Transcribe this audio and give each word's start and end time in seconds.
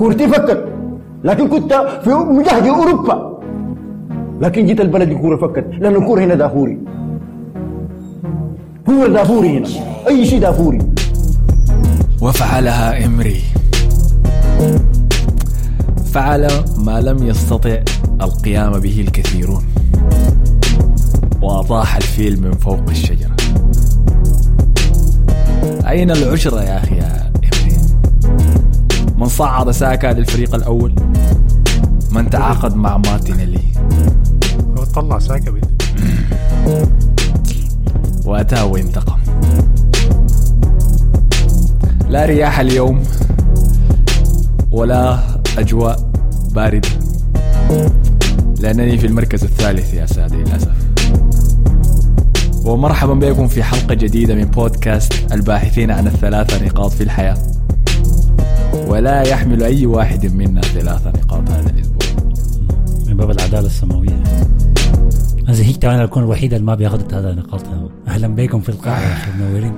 كورتي 0.00 0.28
فكت 0.28 0.64
لكن 1.24 1.48
كنت 1.48 1.72
في 2.04 2.10
مجهد 2.10 2.66
أوروبا. 2.66 3.40
لكن 4.40 4.66
جيت 4.66 4.80
البلد 4.80 5.10
الكوره 5.10 5.36
فكت 5.36 5.66
لأن 5.78 5.94
الكورة 5.96 6.24
هنا 6.24 6.34
دافوري. 6.34 6.78
هو 8.90 9.06
دافوري 9.06 9.58
هنا. 9.58 9.68
أي 10.08 10.24
شيء 10.24 10.40
دافوري. 10.40 10.78
وفعلها 12.22 13.06
إمري. 13.06 13.40
فعل 16.12 16.48
ما 16.78 17.00
لم 17.00 17.26
يستطع 17.26 17.78
القيام 18.22 18.72
به 18.72 19.00
الكثيرون. 19.00 19.62
وأطاح 21.42 21.96
الفيل 21.96 22.42
من 22.42 22.52
فوق 22.52 22.88
الشجرة. 22.88 23.36
أين 25.88 26.10
العشرة 26.10 26.62
يا 26.62 26.78
أخي؟ 26.78 26.96
يا 26.96 27.19
من 29.20 29.28
صعد 29.28 29.70
ساكا 29.70 30.06
للفريق 30.06 30.54
الأول. 30.54 30.94
من 32.10 32.30
تعاقد 32.30 32.76
مع 32.76 32.96
مارتينيلي. 32.96 33.62
هو 34.78 34.84
طلع 34.84 35.18
ساكا 35.18 35.52
وأتاه 38.24 38.66
وانتقم. 38.66 39.18
لا 42.08 42.26
رياح 42.26 42.60
اليوم 42.60 43.02
ولا 44.70 45.18
أجواء 45.58 46.10
باردة. 46.54 46.88
لأنني 48.60 48.98
في 48.98 49.06
المركز 49.06 49.44
الثالث 49.44 49.94
يا 49.94 50.06
سادة 50.06 50.36
للأسف. 50.36 50.90
ومرحبا 52.64 53.14
بكم 53.14 53.48
في 53.48 53.62
حلقة 53.62 53.94
جديدة 53.94 54.34
من 54.34 54.44
بودكاست 54.44 55.32
الباحثين 55.32 55.90
عن 55.90 56.06
الثلاثة 56.06 56.66
نقاط 56.66 56.90
في 56.90 57.02
الحياة. 57.02 57.49
ولا 58.90 59.22
يحمل 59.22 59.62
أي 59.62 59.86
واحد 59.86 60.34
منا 60.34 60.60
ثلاثة 60.60 61.10
نقاط 61.10 61.50
هذا 61.50 61.70
الأسبوع. 61.70 62.24
من 63.06 63.16
باب 63.16 63.30
العدالة 63.30 63.66
السماوية. 63.66 64.22
أنا 65.44 65.52
زهقت 65.52 65.84
أنا 65.84 66.04
اكون 66.04 66.22
الوحيد 66.22 66.52
اللي 66.54 66.66
ما 66.66 66.74
بياخذ 66.74 67.14
هذا 67.14 67.30
النقاط. 67.30 67.62
أهلا 68.08 68.28
بكم 68.28 68.60
في 68.60 68.68
القاعه 68.68 69.00
يا 69.00 69.12
أخي 69.12 69.30
منورين 69.32 69.74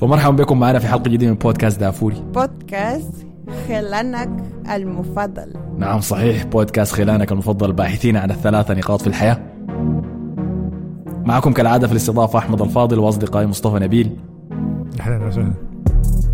فمرحبا 0.00 0.36
بكم 0.36 0.60
معنا 0.60 0.78
في 0.78 0.86
حلقة 0.86 1.02
جديدة 1.02 1.26
من 1.26 1.34
بودكاست 1.34 1.80
دافوري. 1.80 2.16
بودكاست 2.34 3.26
خلانك 3.68 4.30
المفضل. 4.74 5.52
نعم 5.78 6.00
صحيح. 6.00 6.44
بودكاست 6.44 6.92
خلانك 6.92 7.32
المفضل 7.32 7.68
الباحثين 7.68 8.16
عن 8.16 8.30
الثلاثة 8.30 8.74
نقاط 8.74 9.00
في 9.00 9.06
الحياة. 9.06 9.38
معكم 11.24 11.52
كالعادة 11.52 11.86
في 11.86 11.92
الاستضافة 11.92 12.38
أحمد 12.38 12.62
الفاضل 12.62 12.98
وأصدقائي 12.98 13.46
مصطفى 13.46 13.84
نبيل. 13.84 14.16
أهلا 15.00 15.26
وسهلا. 15.26 15.54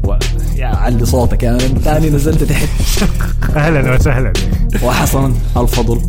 و... 0.09 0.15
يا 0.61 0.67
علي 0.67 1.07
صوتك 1.07 1.43
يا 1.43 1.53
من 1.53 1.83
تاني 1.85 2.11
نزلت 2.11 2.43
تحت. 2.45 2.69
أهلا 3.57 3.95
وسهلا. 3.95 4.33
وحسن 4.85 5.35
الفضل. 5.57 6.01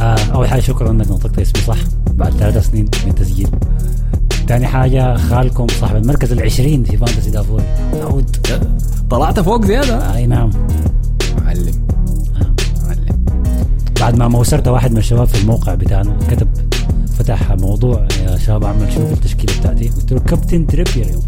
آه 0.00 0.16
أول 0.34 0.48
حاجة 0.48 0.60
شكرا 0.60 0.90
إنك 0.90 1.10
نطقت 1.10 1.38
اسمي 1.38 1.62
صح. 1.62 1.76
بعد 2.10 2.32
ثلاث 2.32 2.70
سنين 2.70 2.88
من 3.06 3.14
تسجيل. 3.14 3.48
ثاني 4.48 4.66
حاجة 4.66 5.16
خالكم 5.16 5.66
صاحب 5.80 5.96
المركز 5.96 6.32
العشرين 6.32 6.84
في 6.84 6.96
فانتسي 6.96 7.30
دافوري 7.30 7.64
نعود 7.94 8.36
طلعت 9.10 9.40
فوق 9.40 9.64
زيادة. 9.64 10.14
أي 10.16 10.26
نعم. 10.26 10.50
معلم. 11.42 11.86
آه. 12.36 12.54
معلم. 12.86 13.16
بعد 14.00 14.16
ما 14.16 14.28
موسرت 14.28 14.68
واحد 14.68 14.92
من 14.92 14.98
الشباب 14.98 15.26
في 15.26 15.42
الموقع 15.42 15.74
بتاعنا 15.74 16.18
كتب 16.30 16.48
فتح 17.18 17.52
موضوع 17.52 18.06
يا 18.22 18.36
شباب 18.38 18.64
أعمل 18.64 18.92
شنو 18.92 19.06
في 19.06 19.12
التشكيلة 19.12 19.60
بتاعتي؟ 19.60 19.88
قلت 19.88 20.12
له 20.12 20.18
كابتن 20.20 20.66
تريبير 20.66 21.06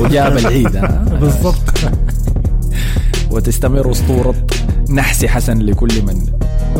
وجاب 0.00 0.36
العيد؟ 0.36 0.80
بالضبط. 1.20 1.74
وتستمر 3.30 3.90
أسطورة 3.90 4.34
نحس 4.90 5.24
حسن 5.24 5.58
لكل 5.58 6.02
من 6.06 6.26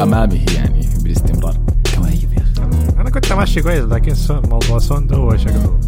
أمامه 0.02 0.40
يعني 0.56 0.86
بالاستمرار. 1.02 1.56
كواهب 1.96 2.32
يا 2.32 2.42
أخي. 2.62 3.00
أنا 3.00 3.10
كنت 3.10 3.32
ماشي 3.32 3.62
كويس 3.62 3.84
لكن 3.84 4.14
موضوع 4.50 4.78
سون 4.78 5.06
ده 5.06 5.16
هو 5.16 5.36
شكله 5.36 5.78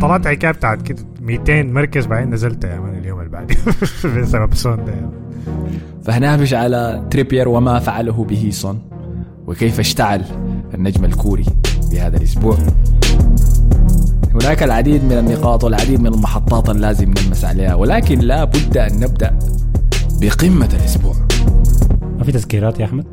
طلعت 0.00 0.26
حكاية 0.28 0.50
بتاعت 0.50 0.82
كده 0.82 1.02
200 1.20 1.62
مركز 1.62 2.06
بعدين 2.06 2.34
نزلت 2.34 2.64
يا 2.64 2.80
man 2.80 2.98
اليوم 2.98 3.18
اللي 3.18 3.30
بعده 3.30 3.54
بسبب 4.22 4.54
سون 4.54 4.84
ده. 4.84 4.94
فهنهبش 6.04 6.54
على 6.54 7.06
تريبير 7.10 7.48
وما 7.48 7.78
فعله 7.78 8.24
به 8.24 8.50
سون 8.52 8.82
وكيف 9.46 9.80
اشتعل 9.80 10.24
النجم 10.74 11.04
الكوري 11.04 11.44
بهذا 11.90 12.16
الأسبوع. 12.16 12.58
هناك 14.34 14.62
العديد 14.62 15.04
من 15.04 15.12
النقاط 15.12 15.64
والعديد 15.64 16.00
من 16.00 16.06
المحطات 16.06 16.70
اللازم 16.70 17.04
نلمس 17.04 17.44
عليها 17.44 17.74
ولكن 17.74 18.18
لا 18.18 18.44
بد 18.44 18.76
أن 18.76 19.00
نبدأ 19.00 19.38
بقمة 20.20 20.68
الأسبوع. 20.74 21.14
ما 22.18 22.24
في 22.24 22.32
تذكيرات 22.32 22.80
يا 22.80 22.84
أحمد؟ 22.84 23.06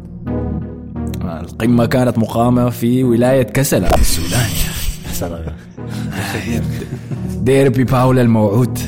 القمة 1.21 1.85
كانت 1.85 2.17
مقامة 2.17 2.69
في 2.69 3.03
ولاية 3.03 3.44
كسلة 3.44 3.88
في 3.88 4.01
السودان 4.01 4.50
سلام. 5.11 5.55
ديربي 7.41 7.83
باولا 7.83 8.21
الموعود 8.21 8.79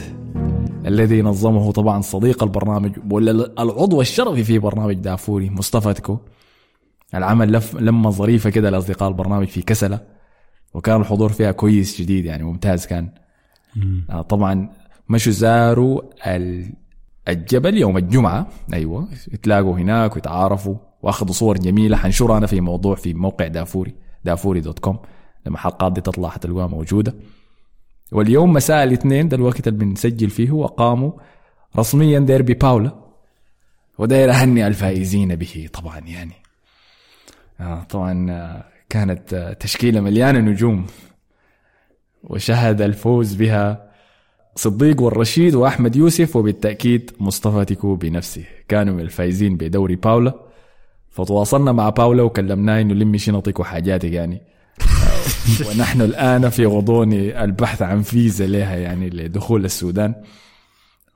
الذي 0.86 1.22
نظمه 1.22 1.72
طبعا 1.72 2.02
صديق 2.02 2.44
البرنامج 2.44 2.92
ولا 3.12 3.32
العضو 3.60 4.02
الشرفي 4.02 4.44
في 4.44 4.60
برنامج 4.60 4.94
دافوري 4.94 5.50
مصطفى 5.50 5.94
تكو. 5.94 6.18
العمل 7.14 7.52
لف 7.52 7.76
لما 7.76 8.10
ظريفة 8.10 8.50
كده 8.50 8.70
لأصدقاء 8.70 9.10
البرنامج 9.10 9.48
في 9.48 9.62
كسلة 9.62 10.00
وكان 10.74 11.02
الحضور 11.02 11.32
فيها 11.32 11.52
كويس 11.52 12.02
جديد 12.02 12.26
يعني 12.26 12.44
ممتاز 12.44 12.86
كان. 12.86 13.10
آه، 14.10 14.22
طبعا 14.22 14.70
مشوا 15.10 15.32
زاروا 15.32 16.02
ال- 16.28 16.74
الجبل 17.28 17.78
يوم 17.78 17.98
الجمعة 17.98 18.48
أيوة 18.74 19.08
يتلاقوا 19.34 19.78
هناك 19.78 20.16
ويتعارفوا 20.16 20.76
وأخذوا 21.02 21.34
صور 21.34 21.58
جميلة. 21.58 21.98
حنشرها 21.98 22.38
أنا 22.38 22.48
في 22.48 22.62
موضوع 22.62 22.96
في 22.96 23.14
موقع 23.14 23.48
دافوري 23.48 23.96
دافوري 24.26 24.60
dot 24.60 24.80
com 24.80 25.00
لما 25.46 25.56
الحلقات 25.56 25.92
دي 25.94 26.02
تطلع 26.02 26.30
حتلقوها 26.30 26.68
موجودة. 26.68 27.16
واليوم 28.12 28.54
مساء 28.54 28.84
الاثنين 28.84 29.30
ده 29.30 29.38
الوقت 29.38 29.68
اللي 29.68 29.80
بنسجل 29.86 30.30
فيه 30.30 30.52
وقاموا 30.52 31.12
رسميا 31.78 32.20
ديربي 32.20 32.54
باولا 32.54 32.96
وداير 33.98 34.32
أهني 34.32 34.68
الفائزين 34.68 35.36
به 35.36 35.70
طبعا 35.74 36.00
يعني. 36.00 36.34
طبعا 37.90 38.32
آه، 38.32 38.64
كانت 38.90 39.34
آه، 39.34 39.54
تشكيلة 39.54 40.02
مليانة 40.02 40.40
نجوم. 40.40 40.86
وشهد 42.24 42.82
الفوز 42.82 43.34
بها 43.34 43.92
صديق 44.56 45.02
والرشيد 45.02 45.56
وأحمد 45.56 45.96
يوسف 45.96 46.36
وبالتأكيد 46.36 47.12
مصطفى 47.20 47.66
تيكو 47.66 47.96
بنفسه. 47.96 48.44
كانوا 48.68 48.94
من 48.94 49.00
الفايزين 49.00 49.58
بدوري 49.58 49.96
باولا 49.96 50.34
فتواصلنا 51.10 51.72
مع 51.72 51.90
باولا 51.90 52.24
وكلمناه 52.24 52.82
إنه 52.82 52.94
لمي 52.94 53.18
شنطك 53.18 53.60
وحاجاتك 53.60 54.12
يعني. 54.12 54.42
آه، 54.82 55.68
ونحن 55.70 56.02
الآن 56.02 56.50
في 56.50 56.66
غضون 56.66 57.14
البحث 57.14 57.82
عن 57.82 58.02
فيزا 58.02 58.48
لها 58.48 58.76
يعني 58.76 59.10
لدخول 59.10 59.66
السودان. 59.66 60.16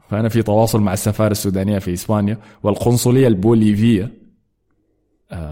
فأنا 0.10 0.30
في 0.30 0.42
تواصل 0.42 0.82
مع 0.82 0.94
السفارة 0.94 1.32
السودانية 1.32 1.80
في 1.80 1.94
إسبانيا 1.94 2.38
والقنصلية 2.64 3.28
البوليفية. 3.28 4.04
آه، 4.04 4.19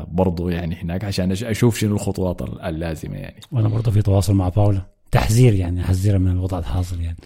برضو 0.08 0.50
يعني 0.50 0.76
هناك 0.76 1.04
عشان 1.04 1.36
أش- 1.36 1.44
أشوف 1.44 1.78
شنو 1.78 1.96
الخطوات 1.96 2.42
اللازمة 2.42 3.16
يعني. 3.16 3.40
وأنا 3.52 3.68
برضه 3.70 3.92
في 3.92 4.02
تواصل 4.02 4.34
مع 4.34 4.50
باولا 4.50 4.82
تحذير 5.12 5.54
يعني 5.54 5.82
احذرها 5.82 6.18
من 6.18 6.32
الوضع 6.32 6.60
الحاصل 6.60 7.02
يعني. 7.02 7.18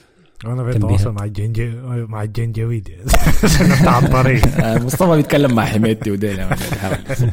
وأنا 0.45 0.63
في 0.63 0.73
تنبيهات. 0.79 0.99
تواصل 1.01 1.11
مع 1.13 1.23
الجنجي 1.23 1.69
مع 1.85 2.23
الجنجويد 2.23 2.89
عشان 3.43 3.71
الطريق. 4.05 4.47
آه، 4.65 4.77
مصطفى 4.83 5.15
بيتكلم 5.15 5.55
مع 5.55 5.65
حميدتي 5.65 6.11
بيحاول. 6.71 6.97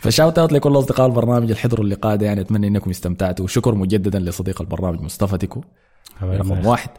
ف 0.00 0.06
shout 0.06 0.38
out 0.38 0.52
لكل 0.52 0.78
أصدقاء 0.78 1.06
البرنامج 1.06 1.42
اللي 1.42 1.56
حضروا 1.56 1.84
اللقاء 1.84 2.16
ده. 2.16 2.26
يعني 2.26 2.40
أتمنى 2.40 2.66
إنكم 2.68 2.90
استمتعتوا. 2.90 3.44
وشكر 3.44 3.74
مجددا 3.74 4.18
لصديق 4.18 4.60
البرنامج 4.60 5.00
مصطفى 5.00 5.38
تيكو. 5.38 5.60
رقم 6.22 6.66
واحد. 6.66 6.90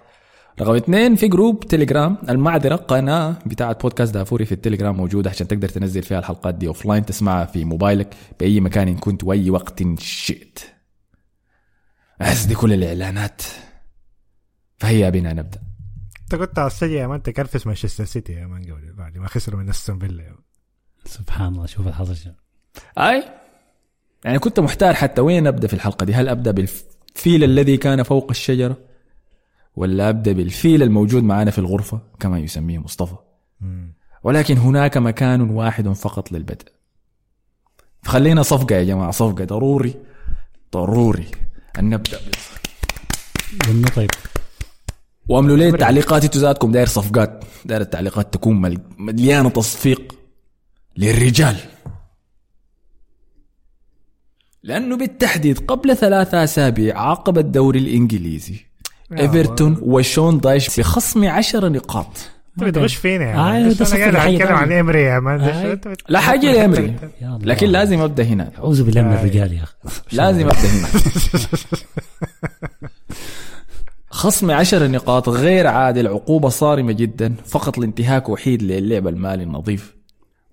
رقم 0.61 0.75
اثنين 0.75 1.15
في 1.15 1.27
جروب 1.27 1.59
تليجرام. 1.59 2.17
المعذرة 2.29 2.75
قناة 2.75 3.35
بتاعت 3.45 3.81
بودكاست 3.81 4.13
دافوري 4.13 4.45
في 4.45 4.51
التليجرام 4.51 4.97
موجودة 4.97 5.29
عشان 5.29 5.47
تقدر 5.47 5.69
تنزل 5.69 6.03
فيها 6.03 6.19
الحلقات 6.19 6.55
دي 6.55 6.67
offline 6.67 7.05
تسمعها 7.05 7.45
في 7.45 7.65
موبايلك 7.65 8.15
بأي 8.39 8.59
مكان 8.59 8.87
إن 8.87 8.97
كنت 8.97 9.23
وأي 9.23 9.49
وقت 9.49 9.99
شئت. 9.99 10.59
بس 12.19 12.43
دي 12.43 12.55
كل 12.55 12.73
الإعلانات. 12.73 13.41
فهيا 14.77 15.09
بنا 15.09 15.33
نبدأ. 15.33 15.59
انت 16.21 16.35
كنت 16.35 16.59
على 16.59 16.67
السجن 16.67 16.93
يا 16.93 17.07
man 17.07 17.23
تكرفس 17.23 17.67
مانشستر 17.67 18.05
سيتي 18.05 18.33
يا 18.33 18.47
man 18.47 18.63
قبل 18.63 18.93
بعد 18.93 19.17
ما 19.17 19.27
خسروا 19.27 19.59
من 19.59 19.69
أستون 19.69 19.99
فيلا. 19.99 20.23
يا 20.23 20.29
man. 20.29 20.43
سبحان 21.05 21.47
الله 21.53 21.65
شوف 21.65 21.87
الحظ 21.87 22.13
شنو. 22.13 22.33
أي؟ 22.97 23.23
يعني 24.25 24.39
كنت 24.39 24.59
محتار 24.59 24.93
حتى 24.93 25.21
وين 25.21 25.47
أبدأ 25.47 25.67
في 25.67 25.73
الحلقة 25.73 26.05
دي. 26.05 26.13
هل 26.13 26.29
أبدأ 26.29 26.51
بالفيل 26.51 27.43
الذي 27.43 27.77
كان 27.77 28.03
فوق 28.03 28.27
الشجرة؟ 28.29 28.77
ولا 29.77 30.09
أبدأ 30.09 30.31
بالفيل 30.31 30.83
الموجود 30.83 31.23
معنا 31.23 31.51
في 31.51 31.59
الغرفة 31.59 32.01
كما 32.19 32.39
يسميه 32.39 32.77
مصطفى. 32.79 33.15
ولكن 34.23 34.57
هناك 34.57 34.97
مكان 34.97 35.41
واحد 35.41 35.89
فقط 35.89 36.31
للبدء. 36.31 36.65
فخلينا 38.03 38.43
صفقة 38.43 38.75
يا 38.75 38.83
جماعة 38.83 39.11
صفقة 39.11 39.45
ضروري 39.45 39.93
ضروري 40.73 41.25
أن 41.79 41.89
نبدأ 41.89 42.19
قلنا 43.67 43.89
طيب. 43.89 44.09
وعملوا 45.29 45.57
لي 45.57 45.69
التعليقات 45.69 46.23
إنتوا 46.23 46.41
ذاتكم 46.41 46.71
داير 46.71 46.87
صفقات 46.87 47.43
داير 47.65 47.81
التعليقات 47.81 48.33
تكون 48.33 48.61
مل- 48.61 48.81
مليانة 48.97 49.49
تصفيق 49.49 50.15
للرجال. 50.97 51.55
لأنه 54.63 54.97
بالتحديد 54.97 55.59
قبل 55.59 55.97
ثلاثة 55.97 56.43
أسابيع 56.43 56.99
عاقب 57.01 57.37
الدوري 57.37 57.79
الإنجليزي. 57.79 58.66
إيفرتون 59.11 59.77
وشون 59.81 60.39
دايش 60.39 60.79
بخصم 60.79 61.27
عشر 61.27 61.69
نقاط. 61.69 62.29
انت 62.57 62.67
بتغش 62.67 62.95
فينا 62.95 63.25
يا 63.25 63.33
آه، 63.33 63.37
مان 63.37 63.55
أنا 63.55 64.17
قاعد 64.17 64.33
أتكلم 64.33 64.55
عن. 64.55 64.71
امري 64.71 65.03
يا 65.03 65.19
مان. 65.19 65.41
آه. 65.41 65.79
لا 66.09 66.19
حاجة 66.19 66.51
لامري. 66.51 66.95
لكن 67.21 67.67
لازم 67.67 67.99
أبدأ 67.99 68.23
هنا. 68.23 68.51
أعوذ 68.57 68.83
بالله 68.83 69.01
من 69.01 69.13
الرجال 69.13 69.53
يا 69.53 69.63
أخي. 69.63 69.73
لازم 70.11 70.45
أبدأ 70.45 70.67
هنا. 70.67 70.87
خصم 74.09 74.51
عشر 74.51 74.87
نقاط 74.87 75.29
غير 75.29 75.67
عادل. 75.67 76.07
عقوبة 76.07 76.49
صارمة 76.49 76.91
جدا. 76.91 77.33
فقط 77.45 77.77
لانتهاك 77.77 78.29
وحيد 78.29 78.63
للعب 78.63 79.07
المالي 79.07 79.43
النظيف. 79.43 79.95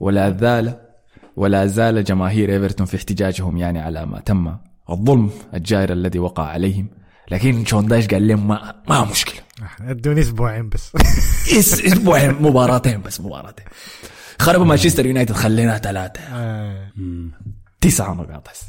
ولا 0.01 0.37
زال 0.41 0.75
ولا 1.37 1.67
زال 1.67 2.05
جماهير 2.05 2.53
إيفرتون 2.53 2.87
في 2.87 2.97
احتجاجهم 2.97 3.57
يعني 3.57 3.81
على 3.81 4.07
ما 4.07 4.21
تم. 4.21 4.57
الظلم 4.91 5.31
الجائر 5.55 5.93
الذي 5.93 6.19
وقع 6.19 6.45
عليهم. 6.45 6.89
لكن 7.31 7.65
شون 7.65 7.87
دايش 7.87 8.07
قال 8.07 8.29
لهم 8.29 8.49
ما 8.49 8.83
ما 8.89 9.05
مشكلة. 9.05 9.41
ادوني 9.81 10.21
أسبوعين 10.21 10.69
بس. 10.69 10.97
إس- 11.47 11.87
أسبوعين 11.87 12.31
مباراتين 12.43 13.03
بس 13.03 13.21
مباراتين. 13.21 13.67
خربوا 14.41 14.65
مانشستر 14.65 15.07
يونايتد 15.07 15.33
خلينا 15.35 15.79
ثلاثة. 15.79 16.21
آه. 16.21 16.91
تسعة 17.81 18.15
نقاط 18.15 18.49
هسه 18.49 18.67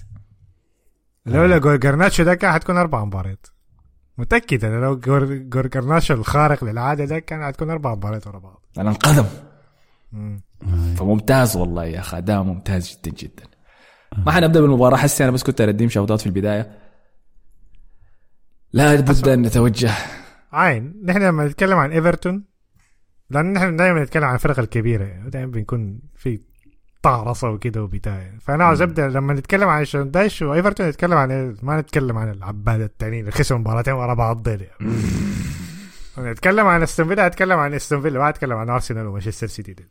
لولا 1.25 1.57
جول 1.57 1.75
جرناتشو 1.75 2.23
ده 2.23 2.35
كان 2.35 2.51
حتكون 2.53 2.77
أربع 2.77 3.05
مباريات. 3.05 3.47
متأكد 4.17 4.65
أنا 4.65 4.85
لو 4.85 4.99
جول 4.99 5.25
جرناتشو 5.35 6.13
الخارق 6.13 6.63
للعادة 6.63 7.05
ده 7.05 7.19
كان 7.19 7.43
حتكون 7.43 7.69
أربع 7.69 7.95
مباريات 7.95 8.27
ورا 8.27 8.39
بعض. 8.39 8.61
أنا 8.77 8.89
انقدم 8.89 9.25
مم. 10.11 10.41
فممتاز 10.97 11.57
والله 11.57 11.85
يا 11.85 11.99
أخي 11.99 12.17
أداء 12.17 12.43
ممتاز 12.43 12.99
جدا 13.03 13.11
جدا. 13.17 13.43
ما 14.25 14.31
حنبدأ 14.31 14.61
بالمباراة 14.61 14.97
حسي 14.97 15.23
أنا 15.23 15.31
بس 15.31 15.43
كنت 15.43 15.61
ارديم 15.61 15.89
شوطات 15.89 16.19
في 16.19 16.25
البداية. 16.25 16.71
لا 18.75 18.95
بد 18.95 19.27
أن 19.27 19.41
نتوجه 19.41 19.91
عين 20.53 21.01
نحن 21.05 21.21
لما 21.23 21.45
نتكلم 21.45 21.77
عن 21.77 21.91
إيفرتون 21.91 22.43
لأن 23.29 23.53
نحن 23.53 23.75
دائما 23.75 24.03
نتكلم 24.03 24.23
عن 24.23 24.35
الفرق 24.35 24.59
الكبيرة 24.59 25.03
يعني 25.03 25.29
دائما 25.29 25.51
بيكون 25.51 25.99
في 26.15 26.39
طعرصه 27.01 27.49
وكده 27.49 27.83
وبتاع 27.83 28.31
فأنا 28.41 28.63
عاوز 28.63 28.81
ابدا 28.81 29.07
لما 29.07 29.33
نتكلم 29.33 29.69
عن 29.69 29.85
شوندايش 29.85 30.41
وإيفرتون 30.41 30.87
نتكلم 30.89 31.13
عن 31.17 31.31
إيه؟ 31.31 31.55
ما 31.61 31.79
نتكلم 31.81 32.17
عن 32.17 32.31
العباد 32.31 32.81
التانيين 32.81 33.19
اللي 33.19 33.31
خسروا 33.31 33.59
مباراتين 33.59 33.93
ورا 33.93 34.13
بعض 34.13 34.43
ديل 34.49 34.61
يعني. 34.61 36.31
نتكلم 36.31 36.67
عن 36.67 36.83
أستون 36.83 37.07
فيلا 37.07 37.25
أتكلم 37.27 37.59
عن 37.59 37.73
أستون 37.73 38.01
فيلا 38.01 38.19
ما 38.19 38.29
أتكلم 38.29 38.57
عن 38.57 38.69
أرسنال 38.69 39.07
ومانشستر 39.07 39.47
سيتي 39.47 39.73
ديل 39.73 39.87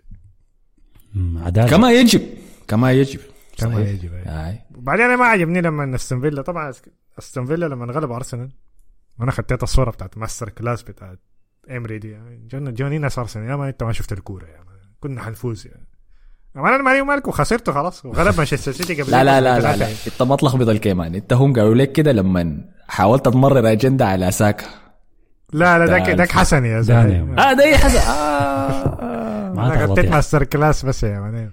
مم، 1.14 1.38
عدالة 1.38 1.70
كما 1.70 1.92
يجب 1.92 2.22
كما 2.68 2.92
يجب 2.92 3.20
كما 3.58 3.74
صحيح. 3.74 3.88
يجب 3.88 4.12
يعني. 4.12 4.48
آي. 4.50 4.58
وبعدين 4.74 5.04
أنا 5.04 5.16
ما 5.16 5.24
عجبني 5.24 5.60
لما 5.60 5.94
أستون 5.94 6.20
فيلا 6.20 6.42
طبعا 6.42 6.72
أستون 7.18 7.46
فيلا 7.46 7.66
لما 7.66 7.92
غلب 7.92 8.12
أرسنال 8.12 8.50
وأنا 9.18 9.30
خطيت 9.30 9.62
الصورة 9.62 9.90
بتاعت 9.90 10.18
masterclass 10.18 10.82
بتاعت 10.82 11.18
امري 11.70 11.98
دي 11.98 12.10
يعني 12.10 12.48
جونا 12.52 12.70
جوني 12.70 12.98
ناس 12.98 13.18
ارسنال 13.18 13.50
يا 13.50 13.56
man 13.56 13.68
أنت 13.68 13.82
ما 13.82 13.92
شفت 13.92 14.12
الكورة 14.12 14.44
يا 14.44 14.56
man. 14.58 14.74
كنا 15.00 15.22
حنفوز 15.22 15.66
يعني 15.66 15.86
أنا 16.56 16.82
مالي 16.82 17.02
مالك 17.02 17.28
وخسرته 17.28 17.72
خلاص 17.72 18.04
وغلب 18.06 18.36
مانشستر 18.36 18.72
سيتي 18.72 19.02
قبل 19.02 19.10
لا 19.12 19.24
لا 19.24 19.40
لا 19.40 19.76
لا. 19.76 19.88
أنت 20.06 20.22
ما 20.22 20.36
تلخبط 20.36 20.68
الكيمان 20.68 21.14
أنت 21.14 21.32
هم 21.32 21.52
قالوا 21.52 21.74
لك 21.74 21.92
كده 21.92 22.12
لما 22.12 22.64
حاولت 22.88 23.24
تمرر 23.28 23.72
أجندة 23.72 24.06
على 24.06 24.30
ساكا 24.30 24.64
لا 25.52 25.78
لا 25.78 25.86
داك 25.86 26.02
تعال. 26.06 26.16
داك 26.16 26.30
حسن 26.32 26.64
يا. 26.64 26.80
زلمة 26.80 27.42
آه 27.42 27.52
ده 27.52 27.76
حسن 27.78 27.98
آه. 28.10 29.52
ما 29.52 29.84
أنا. 29.84 30.10
masterclass 30.10 30.84
بس 30.84 31.02
يا 31.02 31.20
man 31.20 31.50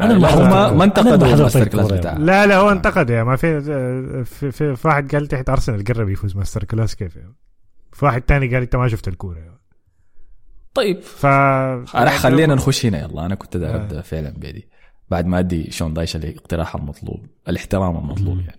هم 0.00 0.78
ما 0.78 0.84
انتقدوا 0.84 1.14
المحظوظ 1.14 1.38
الماستر 1.38 1.60
طيب 1.60 1.68
class. 1.68 1.92
بتاعه 1.92 2.18
لا 2.18 2.46
لا 2.46 2.56
هو 2.56 2.70
انتقد 2.70 3.10
يا 3.10 3.24
ما 3.24 3.36
في 3.36 3.60
في, 4.24 4.52
في, 4.52 4.76
في 4.76 4.88
واحد 4.88 5.14
قال 5.14 5.26
تحت 5.26 5.48
أرسنال 5.48 5.84
قرب 5.84 6.08
يفوز 6.08 6.36
masterclass 6.36 6.94
كيف 6.94 7.16
يعني. 7.16 7.34
في 7.92 8.04
واحد 8.04 8.22
تاني 8.22 8.54
قال 8.54 8.62
أنت 8.62 8.76
ما 8.76 8.88
شفت 8.88 9.08
الكورة 9.08 9.38
يعني. 9.38 9.60
طيب. 10.74 11.00
ف 11.00 11.26
راح 11.94 12.18
خلينا 12.18 12.54
نخش 12.54 12.86
هنا 12.86 12.98
يلا 12.98 13.26
أنا 13.26 13.34
كنت 13.34 13.56
داير 13.56 13.74
آه. 13.74 13.76
ابدا 13.76 14.00
فعلا 14.00 14.30
بيدي. 14.30 14.68
بعد 15.10 15.26
ما 15.26 15.38
أدي 15.38 15.70
شون 15.70 15.94
دايش 15.94 16.16
الاقتراح 16.16 16.76
المطلوب 16.76 17.26
الاحترام 17.48 17.96
المطلوب 17.96 18.38
يعني. 18.40 18.58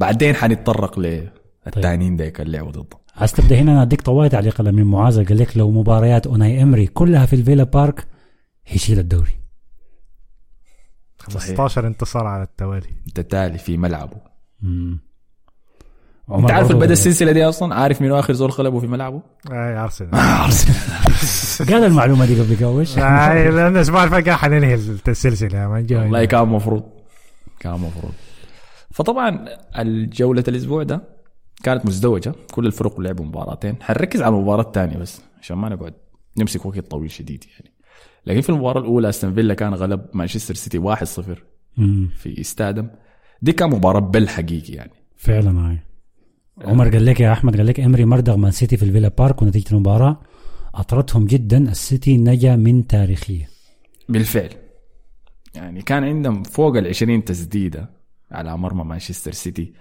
بعدين 0.00 0.34
حنتطرق 0.34 0.98
للتانيين 0.98 2.16
ديك 2.16 2.40
اللي 2.40 2.56
لعبوا 2.56 2.72
ضده. 2.72 3.00
عايز 3.16 3.32
تبدأ 3.32 3.56
هنا؟ 3.56 3.72
أنا 3.72 3.82
أديك 3.82 4.00
طوالي 4.00 4.28
تعليق 4.28 4.60
من 4.60 4.84
معاذ 4.84 5.28
قال 5.28 5.38
لك 5.38 5.56
لو 5.56 5.70
مباريات 5.70 6.26
أوناي 6.26 6.62
إمري 6.62 6.86
كلها 6.86 7.26
في 7.26 7.36
الفيلا 7.36 7.64
بارك 7.64 8.06
هيشيل 8.66 8.98
الدوري. 8.98 9.39
15 11.20 11.86
انتصار 11.86 12.26
على 12.26 12.42
التوالي. 12.42 12.88
التتالي 13.06 13.58
في 13.58 13.76
ملعبه. 13.76 14.16
مم. 14.62 14.98
انت 16.34 16.50
عارف 16.50 16.70
البدا 16.70 16.80
قال- 16.84 16.92
السلسلة 16.92 17.32
دي 17.32 17.44
أصلا؟ 17.44 17.74
عارف 17.74 18.02
منو 18.02 18.18
آخر 18.18 18.32
زول 18.32 18.50
غلبه 18.50 18.80
في 18.80 18.86
ملعبه؟ 18.86 19.22
اي 19.52 19.76
أرسنال. 19.76 20.10
قال 21.70 21.84
المعلومة 21.84 22.26
دي 22.26 22.40
قبل 22.40 22.56
كوش 22.56 22.98
اي 22.98 23.50
لأن 23.50 23.76
الأسبوع 23.76 24.04
اللي 24.04 24.10
فات 24.14 24.26
قاعد 24.26 24.38
حننهي 24.38 24.74
السلسلة 24.74 25.58
يا 25.58 25.68
مان 25.68 25.86
جاي. 25.86 25.98
والله 25.98 26.24
كان 26.24 26.48
مفروض. 26.48 26.82
كان 27.60 27.72
مفروض. 27.72 28.12
فطبعا 28.90 29.48
الجولة 29.78 30.44
الأسبوع 30.48 30.82
ده 30.82 31.02
كانت 31.62 31.86
مزدوجة. 31.86 32.32
كل 32.52 32.66
الفرق 32.66 33.00
لعبوا 33.00 33.24
مباراتين. 33.24 33.76
حنركز 33.82 34.22
على 34.22 34.34
المباراة 34.36 34.62
الثانية 34.62 34.96
بس 34.96 35.20
عشان 35.42 35.56
ما 35.56 35.68
نقعد 35.68 35.94
نمسك 36.36 36.66
وقت 36.66 36.78
طويل 36.78 37.10
شديد 37.10 37.44
يعني. 37.52 37.69
لكن 38.30 38.40
في 38.40 38.48
المباراة 38.48 38.80
الأولى 38.80 39.08
أستون 39.08 39.34
فيلا 39.34 39.54
كان 39.54 39.74
غلب 39.74 40.06
مانشستر 40.14 40.54
سيتي 40.54 40.78
1-0 40.78 41.22
مم. 41.76 42.10
في 42.16 42.40
استادم 42.40 42.88
دي 43.42 43.52
كان 43.52 43.70
مباراة 43.70 44.00
بل 44.00 44.28
حقيقي 44.28 44.72
يعني. 44.72 44.92
فعلا 45.16 45.70
هاي 45.70 45.78
عمر 46.64 46.88
قال 46.88 47.06
لك 47.06 47.20
يا 47.20 47.32
أحمد 47.32 47.56
قال 47.56 47.66
لك 47.66 47.80
إمري 47.80 48.04
مرمط 48.04 48.36
مان 48.36 48.50
سيتي 48.50 48.76
في 48.76 48.82
الفيلا 48.82 49.08
بارك 49.08 49.42
ونتيجة 49.42 49.72
المباراة 49.72 50.20
سترتهم 50.74 51.26
جدا. 51.26 51.70
السيتي 51.70 52.16
نجا 52.16 52.56
من 52.56 52.86
تاريخية. 52.86 53.48
بالفعل. 54.08 54.50
يعني 55.54 55.82
كان 55.82 56.04
عندهم 56.04 56.42
فوق 56.42 56.76
ال 56.76 56.86
20 56.86 57.24
تسديدة 57.24 57.90
على 58.30 58.56
مرمى 58.56 58.84
مانشستر 58.84 59.32
سيتي. 59.32 59.72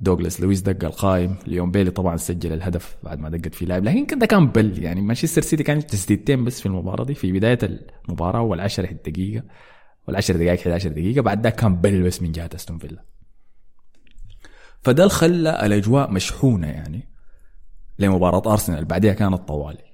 دوغلاس 0.00 0.40
لويس 0.40 0.60
دق 0.60 0.84
القائم. 0.84 1.36
ليون 1.46 1.70
بيلي 1.70 1.90
طبعا 1.90 2.16
سجل 2.16 2.52
الهدف 2.52 2.96
بعد 3.02 3.18
ما 3.18 3.28
دقت 3.28 3.54
فيه 3.54 3.66
لاعب. 3.66 3.84
لكن 3.84 4.06
كده 4.06 4.26
كان 4.26 4.46
بل. 4.46 4.82
يعني 4.82 5.00
مانشستر 5.00 5.42
سيتي 5.42 5.62
كان 5.62 5.86
تسديدتين 5.86 6.44
بس 6.44 6.60
في 6.60 6.66
المباراة 6.66 7.04
دي. 7.04 7.14
في 7.14 7.32
بداية 7.32 7.58
المباراة 8.08 8.40
والعشر 8.40 8.92
دقيقة. 9.06 9.44
والعشر 10.08 10.36
دقائق 10.36 10.60
11 10.60 10.90
دقيقة. 10.90 11.22
بعد 11.22 11.42
ذاك 11.42 11.56
كان 11.56 11.76
بل 11.76 12.02
بس 12.02 12.22
من 12.22 12.32
جهة 12.32 12.50
أستون 12.54 12.78
فيلا. 12.78 13.04
فده 14.82 15.08
خلى 15.08 15.66
الأجواء 15.66 16.10
مشحونة 16.10 16.66
يعني 16.66 17.08
لمباراة 17.98 18.52
أرسنال. 18.52 18.84
بعدها 18.84 19.12
كانت 19.12 19.48
طوالي. 19.48 19.92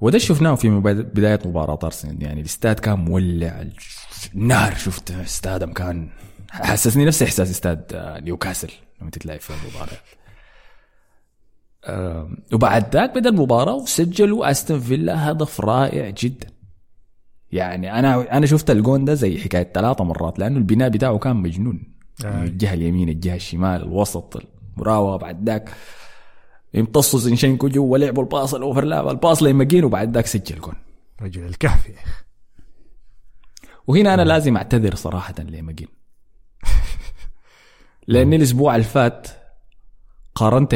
وده 0.00 0.18
شفناه 0.18 0.54
في 0.54 0.68
بداية 1.14 1.40
مباراة 1.44 1.78
أرسنال. 1.84 2.22
يعني 2.22 2.40
الاستاد 2.40 2.80
كان 2.80 2.98
مولع. 2.98 3.64
النار 4.34 4.74
شفت؟ 4.74 5.10
استادم 5.10 5.72
كان 5.72 6.08
حسسني 6.50 7.04
نفس 7.04 7.22
إحساس 7.22 7.50
استاد 7.50 7.92
آه، 7.94 8.20
نيوكاسل 8.20 8.70
لما 9.00 9.10
تتلعب 9.10 9.40
في 9.40 9.50
المباراة. 9.50 9.98
وبعد 12.52 12.94
ذاك 12.94 13.14
بدأ 13.18 13.28
المباراة 13.28 13.74
وسجلوا 13.74 14.50
أستون 14.50 14.80
فيلا 14.80 15.30
هدف 15.30 15.60
رائع 15.60 16.10
جدا. 16.10 16.46
يعني 17.52 17.98
أنا 17.98 18.36
أنا 18.36 18.46
شفت 18.46 18.70
الجون 18.70 19.04
ده 19.04 19.14
زي 19.14 19.38
حكاية 19.38 19.72
ثلاثة 19.74 20.04
مرات 20.04 20.38
لأنه 20.38 20.58
البناء 20.58 20.88
بتاعه 20.88 21.18
كان 21.18 21.36
مجنون. 21.36 21.96
يعني 22.24 22.44
الجهة 22.44 22.74
اليمين 22.74 23.08
الجهة 23.08 23.34
الشمال 23.34 23.82
الوسط 23.82 24.42
المراوغة 24.76 25.16
بعد 25.16 25.48
ذاك 25.48 25.70
يمتصوا 26.74 27.20
زينشينكو 27.20 27.68
جوا 27.68 27.98
لعبوا 27.98 28.22
الباص 28.22 28.54
الأوفرلاب 28.54 29.08
الباص 29.08 29.42
لمجين 29.42 29.84
وبعد 29.84 30.14
ذاك 30.14 30.26
سجل 30.26 30.60
جون. 30.60 30.74
رجل 31.22 31.46
الكهف. 31.46 31.90
وهنا 33.86 34.14
أنا 34.14 34.22
لازم 34.22 34.56
أعتذر 34.56 34.94
صراحة 34.94 35.34
لمجين 35.38 35.88
لاني 38.06 38.36
الأسبوع 38.36 38.74
اللي 38.76 38.86
فات 38.86 39.28
قارنت 40.34 40.74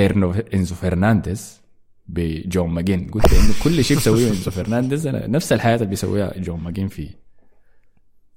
إنزو 0.55 0.75
فرنانديز 0.75 1.61
بجون 2.09 2.71
ماكجين. 2.71 3.11
قلت 3.11 3.33
إنه 3.33 3.55
كل 3.65 3.85
شيء 3.85 3.97
بيسويه 3.97 4.29
إنزو 4.35 4.51
فرنانديز. 4.51 5.07
أنا 5.07 5.27
نفس 5.27 5.53
الحاجة 5.53 5.75
اللي 5.75 5.87
بيسويها 5.87 6.39
جون 6.39 6.61
ماكجين 6.61 6.89
في 6.89 7.11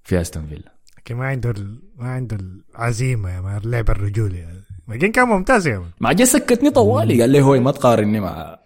في 0.04 0.22
أستون 0.22 0.46
فيلا. 0.46 0.74
لكن 0.98 1.16
ما 1.16 1.28
عنده 1.28 1.50
ال... 1.50 1.82
ما 1.96 2.08
عنده 2.08 2.38
العزيمة 2.76 3.30
يا 3.30 3.42
man 3.42 3.58
اللعب 3.58 3.90
الرجولي. 3.90 4.38
يعني. 4.38 4.64
لكن 4.88 5.12
كان 5.12 5.28
ممتاز 5.28 5.68
يا 5.68 5.78
man. 5.80 5.90
ما 6.00 6.14
جا 6.14 6.26
سكتني 6.26 6.70
طوالي. 6.70 7.22
قال 7.22 7.30
لي 7.30 7.42
هو 7.42 7.60
ما 7.60 7.72
تقارني 7.72 8.20
مع 8.20 8.60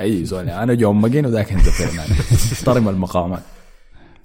أي 0.00 0.24
زول. 0.24 0.50
أنا 0.50 0.74
جون 0.74 0.96
ماكجين 0.96 1.26
وذاك 1.26 1.52
إنزو 1.52 1.70
فرنانديز. 1.70 2.52
احترم 2.52 2.88
المقامات 2.88 3.42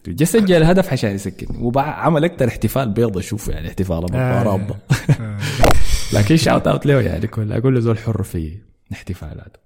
جا 0.07 0.25
سجل 0.25 0.53
الهدف 0.55 0.91
عشان 0.93 1.12
يسكتني 1.12 1.57
وعمل 1.75 2.25
أكثر 2.25 2.48
احتفال 2.48 2.89
بيض 2.89 3.17
أشوف 3.17 3.48
يعني 3.48 3.67
احتفال 3.67 4.15
آه. 4.15 4.43
آه. 5.19 5.39
لكن 6.13 6.38
shout 6.38 6.67
out 6.67 6.86
له 6.86 7.01
يعني 7.01 7.27
كل 7.27 7.53
أقول 7.53 7.74
له 7.74 7.79
زول 7.79 7.98
حر 7.98 8.24
في 8.24 8.57
احتفالاته. 8.93 9.60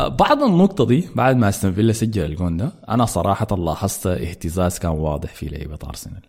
آه، 0.00 0.08
بعد 0.08 0.42
النقطة 0.42 0.86
دي 0.86 1.08
بعد 1.14 1.36
ما 1.36 1.48
أستون 1.48 1.72
فيلا 1.72 1.92
سجل 1.92 2.24
الجون 2.24 2.56
ده 2.56 2.72
أنا 2.88 3.04
صراحة 3.06 3.46
لاحظت 3.56 4.06
اهتزاز 4.06 4.78
كان 4.78 4.90
واضح 4.90 5.34
في 5.34 5.46
لعيبة 5.46 5.78
أرسنال. 5.84 6.22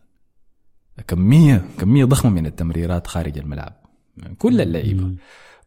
كمية 1.08 1.66
كمية 1.80 2.06
ضخمة 2.06 2.32
من 2.32 2.46
التمريرات 2.46 3.08
خارج 3.08 3.38
الملعب. 3.38 3.74
يعني 4.18 4.36
كل 4.36 4.62
اللعيبة. 4.62 5.16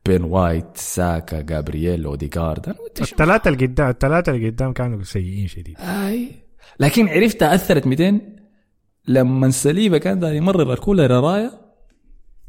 بين 0.06 0.24
وايت 0.24 0.64
ساكا 0.76 1.40
جابرييل 1.40 2.04
شو- 2.04 3.02
الثلاثه 3.02 3.48
اللي 3.50 3.66
قدام 3.66 3.88
الثلاثه 3.88 4.32
اللي 4.32 4.48
قدام 4.50 4.72
كانوا 4.72 5.02
سيئين 5.02 5.48
شديد. 5.48 5.76
أي. 5.80 6.30
لكن 6.80 7.08
عرفت 7.08 7.42
أثرت 7.42 7.86
200 7.86 8.20
لما 9.08 9.50
سليبة 9.50 9.98
كان 9.98 10.18
داير 10.18 10.34
يمرر 10.34 10.72
الكوره 10.72 11.06
لرايا 11.06 11.50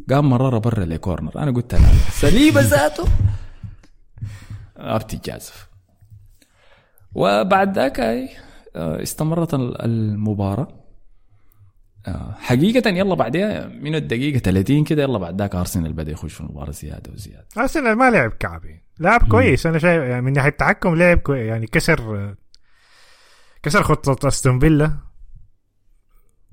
قام 0.10 0.30
مررها 0.30 0.60
برا 0.60 0.86
لكورنر 0.86 1.32
أنا 1.36 1.52
قلت 1.52 1.76
لا 1.76 1.80
سليبة 2.12 2.62
ذاته؟ 2.62 3.04
ما 4.80 4.98
بتتجازف 4.98 5.68
وبعد 7.16 7.76
ذاك 7.76 8.00
آه، 8.00 9.02
استمرت 9.04 9.54
ال- 9.54 9.82
المباراة. 9.82 10.68
آه، 12.08 12.36
حقيقة 12.40 12.90
يلا 12.90 13.16
بعدها 13.16 13.68
من 13.68 13.96
الدقيقة 13.96 14.38
30 14.40 14.84
كده 14.84 15.04
يلا 15.04 15.18
بعد 15.18 15.42
ذاك 15.42 15.56
ارسنال 15.56 15.94
بدأ 15.94 16.12
يخش 16.12 16.34
في 16.34 16.42
المباراة 16.42 16.72
زيادة 16.72 17.12
وزيادة. 17.14 17.46
ارسنال 17.58 17.96
ما 17.96 18.10
لعب 18.12 18.32
كعبي 18.32 18.84
لعب 19.00 19.28
كويس. 19.28 19.66
أنا 19.66 19.80
شايف 19.80 20.04
يعني 20.04 20.22
من 20.22 20.34
ناحية 20.34 20.50
التحكم 20.50 20.96
لعب 20.96 21.18
كويس 21.18 21.48
يعني 21.48 21.68
كسر 21.68 22.36
كسر 23.64 23.84
خطه 23.84 24.28
أستون 24.28 24.60
فيلا؟ 24.60 24.98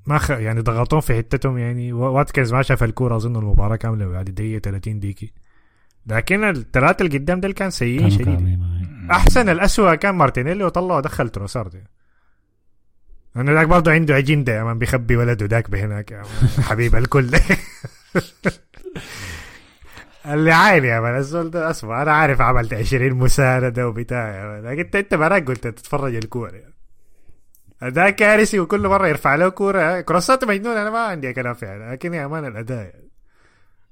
ما 0.07 0.19
خ... 0.19 0.31
يعني 0.31 0.61
ضغطون 0.61 1.01
في 1.01 1.17
حتتهم 1.17 1.59
يعني. 1.59 1.93
واتكنز 1.93 2.53
ما 2.55 2.63
شاف 2.63 2.85
الكورة 2.85 3.17
أظن 3.17 3.37
المباراة 3.37 3.77
كاملة 3.77 4.07
بعد 4.07 4.29
الدقيقه 4.29 4.61
30 4.61 5.01
ديكي 5.01 5.33
لكن 6.07 6.45
الثلاثة 6.45 7.05
اللي 7.05 7.19
قدام 7.19 7.41
دول 7.41 7.53
كان 7.53 7.71
سيئين 7.71 8.11
شديد 8.11 8.29
معي. 8.29 8.89
أحسن 9.11 9.49
الأسوأ 9.49 9.95
كان 9.95 10.15
مارتينيلي 10.15 10.65
وطلع 10.65 10.97
ودخل 10.97 11.29
تروسارد. 11.29 11.85
أنا 13.37 13.53
ذاك 13.53 13.67
برضه 13.67 13.93
عنده 13.93 14.15
عجين 14.15 14.45
يا 14.49 14.65
مان 14.65 14.79
بيخبي 14.79 15.17
ولده 15.17 15.47
ذاك 15.47 15.71
بهناك. 15.71 16.11
يا. 16.11 16.23
حبيب 16.63 16.97
الكل. 16.97 17.31
اللي 20.27 20.53
عاين 20.53 20.85
يا 20.85 21.01
مان 21.01 21.17
الزول 21.17 21.51
ده 21.51 21.71
أسمع. 21.71 22.03
أنا 22.03 22.13
عارف 22.13 22.41
عملت 22.41 22.75
20 22.75 23.13
مساندة 23.13 23.89
وبتاع 23.89 24.29
يا 24.29 24.47
مان 24.47 24.63
لكن 24.65 24.81
انت 24.81 24.97
أنت 24.97 25.15
براك 25.15 25.47
قلت 25.49 25.67
تتفرج 25.67 26.15
الكورة. 26.15 26.51
يعني. 26.51 26.78
اداء 27.83 28.11
كارثي 28.11 28.61
وكل 28.61 28.89
مرة 28.89 29.09
يرفع 29.09 29.35
له 29.35 29.49
كورة. 29.49 30.01
crosses 30.01 30.45
مجنون 30.45 30.77
أنا 30.77 30.91
ما 30.91 30.99
عندي 30.99 31.33
كلام 31.33 31.55
فيها 31.55 31.93
لكن 31.93 32.15
يا 32.15 32.27
man 32.27 32.47
الأداء. 32.47 32.93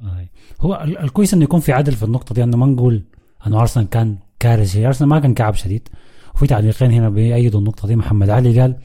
يعني. 0.00 0.31
هو 0.61 0.81
ال- 0.85 0.99
الكويس 0.99 1.35
إنه 1.35 1.45
يكون 1.45 1.61
في 1.61 1.73
عدل 1.73 1.93
في 1.93 2.02
النقطة 2.02 2.35
دي 2.35 2.43
انه 2.43 2.57
ما 2.57 2.66
نقول 2.66 3.02
إنه 3.47 3.61
أرسنال 3.61 3.88
كان 3.88 4.16
كارثي. 4.40 4.87
أرسنال 4.87 5.09
ما 5.09 5.21
كان 5.21 5.35
كعب 5.35 5.55
شديد. 5.55 5.88
وفي 6.35 6.47
تعليقين 6.47 6.90
هنا 6.90 7.09
بيأيدوا 7.09 7.61
النقطة 7.61 7.88
دي. 7.88 7.97
محمد 7.97 8.31
علي 8.31 8.61
قال 8.61 8.76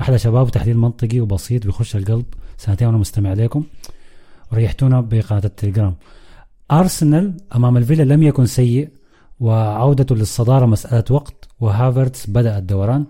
أحلى 0.00 0.18
شباب 0.18 0.46
وتحليل 0.46 0.78
منطقي 0.78 1.20
وبسيط 1.20 1.66
بيخش 1.66 1.96
القلب. 1.96 2.24
سنتين 2.56 2.88
وأنا 2.88 2.98
مستمع 2.98 3.32
لكم. 3.32 3.64
وريحتونا 4.52 5.00
بقناة 5.00 5.42
التليجرام. 5.44 5.94
أرسنال 6.70 7.36
أمام 7.54 7.76
الفيلا 7.76 8.14
لم 8.14 8.22
يكن 8.22 8.46
سيء 8.46 8.88
وعودته 9.40 10.14
للصدارة 10.14 10.66
مسألة 10.66 11.04
وقت 11.10 11.48
وهافرتس 11.60 12.30
بدأ 12.30 12.58
الدوران. 12.58 13.06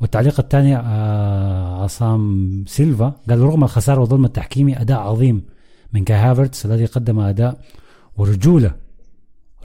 والتعليق 0.00 0.40
الثاني 0.40 0.76
آه 0.76 1.82
عصام 1.84 2.64
سيلفا 2.66 3.12
قال 3.28 3.40
رغم 3.40 3.64
الخسارة 3.64 4.00
والظلم 4.00 4.24
التحكيمي 4.24 4.80
أداء 4.80 4.98
عظيم 4.98 5.46
من 5.92 6.04
كاي 6.04 6.16
هافرتس 6.16 6.66
الذي 6.66 6.84
قدم 6.84 7.18
أداء 7.18 7.60
ورجولة 8.16 8.74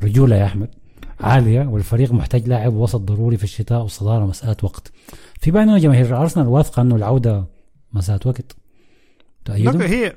رجولة 0.04 0.36
يا 0.36 0.46
أحمد 0.46 0.70
عالية 1.20 1.66
والفريق 1.68 2.12
محتاج 2.12 2.48
لاعب 2.48 2.74
وسط 2.74 3.00
ضروري 3.00 3.38
في 3.38 3.44
الشتاء 3.44 3.82
والصدارة 3.82 4.26
مساله 4.26 4.58
وقت. 4.64 4.92
في 5.40 5.52
بيننا 5.52 5.78
جماهير 5.78 6.18
أرسنال 6.18 6.48
واثقة 6.48 6.82
أنه 6.82 6.96
العودة 6.96 7.46
مساله 7.94 8.20
وقت. 8.26 8.56
تأيدوا؟ 9.46 9.82
هي 9.84 10.16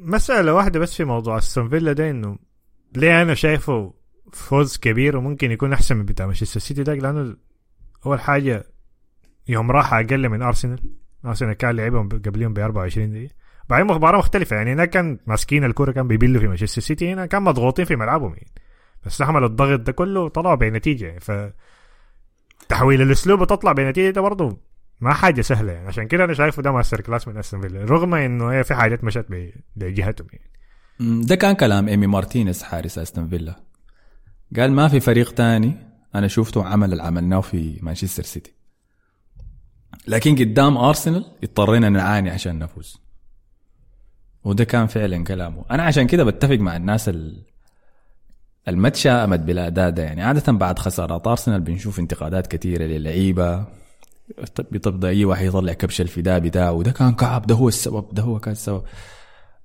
مسألة 0.00 0.54
واحدة 0.54 0.80
بس 0.80 0.94
في 0.94 1.04
موضوع 1.04 1.38
أستون 1.38 1.68
فيلا 1.68 1.92
ده 1.92 2.10
إنه 2.10 2.38
ليه 2.96 3.22
أنا 3.22 3.34
شايفه 3.34 3.94
فوز 4.32 4.76
كبير 4.76 5.16
وممكن 5.16 5.50
يكون 5.50 5.72
أحسن 5.72 5.96
من 5.96 6.04
بتاع 6.04 6.26
مانشستر 6.26 6.60
سيتي 6.60 6.82
ده؟ 6.82 6.94
لأنه 6.94 7.36
أول 8.06 8.20
حاجة 8.20 8.64
يوم 9.48 9.70
راحة 9.70 9.94
أقل 9.94 10.28
من 10.28 10.42
أرسنال. 10.42 10.78
أرسنال 11.24 11.52
كان 11.52 11.76
لعبهم 11.76 12.08
قبليهم 12.08 12.54
ب 12.54 12.58
24 12.58 13.10
دقيقة. 13.10 13.34
بعدين 13.68 13.86
مباراة 13.86 14.18
مختلفة 14.18 14.56
يعني 14.56 14.72
هناك 14.72 14.90
كان 14.90 15.18
ماسكين 15.26 15.64
الكورة 15.64 15.92
كان 15.92 16.08
بيبلوا 16.08 16.40
في 16.40 16.48
مانشستر 16.48 16.82
سيتي 16.82 17.12
هنا 17.12 17.26
كان 17.26 17.42
مضغوطين 17.42 17.84
في 17.84 17.96
ملعبهم 17.96 18.34
يعني. 18.34 18.52
بس 19.06 19.22
حمل 19.22 19.44
الضغط 19.44 19.80
ده 19.80 19.92
كله 19.92 20.28
طلعوا 20.28 20.54
بنتيجة 20.54 21.06
يعني. 21.06 21.20
ف 21.20 21.32
تحويل 22.68 23.02
الأسلوب 23.02 23.40
وتطلع 23.40 23.72
بنتيجة 23.72 24.10
ده 24.10 24.20
برضه 24.20 24.58
ما 25.00 25.12
حاجة 25.14 25.40
سهلة 25.40 25.72
يعني. 25.72 25.88
عشان 25.88 26.06
كده 26.08 26.24
أنا 26.24 26.34
شايفه 26.34 26.62
ده 26.62 26.72
masterclass 26.72 27.28
من 27.28 27.36
أستون 27.36 27.60
فيلا 27.60 27.84
رغم 27.84 28.14
إنه 28.14 28.52
هي 28.52 28.64
في 28.64 28.74
حاجات 28.74 29.04
مشت 29.04 29.26
بجهتهم 29.76 30.26
يعني. 30.32 30.50
ده 31.24 31.34
كان 31.34 31.54
كلام 31.54 31.88
إيمي 31.88 32.06
مارتينيز 32.06 32.62
حارس 32.62 32.98
أستون 32.98 33.28
فيلا. 33.28 33.56
قال 34.56 34.72
ما 34.72 34.88
في 34.88 35.00
فريق 35.00 35.34
تاني 35.34 35.76
أنا 36.14 36.28
شفته 36.28 36.64
عمل 36.64 36.92
اللي 36.92 37.02
عملناه 37.02 37.40
في 37.40 37.78
مانشستر 37.82 38.22
سيتي. 38.22 38.57
لكن 40.08 40.34
قدام 40.34 40.76
أرسنال 40.76 41.24
اضطرينا 41.44 41.88
نعاني 41.88 42.30
عشان 42.30 42.58
نفوز. 42.58 43.00
وده 44.44 44.64
كان 44.64 44.86
فعلا 44.86 45.24
كلامه. 45.24 45.64
أنا 45.70 45.82
عشان 45.82 46.06
كده 46.06 46.24
بتفق 46.24 46.54
مع 46.54 46.76
الناس 46.76 47.08
ال... 47.08 47.42
الما 48.68 48.88
تشائمت 48.88 49.40
بالاداء 49.40 49.98
يعني. 49.98 50.22
عادة 50.22 50.52
بعد 50.52 50.78
خسارات 50.78 51.26
أرسنال 51.26 51.60
بنشوف 51.60 51.98
انتقادات 51.98 52.46
كثيرة 52.46 52.84
للعيبة. 52.84 53.64
بتبدا 54.58 55.08
أي 55.08 55.24
واحد 55.24 55.46
يطلع 55.46 55.72
كبش 55.72 56.00
الفداء 56.00 56.38
بتاعه. 56.38 56.82
ده 56.82 56.90
كان 56.90 57.14
كعب. 57.14 57.46
ده 57.46 57.54
هو 57.54 57.68
السبب. 57.68 58.14
ده 58.14 58.22
هو 58.22 58.38
كان 58.38 58.52
السبب. 58.52 58.82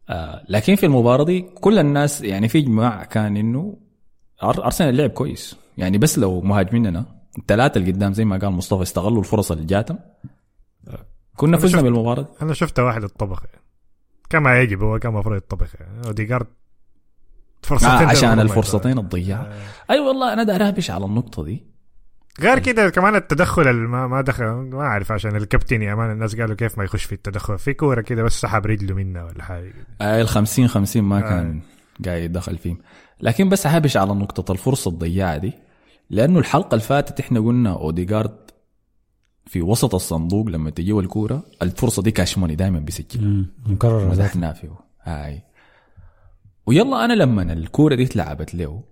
آه 0.10 0.44
لكن 0.50 0.76
في 0.76 0.86
المباراة 0.86 1.24
دي 1.24 1.42
كل 1.42 1.80
الناس 1.80 2.22
يعني 2.22 2.48
في 2.48 2.58
اجماع 2.58 3.04
كان 3.04 3.38
إنه 3.38 3.78
أرسنال 4.44 4.98
لعب 4.98 5.10
كويس. 5.10 5.56
يعني 5.78 5.98
بس 5.98 6.20
لو 6.20 6.42
مهاجميننا 6.42 7.06
الثلاثة 7.38 7.78
اللي 7.78 7.92
قدام 7.92 8.14
زي 8.14 8.26
ما 8.26 8.38
قال 8.38 8.52
مصطفى 8.52 8.82
استغلوا 8.82 9.20
الفرص 9.20 9.52
اللي 9.52 9.66
جاتهم. 9.66 10.00
آه، 10.88 11.06
كنا 11.36 11.58
فزنا 11.58 11.82
بالمباراة 11.82 12.22
دي. 12.22 12.28
أنا 12.42 12.54
شفت 12.54 12.80
واحد 12.80 13.04
الطبخ 13.04 13.44
يعني. 13.46 13.64
كما 14.30 14.60
يجب 14.60 14.84
هو 14.84 15.00
كان 15.00 15.12
المفروض 15.12 15.38
يطبخ 15.38 15.76
يعني 15.80 16.08
اوديجارد 16.08 16.48
فرصتين 17.64 17.90
آه 17.90 18.06
عشان 18.06 18.40
الفرصتين 18.40 18.92
يضيع. 18.92 19.04
الضيعه 19.04 19.44
أي 19.44 19.96
أيوة 19.96 20.08
والله 20.08 20.34
أنا 20.34 20.44
داير 20.44 20.68
اهبش 20.68 20.92
على 20.92 21.06
النقطة 21.06 21.44
دي. 21.44 21.64
غير 22.42 22.60
كده 22.60 22.90
كمان 22.90 23.16
التدخل 23.16 23.72
ما 23.74 24.08
ما 24.08 24.22
دخل 24.22 24.46
ما 24.46 24.82
أعرف 24.82 25.12
عشان 25.12 25.36
الكابتن 25.36 25.82
يا 25.82 25.96
man 25.96 26.12
الناس 26.12 26.36
قالوا 26.36 26.56
كيف 26.56 26.78
ما 26.78 26.84
يخش 26.84 27.04
في 27.04 27.14
التدخل. 27.16 27.58
في 27.60 27.74
كورة 27.74 28.02
كده 28.02 28.24
بس 28.24 28.42
سحب 28.42 28.66
رجله 28.66 28.96
منها 28.96 29.24
ولا 29.24 29.44
حاجة. 29.44 29.74
آه 30.02 30.22
ال 30.22 30.28
50 30.28 30.68
50 30.68 31.04
ما 31.04 31.18
آه. 31.18 31.22
كان 31.22 31.62
قاعد 32.06 32.22
يدخل 32.22 32.58
فيهم. 32.58 32.78
لكن 33.22 33.50
بس 33.50 33.68
هابش 33.68 33.98
على 33.98 34.14
نقطة 34.14 34.52
الفرصة 34.52 34.92
الضياعة 34.92 35.38
دي. 35.38 35.54
لأنه 36.14 36.40
الحلقة 36.40 36.76
اللي 36.76 36.86
فاتت 36.86 37.20
إحنا 37.20 37.40
قلنا 37.40 37.74
أوديجارد 37.74 38.38
في 39.46 39.62
وسط 39.62 39.96
الصندوق 39.96 40.48
لما 40.48 40.70
تجيه 40.70 41.00
الكورة 41.00 41.44
الفرصة 41.62 42.02
دي 42.02 42.12
كاشموني 42.12 42.56
دائما 42.56 42.80
بيسجل. 42.80 43.46
مكرر. 43.66 44.10
مزحنا 44.10 44.54
فيه 44.54 44.70
هاي. 45.04 45.44
ويلا 46.66 47.06
أنا 47.06 47.14
لما 47.14 47.54
الكورة 47.54 47.96
دي 47.96 48.04
اتلعبت 48.04 48.56
له 48.56 48.84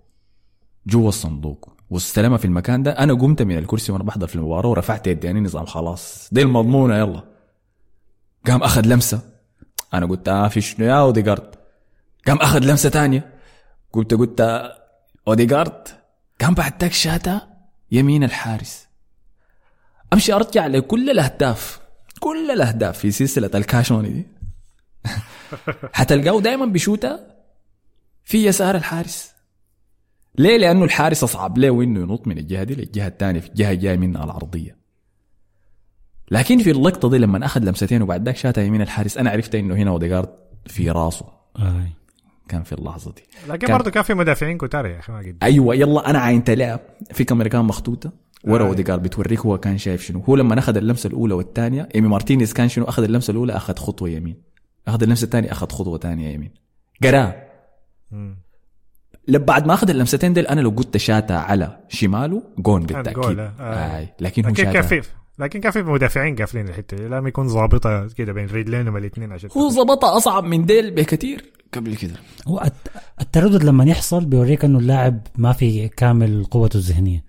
جوا 0.86 1.08
الصندوق 1.08 1.72
واستلمها 1.90 2.38
في 2.38 2.44
المكان 2.44 2.82
ده 2.82 2.90
أنا 2.90 3.14
قمت 3.14 3.42
من 3.42 3.58
الكرسي 3.58 3.92
وأنا 3.92 4.04
بحضر 4.04 4.26
في 4.26 4.36
المباراة 4.36 4.68
ورفعت 4.70 5.06
يدي 5.06 5.26
يعني 5.26 5.40
نظام 5.40 5.66
خلاص. 5.66 6.28
دي 6.32 6.42
المضمونة 6.42 6.96
يلا. 6.98 7.24
قام 8.46 8.62
أخذ 8.62 8.86
لمسة. 8.86 9.20
أنا 9.94 10.06
قلت 10.06 10.28
آه 10.28 10.48
في 10.48 10.60
شنو 10.60 10.86
يا 10.86 11.00
أوديجارد 11.00 11.54
قام 12.26 12.36
أخذ 12.36 12.58
لمسة 12.58 12.88
تانية. 12.88 13.32
قلت 13.92 14.14
قلت 14.14 14.62
أوديجارد 15.28 16.01
قام 16.42 16.54
بعد 16.54 16.72
ذاك 16.80 16.92
شاتها 16.92 17.48
يمين 17.92 18.24
الحارس. 18.24 18.86
أمشي 20.12 20.32
أرجع 20.32 20.66
لكل 20.66 21.10
الأهداف 21.10 21.80
كل 22.20 22.50
الأهداف 22.50 22.98
في 22.98 23.10
سلسلة 23.10 23.50
الكاشوني 23.54 24.08
دي. 24.08 24.26
حتلقاه 25.92 26.40
دائما 26.40 26.66
بيشوتها 26.66 27.20
في 28.24 28.46
يسار 28.46 28.74
الحارس. 28.74 29.32
ليه؟ 30.38 30.56
لأنه 30.56 30.84
الحارس 30.84 31.22
أصعب 31.22 31.58
له 31.58 31.82
انه 31.82 32.00
ينط 32.00 32.26
من 32.26 32.38
الجهة 32.38 32.62
دي 32.64 32.74
للجهة 32.74 33.06
الثانية 33.06 33.40
في 33.40 33.48
الجهة 33.48 33.72
الجاية 33.72 33.96
منها 33.96 34.24
العرضيه 34.24 34.76
لكن 36.30 36.58
في 36.58 36.70
اللقطة 36.70 37.10
دي 37.10 37.18
لما 37.18 37.46
أخذ 37.46 37.60
لمستين 37.60 38.02
وبعد 38.02 38.24
ذاك 38.24 38.36
شاتها 38.36 38.64
يمين 38.64 38.82
الحارس 38.82 39.18
أنا 39.18 39.30
عرفت 39.30 39.54
إنه 39.54 39.74
هنا 39.74 39.90
اوديجارد 39.90 40.28
في 40.66 40.90
راسه. 40.90 41.26
آي. 41.58 42.01
كان 42.48 42.62
في 42.62 42.72
اللحظة 42.72 43.12
دي. 43.12 43.22
لكن 43.48 43.66
كان- 43.66 43.76
برضه 43.78 43.90
كان 43.90 44.02
في 44.02 44.14
مدافعين 44.14 44.58
كتار 44.58 44.86
يا 44.86 44.98
أخي 44.98 45.12
ما 45.12 45.18
قد 45.18 45.36
أيوه 45.42 45.74
يلا 45.74 46.10
أنا 46.10 46.18
عاينت 46.18 46.50
لعب. 46.50 46.80
في 47.12 47.24
كاميرا 47.24 47.48
كان 47.48 47.64
محطوطة. 47.64 48.12
ورا 48.44 48.64
آه. 48.64 48.68
أوديجارد 48.68 49.02
بتوريك 49.02 49.40
هو 49.40 49.58
كان 49.58 49.78
شايف 49.78 50.02
شنو. 50.02 50.20
هو 50.20 50.36
لما 50.36 50.58
أخذ 50.58 50.76
اللمسة 50.76 51.06
الأولى 51.06 51.34
والثانية 51.34 51.88
إيمي 51.94 52.08
مارتينيز 52.08 52.52
كان 52.52 52.68
شنو؟ 52.68 52.84
أخذ 52.84 53.02
اللمسة 53.02 53.30
الأولى 53.30 53.52
أخذ 53.56 53.76
خطوة 53.76 54.08
يمين. 54.08 54.36
أخذ 54.88 55.02
اللمسة 55.02 55.24
الثانية 55.24 55.52
أخذ 55.52 55.68
خطوة 55.68 55.98
ثانية 55.98 56.28
يمين. 56.34 56.50
قراه 57.04 57.34
بعد 59.28 59.66
ما 59.66 59.74
أخذ 59.74 59.90
اللمستين 59.90 60.32
ديل 60.32 60.46
أنا 60.46 60.60
لو 60.60 60.70
قلت 60.70 60.96
شاتها 60.96 61.32
على 61.32 61.80
شماله 61.88 62.42
جون 62.58 62.82
بالتاكيد 62.82 63.38
آه. 63.38 63.96
آي. 63.98 64.08
لكن 64.20 64.44
هو 64.44 64.54
شاتها. 64.54 64.82
في 64.82 65.02
لكن 65.38 65.60
كان 65.60 65.72
في 65.72 65.82
مدافعين 65.82 66.36
قافلين 66.36 66.68
الحتة 66.68 66.96
دي؟ 66.96 67.08
لازم 67.08 67.26
يكون 67.26 67.48
ظابطه 67.48 68.08
كده 68.08 68.32
بين 68.32 68.46
رجلينهم 68.46 68.96
الاثنين 68.96 69.32
عشان 69.32 69.50
هو 69.56 69.68
ظبطها 69.68 70.16
أصعب 70.16 70.44
من 70.44 70.66
ديل 70.66 70.90
بكثير 70.90 71.52
قبل 71.72 71.96
كده. 71.96 72.14
هو 72.48 72.60
الت- 72.60 72.90
التردد 73.20 73.64
لما 73.64 73.84
يحصل 73.84 74.24
بيوريك 74.24 74.64
إنه 74.64 74.78
اللاعب 74.78 75.20
ما 75.36 75.52
في 75.52 75.88
كامل 75.88 76.44
قوته 76.44 76.76
الذهنية. 76.76 77.24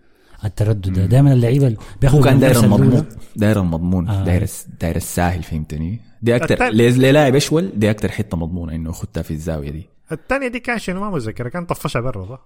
التردد 0.45 0.93
ده. 0.93 1.05
دائما 1.05 1.33
اللعيبة 1.33 1.67
هو 1.67 1.73
بياخذوا 2.01 2.23
كان 2.23 2.39
داير 2.39 2.51
اللمسة 2.55 2.67
الأولى- 2.77 2.81
المضمون 2.81 3.05
داير 3.35 3.59
المضمون 3.59 4.07
آه. 4.09 4.23
داير 4.23 4.47
داير 4.81 4.95
الساهل 4.95 5.43
فهمتني؟ 5.43 5.99
دي 6.21 6.35
أكثر 6.35 6.63
للاعب 6.69 7.35
أشول 7.35 7.71
دي 7.75 7.89
أكثر 7.91 8.11
حتة 8.11 8.37
مضمونة 8.37 8.75
إنه 8.75 8.89
يخدها 8.89 9.23
في 9.23 9.31
الزاوية 9.31 9.69
دي. 9.71 9.89
الثانية 10.11 10.47
دي 10.47 10.59
كان 10.59 10.79
شنو؟ 10.79 10.99
ما 11.01 11.09
متذكر. 11.09 11.49
كان 11.49 11.65
طفشها 11.65 11.99
برا 12.01 12.25
صح؟ 12.25 12.45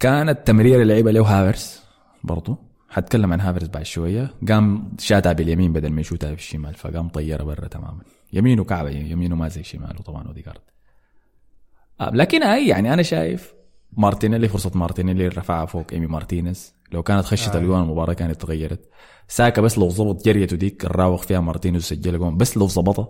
كانت 0.00 0.38
تمريرة 0.46 0.84
لعيبه 0.84 1.10
له 1.10 1.22
هافرس 1.22 1.82
برضو. 2.24 2.56
حتكلم 2.88 3.32
عن 3.32 3.40
هافرس 3.40 3.68
بعد 3.68 3.82
شوية. 3.84 4.34
قام 4.48 4.92
شاتها 4.98 5.32
باليمين 5.32 5.72
بدل 5.72 5.90
ما 5.92 6.00
يشوتها 6.00 6.30
بالشمال 6.30 6.74
فقام 6.74 7.08
طيرها 7.08 7.44
برا 7.44 7.68
تماما. 7.68 8.00
يمينه 8.32 8.64
كعبة 8.64 8.90
يمينه 8.90 9.36
ما 9.36 9.48
زي 9.48 9.62
شماله 9.62 10.00
طبعا 10.06 10.22
اوديجارد 10.26 10.56
آه 10.56 10.79
لكن 12.00 12.42
أي 12.42 12.68
يعني 12.68 12.94
أنا 12.94 13.02
شايف 13.02 13.54
مارتينيلي 13.92 14.48
فرصة 14.48 14.70
مارتينيلي 14.74 15.28
رفعها 15.28 15.66
فوق 15.66 15.86
إيمي 15.92 16.06
مارتينيز. 16.06 16.74
لو 16.92 17.02
كانت 17.02 17.24
خشت 17.24 17.56
الجوان 17.56 17.82
المباراة 17.82 18.12
كانت 18.12 18.40
تغيرت. 18.40 18.88
ساكا 19.28 19.62
بس 19.62 19.78
لو 19.78 19.88
ظبط 19.88 20.24
جريته 20.24 20.56
ديك 20.56 20.84
الراوغ 20.84 21.22
فيها 21.22 21.40
مارتينيز 21.40 21.82
وسجل 21.82 22.18
جون 22.18 22.36
بس 22.36 22.56
لو 22.56 22.66
ظبطها 22.66 23.08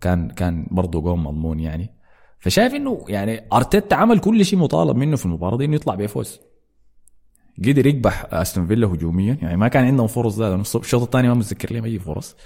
كان 0.00 0.28
كان 0.28 0.66
برضه 0.70 1.00
جون 1.00 1.18
مضمون 1.18 1.60
يعني. 1.60 1.94
فشايف 2.38 2.74
إنه 2.74 3.04
يعني 3.08 3.46
أرتيتا 3.52 3.94
عمل 3.94 4.18
كل 4.18 4.44
شيء 4.44 4.58
مطالب 4.58 4.96
منه 4.96 5.16
في 5.16 5.26
المباراة 5.26 5.56
دي 5.56 5.64
إنه 5.64 5.74
يطلع 5.74 5.94
بيفوز 5.94 6.40
قدر 7.58 7.86
يكبح 7.86 8.26
أستون 8.34 8.66
فيلا 8.66 8.86
هجوميا. 8.86 9.38
يعني 9.42 9.56
ما 9.56 9.68
كان 9.68 9.84
عندهم 9.84 10.06
فرص 10.06 10.38
ذا 10.38 10.48
لأنه 10.48 10.60
الشوط 10.60 11.02
الثاني 11.02 11.28
ما 11.28 11.34
متذكر 11.34 11.74
لهم 11.74 11.84
أي 11.84 11.98
فرص. 11.98 12.36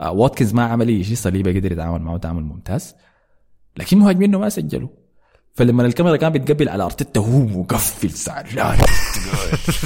آه، 0.00 0.12
واتكنز 0.12 0.54
ما 0.54 0.62
عمل 0.62 0.88
أي 0.88 1.04
شيء 1.04 1.16
صليبة 1.16 1.50
قدر 1.50 1.72
يتعامل 1.72 2.02
معه 2.02 2.16
تعامل 2.16 2.42
ممتاز. 2.42 2.94
لكن 3.78 3.98
مهاجمينه 3.98 4.38
ما 4.38 4.48
سجلوا. 4.48 4.88
فلما 5.54 5.86
الكاميرا 5.86 6.16
كان 6.16 6.32
بتقبل 6.32 6.68
على 6.68 6.84
أرتيتا 6.84 7.20
هو 7.20 7.38
مقفل 7.38 8.08
زعلان 8.08 8.78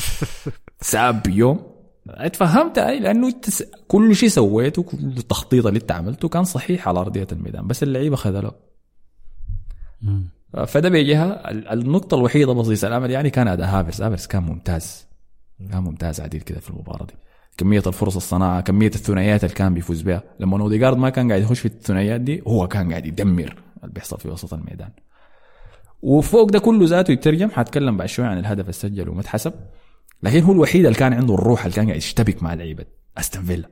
ساب 0.80 1.22
بيوم 1.22 1.66
اتفهمت 2.08 2.78
أي 2.78 3.00
لأنه 3.00 3.28
انت 3.28 3.50
س- 3.50 3.64
كل 3.88 4.16
شيء 4.16 4.28
سويته 4.28 4.82
كل 4.82 4.96
التخطيط 4.98 5.66
اللي 5.66 5.78
انت 5.80 5.92
عملته 5.92 6.28
كان 6.28 6.44
صحيح 6.44 6.88
على 6.88 6.98
أرضية 7.00 7.26
الميدان 7.32 7.66
بس 7.66 7.82
اللعيبة 7.82 8.16
خذلوا. 8.16 8.50
فده 10.66 10.88
بيجيها 10.88 11.50
ال- 11.50 11.68
النقطة 11.68 12.14
الوحيدة 12.14 12.52
بسيطة 12.52 12.88
الأمل 12.88 13.10
يعني 13.10 13.30
كان 13.30 13.48
أداء 13.48 13.68
هافرز. 13.68 14.02
هافرز 14.02 14.26
كان 14.26 14.42
ممتاز. 14.42 15.06
كان 15.72 15.82
ممتاز 15.82 16.20
عديل 16.20 16.40
كده 16.40 16.60
في 16.60 16.70
المباراة 16.70 17.04
دي. 17.06 17.14
كمية 17.56 17.82
الفرص 17.86 18.16
الصناعة 18.16 18.60
كمية 18.60 18.86
الثنائيات 18.94 19.44
اللي 19.44 19.54
كان 19.54 19.74
بيفوز 19.74 20.02
بها 20.02 20.22
لما 20.40 20.60
أوديجارد 20.62 20.96
ما 20.96 21.10
كان 21.10 21.28
قاعد 21.28 21.42
يخش 21.42 21.58
في 21.60 21.66
الثنائيات 21.66 22.20
دي 22.20 22.42
هو 22.46 22.68
كان 22.68 22.90
قاعد 22.90 23.06
يدمر. 23.06 23.56
اللي 23.82 23.94
بيحصل 23.94 24.18
في 24.18 24.28
وسط 24.28 24.54
الميدان. 24.54 24.90
وفوق 26.02 26.50
ده 26.50 26.58
كله 26.58 26.86
ذاته 26.86 27.12
يترجم 27.12 27.50
حاتكلم 27.50 27.96
بعد 27.96 28.08
شوي 28.08 28.26
عن 28.26 28.38
الهدف 28.38 28.60
اللي 28.60 28.72
سجله 28.72 29.10
وما 29.10 29.20
اتحسب 29.20 29.52
لكن 30.22 30.42
هو 30.42 30.52
الوحيد 30.52 30.84
اللي 30.86 30.98
كان 30.98 31.12
عنده 31.12 31.34
الروح 31.34 31.64
اللي 31.64 31.76
كان 31.76 31.86
قاعد 31.86 31.96
يشتبك 31.96 32.42
مع 32.42 32.54
لعيبة 32.54 32.84
أستون 33.18 33.44
فيلا. 33.44 33.68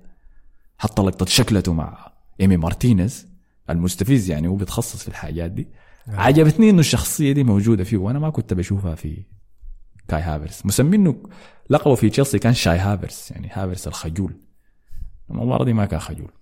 حتى 0.78 1.02
لقطة 1.02 1.26
شكلته 1.26 1.72
مع 1.72 2.12
إيمي 2.40 2.56
مارتينيز 2.56 3.28
المستفز 3.70 4.30
يعني 4.30 4.48
هو 4.48 4.56
بيتخصص 4.56 5.02
في 5.02 5.08
الحاجات 5.08 5.50
دي. 5.50 5.68
عجبتني 6.08 6.70
إنه 6.70 6.80
الشخصية 6.80 7.32
دي 7.32 7.44
موجودة 7.44 7.84
فيه 7.84 7.96
وأنا 7.96 8.18
ما 8.18 8.30
كنت 8.30 8.54
بشوفها 8.54 8.94
في 8.94 9.24
كاي 10.08 10.20
هافرس 10.22 10.66
مسمينه 10.66 11.22
لقبه 11.70 11.94
في 11.94 12.10
تشيلسي 12.10 12.38
كان 12.38 12.54
shy 12.54 12.78
هافرس 12.78 13.30
يعني 13.30 13.48
هافرس 13.52 13.88
الخجول. 13.88 14.34
المباراة 15.30 15.64
دي 15.64 15.72
ما 15.72 15.84
كان 15.84 16.00
خجول. 16.00 16.32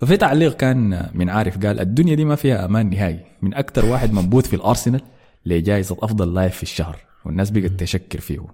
ففي 0.00 0.16
تعليق 0.16 0.56
كان 0.56 1.10
من 1.14 1.30
عارف 1.30 1.66
قال 1.66 1.80
الدنيا 1.80 2.14
دي 2.14 2.24
ما 2.24 2.36
فيها 2.36 2.64
أمان 2.64 2.90
نهائي. 2.90 3.20
من 3.42 3.54
أكثر 3.54 3.84
واحد 3.84 4.12
منبوذ 4.12 4.42
في 4.42 4.56
الأرسنال 4.56 5.00
لجائزة 5.46 5.96
أفضل 6.02 6.34
لاعب 6.34 6.50
في 6.50 6.62
الشهر. 6.62 6.96
والناس 7.24 7.50
بقت 7.50 7.70
تشكر 7.70 8.20
فيه. 8.20 8.46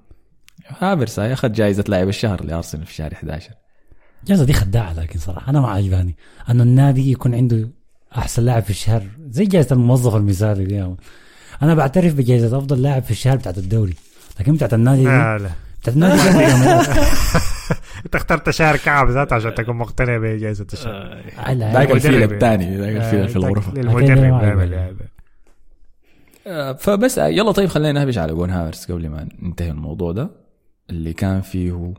هافرس 0.69 1.19
أخذ 1.19 1.53
جائزة 1.53 1.85
لاعب 1.89 2.09
الشهر 2.09 2.45
لأرسنال 2.45 2.87
في 2.87 2.95
شهر 2.95 3.13
11 3.13 3.51
الجائزه 4.23 4.45
دي 4.45 4.53
خداعة 4.53 4.93
لكن 4.93 5.19
صراحة 5.19 5.51
أنا 5.51 5.61
ما 5.61 5.71
عجباني. 5.71 6.17
انه 6.51 6.63
النادي 6.63 7.13
يكون 7.13 7.35
عنده 7.35 7.69
أحسن 8.17 8.45
لاعب 8.45 8.63
في 8.63 8.71
الشهر 8.71 9.03
زي 9.31 9.45
جائزة 9.45 9.73
الموظف 9.75 10.17
المثالي 10.17 10.65
دي. 10.65 10.95
أنا 11.63 11.75
بعترف 11.75 12.15
بجائزة 12.15 12.59
أفضل 12.59 12.83
لاعب 12.83 13.03
في 13.03 13.11
الشهر 13.11 13.37
بتاعت 13.37 13.59
الدوري 13.59 13.95
لكن 14.41 14.55
بتاعت 14.55 14.75
النادي 14.75 15.01
دي 15.03 15.49
بتاعت 15.81 15.97
النادي 15.97 16.23
دي. 16.23 17.01
انت 18.07 18.15
اخترت 18.15 18.51
شهر 18.51 18.77
كعب 18.77 19.11
ذات 19.11 19.33
عشان 19.33 19.55
تكون 19.55 19.77
مقتنع 19.77 20.17
بجائزة 20.19 20.67
الشهر 20.73 21.23
ذاك 21.49 21.91
الفيل 21.91 22.15
المدرب. 22.15 22.33
الثاني 22.33 22.77
ذاك 22.77 22.97
الفيل 22.97 23.29
في 23.29 23.37
الغرفة. 23.37 23.73
هذا. 23.73 24.97
آه، 26.47 26.73
فبس 26.73 27.19
آه، 27.19 27.27
يلا 27.27 27.53
طيب 27.53 27.69
خلينا 27.69 27.93
نهبش 28.01 28.19
على 28.19 28.35
جون 28.35 28.51
هافرس 28.51 28.93
قبل 28.93 29.09
ما 29.09 29.29
ننتهي 29.43 29.71
الموضوع 29.71 30.13
ده 30.13 30.31
اللي 30.91 31.13
كان 31.13 31.41
فيه 31.41 31.95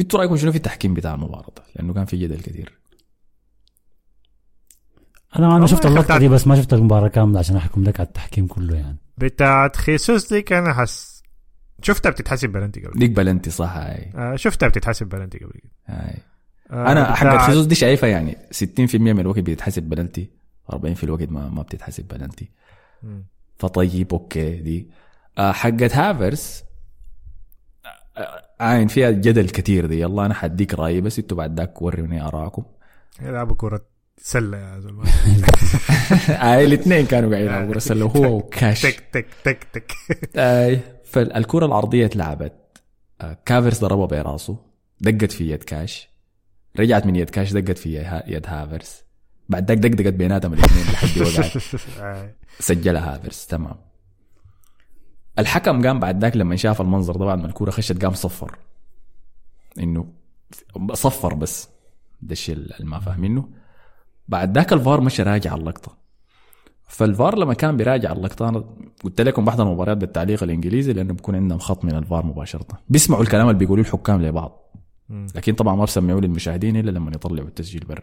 أنتوا 0.00 0.18
رايكم 0.18 0.36
شنو 0.36 0.50
في 0.50 0.56
التحكيم 0.56 0.94
بتاع 0.94 1.14
المباراة 1.14 1.52
ده؟ 1.56 1.62
لأنه 1.76 1.94
كان 1.94 2.04
في 2.04 2.16
جدل 2.16 2.40
كثير 2.40 2.72
أنا 5.38 5.56
أنا 5.56 5.66
شفت 5.66 5.86
اللقطه. 5.86 6.18
دي 6.18 6.28
بس 6.28 6.46
ما 6.46 6.56
شفت 6.56 6.72
المباراة 6.72 7.08
كاملة 7.08 7.38
عشان 7.38 7.56
أحكم 7.56 7.84
لك 7.84 8.00
على 8.00 8.06
التحكيم 8.06 8.46
كله 8.46 8.76
يعني 8.76 8.96
بتاعت 9.18 9.76
خيسوس 9.76 10.32
دي 10.32 10.42
كان 10.42 10.72
حسي 10.72 11.11
شفتها 11.82 12.10
بتتحسب 12.10 12.48
بلنتي 12.48 12.80
قبل 12.80 12.98
ديك 12.98 13.10
بلنتي 13.10 13.50
صح 13.50 13.76
هاي. 13.76 14.12
آه 14.16 14.36
شفتها 14.36 14.68
بتتحسب 14.68 15.06
بلنتي 15.06 15.38
قبل 15.38 15.52
كده. 15.52 15.72
هاي. 15.86 16.18
آه 16.70 16.92
أنا 16.92 17.14
حقت 17.14 17.50
خيسوس 17.50 17.66
دي 17.66 17.74
شايفها 17.74 18.08
يعني 18.08 18.36
60% 18.52 18.94
من 18.94 19.20
الوقت 19.20 19.38
بتتحسب 19.38 19.82
بلنتي 19.82 20.30
40 20.72 20.94
في 20.94 21.04
الوقت 21.04 21.30
ما 21.30 21.48
ما 21.48 21.62
بتتحسب 21.62 22.08
بلنتي. 22.08 22.50
فطيب 23.56 24.12
okay 24.12 24.56
دي. 24.56 24.90
آه، 25.38 25.52
حقت 25.52 25.94
هافرس 25.96 26.64
آه، 28.16 28.42
عاين 28.60 28.88
فيها 28.88 29.10
جدل 29.10 29.50
كثير 29.50 29.86
دي. 29.86 30.00
يلا 30.00 30.26
أنا 30.26 30.34
حديك 30.34 30.74
رأيي 30.74 31.00
بس 31.00 31.18
أنتوا 31.18 31.36
بعد 31.36 31.58
ذاك 31.60 31.82
وروني 31.82 32.22
آراءكم. 32.22 32.64
يلعبوا 33.22 33.56
كرة 33.56 33.84
سلة 34.18 34.58
يا 34.58 34.80
زلمة. 34.80 35.04
هاي 36.46 36.64
الاثنين 36.64 37.06
كانوا 37.06 37.30
قاعدين 37.30 37.50
يلعبوا 37.50 37.74
wrestle 37.74 38.02
هو 38.02 38.36
وكاش 38.36 38.82
تك 38.82 39.00
تك 39.12 39.26
تك 39.44 39.64
تك. 39.72 39.92
اي 40.36 40.80
فالكرة 41.12 41.66
العرضية 41.66 42.06
اتلعبت. 42.06 42.52
آه، 43.20 43.38
هافرس 43.46 43.80
ضربها 43.80 44.06
براسه 44.06 44.56
دقت 45.00 45.32
في 45.32 45.50
يد 45.50 45.62
كاش. 45.62 46.08
رجعت 46.78 47.06
من 47.06 47.16
يد 47.16 47.30
كاش 47.30 47.52
دقت 47.52 47.78
في 47.78 48.22
يد 48.26 48.46
هافرس. 48.46 49.02
بعد 49.48 49.68
ذاك 49.68 49.78
دقدقت 49.78 50.12
بيناتهم 50.12 50.52
الاثنين 50.52 50.84
لحد 50.84 51.18
وقعت. 51.18 51.56
سجلها 52.68 53.14
هافرس 53.14 53.46
تمام. 53.46 53.76
الحكم 55.38 55.86
قام 55.86 56.00
بعد 56.00 56.22
ذاك 56.22 56.36
لما 56.36 56.56
شاف 56.56 56.80
المنظر 56.80 57.16
ده 57.16 57.24
بعد 57.24 57.38
ما 57.38 57.46
الكوره 57.46 57.70
خشت 57.70 58.04
قام 58.04 58.14
صفر. 58.14 58.58
إنه 59.78 60.12
صفر 60.92 61.34
بس. 61.34 61.68
ده 62.22 62.32
الشيء 62.32 62.54
اللي 62.54 62.74
ما 62.80 63.00
فاهمينه. 63.00 63.48
بعد 64.28 64.54
ذاك 64.58 64.72
الفار 64.72 65.00
مشى 65.00 65.22
راجع 65.22 65.54
اللقطة. 65.54 66.01
فالفار 66.88 67.38
لما 67.38 67.54
كان 67.54 67.76
بيراجع 67.76 68.12
اللقطة 68.12 68.48
أنا 68.48 68.64
قلت 69.04 69.20
لكم 69.20 69.44
بحضر 69.44 69.64
المباريات 69.66 69.96
بالتعليق 69.96 70.42
الإنجليزي 70.42 70.92
لأنه 70.92 71.14
بيكون 71.14 71.34
عندهم 71.34 71.58
خط 71.58 71.84
من 71.84 71.94
الفار 71.94 72.26
مباشرة. 72.26 72.66
بيسمعوا 72.88 73.22
الكلام 73.22 73.48
اللي 73.48 73.58
بيقولوه 73.58 73.84
الحكام 73.86 74.22
لبعض. 74.22 74.58
لكن 75.34 75.54
طبعا 75.54 75.76
ما 75.76 75.84
بسمعوه 75.84 76.20
للمشاهدين 76.20 76.76
إلا 76.76 76.90
لما 76.90 77.10
يطلعوا 77.14 77.48
التسجيل 77.48 77.84
برا 77.84 78.02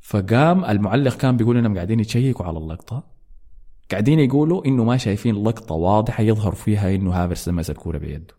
فقام 0.00 0.64
المعلق 0.64 1.16
كان 1.16 1.36
بيقول 1.36 1.56
إنهم 1.56 1.74
قاعدين 1.74 2.00
يتشيكوا 2.00 2.46
على 2.46 2.58
اللقطة. 2.58 3.04
قاعدين 3.90 4.20
يقولوا 4.20 4.66
إنه 4.66 4.84
ما 4.84 4.96
شايفين 4.96 5.44
لقطة 5.44 5.74
واضحة 5.74 6.22
يظهر 6.22 6.54
فيها 6.54 6.94
إنه 6.94 7.12
هافرس 7.12 7.48
لمس 7.48 7.70
الكورة 7.70 7.98
بيده. 7.98 8.34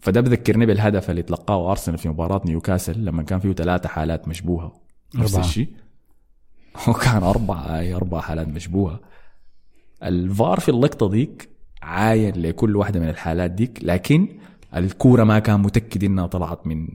فده 0.00 0.20
بذكرني 0.20 0.66
بالهدف 0.66 1.10
اللي 1.10 1.22
تلقاه 1.22 1.70
أرسنال 1.70 1.98
في 1.98 2.08
مباراة 2.08 2.42
نيوكاسل 2.44 3.04
لما 3.04 3.22
كان 3.22 3.38
فيه 3.38 3.52
ثلاثة 3.52 3.88
حالات 3.88 4.28
مشبوهة. 4.28 4.72
نفس. 5.14 5.36
الشيء. 5.36 5.68
وكان 6.88 7.22
اربعه 7.22 7.78
اي 7.78 7.94
أربع 7.94 8.20
حالات 8.20 8.48
مشبوهة. 8.48 9.00
الفار 10.02 10.60
في 10.60 10.68
اللقطة 10.68 11.10
ديك 11.10 11.48
عاين 11.82 12.34
لكل 12.36 12.76
واحدة 12.76 13.00
من 13.00 13.08
الحالات 13.08 13.50
ديك 13.50 13.78
لكن 13.82 14.28
الكورة 14.76 15.24
ما 15.24 15.38
كان 15.38 15.60
متأكد 15.60 16.04
إنها 16.04 16.26
طلعت 16.26 16.66
من 16.66 16.88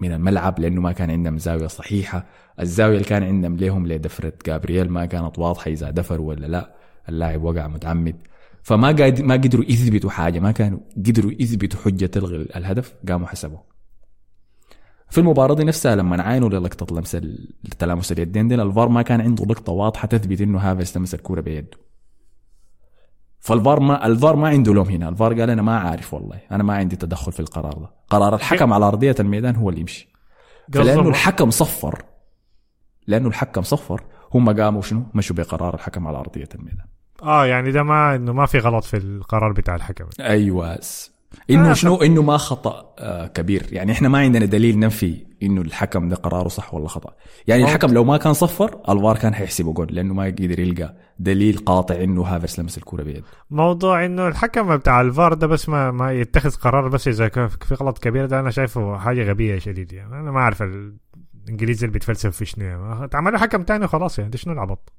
من 0.00 0.12
الملعب 0.12 0.60
لأنه 0.60 0.80
ما 0.80 0.92
كان 0.92 1.10
عندهم 1.10 1.38
زاوية 1.38 1.66
صحيحة. 1.66 2.26
الزاوية 2.60 2.94
اللي 2.94 3.08
كان 3.08 3.22
عندهم 3.22 3.56
ليهم 3.56 3.86
لدفرة 3.86 4.32
جابرييل 4.46 4.90
ما 4.90 5.06
كانت 5.06 5.38
واضحة 5.38 5.70
إذا 5.70 5.90
دفر 5.90 6.20
ولا 6.20 6.46
لا. 6.46 6.74
اللاعب 7.08 7.42
وقع 7.42 7.66
متعمد. 7.66 8.16
فما 8.62 8.92
ما 9.20 9.34
قدروا 9.34 9.64
يثبتوا 9.64 10.10
حاجة 10.10 10.40
ما 10.40 10.52
كانوا 10.52 10.78
قدروا 10.96 11.32
يثبتوا 11.38 11.80
حجة 11.80 12.06
تلغي 12.06 12.36
الهدف 12.36 12.94
قاموا 13.08 13.26
حسبوه. 13.26 13.77
في 15.10 15.18
المباراة 15.18 15.54
دي 15.54 15.64
نفسها 15.64 15.96
لما 15.96 16.22
عاينوا 16.22 16.48
للقطة 16.48 16.96
لمس 16.96 17.14
ال- 17.14 17.48
تلامس 17.78 18.12
اليدين 18.12 18.48
دي 18.48 18.54
الفار 18.54 18.88
ما 18.88 19.02
كان 19.02 19.20
عنده 19.20 19.44
لقطة 19.44 19.72
واضحة 19.72 20.08
تثبت 20.08 20.40
إنه 20.40 20.58
هافرز 20.58 20.98
لمس 20.98 21.14
الكورة 21.14 21.40
بيده. 21.40 21.78
فالفار 23.40 23.80
ما 23.80 24.06
الفار 24.06 24.36
ما 24.36 24.48
عنده 24.48 24.74
لوم 24.74 24.88
هنا. 24.88 25.08
الفار 25.08 25.40
قال 25.40 25.50
أنا 25.50 25.62
ما 25.62 25.78
عارف 25.78 26.14
والله. 26.14 26.40
أنا 26.50 26.62
ما 26.62 26.74
عندي 26.74 26.96
تدخل 26.96 27.32
في 27.32 27.40
القرار 27.40 27.72
ده. 27.72 27.90
قرار 28.10 28.34
الحكم 28.34 28.72
على 28.72 28.84
أرضية 28.84 29.14
الميدان 29.20 29.56
هو 29.56 29.68
اللي 29.70 29.80
يمشي. 29.80 30.08
فلأنه 30.72 30.90
قصدهم- 30.90 31.08
الحكم 31.08 31.50
صفر. 31.50 32.02
لأنه 33.06 33.28
الحكم 33.28 33.62
صفر. 33.62 34.02
هم 34.34 34.60
قاموا 34.60 34.82
شنو؟ 34.82 35.02
مشوا 35.14 35.36
بقرار 35.36 35.74
الحكم 35.74 36.06
على 36.06 36.18
أرضية 36.18 36.48
الميدان. 36.54 36.86
آه 37.22 37.46
يعني 37.46 37.72
ده 37.72 37.82
ما 37.82 38.14
إنه 38.14 38.32
ما 38.32 38.46
في 38.46 38.58
غلط 38.58 38.84
في 38.84 38.96
القرار 38.96 39.52
بتاع 39.52 39.74
الحكم. 39.74 40.04
أيوه 40.20 40.78
إنه 41.50 41.70
آه، 41.70 41.72
شنو؟ 41.72 41.96
إنه 41.96 42.22
ما 42.22 42.36
خطأ 42.36 42.94
آه 42.98 43.26
كبير. 43.26 43.66
يعني 43.72 43.92
إحنا 43.92 44.08
ما 44.08 44.18
عندنا 44.18 44.44
دليل 44.46 44.78
ننفي 44.78 45.26
إنه 45.42 45.60
الحكم 45.60 46.08
ده 46.08 46.16
قراره 46.16 46.48
صح 46.48 46.74
ولا 46.74 46.88
خطأ. 46.88 47.14
يعني. 47.46 47.62
الحكم 47.64 47.94
لو 47.94 48.04
ما 48.04 48.16
كان 48.16 48.32
صفر 48.32 48.80
الفار 48.88 49.18
كان 49.18 49.34
حيحسبه 49.34 49.72
جول 49.72 49.86
لأنه 49.90 50.14
ما 50.14 50.26
يقدر 50.26 50.60
يلقى 50.60 50.94
دليل 51.18 51.58
قاطع 51.58 51.94
إنه 51.94 52.22
هافرس 52.22 52.58
لمس 52.60 52.78
الكوره 52.78 53.02
بيده. 53.02 53.22
موضوع 53.50 54.04
إنه 54.04 54.28
الحكم 54.28 54.76
بتاع 54.76 55.00
الفار 55.00 55.34
ده 55.34 55.46
بس 55.46 55.68
ما 55.68 55.90
ما 55.90 56.12
يتخذ 56.12 56.50
قرار 56.50 56.88
بس 56.88 57.08
إذا 57.08 57.28
كان 57.28 57.48
في 57.48 57.74
غلط 57.74 57.98
كبير 57.98 58.26
ده 58.26 58.40
أنا 58.40 58.50
شايفه 58.50 58.98
حاجة 58.98 59.30
غبية 59.30 59.58
شديد 59.58 59.92
يعني. 59.92 60.14
أنا 60.14 60.30
ما 60.30 60.40
أعرف 60.40 60.62
الإنجليزي 60.62 61.86
اللي 61.86 61.92
بيتفلسف 61.92 62.36
في 62.36 62.44
شنو 62.44 62.64
يعني. 62.64 63.08
تعملوا 63.08 63.38
حكم 63.38 63.62
تاني 63.62 63.84
وخلاص 63.84 64.18
يعني 64.18 64.30
ده 64.30 64.38
شنو 64.38 64.52
العبط؟ 64.52 64.92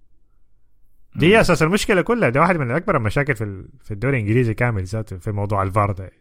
دي 1.15 1.35
هي 1.35 1.41
أساس 1.41 1.63
المشكلة 1.63 2.01
كلها. 2.01 2.29
ده 2.29 2.39
واحد 2.39 2.57
من 2.57 2.71
أكبر 2.71 2.97
المشاكل 2.97 3.35
في 3.35 3.65
في 3.83 3.91
الدوري 3.91 4.17
الإنجليزي 4.17 4.53
كامل 4.53 4.83
ذاته 4.83 5.17
في 5.17 5.31
موضوع 5.31 5.63
الفار 5.63 5.91
ده. 5.91 6.11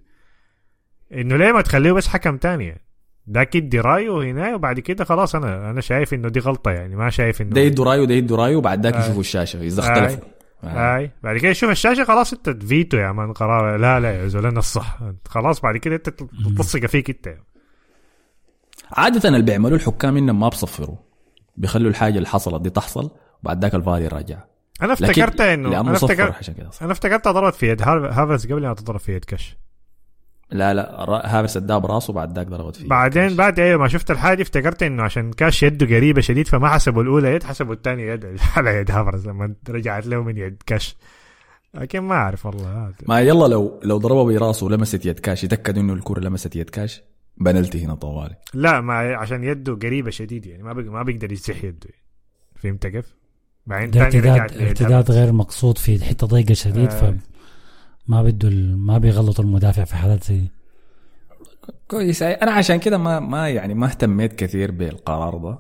إنه 1.13 1.37
ليه 1.37 1.53
ما 1.53 1.61
تخليه 1.61 1.93
بس 1.93 2.09
حكم 2.09 2.37
تاني؟ 2.37 2.67
يعني. 2.67 2.85
ده 3.27 3.41
يدي 3.55 3.81
رأيه 3.81 4.23
هنا 4.23 4.55
وبعد 4.55 4.81
كده 4.81 5.05
خلاص 5.05 5.35
أنا 5.35 5.71
أنا 5.71 5.81
شايف 5.81 6.15
إنه 6.15 6.29
دي 6.29 6.41
غلطة 6.41 6.71
يعني 6.71 6.97
ما 6.97 7.11
شايف 7.11 7.43
إنه 7.43 7.51
ده 7.51 7.61
يدوا 7.61 7.85
رأيه 7.85 8.05
ده 8.05 8.15
يدوا 8.15 8.37
رأيه 8.37 8.57
وبعد 8.57 8.87
ذاك. 8.87 8.97
يشوفوا 8.97 9.21
الشاشة 9.21 9.63
إذا. 9.63 9.81
اختلفوا. 9.81 10.25
آه. 10.65 10.97
آي. 10.97 11.11
بعد 11.23 11.37
كده 11.39 11.53
شوف 11.53 11.71
الشاشة 11.71 12.05
خلاص 12.05 12.33
أنت 12.33 12.51
فيتو 12.51 12.97
يا 12.97 13.13
man 13.13 13.33
قرار. 13.33 13.77
لا 13.77 14.01
لا 14.01 14.13
يا 14.13 14.39
أنا 14.39 14.59
الصح. 14.59 14.99
خلاص 15.29 15.61
بعد 15.61 15.77
كده 15.77 15.95
أنت 15.95 16.09
تلصق 16.57 16.87
فيك 16.87 17.11
أنت. 17.11 17.37
عادة 18.93 19.29
اللي 19.29 19.43
بيعملوا 19.43 19.77
الحكام 19.77 20.17
إنهم 20.17 20.41
ما 20.41 20.49
بصفروا. 20.49 20.97
بيخلوا 21.57 21.91
الحاجة 21.91 22.17
اللي 22.17 22.29
حصلت 22.29 22.63
دي 22.63 22.71
تحصل 22.71 23.11
وبعد 23.43 23.63
ذاك 23.63 23.75
الفار 23.75 24.03
يراجع. 24.03 24.39
أنا 24.83 24.93
لكن 24.93 25.05
افتكرت 25.05 25.41
إنه 25.41 25.81
أنا 25.81 25.93
افتكرت 25.93 26.35
عشان 26.35 26.55
صفر. 26.71 26.85
أنا 26.85 26.93
افتكرت 26.93 27.29
ضربت 27.29 27.55
في 27.55 27.71
يد. 27.71 27.83
هافرز 27.83 28.47
قبل 28.47 28.67
ما 28.67 28.75
تضرب 28.75 29.01
في 29.01 29.15
يد 29.15 29.25
كاش. 29.25 29.57
لا 30.51 30.75
لا 30.75 31.05
هافرس 31.11 31.57
أداه 31.57 31.79
براسه 31.79 32.13
بعد 32.13 32.37
ذاك 32.37 32.47
ضربت 32.47 32.77
فيه 32.77 32.89
بعدين 32.89 33.37
بعد 33.37 33.61
أيوه 33.61 33.81
ما 33.81 33.89
شفت 33.89 34.11
الحاجة 34.11 34.43
افتكرت 34.43 34.83
إنه 34.83 35.03
عشان 35.03 35.33
كاش 35.33 35.63
يده 35.63 35.87
قريبة 35.97 36.21
شديد 36.21 36.49
فما 36.49 36.69
حسبوا 36.69 37.03
الأولى 37.03 37.35
يد 37.35 37.43
حسبوا 37.43 37.75
الثانية 37.75 38.13
يد. 38.13 38.39
على 38.57 38.71
يد 38.71 38.91
هافرز 38.91 39.29
لما 39.29 39.55
رجعت 39.69 40.07
له 40.07 40.23
من 40.23 40.37
يد 40.37 40.63
كاش 40.67 40.97
لكن 41.75 42.01
ما 42.01 42.15
أعرف 42.15 42.47
والله. 42.47 42.95
ما 43.09 43.21
يلا 43.21 43.47
لو 43.49 43.81
لو 43.83 43.99
ضربه 43.99 44.25
براسه 44.25 44.67
ولمست 44.67 45.07
يد 45.07 45.19
كاش 45.19 45.45
يتاكد 45.45 45.79
إنه 45.79 45.93
الكرة 45.93 46.21
لمست 46.21 46.57
يد 46.57 46.71
كاش 46.71 47.03
بنلتي 47.37 47.85
هنا 47.85 47.95
طوالي. 47.95 48.35
لا 48.55 48.81
ما 48.81 48.95
عشان 48.95 49.45
يده 49.45 49.75
قريبة 49.75 50.11
شديد 50.11 50.47
يعني 50.47 50.63
ما 50.63 50.73
بي... 50.73 50.83
ما 50.83 51.03
بيقدر 51.03 51.33
يزح 51.33 51.65
يده 51.65 51.91
فهمت 52.57 52.87
كيف؟ 52.87 53.18
بعدين 53.69 54.03
ارتداد 54.03 54.53
ارتداد 54.63 55.11
غير 55.11 55.33
مقصود 55.33 55.79
في 55.79 56.05
حتة 56.05 56.27
ضيقة 56.27 56.55
شديد 56.55 56.91
آه. 56.91 57.15
فما 58.09 58.23
بده 58.23 58.49
ال- 58.49 58.79
ما 58.79 58.99
بيغلطوا 58.99 59.45
المدافع 59.45 59.85
في 59.85 59.97
حالات 59.97 60.25
زي. 60.25 60.41
كويس. 61.89 62.23
أنا 62.23 62.51
عشان 62.53 62.77
كده 62.79 62.99
ما 62.99 63.21
ما 63.21 63.49
يعني 63.49 63.75
ما 63.75 63.87
اهتميت 63.87 64.33
كثير 64.33 64.71
بالقرار 64.71 65.37
ده. 65.39 65.59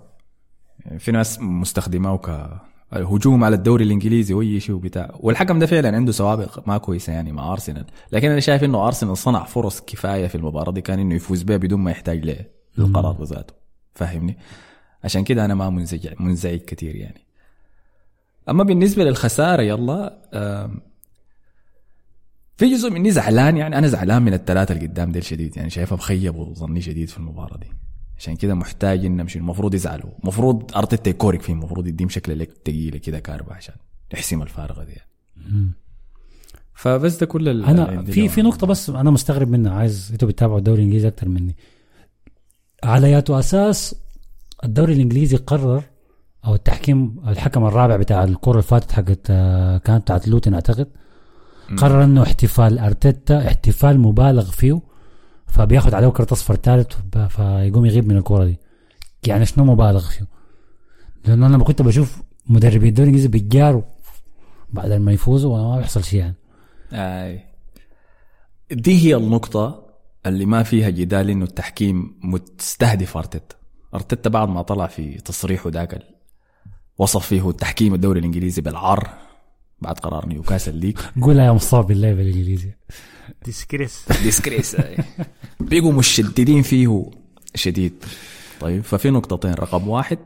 يعني 0.84 0.98
في 0.98 1.12
ناس 1.12 1.40
مستخدماه 1.40 2.16
ك 2.16 2.50
هجوم 2.92 3.44
على 3.44 3.56
الدوري 3.56 3.84
الإنجليزي 3.84 4.34
وأي 4.34 4.60
شيء 4.60 4.74
وبتاع. 4.74 5.10
والحكم 5.20 5.58
ده 5.58 5.66
فعلا 5.66 5.96
عنده 5.96 6.12
سوابق 6.12 6.68
ما 6.68 6.78
كويسة 6.78 7.12
يعني 7.12 7.32
مع 7.32 7.52
أرسنال. 7.52 7.84
لكن 8.12 8.30
أنا 8.30 8.40
شايف 8.40 8.64
إنه 8.64 8.86
أرسنال 8.86 9.16
صنع 9.16 9.44
فرص 9.44 9.80
كفاية 9.80 10.26
في 10.26 10.34
المباراة 10.34 10.72
دي. 10.72 10.80
كان 10.80 10.98
إنه 10.98 11.14
يفوز 11.14 11.42
بها 11.42 11.56
بدون 11.56 11.80
ما 11.80 11.90
يحتاج 11.90 12.44
للقرار 12.78 13.24
ذاته 13.24 13.54
فاهمني؟ 13.94 14.38
عشان 15.04 15.24
كده 15.24 15.44
أنا 15.44 15.54
ما 15.54 15.70
منزعج 15.70 16.08
منزعج 16.20 16.58
كثير 16.58 16.96
يعني. 16.96 17.27
أما 18.48 18.64
بالنسبة 18.64 19.04
للخسارة 19.04 19.62
يلا 19.62 20.18
في 22.56 22.70
جزء 22.74 22.90
مني 22.90 23.10
زعلان 23.10 23.56
يعني 23.56 23.78
أنا 23.78 23.86
زعلان 23.86 24.22
من 24.22 24.34
الثلاثه 24.34 24.74
اللي 24.74 24.86
قدام 24.86 25.12
ديل 25.12 25.24
شديد 25.24 25.56
يعني 25.56 25.70
شايفها 25.70 25.96
مخيب 25.96 26.36
وظني 26.36 26.80
شديد 26.80 27.08
في 27.08 27.18
المباراة 27.18 27.56
دي 27.56 27.66
عشان 28.18 28.36
كده 28.36 28.54
محتاج 28.54 29.04
ان 29.04 29.16
نمشي 29.16 29.38
المفروض 29.38 29.74
يزعلوا 29.74 30.10
المفروض 30.22 30.76
ارتيتا 30.76 31.10
يكورك 31.10 31.42
فيه 31.42 31.52
المفروض 31.52 31.86
يديهم 31.86 32.08
شكل 32.08 32.38
لك 32.38 32.50
ثقيله 32.66 32.98
كده 32.98 33.18
كاربة 33.18 33.54
عشان 33.54 33.74
يحسم 34.12 34.42
الفارقه 34.42 34.84
دي 34.84 34.92
يعني. 34.92 35.70
فبس 36.74 37.16
ده 37.16 37.26
كل 37.26 37.64
أنا 37.64 38.02
في. 38.02 38.28
في 38.28 38.42
نقطة 38.42 38.66
بس 38.66 38.90
أنا 38.90 39.10
مستغرب 39.10 39.48
منها 39.48 39.72
عايز 39.74 40.08
إنتوا 40.12 40.28
بتتابعوا 40.28 40.58
الدوري 40.58 40.78
الإنجليزي 40.78 41.08
أكثر 41.08 41.28
مني 41.28 41.56
على 42.84 43.10
ياتو 43.10 43.38
أساس 43.38 43.94
الدوري 44.64 44.92
الإنجليزي 44.92 45.36
قرر 45.36 45.82
أو 46.48 46.54
التحكيم 46.54 47.16
الحكم 47.28 47.64
الرابع 47.66 47.96
بتاع 47.96 48.24
الكرة 48.24 48.52
اللي 48.52 48.62
فاتت 48.62 48.92
حقت 48.92 49.26
آه، 49.30 49.78
كانت 49.78 50.02
بتاعت 50.02 50.28
لوتن 50.28 50.54
أعتقد. 50.54 50.88
قرر 51.76 52.04
إنه 52.04 52.22
احتفال 52.22 52.78
أرتيتا 52.78 53.46
احتفال 53.46 54.00
مبالغ 54.00 54.50
فيه 54.50 54.80
فبياخد 55.46 55.94
عليه 55.94 56.08
كرة 56.08 56.26
اصفر 56.32 56.54
ثالث 56.54 56.92
فيقوم 57.28 57.86
يغيب 57.86 58.08
من 58.08 58.16
الكرة 58.16 58.44
دي. 58.44 58.58
يعني 59.26 59.46
شنو 59.46 59.64
مبالغ 59.64 60.08
فيه؟ 60.08 60.26
لأنه 61.26 61.46
أنا 61.46 61.64
كنت 61.64 61.82
بشوف 61.82 62.22
مدربين 62.46 62.88
الدوري 62.88 63.08
الانجليزي 63.08 63.28
بيجاروا 63.28 63.82
بعد 64.70 64.92
ما 64.92 65.12
يفوزوا 65.12 65.58
وما 65.58 65.78
بيحصل 65.78 66.04
شيء 66.04 66.20
يعني. 66.20 66.34
آي. 66.92 67.44
دي 68.70 69.06
هي 69.06 69.16
النقطة 69.16 69.86
اللي 70.26 70.46
ما 70.46 70.62
فيها 70.62 70.90
جدال 70.90 71.30
إنه 71.30 71.44
التحكيم 71.44 72.14
مستهدف 72.22 73.16
أرتيتا. 73.16 73.56
أرتيتا 73.94 74.30
بعد 74.30 74.48
ما 74.48 74.62
طلع 74.62 74.86
في 74.86 75.18
تصريحه 75.18 75.70
ذاك 75.70 76.17
وصف 76.98 77.26
فيه 77.26 77.50
التحكيم 77.50 77.94
الدوري 77.94 78.20
الإنجليزي 78.20 78.62
بالعار 78.62 79.10
بعد 79.80 79.98
قرار 79.98 80.26
نيوكاسل 80.26 80.76
ليك 80.76 80.98
قولها 81.22 81.44
يا 81.46 81.52
مصاب 81.52 81.86
بالله 81.86 82.14
بالإنجليزي. 82.14 82.72
disgrace 83.44 84.04
disgrace 84.22 84.76
بقوا 85.60 85.92
مشددين 85.92 86.62
فيه 86.62 87.10
شديد. 87.54 88.04
طيب 88.60 88.82
ففي 88.82 89.10
نقطتين 89.10 89.54
رقم 89.54 89.88
واحد 89.88 90.18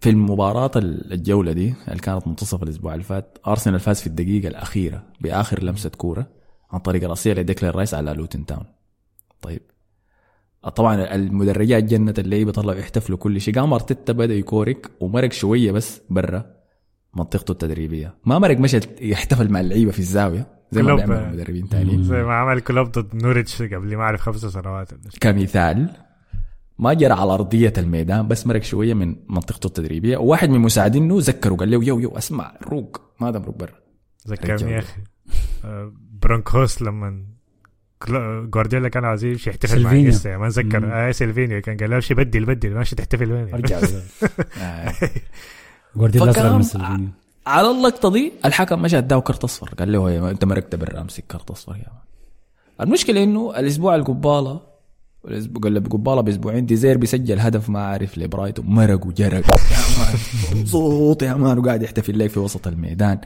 في 0.00 0.10
المباراة 0.10 0.70
الجولة 0.76 1.52
دي 1.52 1.74
اللي 1.88 2.00
كانت 2.00 2.28
منتصف 2.28 2.62
الأسبوع 2.62 2.92
اللي 2.94 3.04
فات 3.04 3.38
أرسنال 3.46 3.80
فاز 3.80 4.00
في 4.00 4.06
الدقيقة 4.06 4.48
الأخيرة 4.48 5.04
بآخر 5.20 5.62
لمسة 5.62 5.90
كورة 5.90 6.26
عن 6.70 6.80
طريق 6.80 7.08
رأسية 7.08 7.32
لديكلان 7.32 7.72
رايس 7.72 7.94
على 7.94 8.12
لوتن 8.12 8.46
تاون. 8.46 8.64
طيب 9.42 9.62
طبعا 10.68 11.14
المدرجات 11.14 11.84
جنت 11.84 12.14
اللعيبة 12.18 12.52
طلعوا 12.52 12.78
يحتفلوا 12.78 13.18
كل 13.18 13.40
شيء. 13.40 13.54
قام 13.54 13.72
أرتيتا 13.72 14.12
بدأ 14.12 14.34
يكورك 14.34 14.90
ومرق 15.00 15.32
شوية 15.32 15.72
بس 15.72 16.02
برا 16.10 16.44
منطقته 17.16 17.52
التدريبية. 17.52 18.14
ما 18.24 18.38
مرق 18.38 18.58
مشى 18.58 18.80
يحتفل 19.00 19.48
مع 19.48 19.60
اللعيبة 19.60 19.90
في 19.90 19.98
الزاوية 19.98 20.46
زي 20.70 20.82
ما. 20.82 20.94
بيعملوا 20.94 21.28
المدربين 21.28 21.68
تانيين 21.68 22.02
زي 22.02 22.22
ما 22.22 22.34
عمل 22.34 22.60
كلوب 22.60 22.90
ضد 22.90 23.22
نوريتش 23.22 23.62
قبل 23.62 23.96
ما 23.96 24.02
أعرف 24.02 24.20
خمس 24.20 24.36
سنوات. 24.36 24.88
كمثال 25.20 25.88
ما 26.78 26.92
جرى 26.92 27.12
على 27.12 27.34
أرضية 27.34 27.72
الميدان 27.78 28.28
بس 28.28 28.46
مرق 28.46 28.62
شوية 28.62 28.94
من 28.94 29.16
منطقته 29.28 29.66
التدريبية. 29.66 30.16
وواحد 30.16 30.50
من 30.50 30.60
مساعدينه 30.60 31.16
ذكره 31.18 31.54
قال 31.54 31.70
له 31.70 31.84
yo 31.84 31.98
yo 31.98 32.10
اسمع 32.18 32.52
روق 32.62 33.00
ما 33.20 33.30
تمرق 33.30 33.58
برا. 33.58 33.74
ذكرني. 34.28 34.72
يا 34.72 34.78
أخي. 34.78 35.00
آه، 35.64 35.92
برونكوس 36.22 36.82
لما 36.82 37.26
جوارديولا 38.08 38.88
كان 38.88 39.04
عايز 39.04 39.24
يمشي 39.24 39.50
يحتفل 39.50 39.82
مع 39.82 39.90
سيلفينيو. 39.90 40.04
انيستا 40.04 40.36
ما. 40.36 40.48
أتذكر. 40.48 41.08
آه 41.08 41.10
سيلفينيو 41.10 41.60
كان 41.60 41.76
قال 41.76 41.90
له 41.90 41.96
أمشي 41.96 42.14
بدل 42.14 42.44
بدل 42.44 42.70
ماشي 42.74 42.96
تحتفل 42.96 43.32
وين 43.32 43.54
أرجع. 43.54 43.80
آه. 44.62 44.92
جوارديولا 45.96 46.30
أصغر 46.30 46.56
من 46.56 46.62
سلفينيو 46.62 47.08
على 47.46 47.70
اللقطه 47.70 48.10
دي 48.10 48.32
الحكم 48.44 48.82
مشى 48.82 48.98
اداه 48.98 49.20
كرت 49.20 49.44
أصفر. 49.44 49.68
قال 49.78 49.92
له 49.92 50.30
أنت 50.30 50.44
مرقت 50.44 50.74
برا 50.74 51.00
امسك 51.00 51.24
كرت 51.30 51.50
أصفر 51.50 51.76
يا 51.76 51.92
المشكلة 52.80 53.22
إنه 53.22 53.58
الأسبوع 53.58 53.94
القبالة 53.94 54.60
الأسبوع 55.28 55.62
قال 55.62 55.88
قباله 55.88 56.20
بأسبوعين 56.20 56.66
دي 56.66 56.75
زيربي 56.75 56.98
سجل 56.98 57.40
هدف 57.40 57.68
ما 57.68 57.80
عارف 57.86 58.18
لبرايتون 58.18 58.66
مرق 58.66 59.06
وجرى. 59.06 59.44
مبسوط 60.54 61.22
يا 61.22 61.34
man 61.34 61.58
وقاعد 61.58 61.82
يحتفل 61.82 62.18
لك 62.18 62.30
في 62.30 62.40
وسط 62.40 62.66
الميدان. 62.66 63.18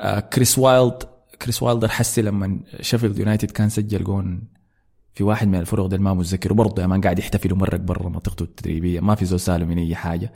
آه 0.00 0.20
كريس 0.20 0.58
وايلد 0.58 1.02
كريس 1.42 1.62
وايلدر 1.62 1.88
حسي 1.88 2.22
لما 2.22 2.60
شيفيلد 2.80 3.18
يونايتد 3.18 3.50
كان 3.50 3.68
سجل 3.68 4.04
جون 4.04 4.42
في 5.14 5.24
واحد 5.24 5.48
من 5.48 5.58
الفرق 5.58 5.86
ده 5.86 5.98
ما 5.98 6.14
متذكر. 6.14 6.52
وبرضه 6.52 6.82
يا 6.82 6.86
man 6.86 7.00
قاعد 7.00 7.18
يحتفل 7.18 7.52
ومرق 7.52 7.76
برا 7.80 8.08
منطقته 8.08 8.42
التدريبية. 8.42 9.00
ما 9.00 9.14
في 9.14 9.24
زول 9.24 9.40
سالم 9.40 9.68
من 9.68 9.78
أي 9.78 9.94
حاجة. 9.94 10.32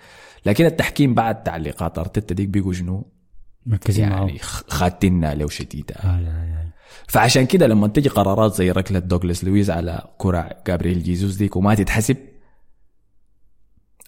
لكن 0.46 0.66
التحكيم 0.66 1.14
بعد 1.14 1.42
تعليقات 1.42 1.98
أرتيتا 1.98 2.34
ديك 2.34 2.48
بقوا 2.48 2.72
شنو؟ 2.72 3.12
مركزين 3.66 4.04
يعني 4.04 4.38
خاتنا 4.68 5.34
لو 5.34 5.48
شديدة 5.48 5.94
آه، 5.94 6.06
آه، 6.06 6.20
آه. 6.20 6.72
فعشان 7.08 7.46
كده 7.46 7.66
لما 7.66 7.88
تجي 7.88 8.08
قرارات 8.08 8.54
زي 8.54 8.70
ركلة 8.70 8.98
دوغلاس 8.98 9.44
لويز 9.44 9.70
على 9.70 10.08
كرة 10.18 10.50
جابرييل 10.66 11.02
جيزوس 11.02 11.34
ديك 11.34 11.56
وما 11.56 11.74
تتحسب 11.74 12.16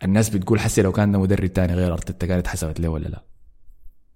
الناس 0.05 0.31
بتقول 0.31 0.61
حسي 0.61 0.83
لو 0.83 0.93
كان 0.93 1.13
مدرب 1.13 1.47
تاني 1.47 1.75
غير 1.75 1.93
أرتيتا 1.93 2.27
كانت 2.27 2.47
حسبت 2.47 2.81
له 2.81 2.89
ولا 2.89 3.09
لا. 3.09 3.25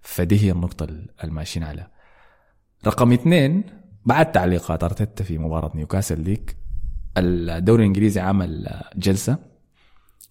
فدي 0.02 0.40
هي 0.40 0.52
النقطة 0.52 0.88
الماشيين 1.24 1.64
عليها. 1.64 1.90
رقم 2.86 3.12
اثنين 3.12 3.64
بعد 4.04 4.32
تعليقات 4.32 4.84
ارتيتا 4.84 5.24
في 5.24 5.38
مباراة 5.38 5.70
نيوكاسل 5.74 6.24
ديك 6.24 6.56
الدوري 7.18 7.82
الإنجليزي 7.82 8.20
عمل 8.20 8.80
جلسة 8.96 9.38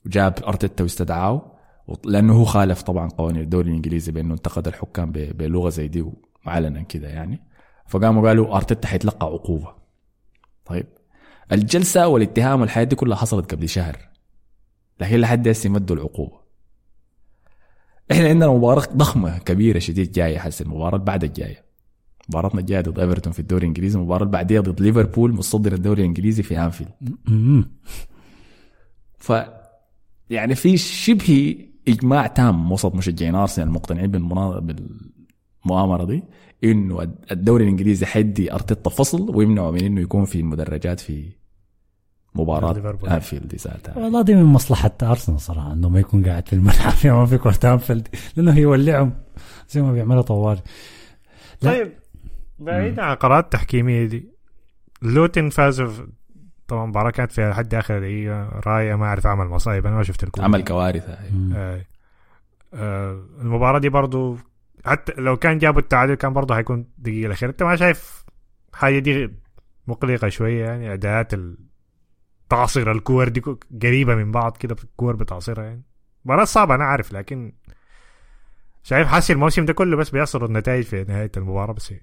وجاب 0.05 0.34
أرتيتا 0.47 0.84
واستدعاه 0.84 1.51
لأنه 2.05 2.34
هو 2.34 2.45
خالف 2.45 2.81
طبعا 2.81 3.10
قوانين 3.10 3.41
الدوري 3.41 3.69
الإنجليزي 3.69 4.12
بأنه 4.12 4.34
انتقد 4.34 4.67
الحكام 4.67 5.12
بلغة 5.12 5.69
زي 5.69 5.88
دي 5.88 6.05
وعلنا 6.45 6.81
كده 6.81 7.08
يعني. 7.08 7.41
فقاموا 7.88 8.27
قالوا 8.27 8.55
أرتيتا 8.55 8.88
حيتلقى 8.88 9.27
عقوبة. 9.27 9.73
طيب 10.65 10.88
الجلسة 11.51 12.08
والاتهام 12.08 12.62
والحاجات 12.61 12.83
دي 12.84 12.95
كلها 12.95 13.17
حصلت 13.17 13.51
قبل 13.51 13.69
شهر 13.69 13.97
لكن 14.99 15.15
لحد 15.15 15.47
هسه 15.47 15.69
مدوا 15.69 15.95
العقوبة. 15.95 16.39
إحنا 18.12 18.27
عندنا 18.29 18.47
مباراة 18.51 18.88
ضخمة 18.93 19.38
كبيرة 19.38 19.79
شديد 19.79 20.12
جاية 20.12 20.38
حسي 20.38 20.61
المباراة 20.62 20.97
بعد 20.97 21.23
الجاية. 21.23 21.64
مباراتنا 22.29 22.61
الجاية 22.61 22.81
ضد 22.81 22.99
إيفرتون 22.99 23.33
في 23.33 23.39
الدوري 23.39 23.61
الإنجليزي 23.61 23.97
المباراه 23.99 24.21
اللي 24.23 24.31
بعديها 24.31 24.61
ضد 24.61 24.81
ليفربول 24.81 25.33
متصدر 25.33 25.73
الدوري 25.73 26.01
الإنجليزي 26.01 26.43
في 26.43 26.59
انفيلد. 26.59 26.89
ف 29.17 29.33
يعني 30.29 30.55
في 30.55 30.77
شبه 30.77 31.55
إجماع 31.88 32.27
تام 32.27 32.71
وسط 32.71 32.95
مشجعين 32.95 33.35
أرسنال 33.35 33.67
المقتنعين 33.67 34.11
بالمنا- 34.11 34.59
بالمؤامرة 35.65 36.03
دي 36.05 36.23
إنه 36.63 37.01
الدوري 37.31 37.63
الإنجليزي 37.63 38.05
حيدي 38.05 38.53
أرتيتا 38.53 38.89
فصل 38.89 39.35
ويمنعه 39.35 39.71
من 39.71 39.83
إنه 39.83 40.01
يكون 40.01 40.25
في 40.25 40.39
المدرجات 40.39 40.99
في 40.99 41.29
مباراة 42.35 42.73
ليفربول. 42.73 43.09
انفيلد 43.09 43.47
دي 43.47 43.57
ساعتها 43.57 43.97
والله 43.97 44.21
دي 44.21 44.35
من 44.35 44.43
مصلحة 44.43 44.91
أرسنال 45.03 45.39
صراحة 45.39 45.73
إنه 45.73 45.89
ما 45.89 45.99
يكون 45.99 46.25
قاعد 46.25 46.47
في 46.47 46.53
الملعب 46.53 46.93
ما 47.05 47.25
في 47.25 47.38
كرة 47.38 47.73
أنفيلد 47.73 48.07
لأنه 48.38 48.59
يولعهم 48.59 49.13
زي 49.69 49.81
ما 49.81 49.91
بيعملوا 49.91 50.21
طوال 50.21 50.59
لا. 51.61 51.71
طيب 51.71 51.91
بعيد 52.59 52.99
عن 52.99 53.13
القرارات 53.13 53.43
التحكيميه 53.43 54.05
دي. 54.05 54.29
لوتن 55.01 55.49
في- 55.49 56.07
طبعا 56.67 56.83
المباراه 56.83 57.09
كانت 57.11 57.31
فيها 57.31 57.49
لحد 57.49 57.73
آخر 57.73 57.99
دقيقة 57.99 58.43
رايا 58.65 58.95
ما 58.95 59.05
أعرف 59.05 59.27
عمل 59.27 59.45
مصايب 59.47 59.85
أنا 59.85 59.95
ما 59.95 60.03
شفت 60.03 60.23
الكورة. 60.23 60.43
عمل 60.45 60.63
كوارث. 60.63 61.09
آه. 61.55 61.85
آه 62.73 63.23
المباراة 63.41 63.79
دي 63.79 63.89
برضو 63.89 64.37
حتى 64.85 65.13
لو 65.17 65.37
كان 65.37 65.57
جابوا 65.57 65.81
التعادل 65.81 66.15
كان 66.15 66.33
برضو 66.33 66.53
هيكون 66.53 66.87
دقيقة 66.97 67.25
الأخيرة. 67.27 67.49
أنت 67.49 67.63
ما 67.63 67.75
شايف 67.75 68.25
حاجة 68.73 68.99
دي 68.99 69.29
مقلقة 69.87 70.29
شوية 70.29 70.65
يعني؟ 70.65 70.93
أداءات 70.93 71.31
تعصير 72.49 72.91
الكور 72.91 73.27
دي 73.29 73.41
قريبة 73.81 74.15
من 74.15 74.31
بعض 74.31 74.57
كده 74.57 74.75
الكور 74.83 75.15
بتعصيرها 75.15 75.63
يعني. 75.63 75.83
مباراة 76.25 76.43
صعبة 76.45 76.75
أنا 76.75 76.83
عارف 76.83 77.13
لكن 77.13 77.53
شايف 78.83 79.07
حاسس 79.07 79.31
الموسم 79.31 79.65
ده 79.65 79.73
كله 79.73 79.97
بس 79.97 80.09
بيصلوا 80.09 80.47
النتائج 80.47 80.83
في 80.83 81.03
نهاية 81.03 81.31
المباراة 81.37 81.73
بس 81.73 81.93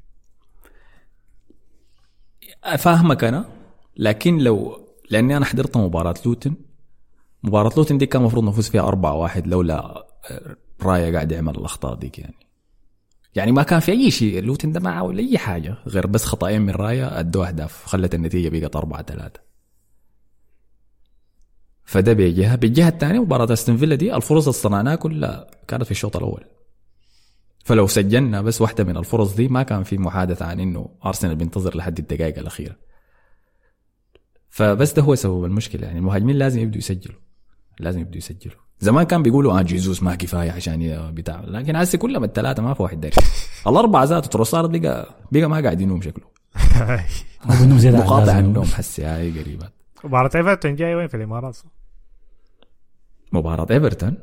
فاهمك 2.79 3.25
أنا 3.25 3.44
لكن 3.96 4.38
لو 4.38 4.81
لأني 5.11 5.37
أنا 5.37 5.44
حضرت 5.44 5.77
مباراة 5.77 6.14
لوتن 6.27 6.55
مباراة 7.42 7.72
لوتن 7.77 7.98
دي 7.98 8.07
كان 8.07 8.22
المفروض 8.22 8.44
نفوز 8.44 8.68
فيها 8.68 8.88
4 8.88 9.14
واحد 9.14 9.46
لولا 9.46 10.07
رايا 10.83 11.12
قاعد 11.12 11.33
يعمل 11.33 11.57
الأخطاء 11.57 11.94
ديك 11.94 12.18
يعني. 12.18 12.35
يعني 13.35 13.53
ما 13.53 13.62
كان 13.62 13.81
في 13.81 13.92
أي 13.92 14.11
شيء 14.11 14.40
لوتن 14.42 14.72
ده 14.72 14.81
ما 14.81 14.90
عمل 14.90 15.18
اي 15.18 15.38
حاجة 15.38 15.75
غير 15.87 16.07
بس 16.07 16.25
خطأين 16.25 16.62
من 16.62 16.70
رايا 16.70 17.20
ادوا 17.20 17.46
أهداف 17.48 17.87
خلت 17.87 18.14
النتيجة 18.14 18.48
بقت 18.48 18.77
4 18.77 19.03
3 19.03 19.40
فده 21.85 22.12
بجهه 22.12 22.55
بالجهه 22.57 22.88
الثانية 22.88 23.20
مباراة 23.20 23.53
أستون 23.53 23.77
فيلا 23.77 23.94
دي 23.94 24.16
الفرص 24.16 24.42
اللي 24.48 24.59
صنعناها 24.59 24.94
كلها 24.94 25.46
كانت 25.68 25.85
في 25.85 25.90
الشوط 25.90 26.16
الأول. 26.16 26.44
فلو 27.64 27.87
سجلنا 27.87 28.42
بس 28.42 28.61
واحدة 28.61 28.85
من 28.85 28.96
الفرص 28.96 29.35
دي 29.35 29.48
ما 29.48 29.62
كان 29.62 29.83
في 29.83 29.98
محادثة 29.98 30.46
عن 30.46 30.61
إنه 30.61 30.88
أرسنال 31.07 31.37
بينتظر 31.37 31.77
لحد 31.77 31.98
الدقائق 31.98 32.38
الأخيرة. 32.38 32.77
فبس 34.51 34.92
ده 34.92 35.03
هو 35.03 35.14
سبب 35.14 35.44
المشكلة. 35.44 35.87
يعني 35.87 35.98
المهاجمين 35.98 36.37
لازم 36.37 36.61
يبدوا 36.61 36.79
يسجلوا. 36.79 37.16
لازم 37.79 38.01
يبدوا 38.01 38.16
يسجلوا. 38.16 38.57
زمان 38.81 39.05
كان 39.05 39.22
بيقولوا 39.22 39.59
آه 39.59 39.62
جيزوس 39.62 40.03
ما 40.03 40.14
كفاية 40.14 40.51
عشان 40.51 41.11
بتاع. 41.14 41.40
لكن 41.40 41.77
هسه 41.77 41.98
كلهم 41.98 42.25
الثلاثة 42.25 42.62
ما 42.62 42.75
في 42.75 42.83
واحد 42.83 43.01
داري. 43.01 43.14
الأربعة 43.66 44.05
ذاته 44.05 44.29
تروسارد 44.29 44.77
بقى 44.77 45.14
بقى 45.33 45.46
ما 45.46 45.61
قاعد 45.61 45.81
ينوم 45.81 46.03
شكله. 46.03 46.25
مقاطع. 47.98 48.38
النوم 48.38 48.64
حسي 48.64 49.05
هاي 49.05 49.40
قريبات. 49.40 49.72
مباراة 50.05 50.31
إيفرتون 50.35 50.77
جاي 50.77 50.94
وين 50.94 51.09
في 51.09 51.16
الإمارات؟ 51.16 51.59
مباراة 53.33 53.66
إيفرتون؟ 53.70 54.14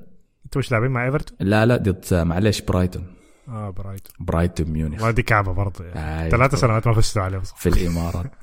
أنتوا 0.45 0.59
مش 0.59 0.71
لاعبين 0.71 0.91
مع 0.91 1.05
إيفرتون؟ 1.05 1.37
لا 1.39 1.65
لا 1.65 1.77
ضد 1.77 2.13
معلش 2.13 2.61
برايتون. 2.61 3.18
آه 3.49 3.69
برايتون. 3.69 4.11
برايتون 4.19 4.67
ميونخ. 4.69 5.03
ما 5.03 5.11
دي 5.11 5.23
كعبة 5.23 5.51
برضه 5.51 5.85
يعني. 5.85 6.25
آي. 6.25 6.29
ثلاثة 6.29 6.57
سنوات 6.57 6.87
ما 6.87 6.93
فزتوا 6.93 7.21
عليهم 7.21 7.43
صح. 7.43 7.55
في 7.55 7.69
الإمارات. 7.69 8.31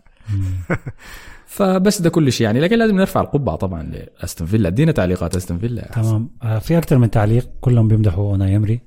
فبس 1.47 2.01
ده 2.03 2.11
كل 2.11 2.33
شيء 2.33 2.45
يعني. 2.47 2.61
لكن 2.61 2.79
لازم 2.79 2.97
نرفع 2.97 3.21
القبعة 3.21 3.57
طبعا 3.57 3.83
لأستون 3.83 4.47
فيلا. 4.47 4.69
ادينا 4.69 4.93
تعليقات 4.93 5.37
أستون 5.37 5.59
فيلا. 5.59 5.91
تمام. 5.95 6.31
آه 6.43 6.59
في 6.59 6.79
أكثر 6.79 6.99
من 6.99 7.11
تعليق 7.11 7.49
كلهم 7.61 7.89
بيمدحوا 7.89 8.31
أوناي 8.31 8.53
يمري 8.53 8.81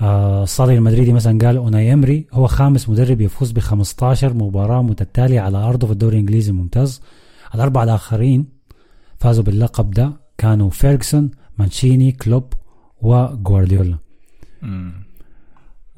آه 0.00 0.42
الصالح 0.42 0.72
المدريدي 0.72 1.12
مثلا 1.12 1.38
قال 1.46 1.56
أوناي 1.56 1.88
يمري 1.88 2.26
هو 2.32 2.46
خامس 2.46 2.88
مدرب 2.88 3.20
يفوز 3.20 3.52
ب 3.52 3.58
15 3.58 4.34
مباراة 4.34 4.82
متتالية 4.82 5.40
على 5.40 5.58
أرضه 5.58 5.86
في 5.86 5.92
الدوري 5.92 6.14
الإنجليزي 6.14 6.50
الممتاز. 6.50 7.02
الأربعة 7.54 7.84
الآخرين 7.84 8.46
فازوا 9.18 9.44
باللقب 9.44 9.90
ده 9.90 10.12
كانوا 10.38 10.70
فيرجسون 10.70 11.30
مانشيني 11.58 12.12
كلوب 12.12 12.52
وغوارديولا. 13.02 13.98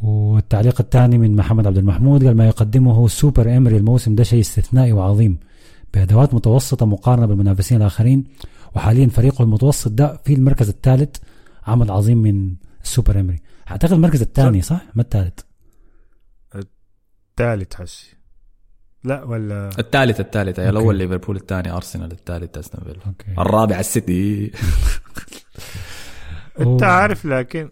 والتعليق 0.02 0.80
الثاني 0.80 1.18
من 1.18 1.37
محمد 1.37 1.66
عبد 1.66 1.78
المحمود 1.78 2.24
قال 2.24 2.37
ما 2.37 2.46
يقدمه 2.46 3.09
سوبر 3.09 3.56
إمري 3.56 3.76
الموسم 3.76 4.14
ده 4.14 4.24
شيء 4.24 4.40
استثنائي 4.40 4.92
وعظيم 4.92 5.38
بأدوات 5.94 6.35
متوسطة 6.35 6.87
مقارنة 6.87 7.26
بالمنافسين 7.26 7.76
الآخرين 7.76 8.24
وحاليا 8.76 9.06
فريقه 9.06 9.42
المتوسط 9.42 9.90
ده 9.90 10.20
في 10.24 10.35
المركز 10.35 10.68
الثالث 10.68 11.16
عمل 11.66 11.90
عظيم 11.90 12.18
من 12.18 12.54
السوبر 12.85 13.20
إمري. 13.20 13.38
أعتقد 13.70 13.92
المركز 13.92 14.22
الثاني 14.22 14.62
صح. 14.62 14.82
ما 14.94 15.02
الثالث؟ 15.02 15.40
ثالث 17.37 17.74
حسي. 17.74 18.16
لا 19.04 19.24
ولا؟ 19.24 19.70
الثالث 19.78 20.20
الثالث. 20.20 20.59
okay. 20.59 20.70
الأول 20.70 20.96
ليفربول 20.96 21.37
الثاني 21.37 21.70
أرسنال 21.70 22.12
الثالث 22.12 22.59
أستون 22.59 22.80
فيلا. 22.85 23.14
الرابع 23.38 23.80
السيتي. 23.80 24.52
أنت. 26.61 26.82
عارف 26.82 27.26
لكن 27.26 27.68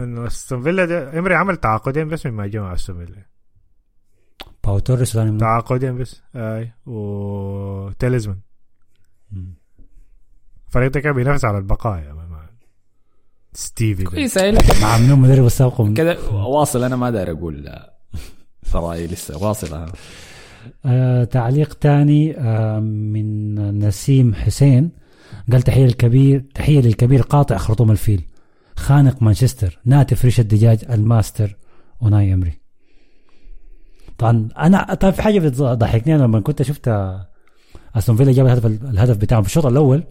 انه 0.00 0.26
أستون 0.26 0.62
فيلا 0.62 0.84
ده 0.84 1.18
إمري 1.18 1.34
عمل 1.34 1.56
تعاقدين 1.56 2.08
بس 2.08 2.26
مما 2.26 2.46
جمع 2.46 2.74
أستون 2.74 3.06
فيلا. 3.06 3.22
باو 4.64 4.78
توريس 4.78 5.16
من- 5.16 5.38
تعاقدين 5.38 5.98
بس 5.98 6.22
أي 6.36 6.72
وتيليمانس 6.86 8.38
الفريق 10.68 10.90
ده 10.92 11.00
كان 11.00 11.12
بينافس 11.12 11.44
على 11.44 11.58
البقاء 11.58 11.98
يا 12.02 12.12
man. 12.12 12.26
ستيفي. 13.52 14.04
كويس 14.04 14.38
لكن 14.38 14.80
مع 14.82 14.98
منو 14.98 15.16
مدرب 15.16 15.46
السابق 15.46 15.80
من- 15.80 15.94
كده 15.94 16.30
واصل 16.30 16.82
أنا 16.84 16.96
ما 16.96 17.10
داير 17.10 17.30
أقول 17.30 17.72
رايي 18.74 19.06
لسه 19.06 19.44
واصل. 19.44 19.74
أنا 19.74 19.92
آه 20.84 21.24
تعليق 21.24 21.74
تاني 21.74 22.38
آه 22.38 22.80
من 22.80 23.78
نسيم 23.78 24.34
حسين. 24.34 24.90
قال 25.52 25.62
تحية 25.62 25.84
الكبير 25.84 26.44
تحية 26.54 26.80
للكبير 26.80 27.22
قاطع 27.22 27.56
خرطوم 27.56 27.90
الفيل. 27.90 28.26
خانق 28.76 29.22
مانشستر 29.22 29.78
ناتف 29.84 30.24
ريش 30.24 30.40
الدجاج 30.40 30.84
الماستر 30.90 31.56
أوناي 32.02 32.34
إمري. 32.34 32.52
طبعا 34.18 34.48
أنا 34.58 34.94
طيب 34.94 35.14
في 35.14 35.22
حاجة 35.22 35.38
بتضحكني 35.38 36.14
أنا 36.14 36.22
لما 36.22 36.40
كنت 36.40 36.62
شفت 36.62 36.90
أستون 37.94 38.16
فيلا 38.16 38.32
جاب 38.32 38.46
الهدف 38.46 38.66
الهدف 38.66 39.16
بتاعهم 39.16 39.42
في 39.42 39.48
الشوط 39.48 39.66
الأول. 39.66 40.04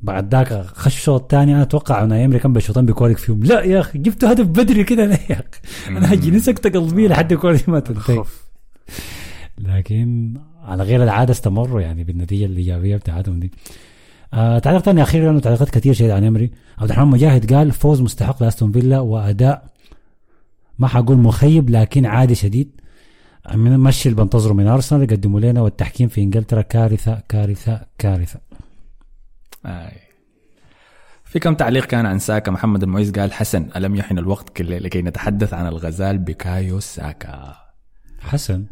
بعد 0.00 0.34
ذاك 0.34 0.52
خش 0.66 0.96
الشوط 0.96 1.20
الثاني 1.22 1.54
أنا 1.54 1.62
أتوقع 1.62 2.00
أوناي 2.00 2.24
إمري 2.24 2.38
كان 2.38 2.52
بشوطين 2.52 2.86
بيكورك 2.86 3.18
فيهم. 3.18 3.42
لا 3.42 3.60
يا 3.60 3.80
أخي 3.80 3.98
جبتوا 3.98 4.32
هدف 4.32 4.46
بدري 4.46 4.84
كده 4.84 5.02
يا 5.02 5.16
أخي. 5.30 5.88
أنا 5.88 6.12
هجيني 6.12 6.40
سكته 6.40 6.70
قلبيه 6.70 7.08
لحد 7.08 7.32
الكوره 7.32 7.56
دي 7.56 7.64
ما 7.66 7.80
تنتهي. 7.80 8.24
لكن 9.58 10.34
على 10.62 10.82
غير 10.82 11.02
العادة 11.02 11.32
استمروا 11.32 11.80
يعني 11.80 12.04
بالنتيجة 12.04 12.44
الإيجابية 12.44 12.96
بتاعتهم 12.96 13.40
دي. 13.40 13.52
آه 14.34 14.58
تعليق 14.58 14.80
ثاني 14.82 15.02
أخيرا 15.02 15.24
لأنه 15.24 15.40
تعليقات 15.40 15.70
كثير 15.70 15.94
شديد 15.94 16.10
عن 16.10 16.24
امري 16.24 16.50
عبد 16.78 16.90
الرحمن 16.90 17.10
مجاهد 17.10 17.54
قال 17.54 17.72
فوز 17.72 18.00
مستحق 18.00 18.42
لأستون 18.42 18.72
فيلا 18.72 19.00
وأداء 19.00 19.74
ما 20.78 20.88
حقول 20.88 21.16
مخيب 21.16 21.70
لكن 21.70 22.06
عادي 22.06 22.34
شديد. 22.34 22.80
من 23.54 23.80
مشي 23.80 24.08
اللي 24.08 24.22
بنتظره 24.22 24.52
من 24.52 24.66
أرسنال 24.66 25.02
يقدموا 25.02 25.40
لنا 25.40 25.60
والتحكيم 25.60 26.08
في 26.08 26.20
إنجلترا 26.20 26.62
كارثة 26.62 27.22
كارثة 27.28 27.80
كارثة. 27.98 28.40
آي. 29.66 30.00
في 31.24 31.38
كم 31.38 31.54
تعليق 31.54 31.84
كان 31.84 32.06
عن 32.06 32.18
ساكا؟ 32.18 32.50
محمد 32.50 32.82
المعيز 32.82 33.10
قال 33.10 33.32
حسن 33.32 33.68
ألم 33.76 33.94
يحن 33.94 34.18
الوقت 34.18 34.60
لكي 34.60 35.02
نتحدث 35.02 35.54
عن 35.54 35.66
الغزال 35.66 36.18
بكايو 36.18 36.80
ساكا؟ 36.80 37.54
حسن. 38.20 38.66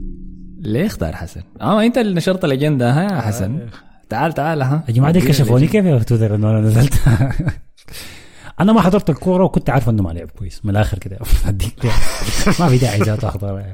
ليه 0.59 0.87
اختار 0.87 1.17
حسن؟ 1.17 1.43
آه 1.61 1.83
أنت 1.83 1.99
اللي 1.99 2.15
نشرت 2.15 2.45
الأجندة 2.45 2.93
ها 2.93 3.21
حسن؟ 3.21 3.69
تعال 4.13 4.33
تعال 4.33 4.63
ها. 4.63 4.85
يا 4.89 4.93
جماعة 4.93 5.13
دي 5.13 5.21
كشفوني. 5.21 5.67
كيف 5.67 5.85
يا 5.85 5.99
تويتر 5.99 6.35
انه 6.35 6.51
أنا 6.51 6.61
نزلت. 6.61 6.95
أنا 8.61 8.73
ما 8.73 8.81
حضرت 8.81 9.11
الكورة 9.11 9.45
وكنت 9.45 9.71
عارف 9.71 9.89
إنه 9.89 10.03
ما 10.03 10.11
لعب 10.11 10.29
كويس. 10.31 10.65
من 10.65 10.71
الآخر 10.71 10.99
كده. 10.99 11.19
ما 12.61 12.69
في 12.69 12.79
داعي 12.79 12.99
ذاته 12.99 13.29
احضر 13.29 13.65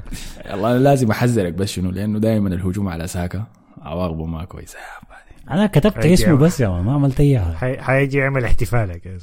والله 0.51 0.71
أنا 0.71 0.77
لازم 0.79 1.11
أحذرك 1.11 1.53
بس 1.53 1.69
شنو؟ 1.69 1.91
لأنه 1.91 2.19
دائما 2.19 2.49
الهجوم 2.49 2.87
على 2.89 3.07
ساكا 3.07 3.43
عواقبه 3.81 4.25
ما 4.25 4.45
كويسه 4.45 4.77
أنا 5.51 5.67
كتبت 5.67 6.05
اسمه. 6.05 6.35
بس 6.35 6.59
يا 6.59 6.67
ما 6.69 6.93
عملت 6.93 7.19
أي 7.19 7.39
حاجة. 7.39 7.55
حي- 7.55 7.81
حيجي 7.81 8.17
يعمل 8.17 8.45
احتفالك 8.45 9.01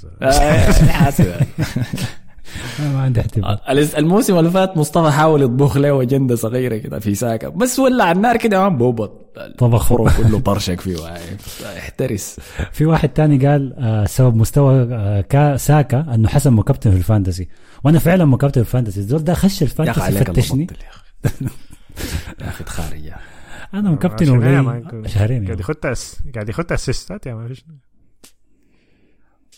ما 2.80 3.00
عندي 3.02 3.20
احتمال. 3.20 3.58
الاس- 3.68 3.94
الموسم 3.94 4.38
اللي 4.38 4.50
فات 4.50 4.76
مصطفى 4.76 5.10
حاول 5.10 5.42
يطبخ 5.42 5.76
له 5.76 6.02
أجندة 6.02 6.36
صغيرة 6.36 6.76
كده 6.76 6.98
في 6.98 7.14
ساكا. 7.14 7.48
بس 7.48 7.78
ولع 7.78 8.12
النار 8.12 8.36
كده 8.36 8.60
ما 8.60 8.68
بوبط. 8.68 9.22
طبخ. 9.58 9.88
كله 9.94 10.40
طرشك 10.40 10.80
فيه. 10.80 10.96
احترس. 11.78 12.40
في 12.72 12.84
واحد 12.86 13.08
تاني 13.08 13.46
قال 13.46 13.74
آه 13.78 14.04
سبب 14.04 14.36
مستوى 14.36 14.88
آه 14.94 15.20
كا 15.20 15.56
ساكا 15.56 16.14
أنه 16.14 16.28
حسن 16.28 16.52
مكابتن 16.52 16.90
في 16.90 16.96
الفانتسي. 16.96 17.48
وأنا 17.84 17.98
فعلا 17.98 18.24
مكابتن 18.24 18.62
في 18.62 18.68
الفانتسي. 18.68 19.00
الزول 19.00 19.24
ده 19.24 19.34
خش 19.34 19.62
الفانتسي 19.62 20.24
فتشني. 20.24 20.66
يا 21.24 21.28
أخي. 21.28 21.44
يا 22.40 22.48
أخي 22.48 22.64
تخارج. 22.64 23.10
أنا 23.74 23.90
مكابتن 23.90 24.26
شهرين 25.06 25.46
قاعد. 25.46 25.60
يخط 25.60 25.86
أس... 25.86 26.18
قاعد 26.34 26.48
يخط 26.48 26.72
اسيستات 26.72 27.26
يا 27.26 27.34
ما 27.34 27.48
فيش 27.48 27.64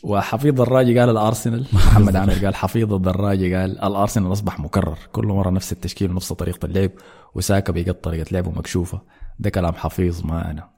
وحفيظ 0.03 0.61
الراجي 0.61 0.99
قال 1.01 1.09
الأرسنال. 1.09 1.67
محمد 1.73 2.17
عامر. 2.17 2.33
قال 2.33 2.55
حفيظ 2.55 2.93
الدراجي 2.93 3.55
قال 3.55 3.71
الأرسنال 3.71 4.33
أصبح 4.33 4.61
مكرر. 4.61 4.99
كل 5.13 5.27
مره 5.27 5.51
نفس 5.51 5.73
التشكيل 5.73 6.11
ونفس 6.11 6.33
طريقة 6.33 6.67
اللعب. 6.67 6.91
وساكا 7.35 7.73
بيقط 7.73 8.05
طريقة 8.05 8.27
لعبه 8.33 8.51
مكشوفه 8.51 9.01
ده 9.39 9.51
كلام 9.51 9.75
حفيظ 9.75 10.27
ما 10.27 10.51
أنا. 10.51 10.71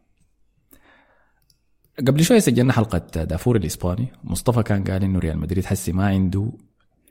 قبل 1.98 2.24
شوية 2.24 2.38
سجلنا 2.38 2.72
حلقة 2.72 3.24
دافور 3.24 3.56
الإسباني. 3.56 4.12
مصطفى 4.24 4.62
كان 4.62 4.84
قال 4.84 5.02
إنه 5.02 5.18
ريال 5.18 5.38
مدريد 5.38 5.64
حسي 5.64 5.92
ما 5.92 6.06
عنده 6.06 6.52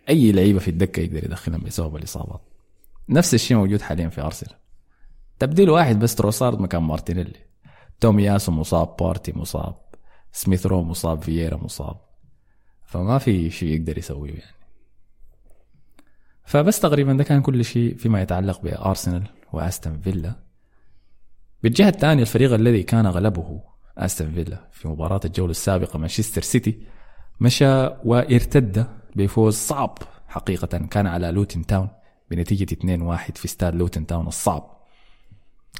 أي 0.09 0.31
لعيبة 0.31 0.59
في 0.59 0.67
الدكة 0.67 0.99
يقدر 0.99 1.23
يدخلهم 1.23 1.61
بسبب 1.61 1.95
الإصابات. 1.95 2.41
نفس 3.09 3.33
الشيء 3.33 3.57
موجود 3.57 3.81
حاليا 3.81 4.09
في 4.09 4.21
أرسنال. 4.21 4.53
تبديل 5.39 5.69
واحد 5.69 5.99
بس 5.99 6.15
تروسارد 6.15 6.59
مكان 6.59 6.83
مارتينيلي. 6.83 7.39
تومي 7.99 8.23
ياسو 8.23 8.51
مصاب 8.51 8.95
بارتي 8.99 9.33
مصاب. 9.35 9.88
سميث 10.31 10.65
رو 10.65 10.83
مصاب 10.83 11.21
فييرا 11.21 11.57
مصاب. 11.57 11.97
فما 12.85 13.17
في 13.17 13.49
شيء 13.49 13.69
يقدر 13.69 13.97
يسويه 13.97 14.33
يعني. 14.33 14.55
فبس 16.43 16.79
تقريبا 16.79 17.13
ده 17.13 17.23
كان 17.23 17.41
كل 17.41 17.65
شيء 17.65 17.97
فيما 17.97 18.21
يتعلق 18.21 18.61
بأرسنال 18.61 19.27
وأستون 19.53 19.99
فيلا. 19.99 20.35
بالجهة 21.63 21.89
الثانية 21.89 22.21
الفريق 22.21 22.53
الذي 22.53 22.83
كان 22.83 23.07
غلبه 23.07 23.61
أستون 23.97 24.31
فيلا 24.31 24.69
في 24.71 24.87
مباراة 24.87 25.19
الجولة 25.25 25.51
السابقة 25.51 25.99
مانشستر 25.99 26.41
سيتي 26.41 26.87
مشى 27.39 27.87
وارتد 28.05 28.87
بفوز 29.15 29.55
صعب 29.55 29.97
حقيقة. 30.27 30.77
كان 30.77 31.07
على 31.07 31.31
لوتن 31.31 31.65
تاون 31.65 31.89
بنتيجة 32.31 32.73
2-1 32.73 33.37
في 33.37 33.45
استاد 33.45 33.75
لوتن 33.75 34.05
تاون 34.05 34.27
الصعب. 34.27 34.79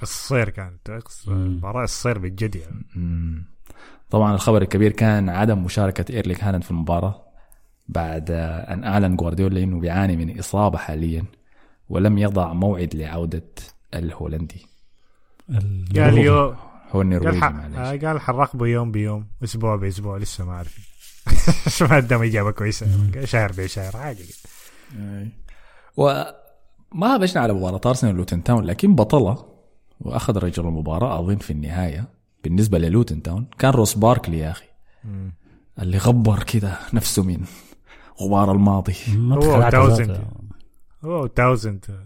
الصير 0.02 0.50
كانت 0.50 1.02
مباراة 1.28 1.84
الصير 1.84 2.20
بالجد 2.20 2.56
يعني 2.56 2.86
طبعا 4.10 4.34
الخبر 4.36 4.62
الكبير 4.62 4.92
كان 4.92 5.30
عدم 5.30 5.64
مشاركة 5.64 6.14
إيرليك 6.16 6.44
هالاند 6.44 6.64
في 6.64 6.72
المباراة 6.72 7.26
بعد 7.88 8.32
أن 8.70 8.84
أعلن 8.84 9.16
جوارديولا 9.16 9.64
أنه 9.64 9.80
بيعاني 9.80 10.18
من 10.18 10.40
إصابة 10.40 10.78
حاليا 10.78 11.26
ولم 11.90 12.18
يضع 12.18 12.54
موعد 12.54 12.96
لعودة 12.96 13.44
الهولندي. 13.94 14.66
ال- 15.50 15.86
قال 15.96 16.18
يو 16.18 16.34
هو 16.36 16.56
قال 16.94 17.02
النرويجي. 17.02 17.40
معلش 17.40 17.76
آه، 17.78 18.08
قال 18.08 18.20
حنراقبه 18.22 18.68
يوم 18.68 18.92
بيوم 18.92 19.28
أسبوع 19.44 19.76
بأسبوع 19.76 20.18
لسه 20.18 20.46
ما 20.46 20.54
عارفين 20.54 20.84
ما 21.90 21.96
قدم 21.96 22.24
إجابة 22.24 22.52
كويسة. 22.52 22.88
قال 23.16 23.28
شهر 23.28 23.52
بشهر 23.58 23.98
عادي. 23.98 24.26
وما 25.98 27.18
بشنا 27.18 27.42
على 27.42 27.54
مباراة 27.54 27.82
أرسنال 27.86 28.14
ولوتن 28.14 28.44
تاون 28.44 28.64
لكن 28.66 28.96
بطلة 28.96 29.46
وأخذ 30.00 30.38
رجل 30.38 30.64
المباراة 30.68 31.20
أظن 31.20 31.36
في 31.38 31.52
النهاية. 31.54 32.19
بالنسبة 32.44 32.78
للوتن 32.78 33.22
تاون 33.22 33.48
كان 33.58 33.72
روس 33.72 33.94
باركلي 33.94 34.38
يا 34.38 34.52
أخي. 34.52 34.66
اللي 35.82 35.98
غبر 35.98 36.44
كده 36.44 36.80
نفسه 36.94 37.24
من 37.24 37.46
غبار 38.22 38.52
الماضي. 38.52 38.96
ما 39.16 39.36
هو 39.36 39.70
تاوزند. 39.70 40.26
هو 41.06 41.28
تاوزند. 41.28 42.06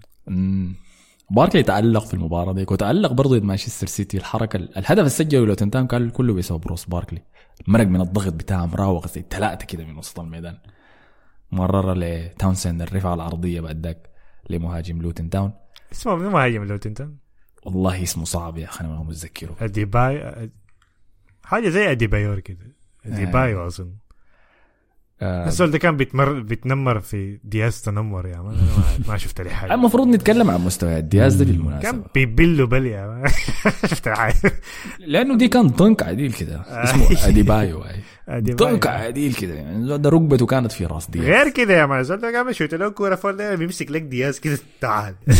باركلي 1.30 1.64
تألق 1.64 2.06
في 2.06 2.14
المباراة 2.14 2.54
ديك 2.54 2.72
وتألق 2.72 3.12
برضه 3.12 3.38
ضد 3.38 3.44
مانشستر 3.44 3.88
سيتي. 3.88 4.18
الحركة 4.18 4.58
الهدف 4.58 5.00
اللي 5.00 5.10
سجله 5.10 5.46
لوتن 5.46 5.54
تاون 5.54 5.88
كان 5.88 6.10
كله 6.10 6.34
بسبب 6.34 6.68
روس 6.68 6.86
باركلي. 6.86 7.22
مرق 7.68 7.88
من 7.88 8.02
الضغط 8.02 8.34
بتاعه 8.34 8.66
مراوغ 8.66 9.08
زي 9.08 9.26
ثلاثة 9.30 9.66
كده 9.66 9.86
من 9.86 9.98
وسط 9.98 10.20
الميدان. 10.20 10.58
مرر 11.52 11.94
لتاونسند 11.94 12.82
الرفعة 12.82 13.14
العرضية 13.14 13.62
بعد 13.62 13.86
ذاك 13.86 14.10
لمهاجم 14.50 15.02
لوتن 15.02 15.30
تاون. 15.30 15.52
اسمه 15.92 16.16
مهاجم 16.16 16.64
لوتن 16.64 16.95
تاون 16.95 17.18
والله 17.66 18.04
اسمه 18.04 18.26
صعب 18.26 18.58
يا 18.58 18.66
أخي 18.66 18.86
أنا 18.86 18.94
ما 18.94 19.04
متذكره. 19.04 19.56
أديباي 19.62 20.50
حاجة 21.44 21.70
زي 21.70 21.92
أديبايور 21.92 22.40
كده. 22.40 22.58
اديبايو 23.06 23.68
أظن. 23.68 23.92
آه. 25.22 25.48
الزول 25.48 25.72
ده 25.72 25.78
كان 25.78 25.98
بيتمر 25.98 26.40
بيتنمر 26.40 27.00
في 27.00 27.40
دياز 27.44 27.82
تنمر 27.82 28.28
يا 28.28 28.38
man. 28.42 28.56
أنا 28.56 29.08
ما, 29.08 29.18
شفت 29.18 29.42
لي 29.42 29.50
حاجة 29.50 29.74
المفروض 29.76 30.08
نتكلم 30.08 30.52
عن 30.52 30.62
مستويات 30.62 31.04
دياز 31.04 31.36
ده 31.36 31.46
كان 31.46 31.54
بالمناسبة 31.54 32.04
بيبلوا 32.14 32.68
بل 32.68 32.86
يا 32.86 33.08
man. 33.08 33.32
شفت 33.92 34.10
حاجة. 34.10 34.36
لأنه 35.00 35.38
دي 35.38 35.48
كان 35.48 35.70
tank 35.70 36.04
عديل 36.04 36.34
كده. 36.34 36.62
اسمه 36.68 37.08
أديبايو. 37.30 37.84
أديبايو. 38.30 38.72
طنك 38.72 38.88
عديل 38.88 39.34
كده 39.34 39.54
يعني. 39.54 39.98
ده 39.98 40.10
ركبته 40.10 40.46
كانت 40.46 40.72
في 40.72 40.86
راس 40.86 41.10
دياز. 41.10 41.26
غير 41.26 41.50
كده 41.50 41.74
يا 41.74 41.86
مان 41.86 42.04
ده 42.04 42.38
قام 42.38 42.50
يشوت 42.50 42.74
له 42.76 42.90
كوره 42.90 43.16
فوق 43.16 43.32
ده 43.32 43.56
بيمسك 43.56 43.92
لك 43.92 44.02
دياز 44.02 44.40
كده 44.40 44.58
تعال. 44.82 45.16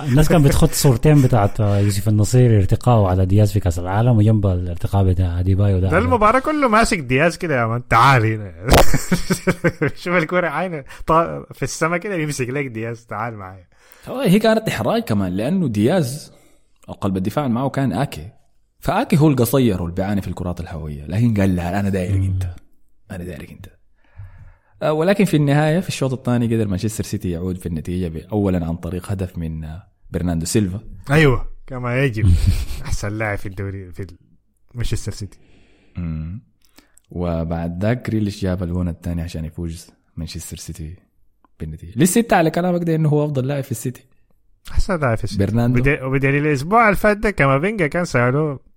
الناس 0.00 0.28
كان 0.28 0.42
بتخط 0.42 0.70
صورتين 0.72 1.22
بتاعت 1.22 1.60
يوسف 1.60 2.08
النصيري 2.08 2.56
ارتقائه 2.58 3.06
على 3.08 3.26
دياز 3.26 3.52
في 3.52 3.60
كأس 3.60 3.78
العالم 3.78 4.16
وجنب 4.16 4.46
الارتقاء 4.46 5.04
بتاع 5.04 5.40
ديبايو 5.42 5.78
ده. 5.78 5.98
المباراة 5.98 6.38
كله 6.38 6.68
ماسك 6.68 6.98
دياز 6.98 7.36
كده 7.36 7.60
يا 7.60 7.66
مان 7.66 7.88
تعال 7.88 8.24
هنا. 8.26 8.52
شوف 10.02 10.14
الكورة 10.16 10.48
عينه 10.48 10.80
طا- 10.82 11.52
في 11.54 11.62
السما 11.62 11.96
كده 11.98 12.16
بيمسك 12.16 12.48
لك 12.48 12.66
دياز 12.66 13.06
تعال 13.06 13.34
معايا. 13.36 13.64
هو 14.08 14.20
هي 14.20 14.38
كانت 14.38 14.68
إحراج 14.68 15.02
كمان 15.02 15.32
لأنه 15.32 15.68
دياز 15.68 16.32
قلب 17.00 17.16
الدفاع 17.16 17.44
اللي 17.46 17.54
معه 17.54 17.68
كان 17.68 17.92
آكي. 17.92 18.28
فأكي 18.82 19.18
هو 19.18 19.28
القصير 19.28 19.82
واللي 19.82 19.94
بيعاني 19.94 20.22
في 20.22 20.28
الكرات 20.28 20.60
الهوائية. 20.60 21.06
لكن 21.06 21.34
قال 21.34 21.56
لا 21.56 21.80
أنا 21.80 21.88
دايرك 21.88 22.24
أنت. 22.24 22.54
أنا 23.10 23.24
دايرك 23.24 23.50
أنت. 23.50 23.66
آه، 24.82 24.92
ولكن 24.92 25.24
في 25.24 25.36
النهاية 25.36 25.80
في 25.80 25.88
الشوط 25.88 26.12
الثاني 26.12 26.54
قدر 26.54 26.68
مانشستر 26.68 27.04
سيتي 27.04 27.30
يعود 27.30 27.58
في 27.58 27.66
النتيجة 27.66 28.26
اولا 28.32 28.66
عن 28.66 28.76
طريق 28.76 29.10
هدف 29.12 29.38
من 29.38 29.64
آه، 29.64 29.82
برناندو 30.10 30.46
سيلفا. 30.46 30.80
أيوه 31.10 31.48
كما 31.66 32.04
يجب. 32.04 32.28
أحسن 32.84 33.18
لاعب 33.18 33.38
في 33.38 33.46
الدوري 33.46 33.92
في 33.92 34.06
مانشستر 34.74 35.12
سيتي. 35.12 35.38
وبعد 37.10 37.84
ذاك 37.84 38.10
جريليش 38.10 38.42
جاب 38.42 38.62
الجون 38.62 38.88
الثاني 38.88 39.22
عشان 39.22 39.44
يفوز 39.44 39.90
مانشستر 40.16 40.56
سيتي 40.56 40.96
بالنتيجة. 41.60 41.92
لسه 41.96 42.26
على 42.32 42.50
كلامك 42.50 42.82
ده 42.82 42.94
إنه 42.94 43.08
هو 43.08 43.24
أفضل 43.24 43.46
لاعب 43.46 43.64
في 43.64 43.70
السيتي. 43.70 44.04
أحسن 44.70 45.00
لاعب 45.00 45.18
في 45.18 45.24
السيتي. 45.24 45.46
برناندو. 45.46 46.06
وبدليل 46.06 46.46
الأسبوع 46.46 46.84
اللي 46.84 46.96
فات 46.96 47.16
ده 47.16 47.30
كامافينجا 47.30 47.86
كان 47.86 48.04
سألوه 48.04 48.71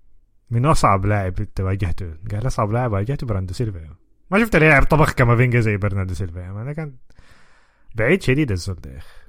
من 0.52 0.66
أصعب 0.66 1.06
لاعب 1.06 1.40
انت 1.40 1.62
واجهته. 1.62 2.14
قال 2.32 2.48
أصعب 2.48 2.72
لاعب 2.72 2.92
واجهته 2.92 3.28
برناردو 3.28 3.54
سيلفا. 3.54 3.90
ما 4.32 4.40
شفت 4.40 4.56
لاعب 4.56 4.84
طبخ 4.84 5.14
كامافينجا 5.14 5.60
زي 5.60 5.78
برناردو 5.78 6.14
سيلفا. 6.14 6.52
مان 6.52 6.66
ده 6.66 6.74
كان 6.74 6.96
بعيد 7.96 8.22
شديد 8.22 8.52
الزول 8.52 8.76
ده 8.76 8.92
يا 8.92 8.98
أخي. 8.98 9.26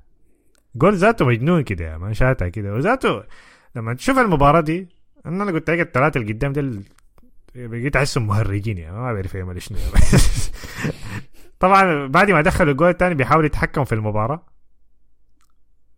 جول 0.75 0.97
ذاته 0.97 1.25
مجنون 1.25 1.63
كده 1.63 1.99
مان 1.99 2.15
شاتها 2.15 2.49
كده. 2.49 2.75
وذاته 2.75 3.23
لما 3.77 3.95
تشوف 3.95 4.19
المباراة 4.19 4.61
دي 4.61 4.89
أنا 5.27 5.43
أنا 5.43 5.53
قلت 5.53 5.71
لك 5.71 5.81
الثلاثة 5.81 6.21
اللي 6.21 6.33
قدام 6.33 6.53
دول 6.53 6.83
بقيت 7.55 7.97
أحسهم 7.97 8.27
مهرجين 8.27 8.79
يعني 8.79 8.97
ما 8.97 9.13
بعرف 9.13 9.35
يعمل 9.35 9.63
شنو. 9.63 9.79
طبعا 11.61 12.07
بعد 12.07 12.31
ما 12.31 12.41
دخلوا 12.41 12.73
الجول 12.73 12.89
الثاني 12.89 13.15
بيحاول 13.15 13.45
يتحكم 13.45 13.85
في 13.85 13.95
المباراة. 13.95 14.47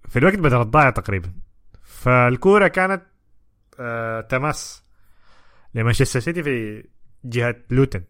في 0.09 0.19
الوقت 0.19 0.39
بدل 0.39 0.61
الضايع 0.61 0.91
تقريبا. 0.91 1.33
فالكورة 1.83 2.69
كانت 2.69 3.03
آه 3.81 4.21
تماس. 4.21 4.88
لمانشستر 5.75 6.21
سيتي 6.21 6.43
في 6.43 6.85
جهة 7.25 7.57
لوتن. 7.71 8.03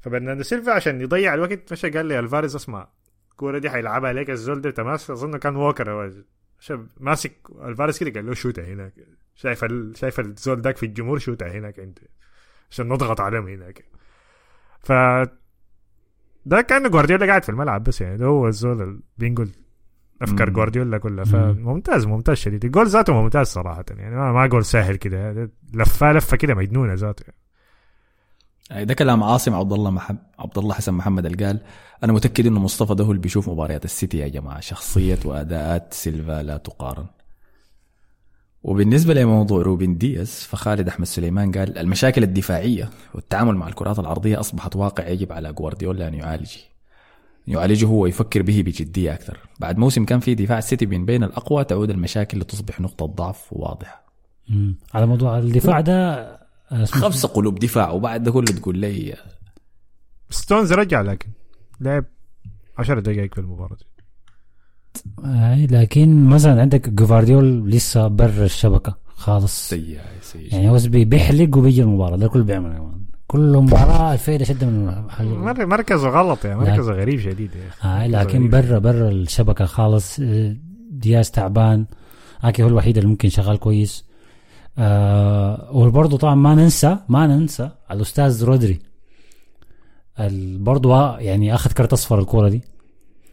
فبرناردو 0.00 0.42
سيلفا 0.42 0.72
عشان 0.72 1.00
يضيع 1.00 1.34
الوقت 1.34 1.72
مشى 1.72 1.90
قال 1.90 2.06
لي 2.06 2.18
ألفاريز 2.18 2.54
أسمع 2.54 2.88
الكورة 3.30 3.58
دي 3.58 3.70
حيلعبها 3.70 4.08
عليك 4.08 4.30
الزول 4.30 4.60
ده 4.60 4.70
تماس. 4.70 5.10
أظن 5.10 5.36
كان 5.36 5.56
ووكر 5.56 6.12
شاب 6.60 6.88
ماسك 7.00 7.32
ألفاريز 7.62 7.98
كده 7.98 8.10
قال 8.10 8.26
له 8.26 8.34
شوتها 8.34 8.64
هناك. 8.64 8.94
شايف 9.34 9.64
ال... 9.64 9.96
شايف 9.96 10.20
الزول 10.20 10.60
داك 10.62 10.76
في 10.76 10.86
الجمهور 10.86 11.18
شوتها 11.18 11.48
هناك 11.48 11.78
أنت. 11.78 11.98
عشان 12.70 12.88
نضغط 12.88 13.20
عليهم 13.20 13.48
هناك. 13.48 13.84
ف 14.80 14.92
ده 16.46 16.60
كان 16.60 16.90
جوارديولا 16.90 17.26
قاعد 17.26 17.42
في 17.42 17.48
الملعب 17.48 17.84
بس 17.84 18.00
يعني 18.00 18.16
ده 18.16 18.26
هو 18.26 18.48
الزول 18.48 18.82
اللي 18.82 19.00
بينقل 19.18 19.50
أفكار. 20.22 20.50
جوارديولا 20.50 20.98
كلها. 20.98 21.24
فممتاز 21.24 22.06
ممتاز 22.06 22.36
شديد. 22.36 22.64
الجول 22.64 22.86
ذاته 22.86 23.12
ممتاز 23.12 23.46
صراحة 23.46 23.84
يعني. 23.90 24.16
ما, 24.16 24.32
ما 24.32 24.46
جول 24.46 24.64
سهل 24.64 24.96
كده. 24.96 25.50
لفه 25.74 26.12
لفة 26.12 26.36
كده 26.36 26.54
مجنونة 26.54 26.94
ذاته. 26.94 27.24
أي 28.72 28.84
ده 28.84 28.94
كلام 28.94 29.22
عاصم 29.22 29.54
عبد 29.54 29.72
الله 29.72 29.90
محب 29.90 30.18
عبد 30.38 30.58
الله 30.58 30.74
حسن 30.74 30.94
محمد 30.94 31.26
اللي 31.26 31.46
قال 31.46 31.60
أنا 32.04 32.12
متأكد 32.12 32.46
إنه 32.46 32.60
مصطفى 32.60 32.94
ده 32.94 33.04
هو 33.04 33.10
اللي 33.10 33.22
بيشوف 33.22 33.48
مباريات 33.48 33.84
السيتي 33.84 34.18
يا 34.18 34.28
جماعة. 34.28 34.60
شخصية 34.60 35.18
وأداءات 35.24 35.94
سيلفا 35.94 36.42
لا 36.42 36.56
تقارن. 36.56 37.06
وبالنسبة 38.62 39.14
لموضوع 39.14 39.62
روبن 39.62 39.98
دياز 39.98 40.30
فخالد 40.30 40.88
أحمد 40.88 41.06
سليمان 41.06 41.52
قال 41.52 41.78
المشاكل 41.78 42.22
الدفاعية 42.22 42.90
والتعامل 43.14 43.54
مع 43.54 43.68
الكرات 43.68 43.98
العرضيه 43.98 44.40
أصبحت 44.40 44.76
واقع 44.76 45.08
يجب 45.08 45.32
على 45.32 45.52
جوارديولا 45.52 46.08
أن 46.08 46.14
يعالجه. 46.14 46.60
يعالجه 47.48 47.86
هو 47.86 48.02
ويفكر 48.02 48.42
به 48.42 48.62
بجدية 48.62 49.14
أكثر 49.14 49.38
بعد 49.60 49.78
موسم 49.78 50.04
كان 50.04 50.20
في 50.20 50.34
دفاع 50.34 50.58
السيتي 50.58 50.86
من 50.86 51.04
بين 51.06 51.24
الأقوى 51.24 51.64
تعود 51.64 51.90
المشاكل 51.90 52.38
لتصبح 52.38 52.80
نقطة 52.80 53.06
ضعف 53.06 53.46
واضحة 53.52 54.04
مم. 54.48 54.78
على 54.94 55.06
موضوع 55.06 55.38
الدفاع 55.38 55.80
ده 55.80 56.14
آه، 56.72 56.84
خمسه 56.84 57.28
قلوب 57.28 57.58
دفاع 57.58 57.90
وبعد 57.90 58.22
ده 58.22 58.30
كله 58.30 58.44
تقول 58.46 58.78
لي 58.78 59.14
ستونز 60.30 60.72
رجع 60.72 61.00
لكن 61.00 61.28
لعب 61.80 62.04
10 62.78 63.00
دقائق 63.00 63.34
في 63.34 63.40
المباراة 63.40 63.76
دي. 63.76 63.84
آه 65.24 65.66
لكن 65.66 66.24
مثلا 66.26 66.60
عندك 66.60 66.88
جوفارديول 66.88 67.70
لسه 67.70 68.08
برا 68.08 68.44
الشبكة 68.44 68.96
خالص 69.06 69.68
سيء 69.68 70.00
سيء 70.22 70.52
يعني 70.54 70.70
هو 70.70 70.78
بيحلق 70.88 71.56
وبيجي 71.56 71.82
المباراة 71.82 72.16
ده 72.16 72.28
كله 72.28 72.44
بيعمل 72.44 72.76
كمان. 72.76 72.95
كل 73.26 73.56
مباراة 73.58 74.12
الفايده 74.12 74.44
شده 74.44 74.66
من 74.66 75.04
مركزه 75.68 76.08
غلط 76.08 76.44
يعني 76.44 76.60
مركزه 76.60 76.92
غريب 76.92 77.20
شديد 77.20 77.50
يا 77.54 77.68
أخي 77.68 77.88
آه 77.88 78.08
مركزه 78.08 78.38
لكن. 78.38 78.50
برا 78.50 78.78
برا 78.78 79.08
الشبكة 79.08 79.64
خالص 79.64 80.20
آه، 80.20 80.56
دياز 80.90 81.30
تعبان. 81.30 81.86
أكي 82.44 82.62
هو 82.62 82.68
الوحيد 82.68 82.96
اللي 82.96 83.08
ممكن 83.10 83.28
شغال 83.28 83.56
كويس. 83.58 84.04
آه 84.78 85.68
وبرضه 85.72 86.16
طبعا 86.18 86.34
ما 86.34 86.54
ننسى 86.54 86.98
ما 87.08 87.26
ننسى 87.26 87.70
الأستاذ 87.90 88.44
رودري. 88.44 88.78
برضه 90.58 91.18
يعني 91.18 91.54
أخذ 91.54 91.72
كرت 91.72 91.92
أصفر 91.92 92.18
الكورة 92.18 92.48
دي. 92.48 92.62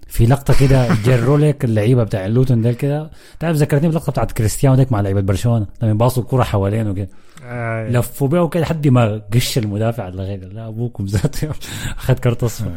في 0.07 0.25
لقطة 0.25 0.59
كده 0.59 0.87
جروا 1.05 1.37
لك 1.37 1.65
اللعيبة 1.65 2.03
بتاع 2.03 2.25
اللوتون 2.25 2.61
ده 2.61 2.71
كده. 2.73 3.11
تعرف 3.39 3.57
ذكرتني 3.57 3.87
باللقطه 3.87 4.11
بتاعت 4.11 4.31
كريستيانو 4.31 4.75
ديك 4.75 4.91
مع 4.91 5.01
لعيبة 5.01 5.21
برشلونة؟ 5.21 5.67
لما 5.81 5.91
يباصوا 5.91 6.23
الكورة 6.23 6.43
حوالينه 6.43 6.93
كده. 6.93 7.09
آه. 7.43 7.89
لفوا 7.89 8.27
بيه 8.27 8.47
كده 8.47 8.63
لحد 8.63 8.87
ما 8.87 9.21
قش 9.33 9.57
المدافع 9.57 10.07
اللي 10.07 10.23
غير 10.23 10.53
لا 10.53 10.67
أبوكم 10.67 11.05
ذاته 11.05 11.49
أخذ 11.97 12.13
كرت 12.13 12.43
أصفر. 12.43 12.71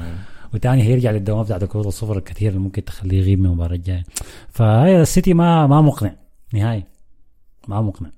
وتاني 0.55 0.83
هيرجع 0.83 1.11
للدوام 1.11 1.43
بتاعت 1.43 1.63
الكرة 1.63 1.89
الصفر 1.89 2.19
الكثير 2.19 2.49
اللي 2.49 2.61
ممكن 2.61 2.85
تخليه 2.85 3.19
يغيب 3.19 3.39
من 3.39 3.47
المباراة 3.47 3.75
الجاية. 3.75 4.05
فهي 4.49 5.03
السيتي 5.03 5.35
ما 5.35 5.67
ما 5.67 5.81
مقنع 5.81 6.15
نهائي. 6.53 6.85
ما 7.69 7.83
مقنع. 7.83 8.11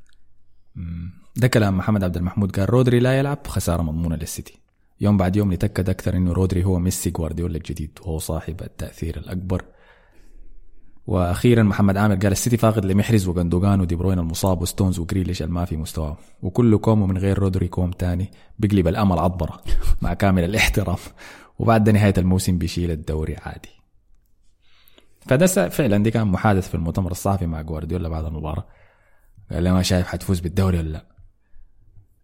ده 1.36 1.48
كلام 1.48 1.76
محمد 1.78 2.04
عبد 2.04 2.16
المحمود. 2.16 2.56
قال 2.56 2.70
رودري 2.70 2.98
لا 3.00 3.18
يلعب 3.18 3.46
خسارة 3.46 3.82
مضمونة 3.82 4.16
للسيتي. 4.16 4.58
يوم 5.00 5.16
بعد 5.16 5.36
يوم 5.36 5.52
نتأكد 5.52 5.90
أكثر 5.90 6.16
إنه 6.16 6.32
رودري 6.32 6.64
هو 6.64 6.78
ميسي 6.78 7.10
جوارديولا 7.10 7.56
الجديد 7.56 7.98
وهو 8.00 8.18
صاحب 8.18 8.62
التأثير 8.62 9.16
الأكبر 9.16 9.64
وأخيرا 11.08 11.62
محمد 11.62 11.96
عامر 11.96 12.14
قال 12.14 12.32
السيتي 12.32 12.56
فاقد 12.56 12.84
لمحرز 12.84 13.28
وغندوغان 13.28 13.80
ودي 13.80 13.96
بروين 13.96 14.18
المصاب 14.18 14.62
وستونز 14.62 14.98
وجريليش 14.98 15.42
الما 15.42 15.64
في 15.64 15.76
مستواه. 15.76 16.16
وكل 16.42 16.76
كوم 16.76 17.02
ومن 17.02 17.18
غير 17.18 17.38
رودري 17.38 17.68
كوم 17.68 17.90
تاني 17.90 18.30
بيغلب 18.58 18.88
الأمل 18.88 19.18
عطبره 19.18 19.60
مع 20.02 20.14
كامل 20.14 20.44
الاحترام. 20.44 20.96
وبعد 21.58 21.90
نهاية 21.90 22.14
الموسم 22.18 22.58
بيشيل 22.58 22.90
الدوري 22.90 23.36
عادي. 23.36 23.68
فده 25.20 25.46
فعلا 25.68 26.02
دي 26.02 26.10
كان 26.10 26.26
محادث 26.26 26.68
في 26.68 26.74
المؤتمر 26.74 27.10
الصحفي 27.10 27.46
مع 27.46 27.62
جوارديولا 27.62 28.08
بعد 28.08 28.24
المباراة. 28.24 28.66
قال 29.52 29.62
لي 29.62 29.72
ما 29.72 29.82
شايف 29.82 30.06
حتفوز 30.06 30.40
بالدوري 30.40 30.78
ولا 30.78 30.88
لا؟ 30.88 31.06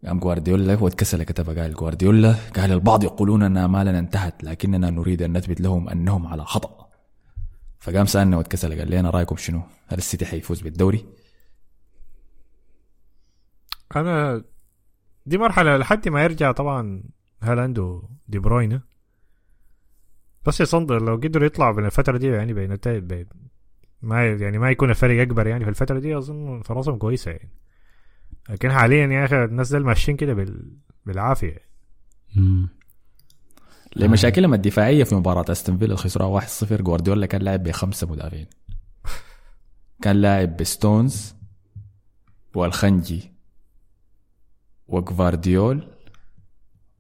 قام 0.07 0.19
جوارديولا 0.19 0.79
واتكسل 0.81 1.23
كتبه 1.23 1.63
قال 1.63 1.75
جوارديولا 1.75 2.35
قال 2.57 2.73
البعض 2.73 3.05
يقولون 3.05 3.43
ان 3.43 3.57
امالنا 3.57 3.99
انتهت 3.99 4.45
لكننا 4.45 4.91
نريد 4.91 5.23
أن 5.23 5.37
نثبت 5.37 5.61
لهم 5.61 5.89
أنهم 5.89 6.27
على 6.27 6.45
خطأ. 6.45 6.84
فقام 7.85 8.07
سالنا 8.07 8.37
واتكسل 8.37 8.79
قال 8.79 8.91
لي 8.91 9.01
أنا 9.01 9.11
رأيكم 9.11 9.37
شنو؟ 9.37 9.63
هل 9.87 9.99
السيتي 9.99 10.27
حيفوز 10.27 10.61
بالدوري؟ 10.61 11.07
أنا 13.97 14.45
دي 15.27 15.39
مرحلة 15.39 15.77
لحد 15.77 16.09
ما 16.09 16.25
يرجع 16.25 16.53
طبعا 16.53 17.03
هل 17.43 17.59
عنده 17.59 18.03
دي 18.29 18.39
بروينا 18.39 18.83
بس 20.47 20.61
يصندر 20.61 21.03
لو 21.03 21.15
قدروا 21.17 21.47
يطلعوا 21.47 21.73
من 21.75 21.85
الفترة 21.87 22.19
دي 22.19 22.27
يعني 22.27 22.53
بنتائج 22.53 23.03
بي- 23.03 23.27
ما 24.03 24.27
يعني 24.27 24.59
ما 24.59 24.71
يكون 24.71 24.91
الفريق 24.91 25.23
أكبر 25.23 25.47
يعني 25.47 25.65
في 25.65 25.71
الفترة 25.71 25.99
دي 25.99 26.19
أظن 26.19 26.63
فرصهم 26.63 26.99
كويسة 26.99 27.31
يعني 27.31 27.51
لكن 28.51 28.73
حاليا 28.73 29.07
يا 29.07 29.25
أخي 29.25 29.45
الناس 29.45 29.73
دول 29.73 29.85
ماشيين 29.85 30.17
كده 30.17 30.35
بال... 30.35 30.77
بالعافية 31.07 31.49
يعني. 31.53 31.71
لمشاكلهم 33.97 34.55
الدفاعية 34.55 35.05
في 35.05 35.15
مباراة 35.15 35.45
أستون 35.53 35.79
فيلا 35.79 35.97
خسروها 35.97 36.41
1-0 36.41 36.65
جوارديولا 36.73 37.27
كان 37.27 37.43
لاعب 37.43 37.63
بخمسة 37.63 38.07
مدافعين. 38.07 38.47
كان 40.03 40.17
لاعب 40.17 40.57
بستونز 40.57 41.35
والخنجي 42.55 43.33
وجفارديول 44.89 45.89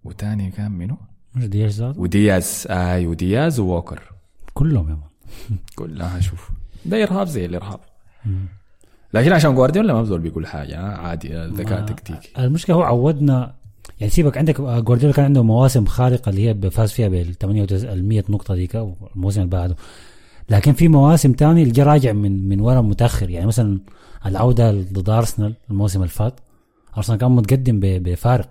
وتاني 0.05 0.51
كان 0.51 0.73
منو؟ 0.73 0.97
مش 1.35 1.45
دياز 1.45 1.81
ذاته 1.83 2.01
ودياز. 2.01 2.67
اي 2.71 3.07
ودياز 3.07 3.61
ووكر. 3.61 4.13
كلهم 4.55 4.89
يا 4.91 4.95
مان. 4.95 5.59
كلها 5.77 6.21
شوف. 6.21 6.51
ده 6.85 7.03
إرهاب 7.03 7.27
زي 7.27 7.45
الإرهاب. 7.47 7.81
لكن 9.15 9.33
عشان 9.33 9.55
جوارديولا 9.55 9.93
ما 9.93 10.03
بزول 10.03 10.21
بيقول 10.21 10.47
حاجة 10.47 10.81
آه، 10.81 10.97
عادي 10.97 11.37
آه، 11.37 11.47
ذكاء 11.47 11.87
تكتيكي. 11.87 12.33
المشكلة 12.39 12.77
هو 12.77 12.83
عودنا 12.83 13.55
يعني 14.01 14.11
سيبك 14.13 14.39
عندك 14.39 14.61
جوارديولا 14.61 15.15
كان 15.15 15.25
عنده 15.25 15.43
مواسم 15.43 15.87
خارقة 15.87 16.31
اللي 16.31 16.49
هي 16.49 16.71
فاز 16.71 16.93
فيها 16.93 17.09
بال 17.09 17.39
98 17.39 18.03
100 18.03 18.25
نقطة 18.29 18.55
ديك 18.55 18.75
والموسم 18.75 19.41
اللي 19.41 19.51
بعده. 19.51 19.77
لكن 20.51 20.73
في 20.73 20.89
مواسم 20.89 21.33
تاني 21.33 21.63
اللي 21.63 21.83
راجع 21.83 22.13
من 22.13 22.49
من 22.49 22.61
ورا 22.61 22.81
متأخر. 22.81 23.31
يعني 23.31 23.47
مثلا 23.47 23.81
العودة 24.27 24.71
ضد 24.73 25.11
أرسنال 25.11 25.55
الموسم 25.71 25.99
اللي 25.99 26.11
فات 26.13 26.41
أرسنال 26.97 27.19
كان 27.19 27.31
متقدم 27.31 27.81
بفارق 27.83 28.49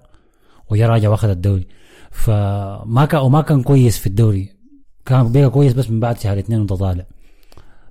وجا 0.70 0.88
راجع 0.88 1.10
وأخذ 1.10 1.30
الدوري. 1.30 1.68
فما 2.12 3.06
كان 3.10 3.22
وما 3.22 3.42
كان 3.42 3.64
كويس 3.64 3.98
في 3.98 4.08
الدوري. 4.08 4.50
كان 5.06 5.32
بقى 5.32 5.50
كويس 5.50 5.74
بس 5.74 5.90
من 5.90 6.00
بعد 6.00 6.20
شهر 6.20 6.40
اثنين 6.40 6.60
وانت 6.60 6.74
طالع. 6.74 7.06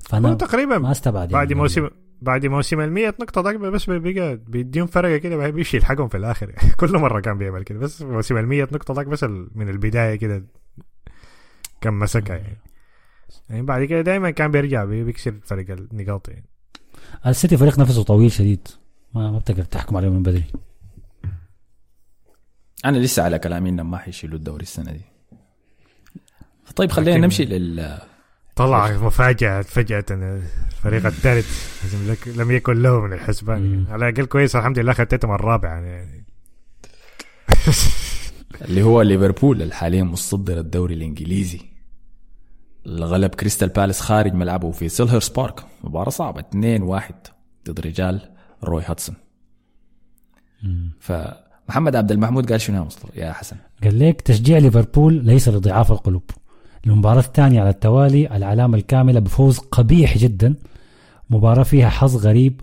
فأنا 0.00 0.34
تقريبا 0.34 0.78
ما 0.78 0.90
استبعد 0.90 1.28
بعد 1.28 1.50
يعني. 1.50 1.60
موسم 1.60 1.88
بعد 2.22 2.46
موسم 2.46 2.80
ال 2.80 2.92
100 2.92 3.08
نقطة 3.20 3.42
ده 3.42 3.52
بس 3.70 3.90
بقى 3.90 3.98
بيديهم 4.36 4.86
فرقة 4.86 5.16
كده 5.16 5.36
بعدين 5.36 5.54
بيمشي 5.54 5.76
يلحقهم 5.76 6.08
في 6.08 6.16
الآخر. 6.16 6.50
يعني 6.50 6.70
كل 6.80 6.98
مرة 6.98 7.20
كان 7.20 7.38
بيعمل 7.38 7.62
كده. 7.62 7.78
بس 7.78 8.02
موسم 8.02 8.36
ال 8.36 8.46
100 8.46 8.62
نقطة 8.62 8.94
ده 8.94 9.02
بس 9.02 9.24
من 9.54 9.68
البداية 9.68 10.14
كده 10.16 10.44
كان 11.80 11.94
مسكها 11.94 12.36
يعني. 12.36 12.56
يعني 13.50 13.62
بعد 13.62 13.84
كده 13.84 14.00
دائما 14.00 14.30
كان 14.30 14.50
بيرجع 14.50 14.84
بي- 14.84 15.04
بيكسر 15.04 15.34
فرق 15.44 15.70
النقاط 15.70 16.28
يعني. 16.28 16.44
السيتي 17.26 17.56
فريق 17.56 17.78
نفسه 17.78 18.02
طويل 18.02 18.32
شديد. 18.32 18.68
ما 19.14 19.30
ما 19.30 19.38
بتقدر 19.38 19.62
تحكم 19.64 19.96
عليه 19.96 20.08
من 20.08 20.22
بدري. 20.22 20.44
أنا 22.84 22.98
لسه 22.98 23.22
على 23.22 23.38
كلامي 23.38 23.68
إنهم 23.70 23.90
ما 23.90 23.98
حيشيلوا 23.98 24.38
الدوري 24.38 24.62
السنة 24.62 24.92
دي. 24.92 25.00
طيب 26.76 26.90
خلينا 26.90 27.18
نمشي 27.26 27.44
لل 27.44 27.98
طلع 28.56 28.92
مفاجأة 28.92 29.62
فجأة 29.62 30.04
الفريق 30.10 31.06
الثالث 31.06 31.46
لم 32.26 32.50
يكن 32.50 32.82
له 32.82 33.00
من 33.00 33.12
الحسبان. 33.12 33.64
يعني. 33.64 33.92
على 33.92 34.08
الأقل 34.08 34.26
كويس 34.26 34.56
الحمد 34.56 34.78
لله 34.78 34.92
خدتهم 34.92 35.32
الرابع 35.34 35.68
يعني. 35.68 36.24
اللي 38.68 38.82
هو 38.82 39.02
ليفربول 39.02 39.62
اللي 39.62 39.74
حاليا 39.74 40.02
متصدر 40.02 40.58
الدوري 40.58 40.94
الإنجليزي. 40.94 41.60
اللي 42.86 43.04
غلب 43.04 43.34
كريستال 43.34 43.68
بالاس 43.68 44.00
خارج 44.00 44.34
ملعبه 44.34 44.70
في 44.70 44.88
سيلهرس 44.88 45.28
بارك. 45.28 45.64
مباراة 45.84 46.10
صعبة 46.10 46.42
2-1 46.42 47.12
ضد 47.68 47.80
رجال 47.80 48.20
روي 48.64 48.82
هاتسون. 48.86 49.16
فمحمد 51.00 51.96
عبد 51.96 52.12
المحمود 52.12 52.50
قال 52.52 52.60
شنو 52.60 52.76
يا 52.76 52.82
مصطفى؟ 52.82 53.20
يا 53.20 53.32
حسن. 53.32 53.56
قال 53.84 53.98
لك 53.98 54.20
تشجيع 54.20 54.58
ليفربول 54.58 55.24
ليس 55.24 55.48
لضعاف 55.48 55.92
القلوب. 55.92 56.30
المباراة 56.86 57.20
الثانية 57.20 57.60
على 57.60 57.70
التوالي 57.70 58.36
العلامة 58.36 58.76
الكاملة 58.78 59.20
بفوز 59.20 59.58
قبيح 59.58 60.18
جدا. 60.18 60.54
مباراة 61.30 61.62
فيها 61.62 61.88
حظ 61.88 62.26
غريب 62.26 62.60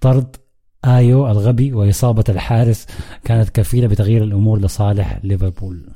طرد 0.00 0.36
آيو 0.84 1.30
الغبي 1.30 1.72
وإصابة 1.72 2.24
الحارس. 2.28 2.86
كانت 3.24 3.50
كفيلة 3.50 3.86
بتغيير 3.86 4.24
الأمور 4.24 4.60
لصالح 4.60 5.20
ليفربول. 5.24 5.88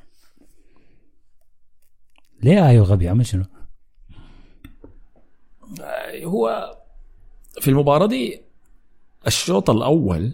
ليه 2.42 2.68
آيو 2.68 2.82
غبي 2.82 3.08
عمل 3.08 3.26
شنو؟ 3.26 3.44
هو 6.24 6.74
في 7.60 7.68
المباراة 7.68 8.06
دي 8.06 8.40
الشوط 9.26 9.70
الأول 9.70 10.32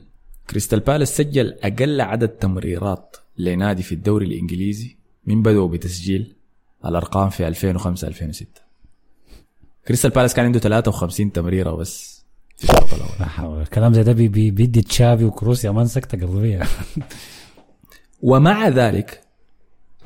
كريستال 0.51 0.81
بالاس 0.81 1.17
سجل 1.17 1.59
أقل 1.63 2.01
عدد 2.01 2.29
تمريرات 2.29 3.17
لنادي 3.39 3.83
في 3.83 3.93
الدوري 3.93 4.27
الإنجليزي 4.27 4.97
من 5.27 5.43
بدأوا 5.43 5.69
بتسجيل 5.69 6.35
الأرقام 6.87 7.31
في 7.31 7.49
2005 7.49 8.09
2006 8.09 8.47
كريستال 9.89 10.11
بالاس 10.11 10.35
كان 10.35 10.45
عنده 10.45 10.59
53 10.59 11.33
تمريرة 11.33 11.71
بس 11.71 12.25
في 12.57 12.65
الشوط 12.65 12.95
الأول. 12.95 13.63
الكلام 13.63 13.95
زي 13.95 14.03
ده 14.03 14.13
بي- 14.13 14.29
بي- 14.29 14.51
بيدي 14.51 14.83
تشافي 14.83 15.25
وكروس 15.25 15.65
يا 15.65 15.71
مان 15.71 15.87
سكته 15.87 16.19
قلبيه 16.27 16.63
ومع 18.23 18.69
ذلك 18.69 19.21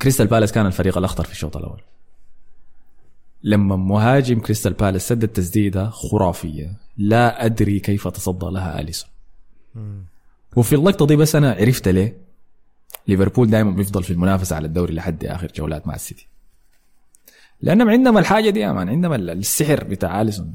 كريستال 0.01 0.27
بالاس 0.27 0.51
كان 0.51 0.65
الفريق 0.65 0.97
الأخطر 0.97 1.23
في 1.23 1.31
الشوط 1.31 1.57
الأول. 1.57 1.81
لما 3.43 3.75
مهاجم 3.75 4.39
كريستال 4.39 4.73
بالاس 4.73 5.07
سدد 5.07 5.27
تسديده 5.27 5.89
خرافية 5.89 6.73
لا 6.97 7.45
أدري 7.45 7.79
كيف 7.79 8.07
تصدى 8.07 8.45
لها 8.45 8.79
أليسون. 8.81 9.09
وفي 10.55 10.75
اللقطة 10.75 11.05
دي 11.07 11.15
بس 11.15 11.35
أنا 11.35 11.51
عرفت 11.51 11.87
ليه. 11.87 12.17
ليفربول 13.07 13.49
دائما 13.49 13.71
بيفضل 13.71 14.03
في 14.03 14.13
المنافسة 14.13 14.55
على 14.55 14.67
الدوري 14.67 14.93
لحد 14.93 15.25
آخر 15.25 15.51
جولات 15.55 15.87
مع 15.87 15.95
السيتي. 15.95 16.27
لانهم 17.61 17.89
عندهم 17.89 18.17
الحاجة 18.17 18.49
دي 18.49 18.59
يا 18.59 18.71
مان 18.71 18.89
عندهم 18.89 19.13
السحر 19.13 19.83
بتاع 19.83 20.21
آليسون. 20.21 20.53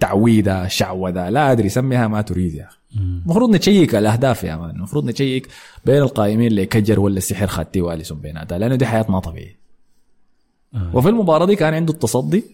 تعويذة 0.00 0.68
شعوذة 0.68 1.28
لا 1.28 1.52
أدري 1.52 1.68
سميها 1.68 2.08
ما 2.08 2.20
تريد 2.20 2.54
يا 2.54 2.66
أخي. 2.66 2.78
المفروض 2.96 3.50
نتشيك 3.50 3.94
الأهداف 3.94 4.44
يا 4.44 4.56
مان 4.56 4.70
المفروض 4.70 5.04
نتشيك 5.04 5.48
بين 5.84 6.02
القائمين 6.02 6.46
اللي 6.46 6.66
كجر 6.66 7.00
ولا 7.00 7.20
سحر 7.20 7.46
خاتي 7.46 7.80
وآليسون 7.80 8.20
بيناتها 8.20 8.58
لأنه 8.58 8.74
دي 8.74 8.86
حياة 8.86 9.06
ما 9.08 9.20
طبيعية. 9.20 9.58
آه. 10.74 10.96
وفي 10.96 11.08
المباراة 11.08 11.46
دي 11.46 11.56
كان 11.56 11.74
عنده 11.74 11.92
التصدي 11.92 12.44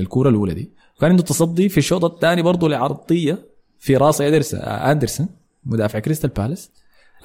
الكورة 0.00 0.28
الأولى 0.28 0.54
دي 0.54 0.70
وكان 0.96 1.10
عنده 1.10 1.22
التصدي 1.22 1.68
في 1.68 1.78
الشوط 1.78 2.04
الثاني 2.04 2.42
برضه 2.42 2.68
لعرضية 2.68 3.38
في 3.78 3.96
راس 3.96 4.20
اندرسون 4.20 4.60
اندرسون 4.60 5.28
مدافع 5.64 5.98
كريستال 5.98 6.30
بالاس. 6.30 6.70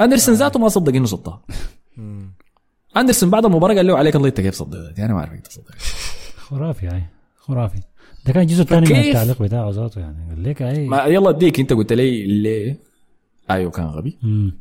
اندرسون 0.02 0.36
ذاته 0.36 0.60
ما 0.60 0.68
صدق 0.68 0.96
إنه 0.96 1.06
صدها. 1.06 1.42
أندرسون 2.98 3.30
بعد 3.30 3.46
المباراة 3.46 3.76
قال 3.76 3.88
له 3.88 3.98
عليك 3.98 4.16
الله 4.16 4.28
انت 4.28 4.42
كيف 4.42 4.56
صديت 4.56 5.00
أنا 5.00 5.14
ما 5.14 5.20
أعرف 5.20 5.32
كيف 5.34 5.48
تصدى 5.48 5.72
خرافي 6.38 6.88
هاي 6.88 7.04
خرافي. 7.38 7.80
ده 8.26 8.34
كان 8.34 8.44
الجزء 8.44 8.62
الثاني 8.62 8.90
من؟ 8.90 8.96
التعليق 8.96 9.42
بتاعه 9.42 9.70
ذاته 9.70 10.02
يعني. 10.02 10.30
قال 10.30 10.44
لك 10.44 10.62
اي 10.62 10.88
ما 10.88 11.06
يلا 11.06 11.30
أديك 11.30 11.60
أنت 11.60 11.74
قلت 11.74 11.94
لي 11.94 12.26
ليه؟ 12.26 12.78
أيوه 13.52 13.72
كان 13.72 13.86
غبي. 13.86 14.18
مم. 14.24 14.58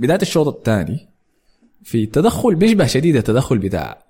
بداية 0.00 0.22
الشوط 0.22 0.48
الثاني 0.48 1.08
في 1.82 2.06
تدخل 2.06 2.54
بيشبه 2.54 2.86
شديد 2.86 3.16
التدخل 3.16 3.58
بتاع 3.58 4.02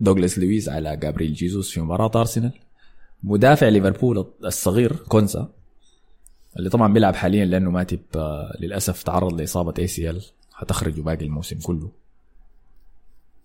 دوغلاس 0.00 0.38
لويس 0.38 0.68
على 0.68 0.96
جابريل 0.96 1.32
جيسوس 1.34 1.70
في 1.70 1.80
مباراة 1.80 2.10
أرسنال. 2.16 2.52
مدافع 3.22 3.68
ليفربول 3.68 4.26
الصغير 4.44 4.96
كوانسا 4.96 5.48
اللي 6.58 6.70
طبعا 6.70 6.92
بيلعب 6.92 7.14
حاليا 7.14 7.44
لأنه 7.44 7.70
ماتب 7.70 8.00
آه، 8.16 8.56
للأسف 8.60 9.02
تعرض 9.02 9.40
لإصابة 9.40 9.74
ACL 9.78 10.22
حتخرجه 10.52 11.00
باقي 11.00 11.24
الموسم 11.24 11.58
كله. 11.58 11.90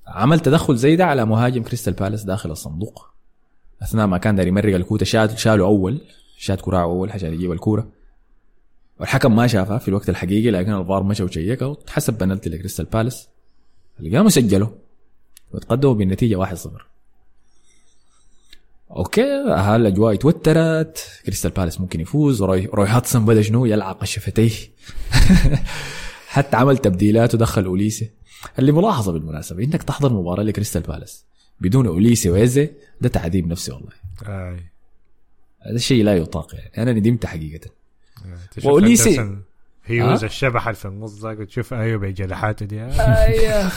عمل 0.08 0.40
تدخل 0.40 0.76
زي 0.76 0.96
ده 0.96 1.06
على 1.06 1.26
مهاجم 1.26 1.64
كريستال 1.64 1.94
بالاس 1.94 2.24
داخل 2.24 2.52
الصندوق. 2.52 3.10
أثناء 3.82 4.08
ما 4.08 4.18
كان 4.18 4.36
داير 4.36 4.48
يمرق 4.48 4.76
الكوره 4.76 5.04
شال 5.04 5.40
شاله 5.40 5.66
أول 5.66 6.02
شات 6.38 6.62
كراعه 6.62 6.84
أول 6.84 7.12
عشان 7.12 7.34
يجيب 7.34 7.52
الكورة. 7.52 7.88
والحكم 9.00 9.36
ما 9.36 9.48
شافها 9.48 9.78
في 9.78 9.88
الوقت 9.88 10.10
الحقيقي 10.10 10.52
لكن 10.52 10.74
الفار 10.74 11.04
مشى 11.04 11.24
وشيكها 11.24 11.66
وتحسب 11.66 12.18
بنالتي 12.18 12.50
لكريستال 12.50 12.86
بالاس. 12.86 13.28
اللي 14.00 14.18
قاموا 14.18 14.30
سجلوا 14.30 14.70
وتقدموا 15.52 15.94
بالنتيجة 15.94 16.46
1-0 16.46 16.70
okay 18.92 19.22
هالاجواء 19.48 20.14
اتوترت 20.14 21.22
كريستال 21.26 21.52
بالاس 21.52 21.82
ممكن 21.82 22.02
يفوز. 22.02 22.44
روي, 22.44 22.66
روي 22.66 22.88
هودسون 22.88 23.26
بدأ 23.26 23.42
شنو؟ 23.42 23.66
يلعق 23.66 24.04
شفتيه. 24.04 24.52
حتى 26.28 26.58
عمل 26.58 26.78
تبديلات 26.78 27.36
ودخل 27.36 27.66
أوليسي. 27.66 28.12
اللي 28.60 28.72
ملاحظة 28.72 29.12
بالمناسبة 29.12 29.64
إنك 29.64 29.84
تحضر 29.84 30.14
مباراة 30.14 30.44
لكريستال 30.44 30.82
بالاس 30.82 31.26
بدون 31.62 31.88
اوليسي 31.88 32.30
وايزي 32.30 32.70
ده 33.02 33.10
تعذيب 33.10 33.48
نفسي 33.48 33.72
والله. 33.72 33.92
أي. 34.28 34.72
هذا 35.62 35.76
الشيء 35.76 36.04
لا 36.04 36.18
يطاق 36.18 36.56
يعني. 36.56 36.72
أنا 36.78 36.94
ندمت 36.94 37.26
حقيقة. 37.26 37.70
أندرسون 38.58 39.44
هيوز 39.86 40.24
آه؟ 40.24 40.28
الشبح 40.28 40.68
اللي 40.68 40.80
في 40.80 40.86
النص 40.88 41.22
ذاك 41.22 41.40
وتشوف 41.40 41.74
أيوه 41.74 42.00
بجناحاته 42.00 42.66
دي. 42.72 42.82
أيوه. 42.82 43.72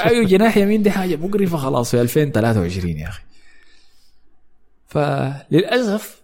أيوه 0.00 0.26
جناح 0.26 0.56
يمين 0.56 0.82
دي 0.82 0.90
حاجة 0.90 1.16
مقرفة 1.16 1.56
خلاص 1.56 1.90
في 1.90 2.00
2023 2.00 2.96
يا 2.96 3.08
أخي. 3.08 3.22
فللأسف 4.86 6.22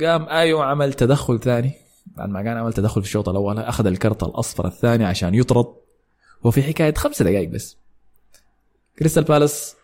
قام 0.00 0.28
أيو 0.28 0.60
عمل 0.62 0.92
تدخل 0.92 1.40
ثاني. 1.40 1.72
بعد 2.06 2.28
ما 2.28 2.42
كان 2.42 2.56
عمل 2.56 2.72
تدخل 2.72 3.02
في 3.02 3.06
الشوط 3.08 3.28
الأول 3.28 3.58
أخذ 3.58 3.86
الكرت 3.86 4.22
الأصفر 4.22 4.66
الثاني 4.66 5.04
عشان 5.04 5.34
يطرد. 5.34 5.66
وفي 6.44 6.62
حكاية 6.62 6.94
خمس 6.94 7.22
دقائق 7.22 7.48
بس 7.48 7.76
كريستال 8.98 9.24
بالاس 9.24 9.76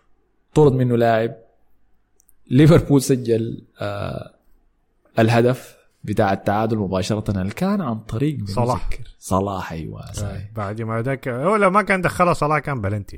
طرد 0.54 0.72
منه 0.72 0.96
لاعب 0.96 1.34
ليفربول 2.50 3.02
سجل 3.02 3.64
آه 3.80 4.34
الهدف 5.18 5.76
بتاع 6.04 6.32
التعادل 6.32 6.76
مباشرة 6.78 7.40
اللي 7.40 7.52
كان 7.52 7.80
عن 7.80 7.98
طريق 7.98 8.38
صلاح. 8.46 8.88
صلاح 9.18 9.72
أيوه 9.72 10.12
صحيح 10.12 10.50
بعد 10.56 10.82
ما 10.82 11.02
ذاك 11.02 11.28
هو 11.28 11.56
لو 11.56 11.70
ما 11.70 11.82
كان 11.82 12.02
دخلها 12.02 12.32
صلاح 12.32 12.58
كان 12.58 12.80
بلنتي 12.80 13.16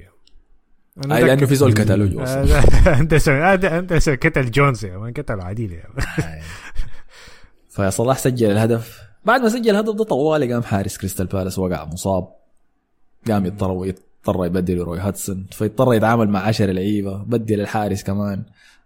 أي 1.12 1.24
لأنه. 1.24 1.47
في 1.47 1.55
زول 1.55 1.74
قتلوه 1.74 2.22
أصلاً. 2.22 2.59
آه، 2.59 2.99
اندرسون 3.01 3.34
آه، 3.34 3.78
اندرسون 3.78 4.16
قتل 4.16 4.51
جونز 4.51 4.84
يا 4.84 5.12
قتل 5.16 5.41
عديل 5.41 5.72
يا. 5.72 5.84
فصلاح 7.70 8.18
سجل 8.18 8.51
الهدف 8.51 9.03
بعد 9.24 9.41
ما 9.41 9.49
سجل 9.49 9.70
الهدف 9.70 9.95
ده 9.95 10.05
طوالي 10.05 10.53
قام 10.53 10.62
حارس 10.62 10.99
كريستال 10.99 11.26
بالاس 11.26 11.59
وقع 11.59 11.84
مصاب 11.84 12.28
قام 13.29 13.47
يضطر 13.47 13.87
يضطر 13.87 14.47
يبدل 14.47 14.79
روي 14.79 14.99
هودسون. 14.99 15.47
فيضطر 15.53 15.95
يتعامل 15.95 16.29
مع 16.29 16.41
10 16.41 16.73
لعيبة 16.73 17.16
بدل 17.16 17.61
الحارس 17.61 18.03
كمان. 18.03 18.43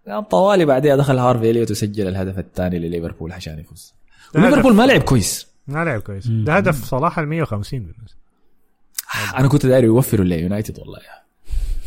قام 0.08 0.22
طوالي 0.22 0.64
بعدها 0.64 0.96
دخل 0.96 1.18
هارفي 1.18 1.50
إليوت 1.50 1.70
وسجل 1.70 2.08
الهدف 2.08 2.38
الثاني 2.38 2.78
لليفربول 2.78 3.32
عشان 3.32 3.58
يفوز. 3.58 3.94
ليفربول. 4.34 4.74
ما 4.74 4.86
لعب 4.86 5.00
كويس. 5.00 5.46
ما 5.66 5.84
لعب 5.84 6.00
كويس. 6.00 6.26
ده 6.26 6.56
هدف 6.56 6.84
صلاح 6.84 7.18
ال 7.18 7.28
150 7.28 7.78
بالنسبة. 7.80 8.24
أنا 9.38 9.48
كنت 9.48 9.66
داير 9.66 9.84
يوفروا 9.84 10.24
ليونايتد 10.24 10.78
والله. 10.78 10.98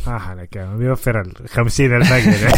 ما 0.06 0.18
حنك 0.18 0.58
بيوفر 0.58 1.20
ال 1.20 1.48
50 1.48 1.86
الباقي 1.96 2.22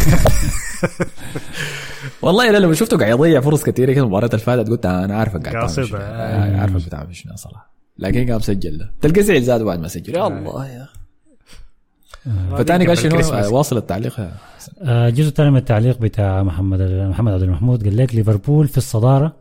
والله 2.22 2.50
أنا 2.50 2.56
لما 2.56 2.74
شفته 2.74 2.98
قاعد 2.98 3.10
يضيع 3.10 3.40
فرص 3.40 3.64
كثيرة 3.64 3.92
كده 3.92 4.02
المباراة 4.02 4.26
اللي 4.26 4.38
فاتت 4.38 4.68
قلت 4.70 4.86
أنا 4.86 5.16
عارفك 5.16 5.48
قاعد 5.48 5.68
تعمل 5.68 6.60
عارفك 6.60 6.86
بتعمل 6.86 7.16
شنو 7.16 7.36
صلاح. 7.36 7.70
لكن 8.00 8.30
قام 8.32 8.40
سجل. 8.40 8.78
ده 8.78 8.90
تلقى 9.00 9.22
زعل 9.22 9.42
زاد 9.42 9.62
بعد 9.62 9.78
ما 9.78 9.88
سجل. 9.88 10.14
يا 10.14 10.26
الله 10.26 10.68
يا. 10.68 10.82
أخي 10.82 12.56
فتاني 12.58 12.86
قال 12.86 12.98
شنو. 12.98 13.20
آه، 13.20 13.50
واصل 13.50 13.76
التعليق. 13.76 14.12
حسن. 14.12 14.72
آه، 14.82 15.08
الجزء 15.08 15.28
الثاني 15.28 15.50
من 15.50 15.56
التعليق 15.56 15.98
بتاع 15.98 16.42
محمد 16.42 16.80
محمد 16.82 17.32
عبد 17.32 17.42
المحمود. 17.42 17.84
قال 17.84 17.96
لك 17.96 18.14
ليفربول 18.14 18.68
في 18.68 18.78
الصدارة 18.78 19.36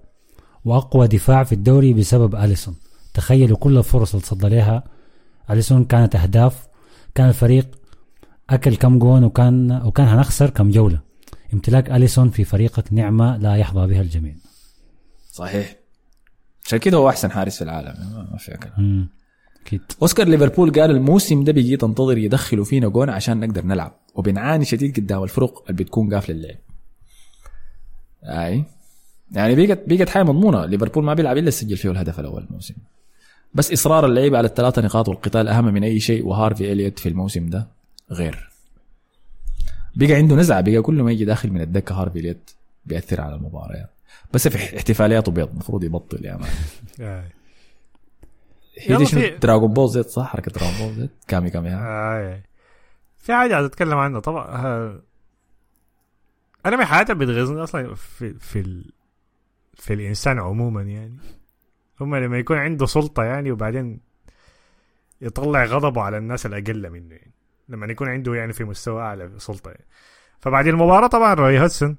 وأقوى 0.65 1.07
دفاع 1.07 1.43
في 1.43 1.51
الدوري 1.53 1.93
بسبب 1.93 2.35
أليسون. 2.35 2.75
تخيلوا 3.13 3.57
كل 3.57 3.77
الفرص 3.77 4.13
اللي 4.13 4.25
تصدى 4.25 4.49
لها 4.49 4.83
أليسون 5.49 5.85
كانت 5.85 6.15
أهداف 6.15 6.67
كان 7.15 7.29
الفريق 7.29 7.67
أكل 8.49 8.75
كم 8.75 8.99
جون 8.99 9.23
وكان 9.23 9.81
وكان 9.85 10.07
هنخسر 10.07 10.49
كم 10.49 10.71
جولة. 10.71 10.99
امتلاك 11.53 11.91
أليسون 11.91 12.29
في 12.29 12.43
فريقك 12.43 12.93
نعمة 12.93 13.37
لا 13.37 13.55
يحظى 13.55 13.87
بها 13.87 14.01
الجميع. 14.01 14.35
صحيح. 15.31 15.78
عشان 16.69 16.79
كده 16.79 16.97
هو 16.97 17.09
أحسن 17.09 17.31
حارس 17.31 17.57
في 17.57 17.63
العالم. 17.63 17.93
ما 18.13 18.27
ما 18.31 18.37
في 18.37 18.51
كلام. 18.57 19.09
أكيد. 19.65 19.81
أوسكار 20.01 20.27
ليفربول 20.27 20.71
قال 20.71 20.91
الموسم 20.91 21.43
ده 21.43 21.51
بيجي 21.51 21.77
تنتظر 21.77 22.17
يدخلوا 22.17 22.65
فينا 22.65 22.87
جون 22.87 23.09
عشان 23.09 23.39
نقدر 23.39 23.65
نلعب. 23.65 23.91
وبنعاني 24.15 24.65
شديد 24.65 24.97
قدام 24.97 25.23
الفرق 25.23 25.63
اللي 25.69 25.83
بتكون 25.83 26.13
قافلة 26.13 26.35
اللعب. 26.35 26.57
أي. 28.23 28.63
يعني 29.31 29.55
بيقت 29.55 29.79
بيقت 29.87 30.09
حاجة 30.09 30.23
مضمونة. 30.23 30.65
ليفربول 30.65 31.03
ما 31.03 31.13
بيلعب 31.13 31.37
إلا 31.37 31.49
سجل 31.49 31.77
فيه 31.77 31.91
الهدف 31.91 32.19
الأول 32.19 32.43
الموسم. 32.43 32.75
بس 33.53 33.71
إصرار 33.71 34.05
اللعيبة 34.05 34.37
على 34.37 34.47
الثلاثة 34.47 34.81
نقاط 34.81 35.09
والقتال 35.09 35.47
أهم 35.47 35.65
من 35.65 35.83
أي 35.83 35.99
شيء 35.99 36.25
وهارفي 36.25 36.71
إليوت 36.71 36.99
في 36.99 37.09
الموسم 37.09 37.49
ده 37.49 37.67
غير. 38.11 38.49
بقى 39.95 40.13
عنده 40.13 40.35
نزعة. 40.35 40.61
بقى 40.61 40.81
كل 40.81 41.01
ما 41.03 41.11
يجي 41.11 41.25
داخل 41.25 41.51
من 41.51 41.61
الدكة 41.61 41.95
هارفي 42.01 42.19
إليوت 42.19 42.55
بيأثر 42.85 43.21
على 43.21 43.35
المباريات 43.35 43.89
بس 44.33 44.47
في 44.47 44.77
احتفالياته 44.77 45.31
بيض 45.31 45.49
المفروض 45.49 45.83
يبطل 45.83 46.25
يا 46.25 46.37
مان. 46.37 46.49
آه. 47.01 47.25
هي 48.77 49.05
شنو؟ 49.05 49.37
دراغون 49.37 49.73
بول 49.73 49.89
زيت 49.89 50.07
صح؟ 50.07 50.27
حركة 50.27 50.51
دراغون 50.51 50.77
بول 50.77 50.95
زيت 50.95 51.11
كامي 51.27 51.49
كامي 51.49 51.69
آه. 51.69 52.41
في 53.17 53.33
حاجة 53.33 53.55
عايز 53.55 53.65
أتكلم 53.65 53.97
عنها 53.97 54.19
طبعا 54.19 54.45
ها. 54.47 55.01
أنا 56.65 56.77
من 56.77 56.83
اللي 56.83 57.25
بتغيظني 57.25 57.63
أصلا 57.63 57.95
في 57.95 58.33
في 58.33 58.59
ال... 58.59 58.91
في 59.73 59.93
الإنسان 59.93 60.39
عموما 60.39 60.81
يعني. 60.81 61.17
هم 62.01 62.15
لما 62.15 62.37
يكون 62.37 62.57
عنده 62.57 62.85
سلطة 62.85 63.23
يعني 63.23 63.51
وبعدين 63.51 63.99
يطلع 65.21 65.65
غضبه 65.65 66.01
على 66.01 66.17
الناس 66.17 66.45
الأقل 66.45 66.89
منه 66.89 67.15
يعني. 67.15 67.33
لما 67.69 67.85
يكون 67.85 68.09
عنده 68.09 68.35
يعني 68.35 68.53
في 68.53 68.63
مستوى 68.63 69.01
أعلى 69.01 69.31
سلطة 69.37 69.71
يعني. 69.71 69.85
فبعد 70.39 70.67
المباراه 70.67 71.07
طبعا 71.07 71.33
روي 71.33 71.59
هودسون 71.59 71.97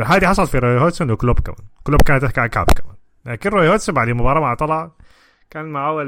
الحاجة 0.00 0.26
حصلت 0.26 0.50
في 0.50 0.58
روي 0.58 0.80
هودسون 0.80 1.10
وكلوب 1.10 1.40
كمان. 1.40 1.68
كلوب 1.82 2.02
كانت 2.02 2.22
تحكي 2.24 2.40
عن 2.40 2.46
كعب 2.46 2.66
كمان. 2.66 2.96
لكن 3.24 3.50
روي 3.50 3.68
هودسون 3.68 3.94
بعد 3.94 4.08
المباراة 4.08 4.40
مع 4.40 4.54
طلع 4.54 4.90
كان 5.50 5.64
معاه 5.64 6.04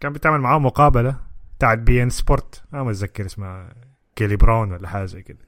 كان 0.00 0.12
بتعمل 0.12 0.40
معاه 0.40 0.58
مقابلة 0.58 1.16
بتاعت 1.58 1.78
بي 1.78 2.02
إن 2.02 2.10
سبورت. 2.10 2.62
ما 2.72 2.82
متذكر 2.82 3.26
اسمها 3.26 3.68
كيلي 4.16 4.36
براون 4.36 4.72
ولا 4.72 4.88
حاجة 4.88 5.04
زي 5.04 5.22
كده. 5.22 5.38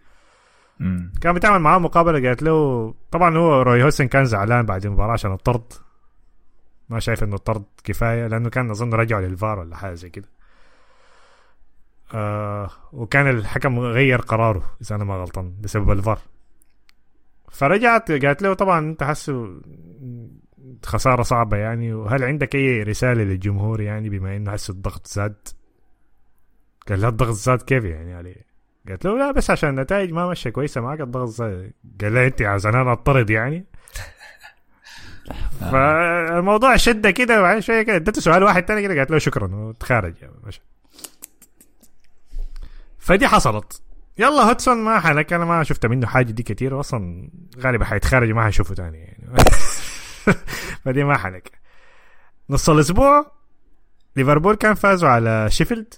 كان 1.20 1.34
بتعمل 1.34 1.58
معاه 1.58 1.78
مقابلة 1.78 2.28
قالت 2.28 2.42
له 2.42 2.94
طبعا 3.10 3.36
هو 3.36 3.62
روي 3.62 3.84
هودسون 3.84 4.08
كان 4.08 4.24
زعلان 4.24 4.66
بعد 4.66 4.86
المباراة 4.86 5.12
عشان 5.12 5.32
الطرد. 5.32 5.72
ما 6.88 7.00
شايف 7.00 7.22
إنه 7.22 7.34
الطرد 7.34 7.64
كفاية 7.84 8.26
لأنه 8.26 8.50
كان 8.50 8.70
أظن 8.70 8.94
رجعوا 8.94 9.22
للفار 9.22 9.58
ولا 9.58 9.76
حاجة 9.76 9.94
زي 9.94 10.10
كده. 10.10 10.28
آه 12.14 12.70
وكان 12.92 13.28
الحكم 13.28 13.78
غير 13.78 14.20
قراره 14.20 14.62
إذا 14.82 14.96
أنا 14.96 15.04
ما 15.04 15.14
غلطان 15.14 15.54
بسبب 15.60 15.90
الفار. 15.90 16.18
فرجعت 17.50 18.12
قالت 18.12 18.42
له 18.42 18.54
طبعا 18.54 18.78
أنت 18.78 19.02
حسه 19.02 19.60
خسارة 20.84 21.22
صعبة 21.22 21.56
يعني 21.56 21.94
وهل 21.94 22.24
عندك 22.24 22.54
أي 22.54 22.82
رسالة 22.82 23.22
للجمهور 23.22 23.80
يعني 23.80 24.08
بما 24.08 24.36
إنه 24.36 24.52
حس 24.52 24.70
الضغط 24.70 25.06
زاد؟ 25.06 25.48
قال 26.88 27.00
لها 27.00 27.08
الضغط 27.08 27.34
زاد 27.34 27.62
كيف 27.62 27.84
يعني 27.84 28.14
عليه 28.14 28.50
قالت 28.88 29.04
له 29.04 29.18
لا 29.18 29.32
بس 29.32 29.50
عشان 29.50 29.68
النتائج 29.70 30.12
ما 30.12 30.26
ماشيه 30.26 30.50
كويسة 30.50 30.80
معك 30.80 31.00
الضغط 31.00 31.28
زاد. 31.28 31.72
قال 32.00 32.14
لها 32.14 32.26
أنت 32.26 32.42
عاوزان 32.42 32.74
أنا 32.74 32.92
أطرد 32.92 33.30
يعني. 33.30 33.64
فالموضوع 35.70 36.76
شده 36.76 37.10
كده 37.10 37.40
وبعدين 37.40 37.60
شوية 37.60 37.82
كده 37.82 37.96
اديته 37.96 38.20
سؤال 38.20 38.42
واحد 38.42 38.62
تاني 38.62 38.82
كده 38.82 38.94
قالت 38.94 39.10
له 39.10 39.18
شكرا 39.18 39.54
وتخارج 39.54 40.14
يعني 40.22 40.34
ماشي. 40.44 40.62
فدي 42.98 43.28
حصلت. 43.28 43.82
يلا 44.20 44.42
هودسون 44.42 44.76
ما 44.76 45.00
حنك 45.00 45.32
أنا 45.32 45.44
ما 45.44 45.62
شفت 45.62 45.86
منه 45.86 46.06
حاجة 46.06 46.30
دي 46.30 46.42
كتير 46.42 46.80
أصلا 46.80 47.30
غالبا 47.58 47.84
حيتخرج 47.84 48.30
وما 48.30 48.46
حشوفه 48.46 48.74
تاني 48.74 48.98
يعني. 48.98 49.34
فدي 50.84 51.04
ما 51.04 51.16
حنك. 51.16 51.50
نص 52.50 52.70
الأسبوع 52.70 53.32
ليفربول 54.16 54.54
كان 54.54 54.74
فازوا 54.74 55.08
على 55.08 55.46
شيفيلد. 55.50 55.94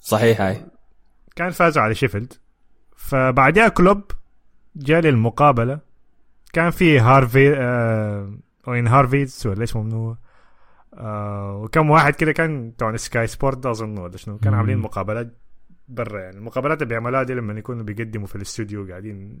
صحيح 0.00 0.40
هاي. 0.40 0.66
كان 1.36 1.50
فازوا 1.50 1.82
على 1.82 1.94
شيفيلد. 1.94 2.32
فبعدها 2.96 3.68
كلوب 3.68 4.02
جاء 4.76 5.00
للمقابله 5.00 5.78
كان 6.52 6.70
في 6.70 7.00
هارفي 7.00 7.56
آه 7.56 8.38
وين 8.66 8.86
هارفيز 8.86 9.46
ولا 9.46 9.64
اسمه 9.64 9.82
منو؟ 9.82 10.16
آه 10.94 11.56
وكم 11.56 11.90
واحد 11.90 12.14
كده 12.14 12.32
كان 12.32 12.70
بتوع 12.70 12.96
سكاي 12.96 13.26
سبورت 13.26 13.66
أظن 13.66 13.98
ولا 13.98 14.16
شنو 14.16 14.38
كانوا. 14.38 14.58
عاملين 14.58 14.78
مقابلات 14.78 15.47
برا 15.88 16.20
يعني 16.20 16.36
المقابلات 16.36 16.82
اللي 16.82 16.88
بيعملوها 16.88 17.22
دي 17.22 17.34
لما 17.34 17.58
يكونوا 17.58 17.82
بيقدموا 17.82 18.26
في 18.26 18.36
الاستوديو 18.36 18.86
قاعدين. 18.88 19.40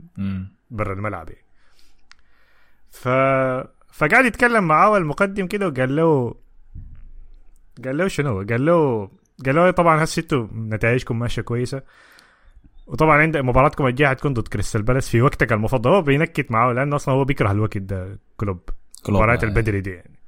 برا 0.70 0.92
الملعب 0.92 1.28
يعني. 1.28 1.44
ف 2.90 3.08
فقعد 3.92 4.24
يتكلم 4.24 4.64
معاه 4.64 4.96
المقدم 4.96 5.46
كده 5.46 5.68
وقال 5.68 5.96
له 5.96 6.34
قال 7.84 7.96
له 7.96 8.08
شنو؟ 8.08 8.42
قال 8.42 8.64
له 8.66 9.10
قال 9.46 9.54
له 9.54 9.70
طبعا 9.70 10.04
هسه 10.04 10.20
أنتوا 10.20 10.46
نتائجكم 10.54 11.18
ماشية 11.18 11.42
كويسة 11.42 11.82
وطبعا 12.86 13.18
عند 13.18 13.36
مباراتكم 13.36 13.86
الجاية 13.86 14.08
حتكون 14.08 14.34
ضد 14.34 14.48
كريستال 14.48 14.82
بالاس 14.82 15.08
في 15.08 15.22
وقتك 15.22 15.52
المفضل 15.52 15.90
هو 15.90 16.02
بينكت 16.02 16.50
معاه 16.50 16.72
لأنه 16.72 16.96
أصلا 16.96 17.14
هو 17.14 17.24
بيكره 17.24 17.50
الوقت 17.50 17.78
ده 17.78 18.18
كلوب 18.36 18.60
كلوب 19.06 19.16
مباريات 19.18 19.44
هاي. 19.44 19.48
البدري 19.50 19.80
دي 19.80 19.90
يعني 19.90 20.18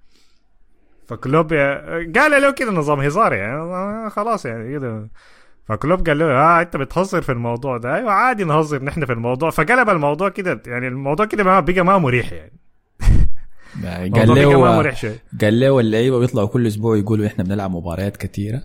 فكلوب 1.07 1.53
قال 1.53 2.43
له 2.43 2.51
كده 2.51 2.71
نظام 2.71 3.01
هزار 3.01 3.33
يعني 3.33 3.57
آه، 3.57 4.09
خلاص 4.09 4.47
يعني 4.47 4.73
كده 4.73 5.09
فكلوب 5.71 6.09
قال 6.09 6.19
له 6.19 6.25
آه 6.25 6.61
أنت 6.61 6.77
بتهزر 6.77 7.23
في 7.23 7.33
الموضوع 7.33 7.77
ده. 7.77 7.95
أيوه 7.95 8.13
عادي 8.13 8.45
نهزر 8.45 8.85
نحن 8.85 9.05
في 9.05 9.13
الموضوع. 9.13 9.51
فقلب 9.51 9.91
الموضوع 9.91 10.29
كده 10.29 10.63
يعني 10.67 10.89
الموضوع 10.89 11.27
كده 11.27 11.45
ما 11.45 11.61
بقى 11.61 11.85
ما 11.85 11.99
مريح 11.99 12.33
يعني. 12.33 12.53
يعني 13.85 14.11
قال 14.11 14.29
له 14.29 14.95
قال 15.41 15.61
له 15.61 15.81
اللعيبة 15.81 16.19
بيطلعوا 16.19 16.49
كل 16.49 16.67
أسبوع 16.67 16.97
يقولوا 16.97 17.27
إحنا 17.27 17.45
بنلعب 17.45 17.71
مباريات 17.71 18.17
كثيره 18.17 18.63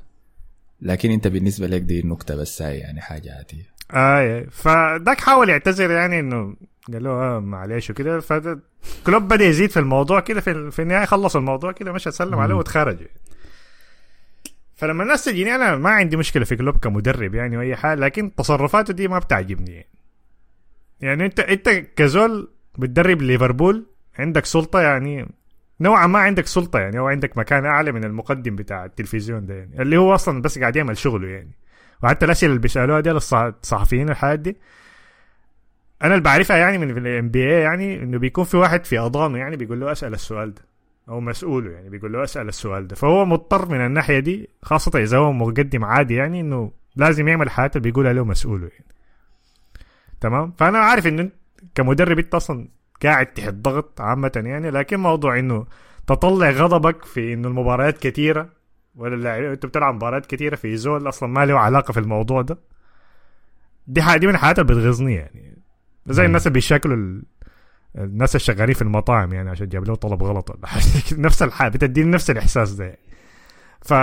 لكن 0.81 1.11
أنت 1.11 1.27
بالنسبة 1.27 1.67
لك 1.67 1.81
دي 1.81 1.99
النكتة 1.99 2.35
بس 2.35 2.61
هاي 2.61 2.77
يعني 2.77 3.01
حاجة 3.01 3.35
عادية. 3.37 3.75
اي 3.91 4.47
فداك 4.51 5.21
حاول 5.21 5.49
يعتذر 5.49 5.91
يعني 5.91 6.19
إنه 6.19 6.55
قال 6.93 7.03
له 7.03 7.09
آه 7.09 7.39
معلش 7.39 7.89
وكده. 7.89 8.19
فكلوب 8.19 9.23
بدأ 9.23 9.45
يزيد 9.45 9.69
في 9.69 9.79
الموضوع 9.79 10.19
كده 10.19 10.41
في, 10.41 10.71
في 10.71 10.81
النهاية 10.81 11.05
خلص 11.05 11.35
الموضوع 11.35 11.71
كده 11.71 11.91
مشى 11.91 12.11
سلم 12.11 12.39
عليه 12.39 12.55
وتخرج 12.55 12.97
فلما 14.75 15.03
الناس 15.03 15.25
تجيني 15.25 15.55
أنا 15.55 15.75
ما 15.75 15.89
عندي 15.89 16.17
مشكلة 16.17 16.45
في 16.45 16.55
كلوب 16.55 16.77
كمدرب 16.77 17.35
يعني 17.35 17.57
وأي 17.57 17.75
حاجة 17.75 17.99
لكن 17.99 18.35
تصرفاته 18.35 18.93
دي 18.93 19.07
ما 19.07 19.19
بتعجبني. 19.19 19.71
يعني, 19.71 19.87
يعني 21.01 21.25
أنت 21.25 21.39
أنت 21.39 21.69
كزول 21.69 22.51
بتدرب 22.77 23.21
ليفربول 23.21 23.85
عندك 24.19 24.45
سلطة 24.45 24.81
يعني 24.81 25.27
نوعا 25.81 26.07
ما 26.07 26.19
عندك 26.19 26.47
سلطة 26.47 26.79
يعني 26.79 26.99
أو 26.99 27.07
عندك 27.07 27.37
مكان 27.37 27.65
أعلى 27.65 27.91
من 27.91 28.03
المقدم 28.03 28.55
بتاع 28.55 28.85
التلفزيون 28.85 29.45
ده 29.45 29.53
يعني 29.53 29.81
اللي 29.81 29.97
هو 29.97 30.15
أصلا 30.15 30.41
بس 30.41 30.59
قاعد 30.59 30.75
يعمل 30.75 30.97
شغله 30.97 31.27
يعني. 31.27 31.51
وحتى 32.03 32.25
الاسئله 32.25 32.49
اللي 32.51 32.61
بيسألوها 32.61 32.99
دي 32.99 33.09
للصحفيين 33.09 34.09
الحاجات 34.09 34.39
دي 34.39 34.57
أنا 36.01 36.13
اللي 36.13 36.23
بعرفها 36.23 36.57
يعني 36.57 36.77
من 36.77 36.97
الام 36.97 37.29
بي 37.29 37.43
اي 37.43 37.61
يعني 37.61 38.03
إنه 38.03 38.19
بيكون 38.19 38.43
في 38.43 38.57
واحد 38.57 38.85
في 38.85 38.99
أضامه 38.99 39.37
يعني 39.37 39.55
بيقول 39.55 39.79
له 39.79 39.91
أسأل 39.91 40.13
السؤال 40.13 40.53
ده. 40.53 40.61
أو 41.09 41.19
مسؤوله 41.19 41.71
يعني 41.71 41.89
بيقول 41.89 42.13
له 42.13 42.23
أسأل 42.23 42.47
السؤال 42.47 42.87
ده 42.87 42.95
فهو 42.95 43.25
مضطر 43.25 43.69
من 43.69 43.85
الناحية 43.85 44.19
دي 44.19 44.49
خاصة 44.61 44.99
إذا 44.99 45.17
هو 45.17 45.31
مقدم 45.31 45.85
عادي 45.85 46.15
يعني 46.15 46.41
إنه 46.41 46.71
لازم 46.95 47.27
يعمل 47.27 47.45
الحاجات 47.45 47.75
اللي 47.75 47.91
بيقولها 47.91 48.13
له 48.13 48.23
مسؤوله 48.25 48.63
يعني 48.67 48.85
تمام 50.21 50.51
فأنا 50.51 50.77
عارف 50.77 51.07
إنه 51.07 51.29
كمدرب 51.75 52.19
أنت 52.19 52.35
أصلا 52.35 52.67
قاعد 53.03 53.25
تحت 53.25 53.53
ضغط 53.53 54.01
عامة 54.01 54.31
يعني 54.35 54.71
لكن 54.71 54.99
موضوع 54.99 55.39
إنه 55.39 55.65
تطلع 56.07 56.49
غضبك 56.49 57.05
في 57.05 57.33
إنه 57.33 57.47
المباريات 57.47 57.97
كثيره 57.97 58.49
ولا 58.95 59.15
اللاعبين 59.15 59.49
أنت 59.49 59.65
بتلعب 59.65 59.95
مباريات 59.95 60.25
كثيره 60.25 60.55
في 60.55 60.77
زول 60.77 61.09
أصلا 61.09 61.29
ما 61.29 61.45
له 61.45 61.59
علاقة 61.59 61.91
في 61.91 61.99
الموضوع 61.99 62.41
ده 62.41 62.57
دي 63.87 64.01
حاجة 64.01 64.19
دي 64.19 64.27
من 64.27 64.33
الحاجات 64.33 64.59
اللي 64.59 64.73
بتغيظني 64.73 65.15
يعني 65.15 65.57
زي. 66.07 66.25
الناس 66.25 66.47
اللي 66.47 66.53
بيشكلوا. 66.53 67.21
الناس 67.97 68.35
الشغالين 68.35 68.75
في 68.75 68.81
المطاعم 68.81 69.33
يعني 69.33 69.49
عشان 69.49 69.69
جاب 69.69 69.87
له 69.87 69.95
طلب 69.95 70.23
غلط 70.23 70.59
نفس 71.17 71.43
الحاجة 71.43 71.71
بتديني 71.71 72.11
نفس 72.11 72.29
الإحساس 72.29 72.71
ده. 72.71 72.97
ف 73.81 73.93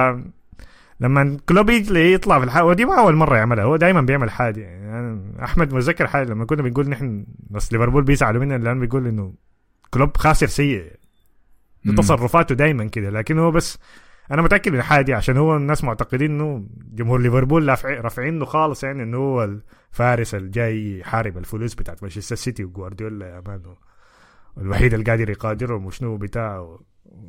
لما 1.00 1.38
كلوب 1.48 1.70
يجي 1.70 2.12
يطلع 2.12 2.38
في 2.38 2.44
الحاجة 2.44 2.64
ودي 2.64 2.84
ما 2.84 2.98
أول 2.98 3.16
مرة 3.16 3.36
يعملها 3.36 3.64
هو 3.64 3.76
دائما 3.76 4.00
بيعمل 4.00 4.30
حاجة 4.30 4.60
يعني 4.60 4.98
أنا 4.98 5.44
أحمد 5.44 5.74
متذكر 5.74 6.06
حاجة 6.06 6.28
لما 6.28 6.44
كنا 6.44 6.62
بنقول 6.62 6.88
نحن 6.88 7.26
بس 7.50 7.72
ليفربول 7.72 8.02
بيزعلوا 8.04 8.40
مننا 8.44 8.64
لأن 8.64 8.80
بيقول 8.80 9.06
إنه 9.06 9.34
كلوب 9.90 10.16
خاسر 10.16 10.46
سيء. 10.46 10.92
تصرفاته 11.96 12.54
دايما 12.54 12.84
كده 12.84 13.10
لكن 13.10 13.38
هو 13.38 13.50
بس 13.50 13.78
أنا 14.30 14.42
متأكد 14.42 14.72
من 14.72 14.78
الحاجة 14.78 15.04
دي 15.04 15.14
عشان 15.14 15.36
هو 15.36 15.56
الناس 15.56 15.84
معتقدين 15.84 16.30
إنه 16.30 16.66
جمهور 16.94 17.20
ليفربول 17.22 17.68
رافع- 17.68 18.00
رافعينه 18.00 18.44
خالص 18.44 18.84
يعني 18.84 19.02
إنه 19.02 19.16
هو 19.16 19.44
الفارس 19.92 20.34
الجاي 20.34 20.98
يحارب 20.98 21.38
الفلوس 21.38 21.74
بتاعت 21.74 22.02
مانشستر 22.02 22.36
سيتي 22.36 22.64
وجوارديولا 22.64 23.26
يا 23.26 23.42
مان 23.46 23.62
الوحيد 24.58 24.94
اللي 24.94 25.04
قادر 25.04 25.30
يقادرهم 25.30 25.86
وشنو 25.86 26.16
بتاع 26.16 26.76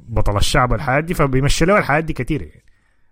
بطل 0.07 0.37
الشعب 0.37 0.73
الحياة 0.73 0.99
دي 0.99 1.13
فبيمشي 1.13 1.65
له 1.65 1.77
الحياة 1.77 1.99
دي 1.99 2.13
كتير 2.13 2.41
يعني 2.41 2.63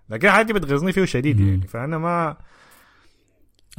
لكن 0.09 0.27
الحياة 0.27 0.43
دي 0.43 0.53
بتغيظني 0.53 0.91
فيه 0.91 1.05
شديد. 1.05 1.39
يعني 1.39 1.67
فأنا 1.67 1.97
ما 1.97 2.37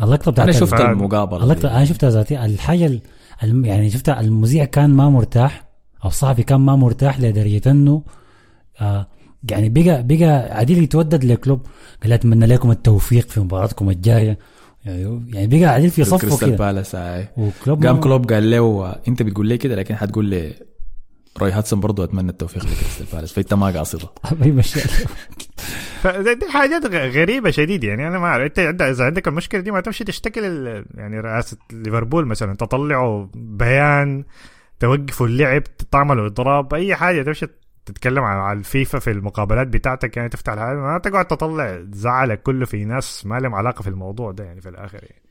اللقطة 0.03 0.30
بتاعت 0.30 0.48
أنا 0.48 0.59
شفت. 0.59 0.80
المقابلة 0.80 1.42
اللقطه 1.44 1.68
دي. 1.68 1.74
أنا 1.74 1.84
شفتها 1.84 2.11
ذاتي 2.11 2.44
الحاجة 2.44 2.86
ال- 2.86 3.03
الم- 3.42 3.64
يعني 3.64 3.90
شفتها 3.90 4.20
المذيع 4.20 4.64
كان 4.64 4.90
ما 4.96 5.11
مرتاح 5.11 5.64
أو 6.05 6.09
الصحفي 6.09 6.42
كان 6.42 6.61
ما 6.61 6.76
مرتاح 6.76 7.20
لدرجة 7.20 7.70
إنه 7.70 8.05
آه 8.80 9.07
يعني 9.51 9.68
بقى 9.68 10.03
بقى 10.07 10.59
عديل 10.59 10.82
يتودد 10.82 11.24
لكلوب. 11.24 11.66
قال 12.03 12.12
أتمنى 12.12 12.47
لكم 12.47 12.70
التوفيق 12.70 13.28
في 13.28 13.40
مباراتكم 13.40 13.90
الجاية. 13.90 14.38
يعني 14.84 15.22
يعني 15.34 15.47
بقى 15.47 15.74
عديل 15.74 15.90
في 15.90 16.05
صفه 16.05 16.18
كريستال 16.18 16.49
كده. 16.49 16.57
بالاس 16.57 16.95
هاي 16.95 17.28
وكلوب 17.36 17.86
قام 17.86 18.01
كلوب 18.01 18.32
قال 18.32 18.51
له 18.51 18.97
أنت 19.09 19.22
بتقول 19.22 19.47
لي 19.47 19.59
كده 19.59 19.74
لكن 19.74 19.97
حتقول 19.97 20.24
لي 20.24 20.53
روي 21.40 21.51
هودسون 21.53 21.80
برضه 21.80 22.05
أتمنى 22.05 22.30
التوفيق 22.30 22.62
لكريستال 22.64 23.07
بالاس. 23.12 23.32
فأنت 23.32 23.55
ما 23.55 23.66
قاصده. 23.66 24.09
فدي 26.03 26.34
دي 26.34 26.47
حاجات 26.51 26.86
غ- 26.86 27.11
غريبة 27.20 27.51
شديد 27.51 27.84
يعني. 27.84 28.09
أنا 28.09 28.18
ما 28.18 28.26
أعرف. 28.26 28.45
أنت 28.45 28.59
عندك 28.59 28.82
إذا 28.84 29.05
عندك 29.05 29.28
المشكلة 29.28 29.61
دي 29.61 29.70
ما 29.70 29.80
تمشي 29.80 30.05
تشتكي 30.05 30.40
يعني 30.95 31.20
رئاسة 31.20 31.57
ليفربول 31.72 32.26
مثلا. 32.26 32.55
تطلعوا 32.57 33.26
بيان 33.34 34.24
توقفوا 34.80 35.26
اللعب 35.26 35.62
تعملوا 35.90 36.26
اضراب 36.26 36.74
أي 36.74 36.95
حاجة 36.95 37.22
تمشي 37.22 37.47
تتكلم 37.87 38.24
عن 38.24 38.37
عن 38.37 38.59
الفيفا 38.59 38.99
في 38.99 39.11
المقابلات 39.11 39.66
بتاعتك 39.66 40.16
يعني 40.16 40.28
تفتح 40.28 40.53
الحاجة 40.53 40.76
ما 40.76 40.99
تقعد 40.99 41.26
تطلع 41.26 41.85
زعلك 41.93 42.43
كله 42.43 42.66
في 42.66 42.85
ناس 42.85 43.26
ما 43.26 43.41
لهم 43.41 43.55
علاقة 43.55 43.83
في 43.83 43.89
الموضوع 43.89 44.33
ده 44.33 44.45
يعني 44.45 44.61
في 44.61 44.68
الآخر 44.68 44.99
يعني. 45.03 45.22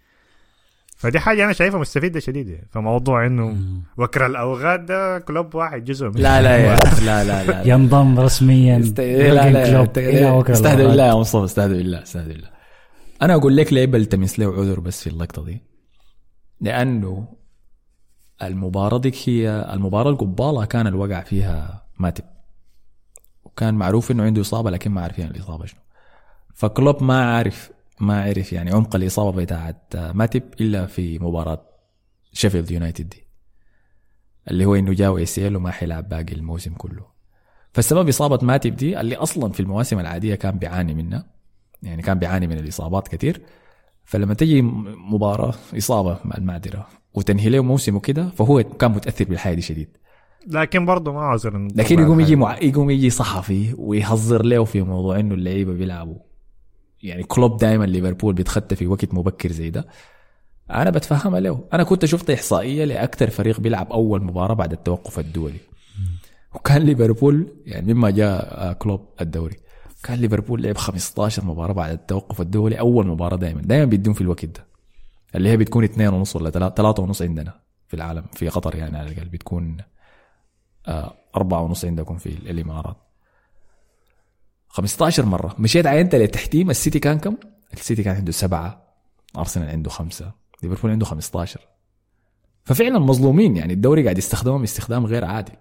فدي 0.97 1.20
حاجة 1.20 1.45
أنا 1.45 1.54
شايفها 1.54 1.80
مستفزة 1.80 2.20
شديد 2.20 2.49
يعني. 2.49 2.68
فموضوع 2.72 3.26
إنه 3.26 3.58
وكر 3.97 4.26
الاوغاد 4.26 4.86
ده 4.86 5.20
كلوب 5.20 5.56
واحد 5.56 5.84
جزء 5.84 6.08
منه. 6.08 6.20
لا 6.20 6.41
لا 6.41 6.58
يا 6.58 6.76
لا 7.06 7.24
لا 7.24 7.43
لا 7.43 7.68
ينضم 7.68 8.20
رسميا 8.20 8.80
است... 8.80 8.99
لا 8.99 9.49
لا 9.49 9.82
وكر 9.82 10.52
استهدى 10.52 10.74
الاوغاد. 10.74 10.78
بالله 10.78 11.08
يا 11.08 11.14
مصطفى 11.14 11.45
استهدى 11.45 11.74
بالله 11.74 12.04
استهدى 12.04 12.34
بالله. 12.34 12.49
أنا 13.22 13.36
أقول 13.36 13.58
لك 13.58 13.74
ليه 13.74 13.86
بلتمس 13.86 14.39
له 14.39 14.54
عذر 14.54 14.80
بس 14.80 15.04
في 15.04 15.10
اللقطة 15.10 15.45
دي؟ 15.45 15.62
لأنه 16.62 17.28
المباراة 18.43 18.97
ديك 18.97 19.16
هي 19.30 19.70
المباراة 19.74 20.10
القبالة 20.10 20.66
كان 20.66 20.88
الوقع 20.88 21.22
فيها 21.22 21.84
ماتب. 21.99 22.24
وكان 23.52 23.74
معروف 23.74 24.12
إنه 24.12 24.24
عنده 24.24 24.41
إصابة 24.41 24.72
لكن 24.72 24.91
ما 24.91 25.02
عارفين 25.02 25.26
الإصابة 25.26 25.66
شنو. 25.66 25.80
فكلوب 26.54 27.04
ما 27.04 27.36
عارف 27.36 27.72
ما 27.99 28.24
عرف 28.24 28.54
يعني 28.54 28.72
عمق 28.72 28.95
الإصابة 28.95 29.41
بتاعت 29.41 29.95
ماتب 29.95 30.43
إلا 30.62 30.86
في 30.86 31.20
مباراة 31.20 31.66
شيفيلد 32.34 32.72
يونايتد 32.72 33.10
دي 33.10 33.28
اللي 34.52 34.66
هو 34.66 34.76
إنه 34.76 34.93
جاو 34.93 35.18
اي 35.18 35.26
وما 35.56 35.72
حيلعب 35.72 36.10
باقي 36.10 36.34
الموسم 36.34 36.74
كله. 36.74 37.06
فالسبب 37.74 38.08
إصابة 38.08 38.45
ماتب 38.45 38.76
دي 38.76 38.99
اللي 39.02 39.16
أصلا 39.16 39.52
في 39.52 39.60
المواسم 39.60 39.99
العادية 39.99 40.36
كان 40.36 40.58
بيعاني 40.60 40.93
منها 40.93 41.26
يعني 41.84 42.02
كان 42.02 42.20
بيعاني 42.20 42.47
من 42.47 42.58
الإصابات 42.58 43.08
كثير 43.08 43.41
فلما 44.04 44.34
تجي 44.34 44.62
مباراة 44.62 45.54
إصابة 45.78 46.20
مع 46.26 46.38
المعذرة 46.38 46.88
وتنهي 47.14 47.49
له 47.49 47.64
موسمه 47.64 47.99
كده 47.99 48.30
فهو 48.30 48.64
كان 48.64 48.91
متأثر 48.91 49.26
بالحياة 49.26 49.54
دي 49.54 49.62
شديد. 49.62 49.97
لكن 50.48 50.86
برضه 50.86 51.14
ما 51.14 51.22
عذر 51.22 51.68
لكن 51.76 52.00
يقوم 52.00 52.20
يجي 52.20 52.36
مع... 52.36 52.58
يقوم 52.58 52.89
يجي 52.89 53.10
صحفي 53.10 53.76
ويهزر 53.78 54.46
له 54.46 54.64
في 54.64 54.82
موضوع 54.82 55.20
إنه 55.20 55.34
اللعيبة 55.36 55.74
بيلعبوا. 55.74 56.18
يعني 57.04 57.24
كلوب 57.24 57.58
دائما 57.58 57.86
ليفربول 57.86 58.34
بيتخطى 58.34 58.76
في 58.76 58.88
وقت 58.88 59.14
مبكر 59.14 59.52
زي 59.52 59.70
ده. 59.70 59.88
أنا 60.72 60.89
بتفهمها 60.89 61.39
له. 61.39 61.64
أنا 61.74 61.84
كنت 61.84 62.06
شفت 62.06 62.30
إحصائية 62.30 62.86
لأكثر 62.86 63.30
فريق 63.30 63.60
بيلعب 63.60 63.92
أول 63.92 64.24
مباراة 64.24 64.54
بعد 64.54 64.72
التوقف 64.72 65.20
الدولي. 65.20 65.60
وكان 66.56 66.82
ليفربول 66.82 67.48
يعني 67.66 67.94
مما 67.94 68.10
جاء 68.10 68.74
كلوب 68.74 69.06
الدوري. 69.22 69.56
كان 70.04 70.20
ليفربول 70.20 70.64
لعب 70.64 70.78
15 70.78 71.46
مباراة 71.46 71.74
بعد 71.74 71.92
التوقف 71.92 72.42
الدولي 72.42 72.80
أول 72.80 73.08
مباراة 73.08 73.38
دائما 73.38 73.62
دائما 73.62 73.86
بيدون 73.86 74.14
في 74.14 74.22
الوقت 74.22 74.46
ده. 74.46 74.66
اللي 75.36 75.50
هي 75.50 75.58
بتكون 75.58 75.84
اثنين 75.84 76.08
ونص 76.08 76.36
ولا 76.36 76.50
ثلاثة 76.50 77.04
ونص 77.04 77.22
عندنا 77.22 77.54
في 77.88 77.94
العالم 77.94 78.24
في 78.34 78.50
قطر 78.50 78.76
يعني 78.76 78.98
على 78.98 79.12
الأقل 79.12 79.30
بتكون 79.30 79.78
آه، 79.80 79.91
أربعة 81.36 81.62
ونص 81.62 81.86
عندكم 81.86 82.18
في 82.18 82.30
الإمارات. 82.30 82.98
15 84.68 85.26
مرة. 85.26 85.56
مشيت 85.60 85.86
عينت 85.86 86.16
لتحتيم. 86.16 86.70
السيتي 86.70 87.00
كان 87.00 87.20
كم؟ 87.20 87.36
السيتي 87.74 88.04
كان 88.04 88.16
عنده 88.16 88.32
سبعة. 88.32 88.82
أرسنال 89.38 89.70
عنده 89.70 89.90
خمسة. 89.90 90.32
ليفربول 90.64 90.92
عنده 90.92 91.06
15 91.06 91.60
ففعلا 92.64 93.00
مظلومين. 93.00 93.58
يعني 93.58 93.74
الدوري 93.74 94.04
قاعد 94.04 94.18
يستخدمهم 94.18 94.64
استخدام 94.64 95.06
غير 95.06 95.26
عادل 95.26 95.54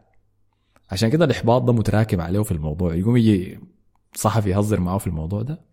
عشان 0.90 1.10
كده 1.10 1.24
الإحباط 1.24 1.62
ده 1.62 1.72
متراكم 1.72 2.20
عليه 2.20 2.42
في 2.42 2.52
الموضوع. 2.52 2.94
يقوم 2.94 3.16
يجي 3.16 3.60
صحفي 4.14 4.50
يهزر 4.50 4.80
معه 4.80 4.98
في 4.98 5.06
الموضوع 5.06 5.42
ده. 5.42 5.70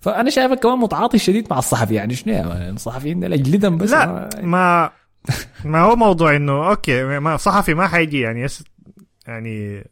فأنا 0.00 0.30
شايفك 0.30 0.58
كمان 0.58 0.78
متعاطف 0.78 1.18
شديد 1.18 1.46
مع 1.50 1.58
الصحفي. 1.58 1.94
يعني 1.94 2.14
شنو 2.14 2.34
الصحفيين 2.52 3.20
ده 3.20 3.26
اجلدهم 3.26 3.78
بس. 3.78 3.90
لا 3.90 4.30
ما 4.42 4.90
ما 5.64 5.80
هو 5.80 5.96
موضوع 5.96 6.36
إنه 6.36 6.70
okay 6.70 7.18
ما 7.18 7.36
صحفي 7.36 7.74
ما 7.74 7.88
حيجي 7.88 8.20
يعني 8.20 8.40
يس 8.40 8.64
يعني 9.26 9.84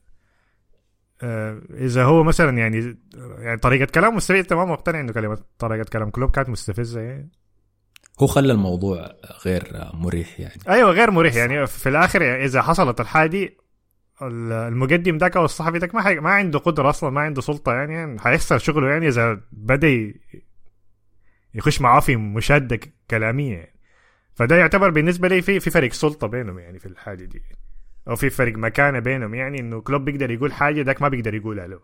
آه 1.22 1.60
إذا 1.70 2.04
هو 2.04 2.22
مثلا 2.22 2.58
يعني 2.58 2.96
يعني 3.38 3.58
طريقة 3.58 3.84
كلام 3.84 4.16
مستفزه 4.16 4.42
تمام 4.42 4.70
مقتنع 4.70 5.00
إنه 5.00 5.12
كلمة 5.12 5.38
طريقة 5.58 5.84
كلام 5.92 6.10
كلوب 6.10 6.30
كانت 6.30 6.48
مستفزة 6.48 7.00
يعني 7.00 7.30
هو 8.20 8.26
خلى 8.26 8.52
الموضوع 8.52 9.12
غير 9.46 9.90
مريح 9.94 10.40
يعني. 10.40 10.60
أيوه 10.68 10.90
غير 10.90 11.10
مريح 11.10 11.34
يعني. 11.34 11.66
في 11.66 11.88
الآخر 11.88 12.22
يعني 12.22 12.44
إذا 12.44 12.62
حصلت 12.62 13.00
الحاجة 13.00 13.30
دي 13.30 13.56
المقدم 14.22 15.16
ذاك 15.16 15.36
أو 15.36 15.44
الصحفي 15.44 15.78
ذاك 15.78 15.94
ما, 15.94 16.02
حي... 16.02 16.14
ما 16.14 16.30
عنده 16.30 16.58
قدرة 16.58 16.90
أصلا 16.90 17.10
ما 17.10 17.20
عنده 17.20 17.40
سلطة 17.40 17.72
يعني, 17.72 17.94
يعني 17.94 18.20
حيخسر 18.20 18.58
شغله 18.58 18.88
يعني 18.88 19.08
إذا 19.08 19.40
بدأ 19.52 20.12
يخش 21.54 21.80
معاه 21.80 22.00
في 22.00 22.16
مشادة 22.16 22.80
كلامية. 23.10 23.71
فده 24.34 24.56
يعتبر 24.56 24.90
بالنسبة 24.90 25.28
لي 25.28 25.42
في 25.42 25.60
في 25.60 25.70
فرق 25.70 25.92
سلطة 25.92 26.26
بينهم 26.26 26.58
يعني 26.58 26.78
في 26.78 26.86
الحاجة 26.86 27.24
دي. 27.24 27.42
أو 28.08 28.16
في 28.16 28.30
فرق 28.30 28.56
مكانة 28.56 28.98
بينهم 28.98 29.34
يعني 29.34 29.60
إنه 29.60 29.80
كلوب 29.80 30.04
بيقدر 30.04 30.30
يقول 30.30 30.52
حاجة 30.52 30.82
ذاك 30.82 31.02
ما 31.02 31.08
بيقدر 31.08 31.34
يقولها 31.34 31.66
له. 31.66 31.80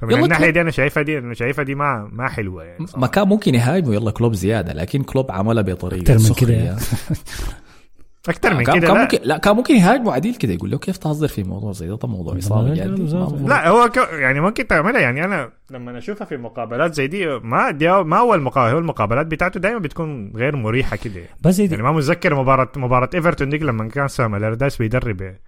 فمن 0.00 0.24
الناحية 0.24 0.50
دي 0.50 0.60
أنا 0.60 0.70
شايفها 0.70 1.02
دي 1.02 1.18
أنا 1.18 1.34
شايفها 1.34 1.64
دي 1.64 1.74
ما 1.74 2.08
ما 2.12 2.28
حلوة 2.28 2.64
يعني 2.64 2.86
ما 2.96 3.06
كان 3.06 3.28
ممكن 3.28 3.54
يهاجموا 3.54 3.94
يلا 3.94 4.10
كلوب 4.10 4.32
زيادة 4.32 4.72
لكن 4.72 5.02
كلوب 5.02 5.32
عملها 5.32 5.62
بطريقة 5.62 6.14
أكثر 6.14 6.28
من 6.28 6.34
كده. 6.34 6.76
أكثر 8.28 8.54
من 8.54 8.64
كده 8.64 8.72
كان 8.78 8.94
لا. 8.94 9.02
ممكن 9.02 9.18
لا 9.22 9.38
كان 9.38 9.56
ممكن 9.56 9.74
يهاجموا 9.76 10.12
عديل 10.12 10.34
كده 10.34 10.52
يقول 10.52 10.70
له 10.70 10.78
كيف 10.78 10.96
تهزر 10.96 11.28
في 11.28 11.42
موضوع 11.42 11.72
زي 11.72 11.88
ده 11.88 11.96
طب 11.96 12.08
موضوع 12.08 12.38
اصابه 12.38 12.68
ما- 13.42 13.48
لا 13.48 13.68
هو 13.68 13.88
ك... 13.88 13.96
يعني 13.96 14.40
ممكن 14.40 14.66
تعملها 14.66 15.00
يعني 15.00 15.24
أنا 15.24 15.52
لما 15.70 15.98
اشوفها 15.98 16.24
في 16.26 16.36
مقابلات 16.36 16.94
زي 16.94 17.06
دي 17.06 17.26
ما 17.38 17.70
دي 17.70 17.88
ما 18.02 18.18
اول 18.18 18.40
مقابله 18.42 18.72
هو 18.72 18.78
المقابلات 18.78 19.26
بتاعته 19.26 19.60
دايما 19.60 19.78
بتكون 19.78 20.32
غير 20.36 20.56
مريحة 20.56 20.96
كده 20.96 21.22
بس 21.44 21.56
دي 21.60 21.70
يعني 21.70 21.82
ما 21.82 21.92
متذكر 21.92 22.34
مباراة 22.34 22.72
مباراة 22.76 23.10
إيفرتون 23.14 23.48
ديك 23.48 23.62
لما 23.62 23.88
كان 23.88 24.08
سام 24.08 24.34
الاردايس 24.34 24.76
بيدرب 24.76 25.20
يعني. 25.20 25.40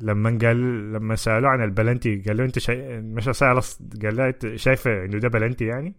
لما 0.00 0.38
قال 0.42 0.92
لما 0.92 1.16
سالوه 1.16 1.50
عن 1.50 1.62
البلنتي 1.62 2.22
قال 2.26 2.36
له 2.36 2.44
أنت 2.44 2.58
شاي... 2.58 3.00
مش 3.00 3.28
قال 3.42 4.16
له 4.16 4.28
أنت 4.28 4.56
شايفه 4.56 5.04
إنه 5.04 5.18
ده 5.18 5.28
بلنتي 5.28 5.64
يعني؟ 5.64 5.94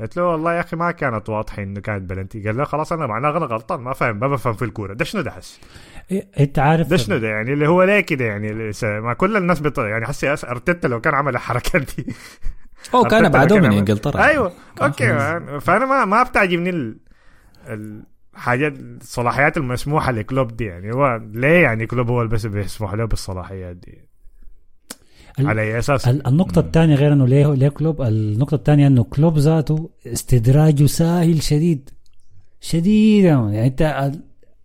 قالت 0.00 0.16
له 0.16 0.24
والله 0.24 0.54
يا 0.54 0.60
أخي 0.60 0.76
ما 0.76 0.90
كانت 0.90 1.28
واضحة 1.28 1.62
إنه 1.62 1.80
كانت 1.80 2.10
بلنتي. 2.10 2.42
قال 2.46 2.56
له 2.56 2.64
خلاص 2.64 2.92
أنا 2.92 3.06
معناه 3.06 3.36
أنا 3.36 3.46
غلطان 3.46 3.80
ما 3.80 3.92
فاهم 3.92 4.16
ما 4.16 4.28
بفهم 4.28 4.52
في 4.52 4.64
الكورة. 4.64 4.94
ده 4.94 5.04
شنو 5.04 5.22
ده 5.22 5.30
حسي، 5.30 6.28
أنت 6.40 6.58
عارف 6.58 6.88
ده 6.88 6.96
شنو 6.96 7.18
ده 7.18 7.28
يعني؟ 7.28 7.52
اللي 7.52 7.68
هو 7.68 7.82
ليه 7.82 8.00
كده 8.00 8.24
يعني؟ 8.24 8.72
ما 8.82 9.12
كل 9.12 9.36
الناس 9.36 9.60
بت... 9.60 9.78
يعني 9.78 10.06
حسي 10.06 10.30
أرتيتا 10.30 10.86
لو 10.86 11.00
كان 11.00 11.14
عمل 11.14 11.34
الحركات 11.34 11.82
دي. 11.96 12.14
هو 12.94 13.04
كان 13.04 13.28
بعدوه 13.28 13.60
من 13.60 13.72
إنجلترا. 13.72 14.24
أيوه 14.24 14.52
أوكي. 14.82 15.18
خلاص. 15.18 15.62
فأنا 15.62 15.86
ما 15.86 16.04
ما 16.04 16.22
بتعجبني 16.22 16.70
ال... 16.70 16.98
الحاجات 18.34 18.72
الصلاحيات 18.78 19.56
المسموحة 19.56 20.12
لكلوب 20.12 20.56
دي 20.56 20.64
يعني. 20.64 20.92
هو 20.92 21.20
ليه 21.32 21.62
يعني 21.62 21.86
كلوب 21.86 22.10
هو 22.10 22.22
اللي 22.22 22.32
بس 22.32 22.46
بيسمح 22.46 22.94
له 22.94 23.04
بالصلاحيات 23.04 23.76
دي؟ 23.76 24.09
على 25.38 25.60
أي 25.62 25.78
أساس؟ 25.78 26.08
ال- 26.08 26.26
النقطة 26.26 26.58
الثانية 26.60 26.94
غير 26.94 27.12
إنه 27.12 27.26
ليه 27.26 27.54
ليه 27.54 27.68
كلوب؟ 27.68 28.02
النقطة 28.02 28.54
الثانية 28.54 28.86
إنه 28.86 29.04
كلوب 29.04 29.38
ذاته 29.38 29.90
استدراجه 30.06 30.86
ساهل 30.86 31.42
شديد. 31.42 31.90
شديد 32.60 33.24
يعني 33.24 33.66
أنت 33.66 33.82
ال- 33.82 34.22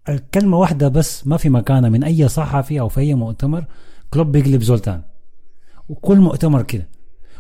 الكلمة 0.10 0.58
واحدة 0.58 0.88
بس 0.88 1.28
ما 1.28 1.38
في 1.38 1.50
مكانها 1.50 1.90
من 1.90 2.04
أي 2.04 2.28
صحفي 2.28 2.80
أو 2.80 2.90
في 2.90 3.00
أي 3.00 3.16
مؤتمر 3.16 3.66
كلوب 4.10 4.32
بيقلب 4.32 4.62
زولتان 4.62 5.02
وكل 5.90 6.18
مؤتمر 6.20 6.62
كده. 6.62 6.88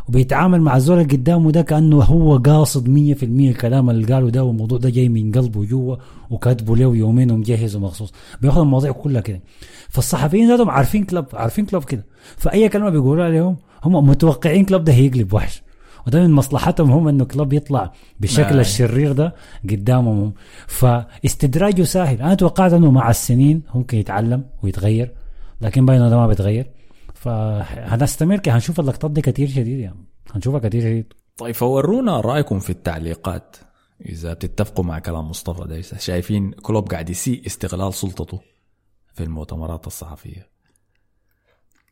وبيتعامل 0.10 0.62
مع 0.62 0.76
الزول 0.76 1.00
اللي 1.02 1.14
قدامه 1.14 1.52
ده 1.52 1.62
كأنه 1.62 2.02
هو 2.04 2.38
قاصد 2.38 2.88
100% 2.88 3.24
الكلام 3.24 3.90
اللي 3.90 4.14
قاله 4.14 4.30
ده 4.30 4.44
والموضوع 4.44 4.78
ده 4.78 4.90
جاي 4.90 5.10
من 5.10 5.32
قلبه 5.32 5.66
جوا 5.66 5.96
وكاتبه 6.30 6.76
له 6.76 6.96
يومين 6.96 7.32
ومجهزه 7.32 7.80
مخصوص 7.80 8.14
بياخذ 8.42 8.62
المواضيع 8.62 8.92
كلها 8.92 9.22
كده. 9.22 9.42
فالصحفيين 9.90 10.48
ذاتهم 10.48 10.70
عارفين 10.70 11.04
كلوب 11.04 11.26
عارفين 11.34 11.66
كلوب 11.66 11.84
كده. 11.84 12.06
فأي 12.38 12.70
كلمة 12.70 12.90
بيقولوها 12.90 13.30
لهم 13.30 13.58
هم 13.84 14.10
متوقعين 14.10 14.66
كلوب 14.66 14.84
ده 14.84 14.94
هيقلب 14.94 15.34
وحش. 15.34 15.62
وده 16.08 16.22
من 16.24 16.32
مصلحتهم 16.32 16.92
هم 16.92 17.08
إنه 17.08 17.26
كلوب 17.26 17.54
يطلع 17.54 17.92
بالشكل 18.20 18.50
نعم. 18.50 18.60
الشرير 18.60 19.12
ده 19.12 19.36
قدامهم. 19.70 20.20
هم. 20.20 20.34
فاستدراجه 20.68 21.84
سهل. 21.84 22.22
أنا 22.22 22.34
توقعت 22.34 22.74
إنه 22.74 22.92
مع 22.92 23.10
السنين 23.10 23.62
ممكن 23.76 23.98
يتعلم 23.98 24.44
ويتغير 24.64 25.12
لكن 25.62 25.86
باين 25.86 26.10
ده 26.10 26.18
ما 26.18 26.28
بيتغير. 26.28 26.75
فهنستمر 27.26 28.42
هنشوف 28.48 28.80
اللقطات 28.80 29.12
دي 29.12 29.22
كتير 29.22 29.48
شديد 29.48 29.80
يعني. 29.80 30.06
هنشوفها 30.32 30.70
كتير 30.70 30.82
شديد. 30.82 31.14
طيب 31.38 31.56
فورونا 31.56 32.22
رأيكم 32.22 32.60
في 32.60 32.70
التعليقات؟ 32.70 33.56
إذا 34.06 34.34
بتتفقوا 34.34 34.86
مع 34.86 35.00
كلام 35.00 35.30
مصطفى 35.30 35.68
ده 35.68 35.82
شايفين 35.82 36.52
كلوب 36.52 36.92
قاعد 36.92 37.10
يسيء 37.10 37.46
استغلال 37.46 37.94
سلطته 37.94 38.42
في 39.14 39.24
المؤتمرات 39.24 39.88
الصحفية. 39.88 40.50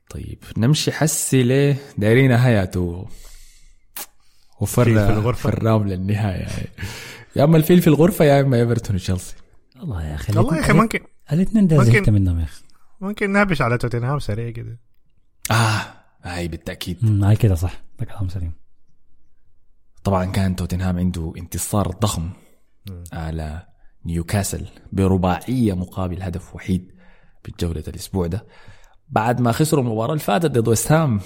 طيب 0.10 0.40
نمشي 0.58 0.92
حسي 0.92 1.44
ليه 1.44 1.78
دايرين 1.98 2.30
نهايته 2.32 3.08
وفر 4.62 4.84
في 4.84 5.14
الغرفة. 5.14 5.52
فرام 5.52 5.88
للنهاية. 5.88 6.48
يا 7.36 7.44
أما 7.44 7.58
الفيل 7.58 7.82
في 7.82 7.88
الغرفة 7.88 8.26
يا 8.26 8.42
أما 8.42 8.58
إيفرتون 8.58 8.96
وتشيلسي. 8.96 9.36
والله 9.80 10.08
يا 10.08 10.16
أخي 10.16 10.38
والله 10.38 10.56
يا 10.56 10.62
أخي 10.62 10.74
ممكن 10.74 11.00
الاثنين 11.32 11.68
ده 11.68 11.84
زهقت 11.84 12.10
منهم 12.10 12.40
يا 12.40 12.44
أخي. 12.44 12.64
ممكن 13.02 13.32
نهبش 13.32 13.62
على 13.62 13.78
توتنهام 13.78 14.20
سريع 14.20 14.50
كده. 14.50 14.80
آه 15.52 15.82
هاي 16.24 16.48
بالتأكيد. 16.48 17.24
هاي 17.24 17.36
كده 17.36 17.56
صح. 17.56 17.82
ده 18.00 18.06
كلام 18.06 18.30
سليم. 18.30 18.54
طبعا 20.04 20.26
كان 20.26 20.56
توتنهام 20.56 20.98
عنده 21.00 21.34
انتصار 21.38 21.88
ضخم 21.88 22.30
على 23.14 23.68
نيوكاسل 24.06 24.68
برباعية 24.92 25.74
مقابل 25.74 26.24
هدف 26.24 26.56
وحيد 26.56 26.92
بجولة 27.46 27.84
الأسبوع 27.88 28.28
ده. 28.28 28.46
بعد 29.10 29.42
ما 29.42 29.52
خسروا 29.52 29.84
المباراة 29.84 30.14
اللي 30.14 30.24
فاتت 30.24 30.46
ضد 30.46 30.68
ويست 30.68 30.92
هام 30.92 31.20
2-1 31.20 31.24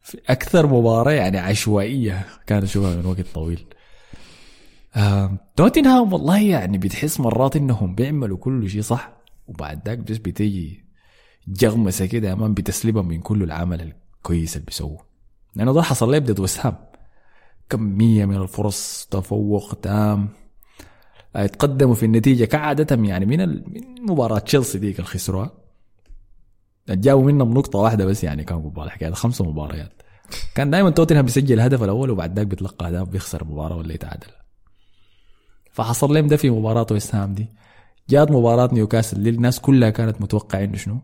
في 0.00 0.20
أكثر 0.28 0.66
مباراة 0.66 1.12
يعني 1.12 1.38
عشوائية 1.38 2.26
كان 2.46 2.62
أشوفها 2.62 2.96
من 2.96 3.06
وقت 3.06 3.26
طويل. 3.34 3.66
توتنهام 5.56 6.12
والله 6.12 6.40
يعني 6.40 6.78
بتحس 6.78 7.20
مرات 7.20 7.56
إنهم 7.56 7.94
بيعملوا 7.94 8.36
كل 8.38 8.70
شيء 8.70 8.80
صح 8.82 9.12
وبعد 9.46 9.88
ذاك 9.88 9.98
بس 9.98 10.16
بتيجي 10.16 10.84
جغمسة 11.48 12.06
كده 12.06 12.28
يا 12.28 12.34
مان 12.34 12.54
بتسلبهم 12.54 13.08
من 13.08 13.20
كل 13.20 13.42
العمل 13.42 13.92
الكويس 14.16 14.56
اللي 14.56 14.66
بيسووه. 14.66 15.00
لأنه 15.56 15.72
ده 15.72 15.82
حصل 15.82 16.10
لي 16.10 16.18
ضد 16.18 16.40
ويست 16.40 16.66
هام 16.66 16.76
كمية 17.70 18.24
من 18.24 18.36
الفرص 18.36 19.08
تفوق 19.10 19.74
تام. 19.74 20.28
آه، 21.36 21.46
تقدموا 21.46 21.94
في 21.94 22.06
النتيجة 22.06 22.44
كعادة 22.44 23.04
يعني 23.04 23.26
من 23.26 23.48
من 23.48 24.02
مباراة 24.10 24.38
تشيلسي 24.38 24.78
ديك 24.78 24.96
اللي 24.96 25.06
خسروها 25.06 25.50
جابوا 26.88 27.22
منهم 27.24 27.54
نقطة 27.54 27.78
واحدة 27.78 28.04
بس 28.04 28.24
يعني 28.24 28.44
كان 28.44 28.62
قبال 28.62 28.82
الحكاية 28.82 29.10
خمسة 29.10 29.44
مباريات. 29.44 30.02
كان 30.54 30.70
دائما 30.70 30.90
توتنهام 30.90 31.24
بيسجل 31.24 31.54
الهدف 31.54 31.82
الأول 31.82 32.10
وبعد 32.10 32.36
ذاك 32.36 32.46
بيتلقى 32.46 32.86
أهداف 32.88 33.08
بيخسر 33.08 33.42
المباراه 33.42 33.76
ولا 33.76 33.94
يتعادل. 33.94 34.26
فحصل 35.72 36.14
لهم 36.14 36.26
ده 36.26 36.36
في 36.36 36.50
مباراة 36.50 36.86
ويست 36.90 37.16
دي. 37.16 37.46
جات 38.10 38.30
مباراة 38.30 38.68
نيوكاسل 38.72 39.16
اللي 39.16 39.30
الناس 39.30 39.60
كلها 39.60 39.90
كانت 39.90 40.20
متوقعه 40.20 40.64
إنه 40.64 40.76
شنو؟ 40.76 40.98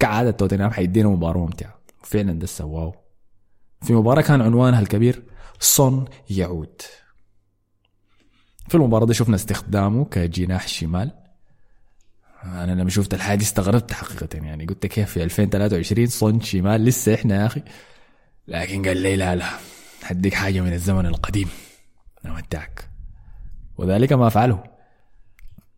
كعادة 0.00 0.30
توتنهام 0.30 0.70
حيدينا 0.70 1.08
مباراة 1.08 1.40
ممتعة. 1.40 1.78
وفعلا 2.02 2.32
ده 2.32 2.46
سواه 2.46 2.94
في 3.82 3.92
مباراة 3.92 4.22
كان 4.22 4.40
عنوانها 4.40 4.80
الكبير 4.80 5.22
صن 5.60 6.04
يعود 6.30 6.82
في 8.68 8.74
المباراة 8.74 9.06
دي 9.06 9.14
شفنا 9.14 9.34
استخدامه 9.36 10.04
كجناح 10.04 10.68
شمال. 10.68 11.10
أنا 12.44 12.72
لما 12.72 12.90
شفت 12.90 13.14
الحاجة 13.14 13.42
استغربت 13.42 13.92
حقيقة 13.92 14.28
يعني. 14.32 14.66
قلت 14.66 14.86
كيف 14.86 15.10
في 15.10 15.22
2023 15.22 16.06
صن 16.06 16.40
شمال؟ 16.40 16.84
لسه 16.84 17.14
إحنا 17.14 17.40
يا 17.40 17.46
أخي. 17.46 17.62
لكن 18.48 18.86
قال 18.86 18.96
لي 18.96 19.16
لا 19.16 19.36
لا. 19.36 19.46
حديك 20.02 20.34
حاجة 20.34 20.60
من 20.60 20.72
الزمن 20.72 21.06
القديم. 21.06 21.48
امتعك 22.26 22.90
وذلك 23.78 24.12
ما 24.12 24.28
فعله. 24.28 24.64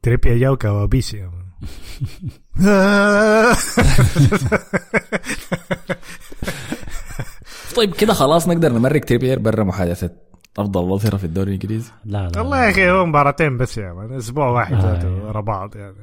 تريبير 0.03 0.39
جاو 0.39 0.57
كوابيس. 0.57 1.17
طيب 7.77 7.95
كده 7.95 8.15
خلاص 8.15 8.49
نقدر 8.49 8.73
نمرق 8.73 9.05
تريبير 9.05 9.39
برا 9.39 9.65
محادثة 9.65 10.11
أفضل 10.59 10.99
ظهيره 10.99 11.17
في 11.17 11.25
الدوري 11.25 11.49
الإنجليزي. 11.49 11.91
لا 12.05 12.29
لا 12.29 12.41
والله 12.41 12.65
يا 12.65 12.71
أخي 12.71 12.91
هو 12.91 13.07
مباراتين 13.07 13.57
بس 13.57 13.79
يا 13.79 13.93
man 13.93 14.13
أسبوع 14.13 14.49
واحد 14.49 14.75
آه، 14.75 15.01
أيوة. 15.03 15.27
ورا 15.29 15.41
بعض 15.41 15.77
يعني. 15.77 15.97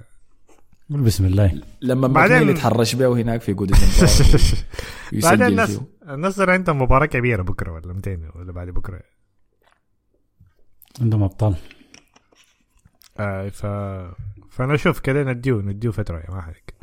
قول 0.90 1.02
بسم 1.02 1.26
الله. 1.26 1.62
لما 1.82 2.08
بعدين- 2.08 2.50
يتحرش 2.50 2.96
به 2.96 3.08
هناك 3.22 3.42
في 3.42 3.54
جودة 3.54 3.78
بعدين 5.24 5.48
الناس 5.48 5.80
النصر 6.10 6.50
عندهم 6.52 6.82
مباراة 6.82 7.06
كبيرة 7.06 7.44
بكرة 7.44 7.72
ولا 7.72 7.94
200 7.94 8.20
ولا 8.36 8.52
بعد 8.52 8.68
بكرة. 8.70 9.00
عندهم 11.02 11.24
أبطال. 11.24 11.56
آه 13.20 13.50
ف 13.50 13.66
فأنا 14.58 14.76
أشوف 14.76 15.00
كده 15.00 15.24
نديو 15.24 15.62
نديو 15.62 15.92
فترة 15.92 16.18
يا 16.18 16.32
ما 16.32 16.42
عليك 16.42 16.74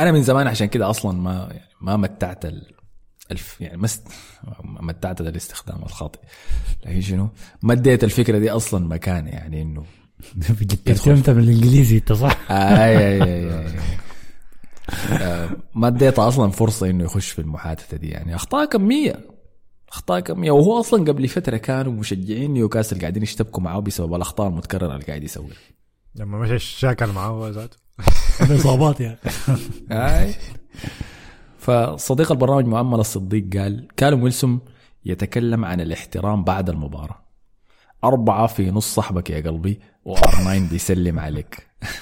أنا 0.00 0.12
من 0.12 0.22
زمان 0.22 0.46
عشان 0.46 0.66
كده 0.66 0.90
أصلا 0.90 1.20
ما 1.20 1.48
يعني 1.50 1.70
ما 1.80 1.96
متعت 1.96 2.44
ال... 2.44 2.72
الف 3.30 3.60
يعني. 3.60 3.76
ما 3.76 3.88
متعت 4.64 5.20
الاستخدام 5.20 5.82
الخاطئ 5.82 6.18
لكن 6.86 7.00
شنو 7.00 7.28
ما 7.62 7.72
اديت 7.72 8.04
الفكرة 8.04 8.38
دي 8.38 8.50
أصلا 8.50 8.88
مكان 8.88 9.26
يعني 9.26 9.62
إنه 9.62 9.84
ترجمت 10.84 11.30
من 11.30 11.42
الانجليزي 11.42 11.96
أنت 11.96 12.12
صح؟ 12.12 12.38
آي 12.50 12.98
آي 12.98 13.22
آي 13.22 13.66
آي. 13.66 13.72
آه، 15.12 15.50
ما 15.74 15.86
اديته 15.88 16.28
أصلا 16.28 16.50
فرصة 16.50 16.90
إنه 16.90 17.04
يخش 17.04 17.30
في 17.30 17.38
المحادثة 17.38 17.96
دي 17.96 18.08
يعني 18.08 18.34
أخطاء 18.34 18.64
كمية 18.64 19.26
أخطاء 19.88 20.20
كمية 20.20 20.50
وهو 20.50 20.80
أصلا 20.80 21.04
قبل 21.04 21.28
فترة 21.28 21.56
كانوا 21.56 21.92
مشجعين 21.92 22.50
نيوكاسل 22.50 23.00
قاعدين 23.00 23.22
يشتبكوا 23.22 23.62
معاه 23.62 23.80
بسبب 23.80 24.14
الأخطاء 24.14 24.48
المتكررة 24.48 24.94
اللي 24.94 25.04
قاعد 25.04 25.24
يسويها 25.24 25.56
لما 26.14 26.38
مشى 26.38 26.58
شاكل 26.58 27.06
معاه 27.06 27.28
هو 27.28 27.48
ذاته. 27.48 27.76
اصابات 28.40 29.00
يا 29.00 29.18
هاي 29.90 30.34
فصديق 31.58 32.32
البرنامج 32.32 32.66
مؤمل 32.66 33.00
الصديق 33.00 33.56
قال 33.56 33.88
كالم 33.96 34.22
ويلسون 34.22 34.60
يتكلم 35.04 35.64
عن 35.64 35.80
الاحترام 35.80 36.44
بعد 36.44 36.70
المباراة. 36.70 37.22
أربعة 38.04 38.46
في 38.46 38.70
نص 38.70 38.94
صحبك 38.94 39.30
يا 39.30 39.40
قلبي 39.40 39.80
وأرناين 40.04 40.66
بيسلم 40.66 41.18
عليك. 41.18 41.56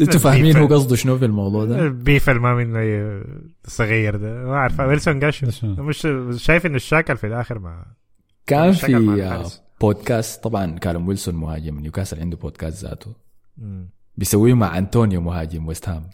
أنتوا 0.00 0.20
فاهمين 0.20 0.56
هو 0.56 0.66
قصده 0.66 0.96
شنو 0.96 1.18
في 1.18 1.24
الموضوع 1.24 1.64
ده؟ 1.64 1.78
ال 1.78 1.88
beef 1.88 2.30
اللي 2.30 2.40
ما 2.40 2.54
منه 2.54 2.80
صغير 3.64 4.16
ده. 4.16 4.44
ما 4.44 4.54
أعرف 4.54 4.80
ويلسون 4.80 5.20
قال 5.20 5.34
شنو؟ 5.34 5.50
مش 5.62 6.08
شايف 6.36 6.66
إنه 6.66 6.76
الشاكل 6.76 7.16
في 7.16 7.26
الآخر 7.26 7.58
ما 7.58 7.84
كان 8.46 8.72
في 8.72 8.96
بودكاست 9.80 10.44
طبعا 10.44 10.78
كالم 10.78 11.08
ويلسون 11.08 11.34
مهاجم 11.34 11.80
نيوكاسل 11.80 12.20
عنده 12.20 12.36
بودكاست 12.36 12.84
ذاته. 12.84 13.12
بيسويه 14.16 14.54
مع 14.54 14.78
أنطونيو 14.78 15.20
مهاجم 15.20 15.66
ويست 15.68 15.88
هام. 15.88 16.10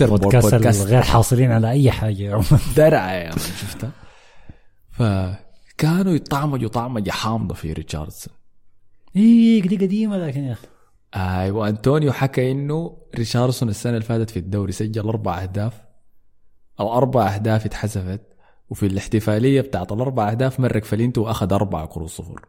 بودكاست 0.00 0.54
بودكاست. 0.54 0.86
غير 0.92 1.02
حاصلين 1.02 1.52
على 1.52 1.70
أي 1.70 1.90
حاجة 1.90 2.40
درعة 2.76 3.12
يا 3.12 3.30
من 3.30 3.38
شفتها؟ 3.38 3.90
فكانوا 4.90 6.12
يطعمجوا 6.12 6.68
طعمجة 6.68 7.10
حامضة 7.10 7.54
في 7.54 7.72
ريتشاردسون. 7.72 8.34
إيه 9.16 9.62
دي 9.62 9.76
قديمة 9.76 10.16
لكن 10.18 10.44
يا 10.44 10.52
أخي. 10.52 10.66
أيوه 11.16 11.68
أنطونيو 11.68 12.12
حكى 12.12 12.50
إنه 12.50 12.96
ريتشاردسون 13.14 13.68
السنة 13.68 13.92
اللي 13.92 14.04
فاتت 14.04 14.30
في 14.30 14.38
الدوري 14.38 14.72
سجل 14.72 15.08
أربع 15.08 15.42
أهداف 15.42 15.72
أو 16.80 16.96
أربع 16.96 17.34
أهداف 17.34 17.66
اتحسبت 17.66 18.35
وفي 18.70 18.86
الاحتفالية 18.86 19.60
بتاعت 19.60 19.92
الأربع 19.92 20.30
أهداف 20.30 20.60
مرق 20.60 20.84
فنيلتو 20.84 21.22
وأخذ 21.22 21.52
أربع 21.52 21.86
كروت 21.86 22.16
صفر 22.16 22.46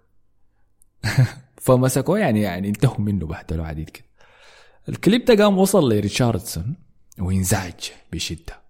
فمسكوه 1.62 2.20
يعني 2.20 2.42
يعني 2.42 2.68
انتهوا 2.68 3.02
منه 3.02 3.26
بهدلوا 3.26 3.66
عديد 3.66 3.90
كده. 3.90 4.06
الكليب 4.90 5.26
ده 5.26 5.44
قام 5.44 5.58
وصل 5.58 5.90
لريتشاردسون 5.94 6.76
وانزعج 7.20 7.90
بشدة. 8.14 8.62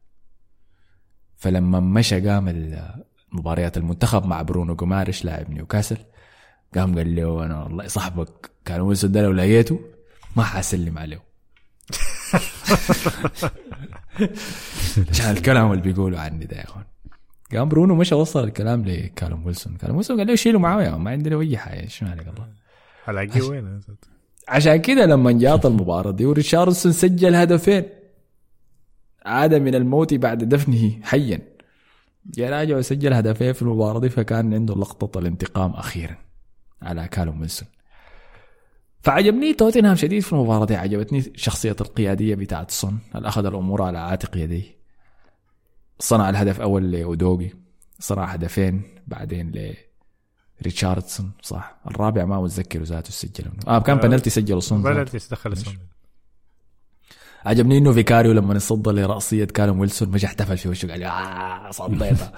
فلما 1.37 1.79
مشى 1.79 2.29
قام 2.29 2.75
مباريات 3.31 3.77
المنتخب 3.77 4.25
مع 4.25 4.41
برونو 4.41 4.75
جومارش 4.75 5.25
لاعب 5.25 5.49
نيوكاسل. 5.49 5.97
قام 6.75 6.97
قال 6.97 7.15
له 7.15 7.45
أنا 7.45 7.63
والله 7.63 7.87
صاحبك 7.87 8.51
كالم 8.65 8.81
ويلسون 8.81 9.11
ده 9.11 9.21
لو 9.21 9.31
لقيته 9.31 9.79
ما 10.35 10.43
حأسلم 10.43 10.97
عليه. 10.97 11.23
عشان 15.11 15.31
الكلام 15.31 15.71
اللي 15.71 15.83
بيقولوا 15.83 16.19
عني 16.19 16.45
ده 16.45 16.57
يا 16.57 16.63
إخوان. 16.63 16.85
قام 17.53 17.69
برونو 17.69 17.95
مشى 17.95 18.15
وصل 18.15 18.43
الكلام 18.43 18.85
لكالوم 18.85 19.45
ويلسون. 19.45 19.75
كالوم 19.77 19.95
ويلسون 19.95 20.17
قال 20.17 20.27
له 20.27 20.35
شيله 20.35 20.59
معايا 20.59 20.91
ما 20.91 21.11
عندنا 21.11 21.39
أي 21.39 21.57
حاجة 21.57 21.87
شنو 21.87 22.09
عليك 22.09 22.27
الله؟ 22.27 22.47
الاقيه 23.09 23.41
وين؟ 23.41 23.81
عشان 24.47 24.75
كده 24.75 25.05
لما 25.05 25.31
جات 25.31 25.65
المباراة 25.65 26.11
دي 26.11 26.25
وريتشاردسون 26.25 26.91
سجل 26.91 27.35
هدفين 27.35 27.83
عاد 29.25 29.53
من 29.53 29.75
الموت 29.75 30.13
بعد 30.13 30.43
دفنه 30.43 30.99
حيا. 31.03 31.41
جاء 32.25 32.49
راجع 32.49 32.77
وسجل 32.77 33.13
هدفين 33.13 33.53
في 33.53 33.61
المباراة 33.61 33.99
دي 33.99 34.09
فكان 34.09 34.53
عنده 34.53 34.75
لقطة 34.75 35.19
الانتقام 35.19 35.71
أخيرا 35.71 36.17
على 36.81 37.07
كالوم 37.07 37.39
ويلسون. 37.39 37.67
فعجبني 39.01 39.53
توتنهام 39.53 39.95
شديد 39.95 40.21
في 40.21 40.33
المباراة 40.33 40.65
دي 40.65 40.75
عجبتني 40.75 41.23
شخصية 41.35 41.75
القيادية 41.81 42.35
بتاعت 42.35 42.71
سون 42.71 42.99
اللي 43.15 43.27
أخذ 43.27 43.45
الأمور 43.45 43.81
على 43.81 43.97
عاتق 43.97 44.37
يديه. 44.37 44.76
صنع 45.99 46.29
الهدف 46.29 46.57
الأول 46.57 46.91
لأودوغي 46.91 47.53
صنع 47.99 48.25
هدفين 48.25 48.81
بعدين 49.07 49.51
ل 49.51 49.73
ريتشاردسون 50.63 51.31
صح؟ 51.41 51.77
الرابع 51.87 52.25
ما 52.25 52.41
متذكر 52.41 52.83
ذاته 52.83 53.11
سجل 53.11 53.45
آه 53.67 53.79
كان 53.79 53.97
آه، 53.97 54.01
بنالتي 54.01 54.29
سجله 54.29 54.59
ذاته. 54.59 54.83
بلنتي 54.83 55.17
دخل 55.31 55.51
سون 55.51 55.77
عجبني 57.45 57.77
إنه 57.77 57.91
فيكاريو 57.91 58.31
لما 58.31 58.59
صد 58.59 58.87
لراسيه 58.87 59.45
كالم 59.45 59.79
ويلسون 59.79 60.09
مش 60.09 60.25
احتفل 60.25 60.57
في 60.57 60.69
وشه 60.69 60.91
قال 60.91 61.03
آه 61.03 61.71
صديتها 61.71 62.31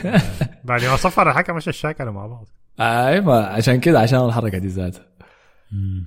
بعد 0.64 0.84
ما 0.84 0.96
صفر 0.96 1.30
الحكم 1.30 1.56
مشى 1.56 1.70
الشاكل 1.70 2.04
مع 2.04 2.26
بعض. 2.26 2.48
اي 2.80 3.20
ما 3.20 3.46
عشان 3.46 3.80
كده 3.80 4.00
عشان 4.00 4.24
الحركة 4.24 4.58
دي 4.58 4.68
ذاتها. 4.68 5.06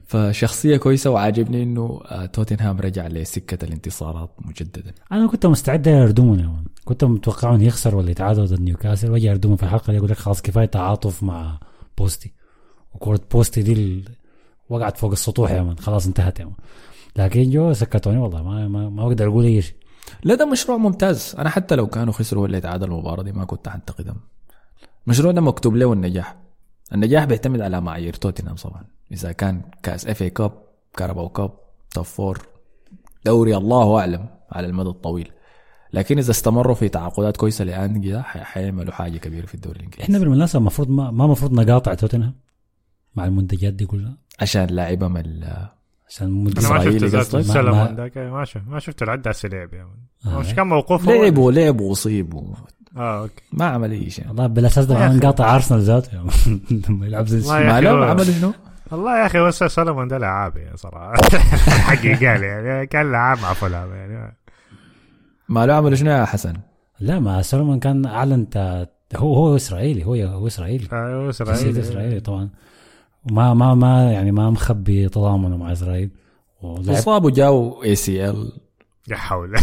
فشخصية 0.07 0.77
كويسة 0.77 1.09
وعاجبني 1.09 1.63
إنه 1.63 2.01
آه، 2.05 2.25
توتنهام 2.25 2.79
رجع 2.79 3.07
لسكة 3.07 3.65
الانتصارات 3.65 4.29
مجددا. 4.41 4.93
أنا 5.11 5.27
كنت 5.27 5.45
مستعد 5.45 5.87
يردمون 5.87 6.39
يا 6.39 6.45
man. 6.47 6.65
كنت 6.85 7.03
متوقع 7.03 7.55
انه 7.55 7.63
يخسر 7.63 7.95
ولا 7.95 8.11
يتعادل 8.11 8.45
ضد 8.45 8.61
نيوكاسل. 8.61 9.11
ويجي 9.11 9.27
يردمون 9.27 9.55
في 9.57 9.63
الحلقة 9.63 9.91
دي 9.91 9.97
يقول 9.97 10.09
لك 10.09 10.17
خلاص 10.17 10.41
كفاية 10.41 10.65
تعاطف 10.65 11.23
مع 11.23 11.59
بوستي. 11.97 12.33
وكرة 12.93 13.19
بوستي 13.31 13.61
دي 13.61 14.05
وقعت 14.69 14.97
فوق 14.97 15.11
السطوح 15.11 15.51
يا 15.51 15.61
man 15.61 15.77
خلاص 15.77 16.07
انتهت 16.07 16.39
يا 16.39 16.45
man 16.45 16.55
لكن 17.15 17.49
جو 17.49 17.73
سكتوني 17.73 18.17
والله 18.17 18.43
ما 18.43 18.67
ما, 18.67 18.89
ما 18.89 19.03
أقدر 19.03 19.27
أقول 19.27 19.45
أي 19.45 19.61
شيء. 19.61 19.75
لا 20.23 20.35
ده 20.35 20.45
مشروع 20.45 20.77
ممتاز. 20.77 21.35
أنا 21.39 21.49
حتى 21.49 21.75
لو 21.75 21.87
كانوا 21.87 22.13
خسروا 22.13 22.43
ولا 22.43 22.57
يتعادلوا 22.57 22.97
المباراة 22.97 23.23
دي 23.23 23.31
ما 23.31 23.45
كنت 23.45 23.69
حنتقدهم 23.69 24.17
المشروع 25.07 25.31
ده 25.31 25.41
مكتوب 25.41 25.75
له 25.75 25.93
النجاح. 25.93 26.44
النجاح 26.93 27.25
بيعتمد 27.25 27.61
على 27.61 27.81
معايير 27.81 28.13
توتنهام 28.13 28.55
طبعا. 28.55 28.83
إذا 29.11 29.31
كان 29.31 29.61
كأس 29.83 30.07
FA 30.07 30.21
Cup 30.21 30.51
Carabao 30.97 31.29
Cup 31.29 31.51
top 31.91 32.03
four 32.05 32.41
دوري 33.25 33.57
الله 33.57 33.99
أعلم 33.99 34.25
على 34.51 34.67
المدى 34.67 34.89
الطويل. 34.89 35.31
لكن 35.93 36.17
إذا 36.17 36.31
استمروا 36.31 36.75
في 36.75 36.89
تعاقدات 36.89 37.37
كويسة 37.37 37.65
لأنه 37.65 38.03
دي 38.03 38.21
ح- 38.21 38.37
حيعملوا 38.43 38.93
حاجة 38.93 39.17
كبيرة 39.17 39.45
في 39.45 39.55
الدوري 39.55 39.75
الإنجليزي. 39.79 40.03
إحنا 40.03 40.19
بالمناسبة 40.19 40.59
المفروض 40.59 40.89
ما 40.89 41.11
ما 41.11 41.25
المفروض 41.25 41.53
نقاطع 41.53 41.93
توتنهام 41.93 42.33
مع 43.15 43.25
المنتجات 43.25 43.73
دي 43.73 43.85
كلها؟ 43.85 44.17
عشان 44.39 44.65
لاعبهم 44.67 45.17
ال- 45.17 45.67
عشان 46.07 46.47
أنا 46.57 46.69
ما 46.69 46.79
شفت 47.23 47.41
سلمون 47.41 47.71
ما- 47.71 47.93
ذاك 47.97 48.17
ما 48.17 48.45
شفت 48.45 48.67
ما 48.67 48.79
شفت 48.79 49.01
العداس 49.03 49.45
لعب 49.45 49.73
يا 49.73 49.83
مان 49.83 50.33
آه. 50.35 50.39
مش 50.39 50.53
كان 50.53 50.67
موقوف؟ 50.67 51.09
لعبوا 51.09 51.51
لعبوا 51.51 51.91
وصيبوا 51.91 52.55
آه 52.97 53.21
أوكي. 53.21 53.43
ما 53.53 53.65
عمل 53.65 53.91
أي 53.91 54.09
شيء. 54.09 54.27
والله 54.27 54.47
بالاساس 54.47 54.85
ده 54.85 54.99
يا 54.99 55.07
أخي. 55.07 55.15
نقاطع 55.17 55.55
أرسنال 55.55 55.81
ذاته. 55.81 56.11
لما 56.89 57.05
يلعب 57.05 57.27
زي 57.27 57.49
ما 57.53 57.89
هو- 57.89 58.03
عملوا 58.03 58.23
شنو؟ 58.23 58.53
والله 58.91 59.19
يا 59.21 59.25
أخي 59.25 59.39
وسع 59.39 59.67
سولomon 59.67 60.07
ده 60.09 60.17
لعاب 60.17 60.57
يا 60.57 60.75
صراحة. 60.75 61.13
حقي 61.87 62.13
قال 62.13 62.43
يعني 62.43 62.87
كان 62.87 63.11
لعاب 63.11 63.37
مع 63.41 63.53
فلان 63.53 63.89
يعني. 63.89 64.37
ما 65.49 65.65
له 65.65 65.73
عملوا 65.73 65.95
شنو 65.95 66.11
يا 66.11 66.25
حسن؟ 66.25 66.53
لا 66.99 67.19
ما 67.19 67.41
سولومون 67.41 67.79
كان 67.79 68.05
أعلن 68.05 68.47
هو 69.15 69.35
هو 69.35 69.55
إسرائيلي 69.55 70.05
هو 70.05 70.13
هو 70.15 70.47
إسرائيلي. 70.47 70.87
أيوه 70.93 71.25
جنسيته 71.25 71.51
اسرائيل 71.53 71.77
إسرائيلي 71.79 72.19
طبعا. 72.19 72.49
وما 73.31 73.53
ما 73.53 73.75
ما 73.75 74.11
يعني 74.11 74.31
ما 74.31 74.49
مخبي 74.49 75.09
تضامنه 75.09 75.57
مع 75.57 75.71
إسرائيل. 75.71 76.09
ولعب 76.61 76.89
اصابوا 76.89 77.31
جاوا 77.31 77.83
ACL 77.83 78.51
يا 79.11 79.17
حول. 79.17 79.55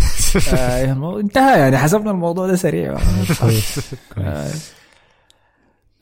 انتهى 1.21 1.61
يعني 1.61 1.79
حسبنا 1.79 2.11
الموضوع 2.11 2.47
ده 2.47 2.57
سريع. 2.57 2.97
آه. 4.19 4.51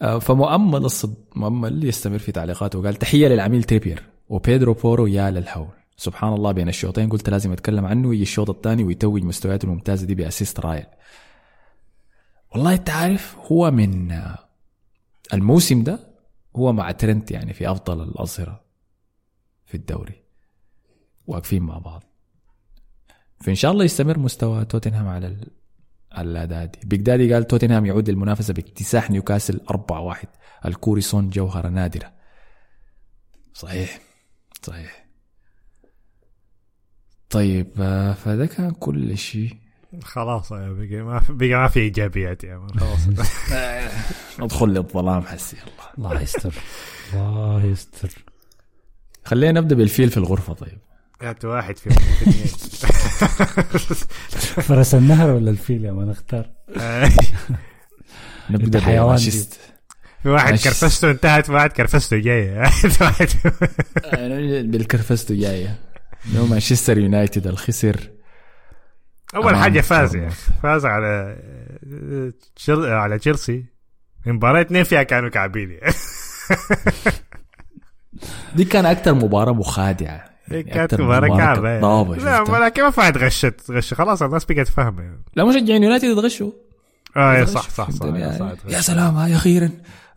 آه، 0.03 0.19
فمؤمل 0.19 0.85
الصد 0.85 1.15
مؤمل 1.37 1.85
يستمر 1.85 2.19
في 2.19 2.33
تعليقاته. 2.33 2.79
وقال 2.79 2.95
تحية 2.95 3.29
للعميل 3.29 3.65
تريبير 3.65 4.03
وبيدرو 4.29 4.75
بورو 4.75 5.07
يا 5.07 5.31
للهول 5.31 5.69
سبحان 5.97 6.33
الله 6.33 6.53
بين 6.53 6.69
الشوطين 6.69 7.09
قلت 7.09 7.31
لازم 7.31 7.53
أتكلم 7.53 7.87
عنه 7.87 8.09
ويجي 8.09 8.23
الشوط 8.23 8.51
الثاني 8.51 8.85
ويتوج 8.85 9.23
مستوياته 9.23 9.67
الممتازة 9.67 10.07
دي 10.07 10.15
ب 10.15 10.21
assist 10.21 10.61
رايل 10.61 10.87
والله 12.55 12.73
أنت 12.73 12.91
عارف 12.91 13.37
هو 13.53 13.71
من 13.71 14.13
آه، 14.13 14.39
الموسم 15.35 15.83
ده 15.83 15.99
هو 16.57 16.73
مع 16.73 16.91
ترنت 16.91 17.31
يعني 17.31 17.53
في 17.53 17.71
أفضل 17.71 18.03
الأظهرة 18.03 18.61
في 19.67 19.75
الدوري. 19.75 20.23
واقفين 21.27 21.63
مع 21.63 21.79
بعض. 21.79 22.05
فإن 23.41 23.55
شاء 23.55 23.73
الله 23.73 23.85
يستمر 23.85 24.19
مستوى 24.19 24.65
توتنهام 24.65 25.09
على 25.09 25.27
ال... 25.27 25.47
على 26.13 26.31
الأداء 26.31 26.67
دي. 26.67 26.79
بيج 26.85 27.01
دادي 27.01 27.35
قال 27.35 27.47
توتنهام 27.47 27.87
يعود 27.87 28.11
للمنافسة 28.11 28.55
باكتساح 28.55 29.11
نيوكاسل 29.11 29.61
4-1 29.73 30.17
الكوري 30.67 31.05
سون 31.05 31.29
جوهرة 31.31 31.69
نادرة. 31.69 32.13
صحيح. 33.55 34.01
صحيح. 34.63 35.07
طيب 37.31 37.71
آه، 37.81 38.13
فده 38.13 38.47
كان 38.47 38.71
كل 38.71 39.19
شيء. 39.19 39.57
خلاص 40.03 40.53
يا 40.53 40.69
بقى 40.73 41.03
ما 41.03 41.21
في 41.21 41.33
بقى 41.33 41.49
ما 41.49 41.69
في 41.69 41.81
إيجابيات 41.81 42.45
يا 42.45 42.67
خلاص. 42.79 43.09
ندخل 44.41 44.69
للظلام 44.69 45.23
حسي 45.23 45.57
الله 45.57 46.11
الله 46.11 46.23
يستر. 46.23 46.55
الله 47.15 47.65
يستر. 47.65 48.11
خلينا 49.25 49.61
نبدأ 49.61 49.75
بالفيل 49.75 50.11
في 50.11 50.17
الغرفة 50.17 50.53
طيب. 50.53 50.79
هات 51.23 51.45
واحد 51.45 51.75
اثنين. 51.75 51.97
فرس 54.69 54.95
النهر 54.95 55.31
ولا 55.31 55.51
الفيل 55.51 55.85
يا 55.85 55.93
مان 55.93 56.11
اختار 56.11 56.47
نبدأ 58.51 58.81
حيوان 58.81 59.17
في 60.23 60.29
واحد. 60.29 60.55
كرفسته 60.55 61.11
انتهت 61.11 61.47
في 61.47 61.53
واحد 61.57 61.73
كرفسته 61.73 62.17
جاية 62.19 62.59
واحد. 63.01 63.29
بالكرفسته 64.71 65.35
جاية 65.41 65.79
لو 66.35 66.47
مانشستر 66.47 66.99
يونايتد 66.99 67.47
الخسر. 67.47 68.11
أول 69.35 69.57
حاجة 69.57 69.81
فاز 69.81 70.17
يا. 70.17 70.29
أخي. 70.29 70.53
فاز 70.63 70.85
على 70.87 71.37
تشيل- 72.57 72.85
على 72.87 73.19
تشيلسي. 73.19 73.65
المباراة 74.27 74.61
اثنين 74.61 74.85
فيها 74.85 75.03
كانوا 75.03 75.29
كعبين 75.29 75.71
يعني. 75.71 75.95
دي 78.57 78.65
كان 78.65 78.87
أكثر 78.87 79.15
مباراة 79.15 79.53
مخادعة. 79.53 80.30
يعني 80.51 80.63
كانت 80.63 80.95
كعبة 80.95 81.29
كطابة 81.79 82.17
لا 82.17 82.39
شفتها. 82.39 82.61
لكن 82.61 82.83
ما 82.83 82.91
فاعل 82.91 83.19
غشت 83.19 83.71
غش. 83.71 83.95
خلاص 83.95 84.23
الناس 84.23 84.45
بقت 84.45 84.69
فاهمة 84.69 85.03
يعني. 85.03 85.23
لا 85.35 85.45
مشجعين 85.45 85.83
يونايتد 85.83 86.05
يتغشوا 86.05 86.53
آه. 87.17 87.45
صح 87.45 87.71
صح 87.71 87.91
صح؟ 87.91 88.07
يا 88.07 88.33
صح 88.39 88.53
يا 88.69 88.81
سلام 88.81 89.15
هاي 89.15 89.37
أخيرا. 89.37 89.71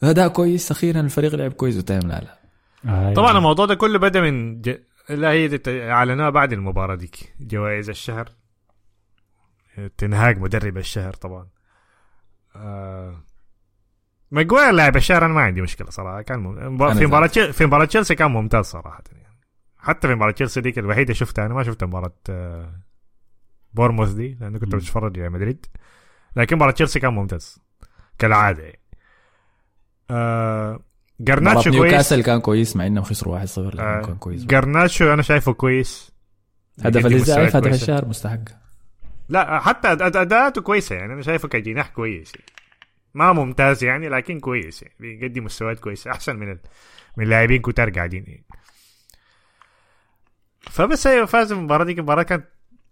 أداء 0.04 0.28
كويس 0.28 0.72
أخيرا 0.72 1.00
الفريق 1.00 1.36
لعب 1.36 1.52
كويس 1.54 1.78
وتايم 1.78 2.02
لا 2.02 2.20
لا. 2.20 2.40
آه 2.92 3.14
طبعا 3.14 3.38
الموضوع 3.38 3.66
ده 3.66 3.76
كله 3.76 4.00
بدأ 4.00 4.22
من 4.22 4.62
ج... 4.62 4.76
لا 5.10 5.32
هي 5.32 5.60
أعلنوها 5.68 6.30
بعد 6.30 6.54
المباراة 6.54 6.96
ديك. 6.96 7.34
جوائز 7.40 7.90
الشهر. 7.90 8.30
تنهاج 9.98 10.40
مدرب 10.40 10.78
الشهر 10.78 11.14
طبعا. 11.14 11.48
آه... 12.56 13.24
ماجواير 14.32 14.72
لاعب 14.72 14.96
الشهر 14.96 15.26
أنا 15.26 15.34
ما 15.34 15.42
عندي 15.42 15.62
مشكلة 15.62 15.90
صراحة. 15.90 16.22
كان 16.22 16.40
مم... 16.40 16.94
في 16.94 17.06
مباراة 17.06 17.28
في 17.28 17.66
مباراة 17.66 17.86
تشيلسي 17.86 18.16
كان 18.16 18.32
ممتاز 18.32 18.66
صراحة. 18.66 19.04
يعني. 19.12 19.23
حتى 19.84 20.08
في 20.08 20.16
مباراة 20.16 20.32
تشيلسي 20.32 20.62
ديك 20.62 20.80
الوحيدة 20.80 21.14
شفتها 21.14 21.46
أنا 21.46 21.54
ما 21.54 21.64
شفت 21.64 21.84
مباراة 21.84 22.14
آه، 22.30 22.74
بورموث 23.74 24.10
دي 24.10 24.38
لأنه 24.42 24.60
كنت. 24.60 24.76
بتفرج 24.76 25.20
على 25.20 25.30
مدريد 25.30 25.66
لكن 26.36 26.56
مباراة 26.56 26.72
تشيلسي 26.72 27.00
كان 27.00 27.14
ممتاز 27.14 27.60
كالعادة 28.20 28.64
يعني. 28.64 28.80
آه... 30.12 30.80
جرناتشو 31.20 31.72
كويس 31.72 31.76
نيوكاسل 31.82 32.24
كان 32.24 32.40
كويس 32.40 32.76
مع 32.76 32.88
إنهم 32.88 33.04
خسروا 33.04 33.46
1-0 33.46 33.58
لكن 33.60 33.80
آه، 33.80 34.02
كان 34.02 34.16
كويس 34.16 34.46
جرناتشو 34.46 35.14
أنا 35.14 35.22
شايفه 35.22 35.54
كويس 35.54 36.12
هدف 36.82 37.06
الازاي 37.06 37.48
هدف. 37.48 37.74
الشهر 37.74 38.06
مستحق 38.06 38.40
لا 39.30 39.60
حتى 39.60 39.88
أداءاته 39.88 40.62
كويسة 40.62 40.96
يعني 40.96 41.14
أنا 41.14 41.22
شايفه 41.22 41.48
كجناح 41.48 41.90
كويس 41.90 42.32
يعني. 42.36 42.46
ما 43.14 43.34
ممتاز 43.34 43.84
يعني 43.84 44.10
لكن 44.10 44.40
كويس 44.40 44.82
يعني 44.84 44.96
بيقدم 45.00 45.44
مستويات 45.44 45.80
كويسة 45.80 46.12
أحسن 46.12 46.36
من 46.36 46.52
ال... 46.52 46.60
من 47.18 47.26
لاعبين 47.28 47.62
كتار 47.62 47.90
قاعدين 47.90 48.24
يعني. 48.28 48.44
فبس 50.72 51.08
هي 51.08 51.28
فاز 51.28 51.52
المباراة 51.52 51.86
دي. 51.86 51.92
المباراة 51.92 52.24
كانت 52.24 52.46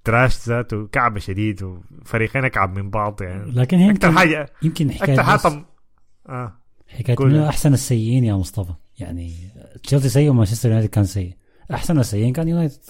تراش 0.04 0.48
ذاته 0.48 0.88
كعبه 0.88 1.20
شديد 1.20 1.64
وفريقين 1.64 2.46
أكعب 2.46 2.80
من 2.80 2.90
بعض 2.90 3.22
يعني. 3.22 3.52
لكن 3.52 3.78
هي 3.78 3.92
أكثر 3.92 4.12
حاجة 4.12 4.50
يمكن 4.62 4.92
حكاية 4.92 5.14
أكثر 5.14 5.24
حاجة 5.24 5.36
بس- 5.36 5.44
طم... 5.44 5.66
آه. 6.30 6.58
حكاية. 6.88 7.16
منو 7.20 7.48
أحسن 7.50 7.74
السيئين 7.74 8.24
يا 8.24 8.34
مصطفى. 8.34 8.74
يعني 9.00 9.36
تشيلسي 9.84 10.10
سيء 10.10 10.30
ومانشستر 10.30 10.70
يونايتد 10.70 10.90
كان 10.90 11.04
سيء. 11.04 11.34
أحسن 11.74 12.00
السيئين 12.00 12.34
كان 12.34 12.48
يونايتد. 12.48 12.82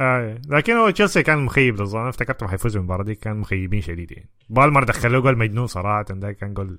آه 0.00 0.40
لكن 0.48 0.72
هو 0.72 0.90
تشيلسي 0.90 1.22
كان 1.22 1.38
مخيب 1.38 1.80
للظاهر. 1.80 2.02
أنا 2.02 2.10
افتكرتهم 2.10 2.48
حيفوزوا 2.48 2.80
بالمباراة 2.80 3.04
دي. 3.04 3.14
كان 3.14 3.36
مخيبين 3.36 3.80
شديد 3.80 4.12
يعني. 4.12 4.30
بالمر 4.50 4.84
دخلوه 4.84 5.20
جول 5.20 5.38
مجنون 5.38 5.66
صراحة. 5.66 6.02
ده 6.02 6.32
كان 6.32 6.54
جول 6.54 6.78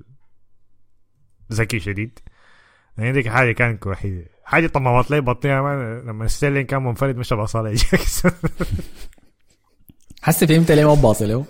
ذكي 1.54 1.80
شديد. 1.80 2.20
يعني 2.98 3.12
ديك 3.12 3.28
حاجة 3.28 3.52
كانت 3.52 3.88
وحيدة. 3.88 4.26
حاجة 4.44 4.68
طممت 4.68 5.12
لي 5.12 5.22
بطني 5.22 5.52
لما 6.02 6.28
ستيرلينج 6.28 6.66
كان 6.66 6.84
منفرد 6.84 7.18
مش 7.18 7.34
باصى 7.34 7.70
لجاكسون 7.70 8.32
حسي 10.24 10.48
فهمت 10.48 10.72
ليه 10.72 10.86
ما 10.88 10.94
باصي 11.02 11.26
له 11.26 11.46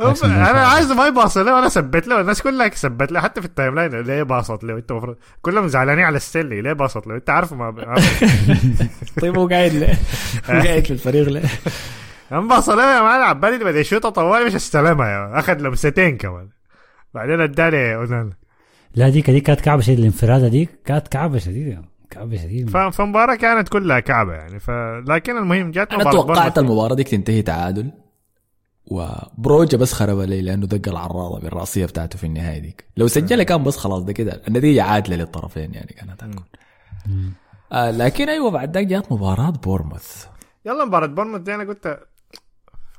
جاكسون 0.00 0.30
أنا. 0.30 0.66
عايز 0.66 0.92
ما 0.92 1.06
يباصي 1.06 1.42
له 1.42 1.58
أنا 1.58 1.68
ثبت 1.68 2.06
له. 2.08 2.20
الناس 2.20 2.42
كلها 2.42 2.70
سبت 2.74 3.12
له. 3.12 3.20
حتى 3.20 3.40
في 3.40 3.46
ال 3.46 3.74
timeline. 3.74 4.00
ليه 4.00 4.22
باصت 4.22 4.64
له 4.64 4.74
أنت 4.76 4.92
مفروض 4.92 5.16
كلهم 5.42 5.68
زعلانين 5.68 6.04
على 6.04 6.18
ستيرلينج. 6.18 6.62
ليه 6.64 6.72
باصت 6.72 7.06
له 7.06 7.14
أنت 7.14 7.30
عارف 7.30 7.52
ما 7.52 7.70
طيب 9.20 9.38
هو 9.38 9.48
قاعد 9.48 9.72
ليه؟ 9.72 9.94
هو 10.50 10.60
قاعد 10.66 10.84
في 10.84 10.90
الفريق 10.92 11.28
ليه؟ 11.28 11.48
أما 12.32 12.48
باص 12.54 12.68
له 12.68 12.96
يا 12.96 13.02
man 13.02 13.20
عبالي 13.22 13.58
بدا 13.64 13.80
يشوطها 13.80 14.10
طوالي 14.10 14.44
مش 14.44 14.54
استلمها 14.54 15.08
يا. 15.08 15.38
أخذ 15.38 15.54
لمستين 15.60 16.16
كمان. 16.16 16.48
بعدين 17.14 17.40
اداني 17.40 17.94
أونانا. 17.94 18.39
لا 18.94 19.08
ديك 19.08 19.30
ديك 19.30 19.42
كانت 19.46 19.60
كعبة 19.60 19.82
شديدة 19.82 20.00
الانفرادة 20.00 20.48
ديك 20.48 20.70
كانت 20.84 21.08
كعبة 21.08 21.38
شديدة. 21.38 21.82
كعبة 22.10 22.36
شديدة. 22.36 22.70
ف- 22.90 22.96
فالمباراة 22.96 23.34
كانت 23.36 23.68
كلها 23.68 24.00
كعبة 24.00 24.32
يعني 24.32 24.60
ف... 24.60 24.70
لكن 25.08 25.36
المهم 25.36 25.70
جات 25.70 25.92
أنا 25.92 26.10
توقعت. 26.10 26.58
المباراة 26.58 26.94
دي 26.94 27.04
تنتهي 27.04 27.42
تعادل 27.42 27.90
وبروجا 28.86 29.78
بس 29.78 29.92
خرب 29.92 30.20
علي 30.20 30.42
لأنه 30.42 30.66
دق 30.66 30.88
العراضة 30.90 31.40
بالرأسية 31.40 31.86
بتاعته 31.86 32.18
في 32.18 32.26
النهاية 32.26 32.58
ديك. 32.58 32.84
لو 32.96 33.08
سجلها 33.08 33.44
كان 33.44 33.62
بس 33.64 33.76
خلاص 33.76 34.02
ده 34.02 34.12
كده. 34.12 34.42
النتيجة 34.48 34.82
عادلة 34.82 35.16
للطرفين 35.16 35.74
يعني 35.74 35.92
كانت 35.98 36.24
هتكون. 36.24 36.44
آه 37.72 37.90
لكن 37.90 38.28
أيوه 38.28 38.50
بعد 38.50 38.74
ذاك 38.76 38.86
جات 38.86 39.12
مباراة 39.12 39.50
بورموث 39.50 40.26
يلا 40.66 40.84
مباراة 40.84 41.06
بورموث 41.06 41.40
دي 41.40 41.54
أنا 41.54 41.64
قلت 41.64 42.00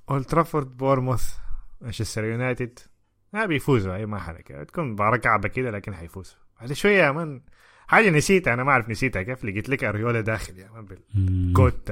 أولد 0.10 0.26
ترافورد 0.26 0.78
بورموث 0.78 1.24
مانشستر 1.82 2.24
يونايتد. 2.24 2.80
ما 3.34 3.46
بيفوزوا 3.46 3.96
اي 3.96 4.06
ما 4.06 4.20
حركة 4.20 4.64
تكون 4.64 4.92
مباراة 4.92 5.18
كعبة 5.18 5.48
كده 5.48 5.72
لكن 5.72 5.94
حيفوزوا 5.96 6.36
بعد 6.62 6.74
شوية 6.74 6.98
يا 7.04 7.12
man 7.12 7.42
حاجة 7.88 8.10
نسيتها 8.10 8.54
أنا 8.54 8.64
ما 8.64 8.72
أعرف 8.72 8.90
نسيتها 8.90 9.22
كيف 9.22 9.46
لقيت 9.46 9.70
لك 9.70 9.84
أريولا 9.84 10.22
داخل 10.22 10.60
يا 10.60 10.70
man. 10.76 10.86
بالكوت 10.86 11.92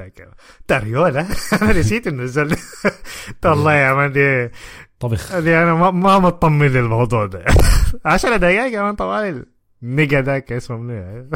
أريولا؟ 0.70 1.20
أنا 1.62 1.78
نسيت 1.78 2.06
إنه 2.06 2.22
نزل. 2.22 2.56
والله 3.44 3.74
يا 3.74 3.94
man 3.94 4.12
دي 4.12 4.50
طبخ 5.00 5.38
دي 5.38 5.58
أنا 5.58 5.74
ما, 5.74 5.90
ما 5.90 6.18
مطمن 6.18 6.66
للموضوع 6.66 7.26
ده. 7.26 7.44
10 8.04 8.36
دقائق 8.36 8.72
كمان 8.72 8.94
طوال 8.94 9.46
ال 9.82 9.88
nigga 9.88 10.20
ذاك 10.22 10.52
اسمه 10.52 10.76
منو؟ 10.76 11.30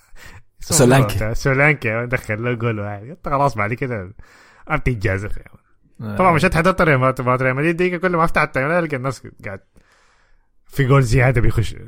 سولانكي. 0.60 1.34
سولانكي. 1.34 1.88
يا 1.88 1.96
man 1.96 2.08
دخل 2.08 2.44
له 2.44 2.52
جول 2.52 2.80
واحد. 2.80 3.16
خلاص 3.24 3.54
بعد 3.54 3.74
كده 3.74 4.12
ما 4.70 4.76
بتتجازف 4.76 5.36
يا 5.36 5.44
man. 5.54 5.59
طبعا 6.00 6.32
مشيت 6.32 6.54
حضرت 6.54 6.80
ريال 6.82 6.98
مدريد 7.00 7.42
ريال 7.42 7.56
مدريد 7.56 7.76
دي 7.76 7.98
كل 7.98 8.16
ما 8.16 8.24
أفتح 8.24 8.42
ال 8.42 8.68
timeline 8.68 8.84
القى 8.84 8.96
الناس 8.96 9.22
قاعد 9.44 9.60
في 10.66 10.84
جول 10.84 11.02
زيادة 11.02 11.40
بيخش. 11.40 11.74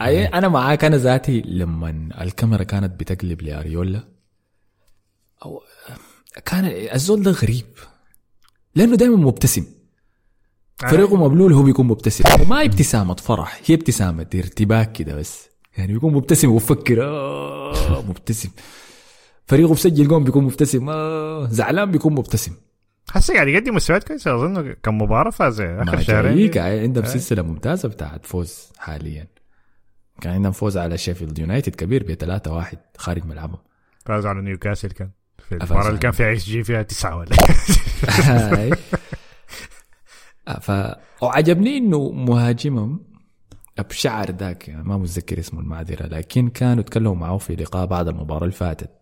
أي 0.00 0.24
أنا 0.26 0.48
معاك. 0.48 0.84
أنا 0.84 0.96
ذاتي 0.96 1.40
لما 1.40 2.08
الكاميرا 2.20 2.62
كانت 2.62 3.00
بتقلب 3.00 3.42
لأريولا 3.42 4.08
أو 5.44 5.62
كان 6.44 6.64
الزول 6.94 7.22
ده 7.22 7.30
غريب 7.30 7.66
لأنه 8.74 8.96
دائما 8.96 9.16
مبتسم. 9.16 9.66
فريقه 10.76 11.16
مبلول 11.16 11.52
هو 11.52 11.62
بيكون 11.62 11.86
مبتسم. 11.86 12.24
وما 12.42 12.64
ابتسامة 12.64 13.14
فرح 13.14 13.60
هي 13.66 13.74
ابتسامة 13.74 14.26
ارتباك 14.34 14.92
كده 14.92 15.14
بس. 15.14 15.48
يعني 15.78 15.92
بيكون 15.92 16.14
مبتسم 16.14 16.50
ويفكر 16.50 17.04
آه 17.04 18.04
مبتسم. 18.08 18.50
فريقه 19.46 19.74
بسجل 19.74 20.08
جون 20.08 20.24
بيكون 20.24 20.44
مبتسم. 20.44 20.88
آه 20.88 21.46
زعلان 21.46 21.90
بيكون 21.90 22.12
مبتسم. 22.12 22.52
هسه 23.12 23.34
قاعد 23.34 23.48
يقدم 23.48 23.74
مستويات 23.74 24.04
كويسة. 24.04 24.34
أظن 24.34 24.74
كم 24.82 24.98
مباراة 24.98 25.30
فاز 25.30 25.60
آخر 25.60 26.00
شهرين. 26.00 26.58
عندهم 26.58 27.04
أي. 27.04 27.10
سلسلة 27.10 27.42
ممتازة 27.42 27.88
بتاعت 27.88 28.26
فوز 28.26 28.72
حاليا. 28.78 29.26
كان 30.20 30.32
عندهم 30.32 30.52
فوز 30.52 30.78
على 30.78 30.98
شيفيلد 30.98 31.38
يونايتد 31.38 31.74
كبير 31.74 32.02
ب 32.02 32.14
3 32.14 32.52
1 32.52 32.78
خارج 32.96 33.24
ملعبهم. 33.24 33.60
فاز 34.06 34.26
على 34.26 34.42
نيوكاسل 34.42 34.90
كان. 34.90 35.10
في 35.48 35.52
المباراة 35.54 35.88
اللي 35.88 35.98
كان 35.98 36.12
فيها 36.12 36.32
XG 36.32 36.64
فيها 36.64 36.82
تسعة 36.82 37.16
ولا 37.16 37.36
هاي. 38.18 38.70
ف 40.60 40.72
وعجبني 41.22 41.78
إنه 41.78 42.10
مهاجمهم 42.10 43.00
بشعر 43.78 44.30
ذاك 44.30 44.68
يعني 44.68 44.82
ما 44.82 44.96
متذكر 44.96 45.38
اسمه 45.38 45.60
المعذرة 45.60 46.06
لكن 46.06 46.48
كانوا 46.48 46.82
تكلموا 46.82 47.14
معه 47.14 47.38
في 47.38 47.56
لقاء 47.56 47.86
بعد 47.86 48.08
المباراة 48.08 48.42
اللي 48.42 48.52
فاتت. 48.54 48.90
آه. 48.90 49.01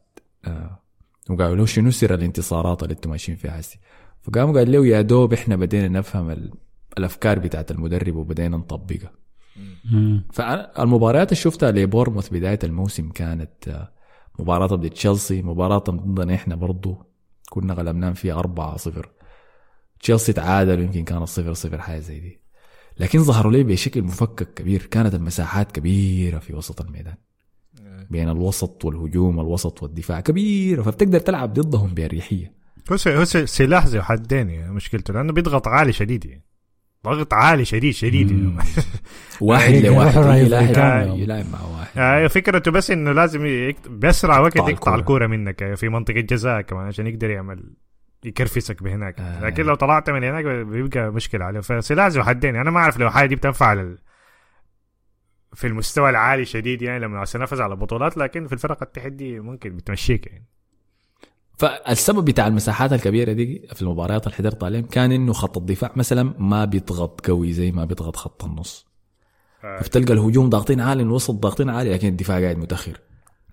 وقالوا 1.30 1.56
له 1.56 1.66
شنو 1.66 1.90
سر 1.90 2.14
الانتصارات 2.14 2.82
اللي 2.82 2.94
أنتم 2.94 3.10
ماشيين 3.10 3.38
فيها 3.38 3.60
هسه 3.60 3.78
فقام 4.22 4.56
قال 4.58 4.72
له 4.72 4.86
يا 4.86 5.00
دوب 5.02 5.32
إحنا 5.32 5.56
بدينا 5.56 5.88
نفهم 5.88 6.30
ال... 6.30 6.52
الأفكار 6.98 7.38
بتاعت 7.38 7.70
المدرب 7.70 8.16
وبدينا 8.16 8.56
نطبقها. 8.56 9.12
فالمباريات 10.32 11.32
اللي 11.32 11.42
شفتها 11.42 11.70
لبورموث 11.70 12.28
بداية 12.28 12.58
الموسم 12.64 13.08
كانت 13.10 13.68
آه، 13.68 13.92
مباراة 14.38 14.66
ضد 14.66 14.90
تشيلسي 14.90 15.42
مباراة 15.42 15.78
ضدنا 15.78 16.34
إحنا 16.34 16.54
برضو 16.54 17.06
كنا 17.50 17.74
غلبناهم 17.74 18.14
فيها 18.14 18.38
4 18.38 18.76
0 18.76 19.08
تشيلسي 20.00 20.32
تعادل 20.32 20.80
يمكن 20.80 21.04
كانت 21.04 21.28
0 21.28 21.54
0 21.54 21.78
حاجة 21.78 21.98
زي 22.00 22.20
دي. 22.20 22.40
لكن 22.98 23.22
ظهروا 23.22 23.52
لي 23.52 23.62
بشكل 23.62 24.02
مفكك 24.02 24.54
كبير 24.54 24.86
كانت 24.86 25.14
المساحات 25.14 25.72
كبيرة 25.72 26.38
في 26.38 26.54
وسط 26.54 26.80
الميدان. 26.80 27.14
بين 28.10 28.28
الوسط 28.28 28.84
والهجوم 28.84 29.40
الوسط 29.40 29.82
والدفاع 29.82 30.20
كبيره 30.20 30.82
فبتقدر 30.82 31.18
تلعب 31.18 31.52
ضدهم 31.52 31.94
بأريحية 31.94 32.52
هو 32.92 32.96
هو 33.06 33.24
سلاح 33.24 33.86
ذو 33.86 34.02
حدين 34.02 34.50
يعني 34.50 34.72
مشكلته 34.72 35.14
لأنه 35.14 35.32
بيضغط 35.32 35.68
عالي 35.68 35.92
شديد 35.92 36.24
يعني 36.24 36.44
ضغط 37.04 37.34
عالي 37.34 37.64
شديد 37.64 37.94
شديد 37.94 38.30
يعني. 38.30 38.56
واحد 39.40 39.74
لواحد. 39.86 40.16
يلاعب 41.18 41.46
مع 41.52 41.60
واحد 41.78 41.98
آه 41.98 42.26
فكرته 42.26 42.70
بس 42.70 42.90
إنه 42.90 43.12
لازم 43.12 43.46
يكت... 43.46 43.88
باسرع 43.88 44.38
وقت 44.38 44.56
يقطع. 44.56 44.94
الكورة 44.94 45.26
منك 45.26 45.62
آه، 45.62 45.74
في 45.74 45.88
منطقة 45.88 46.20
جزاء 46.20 46.60
كمان 46.60 46.86
عشان 46.86 47.06
يقدر 47.06 47.30
يعمل 47.30 47.74
يكرفسك 48.24 48.82
بهناك 48.82 49.20
آه. 49.20 49.40
لكن 49.40 49.62
لو 49.64 49.74
طلعت 49.74 50.10
من 50.10 50.24
هناك 50.24 50.44
بيبقى 50.44 51.12
مشكلة 51.12 51.44
عليه 51.44 51.60
فسلاح 51.60 52.06
ذو 52.06 52.22
حدين 52.22 52.56
أنا 52.56 52.70
ما 52.70 52.78
أعرف 52.80 52.98
لو 52.98 53.10
حاجة 53.10 53.26
دي 53.28 53.36
بتنفع 53.36 53.72
ال... 53.72 53.98
في 55.54 55.66
المستوى 55.66 56.10
العالي 56.10 56.44
شديد 56.44 56.82
يعني 56.82 56.98
لما 56.98 57.24
نفذ 57.34 57.62
على 57.62 57.76
بطولات 57.76 58.16
لكن 58.16 58.46
في 58.46 58.52
الفرق 58.52 58.82
التحدي 58.82 59.40
ممكن 59.40 59.76
بتمشيك 59.76 60.26
يعني. 60.26 60.46
فالسبب 61.58 62.24
بتاع 62.24 62.46
المساحات 62.46 62.92
الكبيرة 62.92 63.32
دي 63.32 63.68
في 63.74 63.82
المباريات 63.82 64.26
اللي 64.26 64.36
حضرت 64.36 64.64
عليهم 64.64 64.82
كان 64.82 65.12
إنه 65.12 65.32
خط 65.32 65.56
الدفاع 65.56 65.92
مثلا 65.96 66.34
ما 66.38 66.64
بيضغط 66.64 67.26
قوي 67.26 67.52
زي 67.52 67.72
ما 67.72 67.84
بيضغط 67.84 68.16
خط 68.16 68.44
النص. 68.44 68.86
آه. 69.64 69.80
فبتلقى 69.80 70.12
الهجوم 70.12 70.50
ضاغطين 70.50 70.80
عالي 70.80 71.02
الوسط 71.02 71.34
ضاغطين 71.34 71.70
عالي 71.70 71.92
لكن 71.92 72.08
الدفاع 72.08 72.40
قاعد 72.40 72.58
متأخر. 72.58 73.00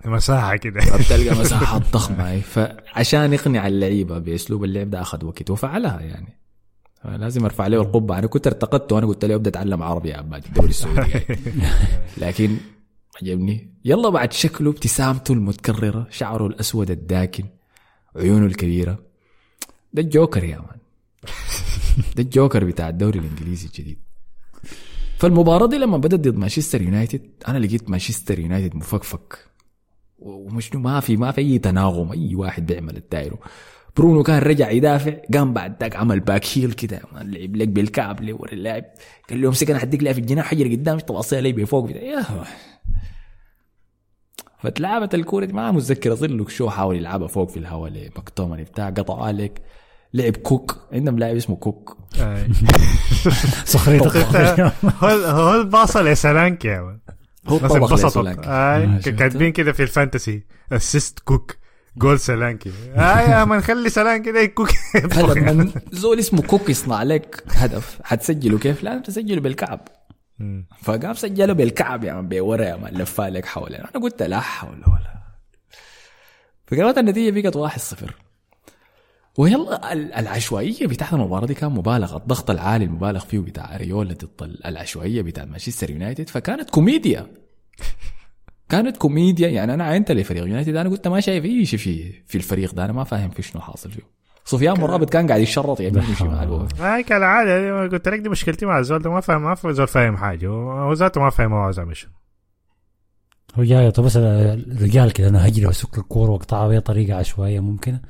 مساحة 0.06 0.56
كده. 0.56 0.82
فبتلقى 0.82 1.36
مساحات 1.42 1.82
ضخمة. 1.94 2.40
فعشان 2.40 3.34
يقنع 3.34 3.68
اللعيبة 3.68 4.18
بأسلوب 4.20 4.64
اللعب 4.64 4.90
ده 4.90 5.02
أخذ 5.02 5.26
وقت 5.26 5.50
وفعلها 5.50 6.02
يعني. 6.02 6.38
لازم 7.06 7.46
ارفع 7.46 7.68
له 7.68 7.82
القبه 7.82 8.20
أنا 8.20 8.28
كنت 8.28 8.48
ارتقدت 8.48 8.92
وأنا 8.92 9.08
قلت 9.08 9.26
له 9.26 9.36
ابدأ 9.36 9.50
أتعلم 9.50 9.84
عربي 9.84 10.10
يا 10.10 10.18
عباد 10.18 10.46
الدوري 10.46 10.70
السعودي 10.70 11.20
لكن 12.22 12.58
عجبني. 13.22 13.74
يلا 13.86 14.10
بعد 14.10 14.34
شكله 14.34 14.70
ابتسامته 14.70 15.34
المتكررة 15.34 16.08
شعره 16.10 16.48
الأسود 16.48 16.92
الداكن 16.92 17.46
عيونه 18.16 18.46
الكبيرة. 18.46 19.00
ده 19.94 20.02
الجوكر 20.02 20.44
يا 20.44 20.58
مان. 20.58 20.80
ده 22.16 22.24
الجوكر 22.24 22.66
بتاع 22.66 22.90
الدوري 22.90 23.20
الإنجليزي 23.20 23.68
الجديد. 23.68 24.00
فالمباراة 25.18 25.68
دي 25.68 25.78
لما 25.78 25.98
بدت 25.98 26.16
ضد 26.28 26.38
مانشستر 26.38 26.82
يونايتد 26.82 27.30
أنا 27.48 27.58
لقيت 27.58 27.90
مانشستر 27.90 28.40
يونايتد 28.40 28.76
مفكفك. 28.76 29.48
ومش 30.20 30.76
ما 30.76 31.00
في 31.00 31.18
ما 31.18 31.32
في 31.32 31.42
أي 31.42 31.60
تناغم 31.60 32.12
أي 32.12 32.36
واحد 32.36 32.66
بيعمل 32.66 32.98
الدايرو 32.98 33.38
برونو 33.98 34.24
كان 34.24 34.40
رجع 34.40 34.70
يدافع 34.72 35.14
قام 35.34 35.54
بعد 35.54 35.76
ذاك 35.82 35.96
عمل 35.96 36.20
باك 36.20 36.46
هيل 36.56 36.72
كده 36.74 37.02
لعب 37.16 37.56
لك 37.56 37.68
بالكعب 37.68 38.20
اللي 38.20 38.34
ورا 38.34 38.54
اللاعب 38.54 38.84
قال 39.30 39.42
له 39.42 39.48
امسك 39.48 39.70
أنا 39.70 39.80
حديك 39.80 40.04
لها 40.04 40.14
في 40.14 40.20
الجناح 40.20 40.46
حجر 40.46 40.72
قدام 40.72 41.00
تواصيها 41.00 41.42
لي 41.42 41.52
بفوق 41.52 41.90
بتاع. 41.90 42.02
يا. 42.02 42.26
فتلعبت 44.60 45.16
الكورة 45.16 45.46
دي 45.46 45.54
ما 45.54 45.72
متذكر 45.72 46.14
اظن 46.14 46.38
لك 46.38 46.50
شو 46.50 46.70
حاول 46.70 46.96
يلعبها 46.96 47.28
فوق 47.28 47.50
في 47.50 47.58
الهواء 47.58 47.92
لمكتومني 47.92 48.64
بتاع 48.64 48.90
قطعها 48.90 49.32
لك 49.32 49.62
لعب 50.14 50.36
كوك 50.36 50.78
عندهم 50.92 51.20
لاعب 51.20 51.36
اسمه 51.36 51.56
كوك. 51.56 51.98
سخريه 53.66 54.00
القضية. 54.02 54.74
هو 54.84 55.08
هو 55.08 55.62
الباصه 55.62 56.02
لسلانكي 56.02 56.68
يا 56.68 56.80
هو 57.48 57.58
الناس 57.58 57.72
طبخ 57.72 57.92
انبسطوا؟ 57.92 58.34
كاتبين 59.00 59.52
كده 59.52 59.72
في 59.72 59.84
ال 59.84 59.91
fantasy 59.91 60.44
assist 60.72 61.20
كوك 61.20 61.56
جول 61.98 62.20
سلانكي. 62.20 62.72
آه 62.96 63.20
يا 63.20 63.46
man 63.46 63.62
خلي 63.62 63.90
سلانكي 63.90 64.32
ده 64.32 64.46
كوك 64.46 64.70
هلا 65.14 65.72
زول 65.92 66.20
اسمه 66.20 66.42
كوك 66.42 66.70
يصنع 66.70 67.04
لك 67.04 67.44
هدف. 67.52 68.00
حتسجله 68.04 68.58
كيف؟ 68.60 68.84
لا 68.84 68.98
تسجله 69.00 69.42
بالكعب. 69.42 69.88
فقام 70.82 71.14
سجله 71.14 71.54
بالكعب 71.54 72.04
يا 72.04 72.14
man 72.14 72.28
بورا 72.30 72.66
يا 72.66 72.76
man 72.76 72.94
لفها 72.94 73.30
لك 73.30 73.46
حوالين. 73.46 73.80
أنا 73.80 74.04
قلت 74.04 74.24
لا 74.24 74.40
حول 74.40 74.78
ولا. 74.88 75.18
فقرأت 76.68 76.98
النتيجة 76.98 77.42
بقت 77.42 77.56
1 77.56 77.80
0 77.80 78.16
ويلا 79.38 79.94
ال- 79.94 80.14
العشوائية 80.14 80.88
بتاعت 80.88 81.14
المباراة 81.14 81.46
دي 81.46 81.54
كان 81.54 81.72
مبالغة. 81.72 82.18
الضغط 82.18 82.50
العالي 82.52 82.86
المبالغ 82.86 83.20
فيه 83.26 83.40
بتاع 83.40 83.76
اريولا 83.76 84.14
ضد 84.14 84.30
ال- 84.44 84.66
العشوائية 84.66 85.22
بتاع 85.22 85.46
مانشستر 85.46 85.90
يونايتد. 85.90 86.30
فكانت 86.30 86.70
كوميديا. 86.70 87.28
كانت 88.70 88.98
كوميديا 88.98 89.50
يعني 89.50 89.74
أنا 89.74 89.84
عينت 89.84 90.12
لفريق 90.12 90.44
يونايتد 90.44 90.76
أنا 90.76 90.90
قلت 90.90 91.08
ما 91.08 91.20
شايف 91.20 91.46
أي 91.46 91.66
شيء 91.66 91.80
في 91.80 92.12
في 92.28 92.36
الفريق 92.36 92.74
ده 92.74 92.86
أنا 92.86 92.94
ما 92.94 93.04
فاهم 93.04 93.30
في 93.30 93.42
شنو 93.42 93.62
حاصل 93.62 93.92
فيه. 93.92 94.02
سفيان 94.46 94.80
مرابط 94.80 95.10
كان 95.10 95.28
قاعد 95.28 95.42
يشرط 95.42 95.80
يمين 95.82 96.04
وشمال 96.12 96.68
هاي 96.80 97.04
كالعادة 97.04 97.82
قلت 97.88 98.08
لك 98.08 98.20
دي 98.20 98.30
مشكلتي 98.30 98.66
مع 98.66 98.80
الزول 98.80 99.02
ده 99.02 99.10
ما 99.10 99.22
فاهم 99.22 99.44
ما 99.44 99.56
في 99.56 99.74
زول 99.74 99.88
فاهم 99.88 100.18
حاجة. 100.18 100.48
هو 100.48 100.94
ذاته 100.94 101.22
ما 101.22 101.30
فاهم 101.30 101.54
هو 101.54 101.60
عاوز 101.60 101.80
يعمل 101.80 101.96
شو 101.96 102.08
هو 103.56 103.64
جاي 103.64 103.92
طب 103.92 104.04
بس 104.04 104.18
الرجال 104.18 105.12
كده 105.12 105.28
أنا 105.28 105.48
هجري 105.48 105.66
وأسك 105.66 105.98
الكورة 105.98 106.32
وأقطعها 106.32 106.68
بأي 106.68 106.80
طريقة 106.80 107.18
عشوائية 107.18 107.60
ممكنة. 107.60 108.02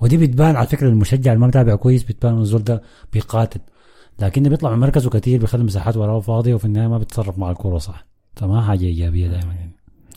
ودي 0.00 0.16
بتبان 0.16 0.56
على 0.56 0.66
فكرة 0.66 0.88
المشجع 0.88 1.32
اللي 1.32 1.40
ما 1.40 1.46
متابع 1.46 1.74
كويس 1.74 2.02
بتبان 2.02 2.38
الزول 2.38 2.64
ده 2.64 2.82
بيقاتل. 3.12 3.60
لكنه 4.20 4.48
بيطلع 4.48 4.70
من 4.70 4.78
مركزه 4.78 5.10
كتير 5.10 5.40
بيخلي 5.40 5.64
مساحات 5.64 5.96
وراه 5.96 6.20
فاضية 6.20 6.54
وفي 6.54 6.64
النهاية 6.64 6.88
ما 6.88 6.98
بيتصرف 6.98 7.38
مع 7.38 7.50
الكورة 7.50 7.78
صح. 7.78 8.06
فما 8.36 8.62
حاجة 8.62 8.84
إيجابية 8.84 9.28
دائما 9.28 9.54
يعني. 9.54 9.72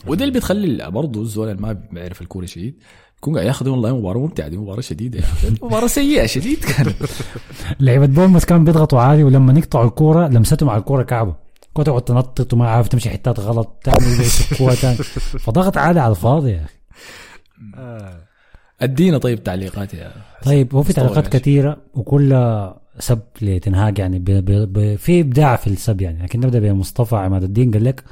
وده 0.06 0.24
اللي 0.24 0.38
بتخلي 0.38 0.90
برضه 0.90 1.22
الزول 1.22 1.48
اللي 1.48 1.62
ما 1.62 1.72
بيعرف 1.92 2.22
الكورة 2.22 2.46
شديد 2.46 2.74
يكون 3.18 3.34
قاعد 3.34 3.46
ياخذ 3.46 3.68
والله 3.68 3.96
مباراة 3.98 4.18
ممتعة 4.20 4.48
دي 4.48 4.56
مباراة 4.56 4.80
شديدة 4.80 5.18
يعني. 5.18 5.56
مباراة 5.62 5.86
سيئة 5.86 6.26
شديد 6.26 6.58
كانت 6.64 6.94
لعيبة 7.80 8.06
بورموث 8.06 8.44
كانوا 8.44 8.64
بيضغطوا 8.64 9.00
عالي 9.00 9.24
ولما 9.24 9.58
يقطعوا 9.58 9.86
الكورة 9.86 10.28
لمستهم 10.28 10.70
على 10.70 10.78
الكورة 10.80 11.02
كعبه 11.02 11.34
كنت 11.74 11.86
تقعد 11.86 12.02
تنطط 12.02 12.52
وما 12.54 12.68
عارف 12.68 12.88
تمشي 12.88 13.10
حتات 13.10 13.40
غلط 13.40 13.80
تعمل 13.84 14.20
يسكوها 14.20 14.74
تاني. 14.74 14.96
فضغط 15.46 15.76
عالي 15.76 16.00
على 16.00 16.10
الفاضي 16.10 16.50
يا 16.50 16.64
أخي. 16.64 16.74
أدينا 18.80 19.18
طيب 19.18 19.42
تعليقات 19.44 19.94
يا 19.94 20.12
طيب 20.44 20.74
هو 20.74 20.82
في 20.82 20.92
تعليقات. 20.92 21.28
كثيرة 21.28 21.76
وكلها 21.94 22.80
سب 22.98 23.20
لتنهاج 23.42 23.98
يعني 23.98 24.24
في 24.96 25.20
إبداع 25.20 25.56
في 25.56 25.66
السب 25.66 26.00
يعني. 26.00 26.22
لكن 26.22 26.40
نبدأ 26.40 26.58
بمصطفى 26.58 27.16
عماد 27.16 27.42
الدين 27.42 27.70
قال 27.70 27.84
لك 27.84 28.04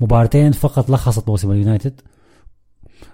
مباراتين 0.00 0.52
فقط 0.52 0.90
لخصت 0.90 1.28
موسم 1.28 1.50
اليونايتد 1.50 2.00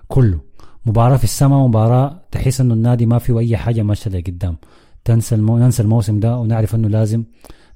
كله. 0.09 0.41
مباراة 0.87 1.17
في 1.17 1.25
السماء 1.25 1.59
ومباراه 1.59 2.21
تحس 2.31 2.61
إنه 2.61 2.75
النادي 2.75 3.07
ما 3.07 3.19
فيه 3.19 3.39
أي 3.39 3.57
حاجة 3.57 3.83
ماشية 3.83 4.11
لقدام. 4.11 4.57
تنسى 5.05 5.35
المو... 5.35 5.59
ننسى 5.59 5.83
الموسم 5.83 6.21
ده 6.21 6.37
ونعرف 6.37 6.75
إنه 6.75 6.89
لازم 6.89 7.25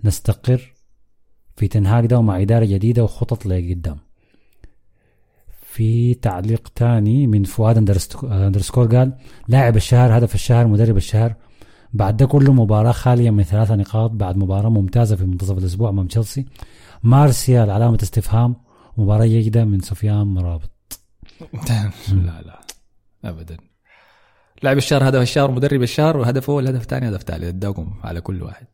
نستقر 0.04 0.74
في 1.56 1.68
تنهاج 1.68 2.06
ده 2.06 2.18
ومع 2.18 2.42
إدارة 2.42 2.64
جديدة 2.64 3.04
وخطط 3.04 3.46
لقدام. 3.46 3.96
في 5.62 6.14
تعليق 6.14 6.68
تاني 6.74 7.26
من 7.26 7.44
فؤاد 7.44 7.76
أندرسكور 8.22 8.96
قال 8.96 9.12
لاعب 9.48 9.76
الشهر 9.76 10.18
هدف 10.18 10.34
الشهر 10.34 10.66
مدرب 10.66 10.96
الشهر. 10.96 11.34
بعد 11.92 12.16
ده 12.16 12.26
كله 12.26 12.52
مباراة 12.52 12.92
خالية 12.92 13.30
من 13.30 13.42
ثلاثة 13.42 13.74
نقاط 13.74 14.10
بعد 14.10 14.36
مباراة 14.36 14.68
ممتازة 14.68 15.16
في 15.16 15.24
منتصف 15.24 15.58
الأسبوع 15.58 15.88
أمام 15.88 16.06
تشيلسي. 16.06 16.46
مارسيال 17.02 17.70
علامة 17.70 17.98
استفهام. 18.02 18.56
مباراة 19.00 19.26
جيدة 19.26 19.64
من 19.64 19.80
سفيان 19.80 20.26
مرابط. 20.26 20.70
لا 22.12 22.42
لا. 22.42 22.60
ابدا. 23.24 23.56
لاعب 24.62 24.76
الشهر 24.76 25.08
هدف 25.08 25.20
الشهر 25.20 25.50
مدرب 25.50 25.82
الشهر 25.82 26.16
وهدف 26.16 26.50
اول 26.50 26.66
هدف 26.66 26.84
ثاني 26.84 27.08
هدف 27.08 27.22
ثالث. 27.22 27.44
اداكم 27.44 27.94
على 28.04 28.20
كل 28.20 28.42
واحد. 28.42 28.66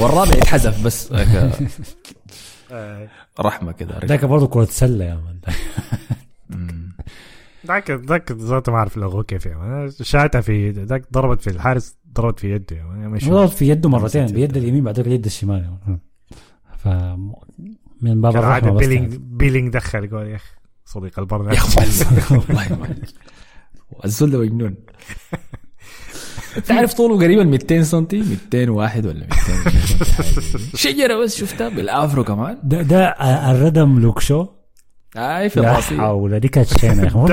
والرابع 0.00 0.36
يتحذف 0.36 0.84
بس. 0.84 1.12
هيك 1.12 3.10
رحمة 3.40 3.72
كده 3.72 3.98
ذاك 4.04 4.24
برضه 4.24 4.46
كرة 4.46 4.64
سلة 4.64 5.04
يا 5.04 5.14
man. 5.14 5.40
ذاك 7.66 7.90
ذاك 7.90 8.32
ذاته 8.32 8.72
ما 8.72 8.78
أعرف 8.78 8.96
لغوه 8.96 9.22
كيف 9.22 9.46
يعني. 9.46 9.90
شاتها 9.90 10.40
في 10.40 10.70
ذاك 10.70 11.12
ضربت 11.12 11.40
في 11.42 11.50
الحارس 11.50 11.96
ضربت 12.12 12.40
في 12.40 12.50
يده 12.54 12.76
يا 12.76 12.84
man. 12.84 13.10
مش 13.10 13.28
ضرب 13.28 13.48
في 13.48 13.68
يده 13.68 13.88
مرتين 13.88 14.26
بيد 14.26 14.56
اليمين 14.56 14.84
بعدين 14.84 15.06
اليد 15.06 15.24
الشمال. 15.24 15.76
ف 16.76 16.88
من 18.04 18.20
باب 18.20 18.36
الرحمة 18.36 18.70
بس 18.70 18.86
بيلينج 18.86 19.14
بيلينج 19.16 19.72
دخل 19.72 20.10
قال 20.10 20.26
يا 20.26 20.36
أخي 20.36 20.54
صديق 20.84 21.18
البرنامج. 21.18 21.54
يا 21.54 21.58
أخي 21.58 22.34
والله 22.34 24.04
الزول 24.04 24.30
ده 24.30 24.38
مجنون. 24.38 24.74
تعرف 26.66 26.94
طوله 26.94 27.16
قريبا 27.24 27.44
200 27.44 27.82
سم 27.82 28.06
201 28.12 29.06
ولا 29.06 29.26
200 29.26 30.76
شجرة 30.76 31.24
بس 31.24 31.36
شفتها 31.36 31.68
بالآفرو 31.68 32.24
كمان. 32.24 32.58
ده 32.62 32.82
ده 32.82 33.04
الردم 33.50 34.00
لوكشو 34.00 34.46
اي 35.16 35.48
في 35.48 35.60
لا 35.60 35.70
الراسي 35.70 35.96
حول 35.96 36.40
دي 36.40 36.48
كانت 36.48 36.78
شينه 36.78 37.26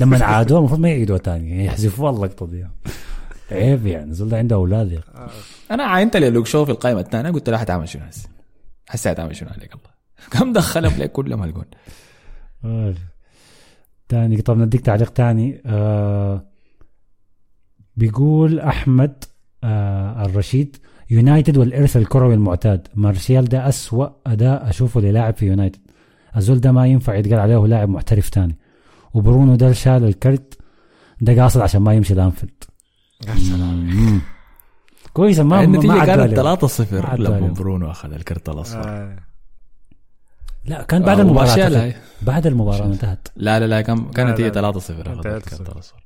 لما 0.00 0.24
عادوها 0.24 0.58
المفروض 0.60 0.80
ما 0.80 0.88
يعيدوها 0.88 1.18
تاني. 1.18 1.64
يحذفوها 1.64 2.10
اللقطه 2.10 2.46
دي 2.46 2.66
عيب 3.50 3.86
يعني 3.86 4.14
زول 4.14 4.28
ده 4.28 4.38
عنده 4.38 4.56
أولاد 4.56 4.92
يا 4.92 5.00
أخي. 5.14 5.34
أنا 5.70 5.84
عاينت 5.84 6.16
لي 6.16 6.30
لوك 6.30 6.46
شو 6.46 6.64
في 6.64 6.70
القائمة 6.70 7.00
الثانية 7.00 7.30
قلت 7.30 7.50
له 7.50 7.58
حتعمل 7.58 7.88
شنو 7.88 8.02
هسه؟ 8.02 8.28
هسه 8.88 9.10
حتعمل 9.10 9.36
شنو 9.36 9.48
عليك 9.48 9.72
الله؟ 9.74 9.95
كم 10.32 10.52
دخلهم 10.52 10.92
لك 10.98 11.12
كلهم 11.12 11.42
هالجون 11.42 11.64
آه. 12.64 12.94
تاني 14.08 14.42
طب 14.42 14.58
نديك 14.58 14.80
تعليق 14.80 15.10
تاني 15.12 15.62
آه 15.66 16.46
بيقول 17.96 18.60
أحمد 18.60 19.24
آه 19.64 20.24
الرشيد 20.26 20.76
يونايتد 21.10 21.56
والارث 21.56 21.96
الكروي 21.96 22.34
المعتاد 22.34 22.88
مارسيال 22.94 23.44
ده 23.44 23.68
أسوأ 23.68 24.08
اداء 24.26 24.68
أشوفه 24.70 25.00
للاعب 25.00 25.34
في 25.36 25.46
يونايتد 25.46 25.80
الزول 26.36 26.60
ده 26.60 26.72
ما 26.72 26.86
ينفع 26.86 27.14
يتقال 27.14 27.40
عليه 27.40 27.66
لاعب 27.66 27.88
محترف 27.88 28.28
تاني 28.28 28.56
وبرونو 29.14 29.54
ده 29.54 29.72
شال 29.72 30.04
الكرت 30.04 30.58
ده 31.20 31.42
قاصد 31.42 31.60
عشان 31.60 31.82
ما 31.82 31.94
يمشي 31.94 32.14
لأنفيلد 32.14 32.64
مم. 33.28 34.20
كويس 35.12 35.38
ما 35.38 35.44
ما 35.44 35.64
النتيجه 35.64 36.04
كانت 36.04 36.20
عليه. 36.20 36.36
3 36.36 36.62
ما 36.62 36.68
0 36.68 37.06
عدوا 37.06 37.24
لما 37.24 37.36
عليه. 37.36 37.48
برونو 37.48 37.90
أخذ 37.90 38.12
الكرت 38.12 38.48
الأصفر 38.48 38.88
آه. 38.88 39.16
لا 40.66 40.82
كان 40.82 41.02
بعد. 41.02 41.20
هاي. 41.74 41.94
بعد 42.22 42.46
المباراة 42.46 42.86
انتهت. 42.86 43.28
لا 43.36 43.60
لا 43.60 43.66
لا 43.66 43.80
كان 43.80 44.10
كانت 44.10 44.38
لا، 44.40 44.44
هي 44.46 44.48
لا. 44.48 44.54
3 44.54 44.78
0 44.78 45.12
اخذ 45.12 45.22
كانت 45.22 45.26
الكرت 45.46 45.54
3-0. 45.68 45.72
الاصفر 45.72 46.04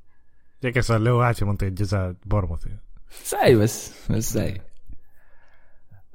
جاك 0.63 0.79
صار 0.79 0.99
له 0.99 1.15
واحد 1.15 1.35
في 1.35 1.45
منطقة 1.45 1.69
جزاء 1.69 2.15
بورموث. 2.27 2.67
ساي 3.25 3.57
بس 3.57 3.93
بس 4.11 4.33
ساي 4.33 4.61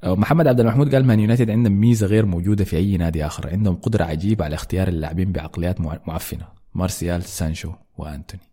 محمد 0.03 0.47
عبد 0.47 0.59
المحمود 0.59 0.95
قال 0.95 1.05
مان 1.05 1.19
يونايتد 1.19 1.49
عندهم 1.49 1.73
ميزة 1.73 2.07
غير 2.07 2.25
موجودة 2.25 2.63
في 2.63 2.77
أي 2.77 2.97
نادي 2.97 3.25
آخر. 3.25 3.49
عندهم 3.49 3.75
قدرة 3.75 4.03
عجيبة 4.03 4.45
على 4.45 4.55
اختيار 4.55 4.87
اللاعبين 4.87 5.31
بعقليات 5.31 5.81
مع- 5.81 5.99
معفنة. 6.07 6.47
مارسيال 6.73 7.23
سانشو 7.23 7.71
وأنتوني. 7.97 8.43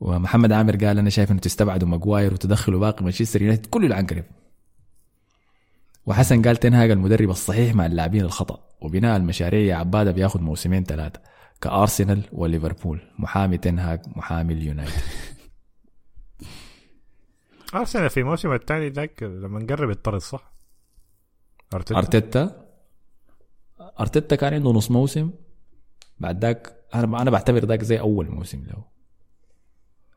ومحمد 0.00 0.52
عامر 0.52 0.76
قال 0.76 0.98
أنا 0.98 1.10
شايف 1.10 1.30
إنه 1.30 1.40
تستبعدوا 1.40 1.88
ماجواير 1.88 2.32
وتدخلوا 2.34 2.80
باقي 2.80 3.04
مانشستر 3.04 3.42
يونايتد. 3.42 3.66
كله 3.66 3.86
العنقريب 3.86 4.24
وحسن 6.10 6.42
قال 6.42 6.56
تنهاج 6.56 6.90
المدرب 6.90 7.30
الصحيح 7.30 7.74
مع 7.74 7.86
اللاعبين 7.86 8.20
الخطأ. 8.20 8.68
وبناء 8.80 9.16
المشاريع 9.16 9.60
يا 9.60 9.74
عباده 9.74 10.10
بياخذ 10.10 10.40
موسمين 10.40 10.84
ثلاثة. 10.84 11.20
كأرسنال 11.60 12.22
وليفربول. 12.32 13.00
محامي 13.18 13.58
تنهاج 13.58 14.00
محامي 14.16 14.52
اليونايتد. 14.52 14.92
أرسنال 17.74 18.10
في 18.10 18.20
الموسم 18.20 18.52
الثاني 18.52 18.88
ذاك 18.88 19.22
لما 19.22 19.60
نقرب 19.60 19.90
يطرد 19.90 20.20
صح؟ 20.20 20.52
أرتيتا. 21.74 21.98
أرتيتا؟ 21.98 22.66
أرتيتا 24.00 24.36
كان 24.36 24.54
عنده 24.54 24.70
نص 24.70 24.90
موسم. 24.90 25.30
بعد 26.18 26.44
ذاك 26.44 26.72
أنا 26.94 27.22
أنا 27.22 27.30
بعتبر 27.30 27.64
ذاك 27.64 27.82
زي 27.82 28.00
أول 28.00 28.30
موسم 28.30 28.64
له. 28.66 28.84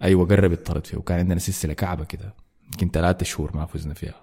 أيوه 0.03 0.25
قرب 0.27 0.51
يطرد 0.51 0.87
فيه. 0.87 0.97
وكان 0.97 1.19
عندنا 1.19 1.39
سلسلة 1.39 1.73
كعبة 1.73 2.05
كده. 2.05 2.33
يمكن 2.65 2.89
ثلاثة 2.89 3.25
شهور 3.25 3.57
ما 3.57 3.65
فزنا 3.65 3.93
فيها. 3.93 4.22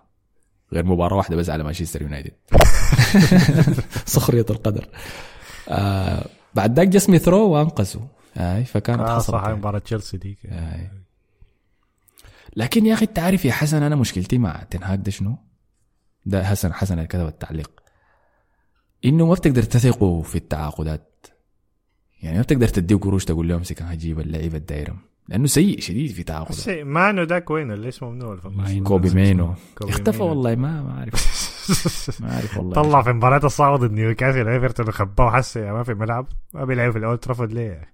غير 0.72 0.84
مباراة 0.86 1.16
واحدة 1.16 1.36
بس 1.36 1.50
على 1.50 1.62
مانشستر 1.64 2.02
يونايتد. 2.02 2.32
سخريه 4.06 4.46
القدر. 4.50 4.88
آه 5.68 6.26
بعد 6.54 6.76
ذاك 6.76 6.88
جا 6.88 6.98
سميث 6.98 7.28
رو 7.28 7.48
وانقذوا 7.48 8.02
هاي 8.36 8.64
فكانت 8.64 9.00
آه 9.00 9.16
حصلت 9.16 9.30
صح 9.36 9.42
يعني. 9.42 9.54
مباراة 9.54 9.78
تشيلسي 9.78 10.16
ديك. 10.16 10.38
آي. 10.44 10.90
لكن 12.56 12.86
يا 12.86 12.94
أخي 12.94 13.04
انت 13.04 13.18
عارف 13.18 13.44
يا 13.44 13.52
حسن 13.52 13.82
أنا 13.82 13.96
مشكلتي 13.96 14.38
مع 14.38 14.62
تنهاك 14.70 14.98
ده 15.02 15.10
شنو؟ 15.10 15.36
ده 16.26 16.44
حسن 16.44 16.72
حسن 16.72 16.94
اللي 16.94 17.06
كتب 17.06 17.26
التعليق. 17.26 17.70
إنه 19.04 19.26
ما 19.26 19.34
بتقدر 19.34 19.62
تثقوا 19.62 20.22
في 20.22 20.36
التعاقدات. 20.36 21.26
يعني 22.22 22.36
ما 22.36 22.42
بتقدر 22.42 22.68
تديه 22.68 22.96
قروش 22.96 23.24
تقول 23.24 23.48
لهم 23.48 23.58
امسك 23.58 23.82
هجيب 23.82 24.20
اللعيبة 24.20 24.56
الدايرم 24.56 24.98
لأنه 25.30 25.46
سيء 25.46 25.80
شديد 25.80 26.10
في 26.10 26.22
تعاقدات 26.22 26.52
بس 26.52 26.68
ماينو 26.68 27.22
ذاك 27.22 27.50
وين 27.50 27.72
اللي 27.72 27.88
اسمه 27.88 28.10
منو 28.10 28.30
اللي 28.30 28.42
في 28.42 28.48
النص؟ 28.48 28.68
ماينو. 28.68 28.84
كوبي 28.84 29.10
ماينو 29.10 29.54
كوبي 29.78 29.90
اختفى 29.92 30.18
مينو. 30.18 30.28
والله 30.30 30.54
ما 30.54 30.82
ما 30.82 30.98
أعرف 30.98 31.14
ما 32.22 32.34
أعرف 32.34 32.56
والله 32.56 32.74
طلع 32.74 33.02
في 33.02 33.12
مباراة 33.12 33.46
الصعبة 33.46 33.76
ضد 33.76 33.92
نيوكاسل 33.92 34.48
ايفرتون 34.48 34.88
وخباه 34.88 35.30
حسه 35.30 35.72
ما 35.72 35.82
في 35.82 35.94
ملعب 35.94 36.26
ما 36.54 36.64
بيلعب 36.64 36.92
في 36.92 36.98
الاولد 36.98 37.18
ترافورد 37.18 37.52
ليه؟ 37.52 37.88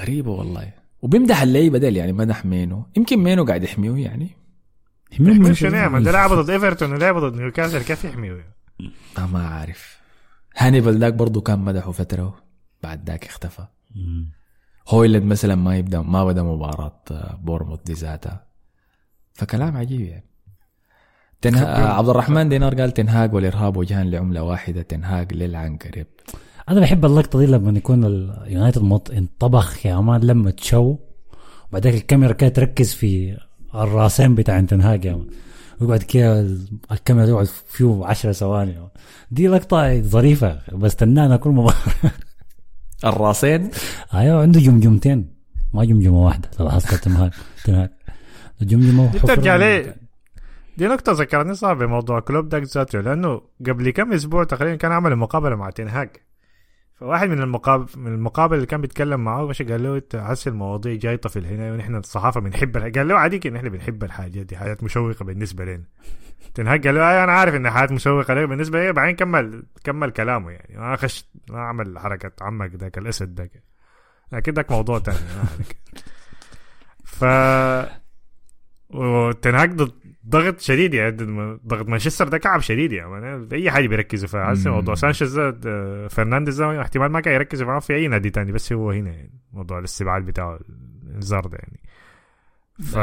غريبة 0.00 0.30
والله 0.30 0.72
وبيمدح 1.02 1.42
اللعيبة 1.42 1.78
ديل 1.78 1.96
يعني 1.96 2.12
مدح 2.12 2.44
ماينو 2.44 2.86
يمكن 2.96 3.18
ماينو 3.18 3.44
قاعد 3.44 3.62
يحميه 3.62 4.04
يعني 4.04 4.30
يحميه 5.12 5.52
شنو 5.52 5.76
يعمل؟ 5.76 6.04
ده 6.04 6.12
لعبه 6.12 6.34
ضد 6.42 6.50
إيفرتون 6.50 6.92
ولعبه 6.92 7.20
ضد 7.20 7.36
نيوكاسل 7.36 7.82
كيف 7.82 8.04
يحميه؟ 8.04 8.54
آه 9.18 9.26
ما 9.26 9.46
عارف 9.48 9.98
هانيبال 10.56 10.98
ذاك 10.98 11.14
برضه 11.14 11.40
كان 11.40 11.58
مدحه 11.58 11.90
فترة 11.92 12.34
بعد 12.82 13.10
ذاك 13.10 13.24
اختفى 13.24 13.66
هويلاند 14.88 15.24
مثلا 15.26 15.54
ما 15.54 15.76
يبدا 15.76 16.00
ما 16.00 16.24
بدأ 16.24 16.42
مباراة 16.42 17.02
آه، 17.10 17.38
بورموث 17.42 17.80
دي 17.86 17.92
ذاتها. 17.92 18.46
فكلام 19.32 19.76
عجيب 19.76 20.00
يعني. 20.00 20.24
تنها... 21.42 21.82
آه، 21.88 21.92
عبد 21.92 22.08
الرحمن 22.08 22.48
دينار 22.48 22.74
قال 22.74 22.90
تنهاج 22.94 23.34
والإرهاب 23.34 23.76
وجهان 23.76 24.10
لعملة 24.10 24.42
واحدة 24.42 24.82
تنهاج 24.82 25.34
للعنقريب 25.34 26.06
أنا 26.68 26.80
بحب 26.80 27.04
اللقطة 27.04 27.38
دي 27.38 27.46
لما 27.46 27.78
يكون 27.78 28.04
اليونايتد 28.04 28.82
مط- 28.82 29.10
انطبخ 29.10 29.86
يا 29.86 29.96
مان 29.96 30.20
لما 30.20 30.50
تشو 30.50 30.96
وبعدين 31.70 31.94
الكاميرا 31.94 32.32
كده 32.32 32.48
تركز 32.50 32.94
في 32.94 33.36
الراسين 33.74 34.34
بتاع 34.34 34.60
تنهاج 34.60 35.04
يا 35.04 35.12
مان 35.12 35.26
ويقعد 35.80 36.02
كده 36.02 36.40
ال- 36.40 36.66
الكاميرا 36.92 37.26
تقعد 37.26 37.46
فيه 37.46 38.00
10 38.06 38.32
ثواني. 38.32 38.88
دي 39.30 39.48
لقطة 39.48 40.00
ظريفة 40.02 40.58
بستناها 40.72 41.36
كل 41.36 41.50
مباراة. 41.50 41.76
الراسين 43.04 43.70
أيوه 44.14 44.42
عنده 44.42 44.60
جمجمتين 44.60 45.34
ما 45.74 45.84
جمجمة 45.84 46.24
واحدة 46.24 46.50
لو 46.60 46.66
لاحظت 46.66 46.94
تنهاج 46.94 47.32
تنهاج 47.64 47.90
جمجمة. 48.62 49.12
بترجع 49.12 49.56
ليه؟ 49.56 49.96
دي 50.76 50.86
نقطة 50.86 51.12
ذكرني 51.12 51.54
صعب 51.54 51.78
بموضوع 51.78 52.20
كلوب 52.20 52.48
داك 52.48 52.62
ذاته 52.62 53.00
لأنه 53.00 53.40
قبل 53.66 53.90
كم 53.90 54.12
أسبوع 54.12 54.44
تقريبا 54.44 54.76
كان 54.76 54.92
عمل 54.92 55.16
مقابلة 55.16 55.56
مع 55.56 55.70
تنهاج 55.70 56.10
فواحد 56.94 57.28
من 57.28 57.42
المقابل 57.42 57.86
من 57.96 58.14
المقابل 58.14 58.54
اللي 58.56 58.66
كان 58.66 58.80
بيتكلم 58.80 59.20
معاه 59.20 59.46
مش 59.46 59.62
قال 59.62 59.82
له 59.82 59.96
أنت 59.96 60.16
حاسس 60.16 60.48
المواضيع 60.48 60.94
جايطه 60.94 61.28
في 61.28 61.40
هنا 61.40 61.72
ونحن 61.72 61.94
الصحافة 61.96 62.40
بنحب. 62.40 62.76
قال 62.96 63.08
له 63.08 63.14
عاديك 63.14 63.46
ان 63.46 63.56
إحنا 63.56 63.68
بنحب 63.68 64.04
الحاجات 64.04 64.46
دي 64.46 64.56
حاجات 64.56 64.84
مشوقة 64.84 65.24
بالنسبة 65.24 65.64
لنا 65.64 65.84
تنهاج 66.54 66.86
قال 66.86 66.94
له 66.94 67.10
أيوه 67.10 67.24
أنا 67.24 67.32
عارف 67.32 67.54
إن 67.54 67.70
حاجات 67.70 67.92
مشوقه 67.92 68.34
لك 68.34 68.48
بالنسبة 68.48 68.84
لي 68.84 68.92
بعدين 68.92 69.16
كمل 69.16 69.62
كمل 69.84 70.10
كلامه 70.10 70.50
يعني. 70.50 70.76
ما 70.78 70.96
خش 70.96 71.26
ما 71.50 71.60
عمل 71.60 71.98
حركة 71.98 72.32
عمك 72.40 72.74
ذاك 72.74 72.98
الأسد 72.98 73.40
ذاك. 73.40 73.62
لكن 74.32 74.52
ذاك 74.52 74.70
موضوع 74.70 74.98
ثاني. 74.98 75.18
ف 77.04 77.24
وتنهاج 78.90 79.72
ضد 79.74 79.92
ضغط 80.28 80.60
شديد 80.60 80.94
يعني 80.94 81.16
ضغط 81.66 81.88
مانشستر 81.88 82.28
ده 82.28 82.38
كعب 82.38 82.60
شديد 82.60 82.92
يعني. 82.92 83.48
أي 83.52 83.70
حاجة 83.70 83.86
بيركزوا 83.88 84.28
فيها 84.28 84.52
هسه. 84.52 84.70
موضوع 84.70 84.94
سانشو 84.94 85.38
آه، 85.38 86.08
فرنانديز 86.10 86.62
ده 86.62 86.80
احتمال 86.80 87.12
ما 87.12 87.20
كان 87.20 87.34
يركزوا 87.34 87.66
معاه 87.66 87.80
في 87.80 87.94
أي 87.94 88.08
نادي 88.08 88.30
تاني 88.30 88.52
بس 88.52 88.72
هو 88.72 88.90
هنا 88.90 89.10
يعني. 89.10 89.40
موضوع 89.52 89.78
الاستبعاد 89.78 90.22
بتاعه 90.24 90.58
الانذار 91.06 91.46
ده 91.46 91.58
يعني. 91.58 91.80
ف 92.80 92.98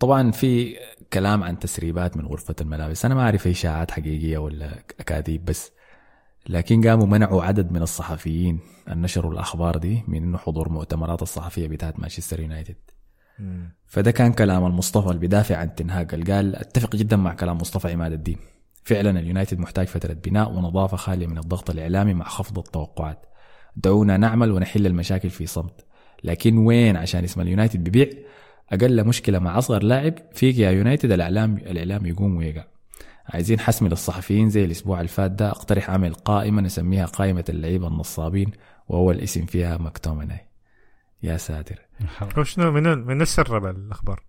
طبعا 0.00 0.30
في 0.30 0.76
كلام 1.12 1.42
عن 1.42 1.58
تسريبات 1.58 2.16
من 2.16 2.26
غرفة 2.26 2.54
الملابس. 2.60 3.04
أنا 3.04 3.14
ما 3.14 3.22
أعرف 3.22 3.46
اشاعات 3.46 3.90
حقيقية 3.90 4.38
ولا 4.38 4.78
أكاذيب 5.00 5.44
بس 5.44 5.72
لكن 6.48 6.88
قاموا 6.88 7.06
منعوا 7.06 7.42
عدد 7.42 7.72
من 7.72 7.82
الصحفيين 7.82 8.60
أن 8.88 9.02
نشروا 9.02 9.32
الأخبار 9.32 9.76
دي 9.76 10.02
من 10.08 10.22
إنه 10.22 10.38
حضور 10.38 10.68
مؤتمرات 10.68 11.22
الصحفية 11.22 11.68
بتاعت 11.68 12.00
مانشستر 12.00 12.40
يونايتد. 12.40 12.76
فده 13.86 14.10
كان 14.10 14.32
كلام 14.32 14.66
المصطفى 14.66 15.08
اللي 15.08 15.18
بيدافع 15.18 15.56
عن 15.56 15.74
تنهاج 15.74 16.14
اللي 16.14 16.32
قال 16.34 16.56
أتفق 16.56 16.96
جدا 16.96 17.16
مع 17.16 17.34
كلام 17.34 17.58
مصطفى 17.58 17.92
عماد 17.92 18.12
الدين. 18.12 18.38
فعلا 18.84 19.18
اليونايتد 19.20 19.58
محتاج 19.58 19.86
فترة 19.86 20.12
بناء 20.12 20.52
ونظافة 20.52 20.96
خالية 20.96 21.26
من 21.26 21.38
الضغط 21.38 21.70
الإعلامي 21.70 22.14
مع 22.14 22.24
خفض 22.24 22.58
التوقعات. 22.58 23.26
دعونا 23.76 24.16
نعمل 24.16 24.52
ونحل 24.52 24.86
المشاكل 24.86 25.30
في 25.30 25.46
صمت. 25.46 25.86
لكن 26.24 26.58
وين؟ 26.58 26.96
عشان 26.96 27.24
اسم 27.24 27.40
اليونايتد 27.40 27.84
بيبيع 27.84 28.08
أقل 28.70 29.06
مشكلة 29.06 29.38
مع 29.38 29.58
أصغر 29.58 29.82
لاعب 29.82 30.14
فيك 30.32 30.58
يا 30.58 30.70
يونايتد 30.70 31.12
الاعلام 31.12 31.56
الإعلام 31.56 32.06
يقوم 32.06 32.36
ويقع. 32.36 32.64
عايزين 33.26 33.60
حسم 33.60 33.86
للصحفيين 33.86 34.50
زي 34.50 34.64
الأسبوع 34.64 34.98
اللي 34.98 35.08
فات 35.08 35.30
ده. 35.30 35.50
أقترح 35.50 35.90
اعمل 35.90 36.14
قائمة 36.14 36.62
نسميها 36.62 37.06
قائمة 37.06 37.44
اللعيبة 37.48 37.88
النصابين 37.88 38.50
واول 38.88 39.20
اسم 39.20 39.46
فيها 39.46 39.78
مكتومناي 39.78 40.40
يا 41.22 41.36
ساتر. 41.36 41.78
هو 42.38 42.44
شنو؟ 42.44 42.72
من 42.72 42.82
من 42.98 43.22
السر 43.22 43.58
بالأخبار؟ 43.58 44.22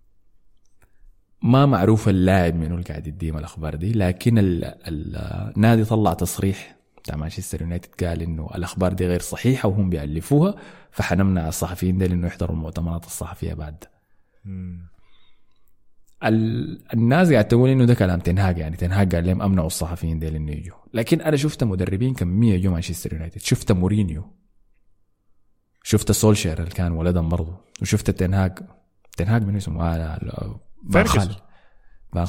ما 1.42 1.66
معروف 1.66 2.08
اللاعب 2.08 2.54
منو 2.54 2.74
اللي 2.74 2.84
قاعد 2.84 3.06
يديهم 3.06 3.38
الأخبار 3.38 3.74
دي 3.74 3.92
لكن 3.92 4.38
ال- 4.38 4.64
ال- 4.64 5.16
النادي 5.56 5.84
طلع 5.84 6.12
تصريح 6.14 6.76
بتاع 6.98 7.16
مانشستر 7.16 7.62
يونايتد 7.62 8.04
قال 8.06 8.22
إنه 8.22 8.50
الأخبار 8.54 8.92
دي 8.92 9.06
غير 9.06 9.20
صحيحة 9.20 9.68
وهم 9.68 9.90
بيألفوها 9.90 10.54
فحنمنع 10.90 11.48
الصحفيين 11.48 11.98
دي 11.98 12.06
إنه 12.06 12.26
يحضروا 12.26 12.56
المؤتمرات 12.56 13.04
الصحفية 13.04 13.54
بعد. 13.54 13.74
ال- 13.84 13.93
الناس 16.94 17.32
قاعد 17.32 17.48
تقول 17.48 17.70
إنه 17.70 17.84
ده 17.84 17.94
كلام 17.94 18.20
تنهاج 18.20 18.58
يعني 18.58 18.76
تنهاج 18.76 19.14
قال 19.14 19.26
لهم 19.26 19.42
أمنعوا 19.42 19.66
الصحفيين 19.66 20.18
ديل 20.18 20.34
إنه 20.36 20.52
يجوا. 20.52 20.76
لكن 20.94 21.20
أنا 21.20 21.36
شفت 21.36 21.64
مدربين 21.64 22.14
كميه 22.14 22.56
جو 22.62 22.72
مانشستر 22.72 23.12
يونايتد. 23.12 23.40
شفت 23.40 23.72
مورينيو. 23.72 24.24
شفت 25.82 26.12
سولشاير 26.12 26.58
اللي 26.58 26.70
كان 26.70 26.92
ولدهم 26.92 27.28
برضه 27.28 27.56
وشفت 27.82 28.10
تنهاج 28.10 28.58
تنهاج 29.16 29.44
من 29.46 29.56
اسمه؟ 29.56 29.94
آه 29.94 29.96
لا 29.96 30.18
لا 30.22 30.56
فيرجسون. 30.92 31.36
آه، 32.16 32.24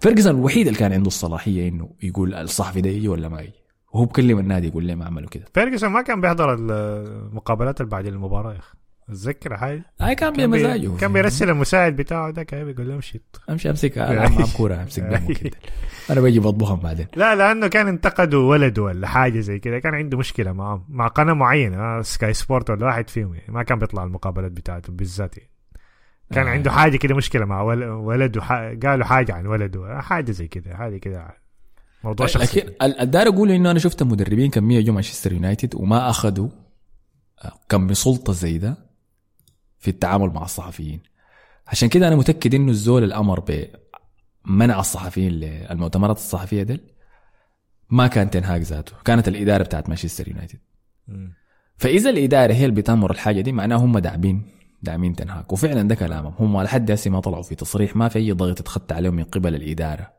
فيرجسون 0.00 0.34
الوحيد 0.36 0.66
اللي 0.66 0.78
كان 0.78 0.92
عنده 0.92 1.06
الصلاحية 1.06 1.68
إنه 1.68 1.90
يقول 2.02 2.34
الصحفي 2.34 2.80
ده 2.80 2.90
يجي 2.90 3.08
ولا 3.08 3.28
ما 3.28 3.40
يجي. 3.40 3.62
وهو 3.92 4.04
بكلم 4.04 4.38
النادي 4.38 4.66
يقول 4.66 4.86
لهم 4.86 5.02
اعملوا 5.02 5.28
كده. 5.28 5.44
فيرجسون 5.54 5.90
ما 5.90 6.02
كان 6.02 6.20
بيحضر 6.20 6.54
المقابلات 6.54 7.80
اللي 7.80 7.90
بعد 7.90 8.06
المباراة 8.06 8.52
يا 8.54 8.58
أخي. 8.58 8.78
اتذكر 9.10 9.56
حاجة 9.56 9.82
هاي 10.00 10.14
كان. 10.14 10.32
بمزاجه. 10.32 10.96
كان 10.96 11.12
بيرسل 11.12 11.50
المساعد 11.50 11.96
بتاعه 11.96 12.30
ده 12.30 12.42
كان 12.42 12.64
بيقول 12.64 12.88
له 12.88 12.94
امشي 12.94 13.20
أمشي 13.50 13.70
أمسك 13.70 13.98
العب 13.98 14.30
معاه 14.38 14.46
كورة 14.56 14.82
أمسك 14.82 15.02
دمه 15.02 15.34
كده 15.42 15.56
أنا 16.10 16.20
بجي 16.20 16.40
بطبخهم 16.40 16.80
بعدين. 16.80 17.06
لا 17.16 17.34
لأنه 17.34 17.66
كان 17.66 17.88
انتقدوا 17.88 18.50
ولده 18.50 18.82
ولا 18.82 19.06
حاجة 19.06 19.40
زي 19.40 19.58
كده. 19.58 19.78
كان 19.78 19.94
عنده 19.94 20.18
مشكلة 20.18 20.52
معاه 20.52 20.84
مع 20.88 21.06
قناة 21.06 21.32
معينة 21.32 21.76
آه، 21.78 22.02
سكاي 22.02 22.34
سبورت 22.34 22.70
ولا 22.70 22.86
واحد 22.86 23.10
فيهم. 23.10 23.34
يعني 23.34 23.52
ما 23.52 23.62
كان 23.62 23.78
بيطلع 23.78 24.04
المقابلات 24.04 24.52
بتاعته 24.52 24.92
بالذات 24.92 25.38
يعني. 25.38 25.50
كان 26.32 26.46
آه. 26.46 26.50
عنده 26.50 26.70
حاجة 26.70 26.96
كده 26.96 27.14
مشكلة 27.14 27.44
مع 27.44 27.62
ول- 27.62 27.84
ولده 27.84 28.42
ح... 28.42 28.52
قالوا 28.86 29.04
حاجة 29.04 29.32
عن 29.34 29.46
ولده 29.46 30.00
حاجة 30.00 30.30
زي 30.30 30.48
كده 30.48 30.76
حاجة 30.76 30.96
كده. 30.96 31.28
موضوع 32.04 32.26
شخصي. 32.26 32.64
الدار 32.82 33.28
أقول 33.28 33.50
إنه 33.50 33.70
أنا 33.70 33.78
شفت 33.78 34.02
مدربين 34.02 34.50
كمية 34.50 34.80
جو 34.80 34.92
مانشستر 34.92 35.32
يونايتد 35.32 35.74
وما 35.74 36.10
أخذوا 36.10 36.48
آه، 37.44 37.52
كم 37.68 37.92
سلطه 37.94 38.32
زي 38.32 38.58
ده. 38.58 38.87
في 39.78 39.88
التعامل 39.88 40.28
مع 40.28 40.42
الصحفيين. 40.42 41.00
عشان 41.66 41.88
كده 41.88 42.08
أنا 42.08 42.16
متأكد 42.16 42.54
إنه 42.54 42.70
الزول 42.70 43.04
الأمر 43.04 43.40
بمنع 43.40 44.80
الصحفيين 44.80 45.32
للمؤتمرات 45.32 46.16
الصحفية 46.16 46.62
ديل 46.62 46.80
ما 47.90 48.06
كان 48.06 48.30
تنهاج 48.30 48.62
ذاته. 48.62 48.92
كانت 49.04 49.28
الإدارة 49.28 49.62
بتاعت 49.62 49.88
مانشستر 49.88 50.28
يونايتد. 50.28 50.58
فإذا 51.76 52.10
الإدارة 52.10 52.52
هي 52.52 52.64
اللي 52.64 52.80
بتأمر 52.80 53.10
الحاجة 53.10 53.40
دي 53.40 53.52
معناها 53.52 53.78
هم 53.78 53.98
داعمين 53.98 54.42
داعمين 54.82 55.16
تنهاك 55.16 55.52
وفعلا 55.52 55.88
ده 55.88 55.94
كلامهم. 55.94 56.34
هم 56.38 56.62
لحد 56.62 56.90
هسه 56.90 57.10
ما 57.10 57.20
طلعوا 57.20 57.42
في 57.42 57.54
تصريح 57.54 57.96
ما 57.96 58.08
في 58.08 58.18
أي 58.18 58.32
ضغط 58.32 58.60
اتخذت 58.60 58.92
عليهم 58.92 59.14
من 59.14 59.24
قبل 59.24 59.54
الإدارة. 59.54 60.12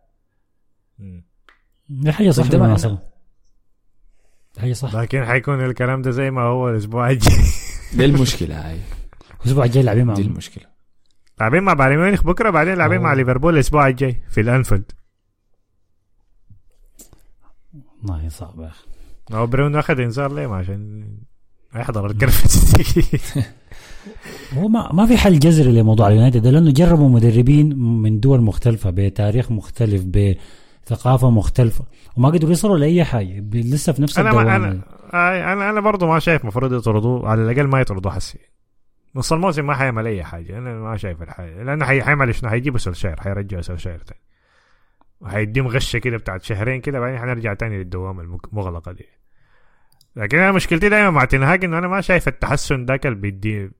دي 1.90 2.12
حاجة 2.12 2.30
صح 2.30 2.48
بالمناسبة. 2.48 3.00
دي 4.56 4.62
حاجة 4.62 4.74
صح. 4.74 4.96
لكن 4.96 5.26
حيكون 5.26 5.66
الكلام 5.66 6.02
ده 6.02 6.12
زي 6.12 6.32
ما 6.32 6.42
هو 6.42 6.70
الأسبوع 6.70 7.10
الجاي. 7.10 7.44
دي 7.94 8.06
المشكلة 8.06 8.70
هاي. 8.70 8.80
الأسبوع 9.42 9.66
الجاي 9.66 9.84
لاعبين 9.84 10.04
دي 10.04 10.22
معهم 10.22 10.32
المشكلة. 10.32 10.64
لاعبين 11.40 11.64
مع 11.64 11.74
بايرن 11.74 11.98
ميونخ 11.98 12.24
بكرة 12.24 12.50
بعدين 12.50 12.74
لاعبين. 12.74 13.02
مع 13.02 13.14
ليفربول 13.14 13.54
الأسبوع 13.54 13.88
الجاي 13.88 14.24
في 14.30 14.42
الأنفيلد. 14.42 14.92
والله 18.02 18.30
صعب 18.30 18.60
يا 18.60 18.68
أخي. 18.68 18.88
هو 19.32 19.48
برونو 19.48 19.80
اخذ 19.80 20.00
إنذار 20.00 20.34
ليه؟ 20.34 20.48
ما 20.48 20.56
عشان 20.56 21.08
يحضر 21.76 22.06
الكرفس 22.06 22.76
هو 24.54 24.68
ما 24.68 24.92
ما 24.94 25.06
في 25.06 25.18
حل 25.18 25.40
جذري 25.40 25.72
لموضوع 25.72 26.08
اليونايتد 26.08 26.42
ده 26.42 26.52
لأنه 26.52 26.72
جربوا 26.72 27.10
مدربين 27.10 27.78
من 27.78 28.20
دول 28.20 28.42
مختلفة 28.42 28.90
بتاريخ 28.90 29.52
مختلف 29.52 30.04
بثقافة 30.06 31.30
مختلفة 31.30 31.86
وما 32.18 32.30
قدروا 32.30 32.52
يصلوا 32.52 32.78
لأي 32.78 33.04
حاجة. 33.04 33.44
لسه 33.54 33.94
في 33.94 34.02
نفس 34.02 34.20
أنا 34.20 34.34
ما 34.34 34.56
أنا 34.56 34.82
أنا 35.54 35.70
أنا 35.70 35.82
برضه 35.82 36.08
ما 36.08 36.20
شايف 36.20 36.42
المفروض 36.42 36.74
يطردوه 36.74 37.30
على 37.30 37.42
الأقل 37.42 37.68
ما 37.68 37.82
يطردوه 37.82 38.12
حسي. 38.12 38.40
نص 39.16 39.34
الموسم 39.34 39.68
ما 39.68 39.76
حيعمل 39.76 40.08
أي 40.08 40.24
حاجة. 40.24 40.58
أنا 40.58 40.74
ما 40.74 40.98
شايف 40.98 41.22
الحاجة 41.22 41.64
لأنه 41.64 41.86
حي- 41.86 42.02
حيعمل 42.04 42.36
شنو؟ 42.36 42.50
حيجيبوا 42.50 42.80
سولشاير 42.80 43.22
حيرجعوا 43.22 43.62
سولشاير 43.62 44.00
تاني 44.00 44.20
وحيديهم 45.22 45.68
غشة 45.68 46.00
كده 46.00 46.18
بتاعت 46.18 46.42
شهرين 46.44 46.82
كده 46.82 47.00
بعدين 47.00 47.20
حنرجع 47.20 47.54
تاني 47.54 47.78
للدوامه 47.78 48.22
المغلقه 48.22 48.92
دي. 48.92 49.06
لكن 50.16 50.38
أنا 50.40 50.52
مشكلتي 50.52 50.90
دايما 50.90 51.10
مع 51.10 51.26
تنهاج 51.26 51.66
انه 51.66 51.78
أنا 51.78 51.88
ما 51.88 52.02
شايف 52.02 52.28
التحسن 52.28 52.86
ذاك 52.86 53.06
اللي 53.06 53.18
بيدي 53.18 53.72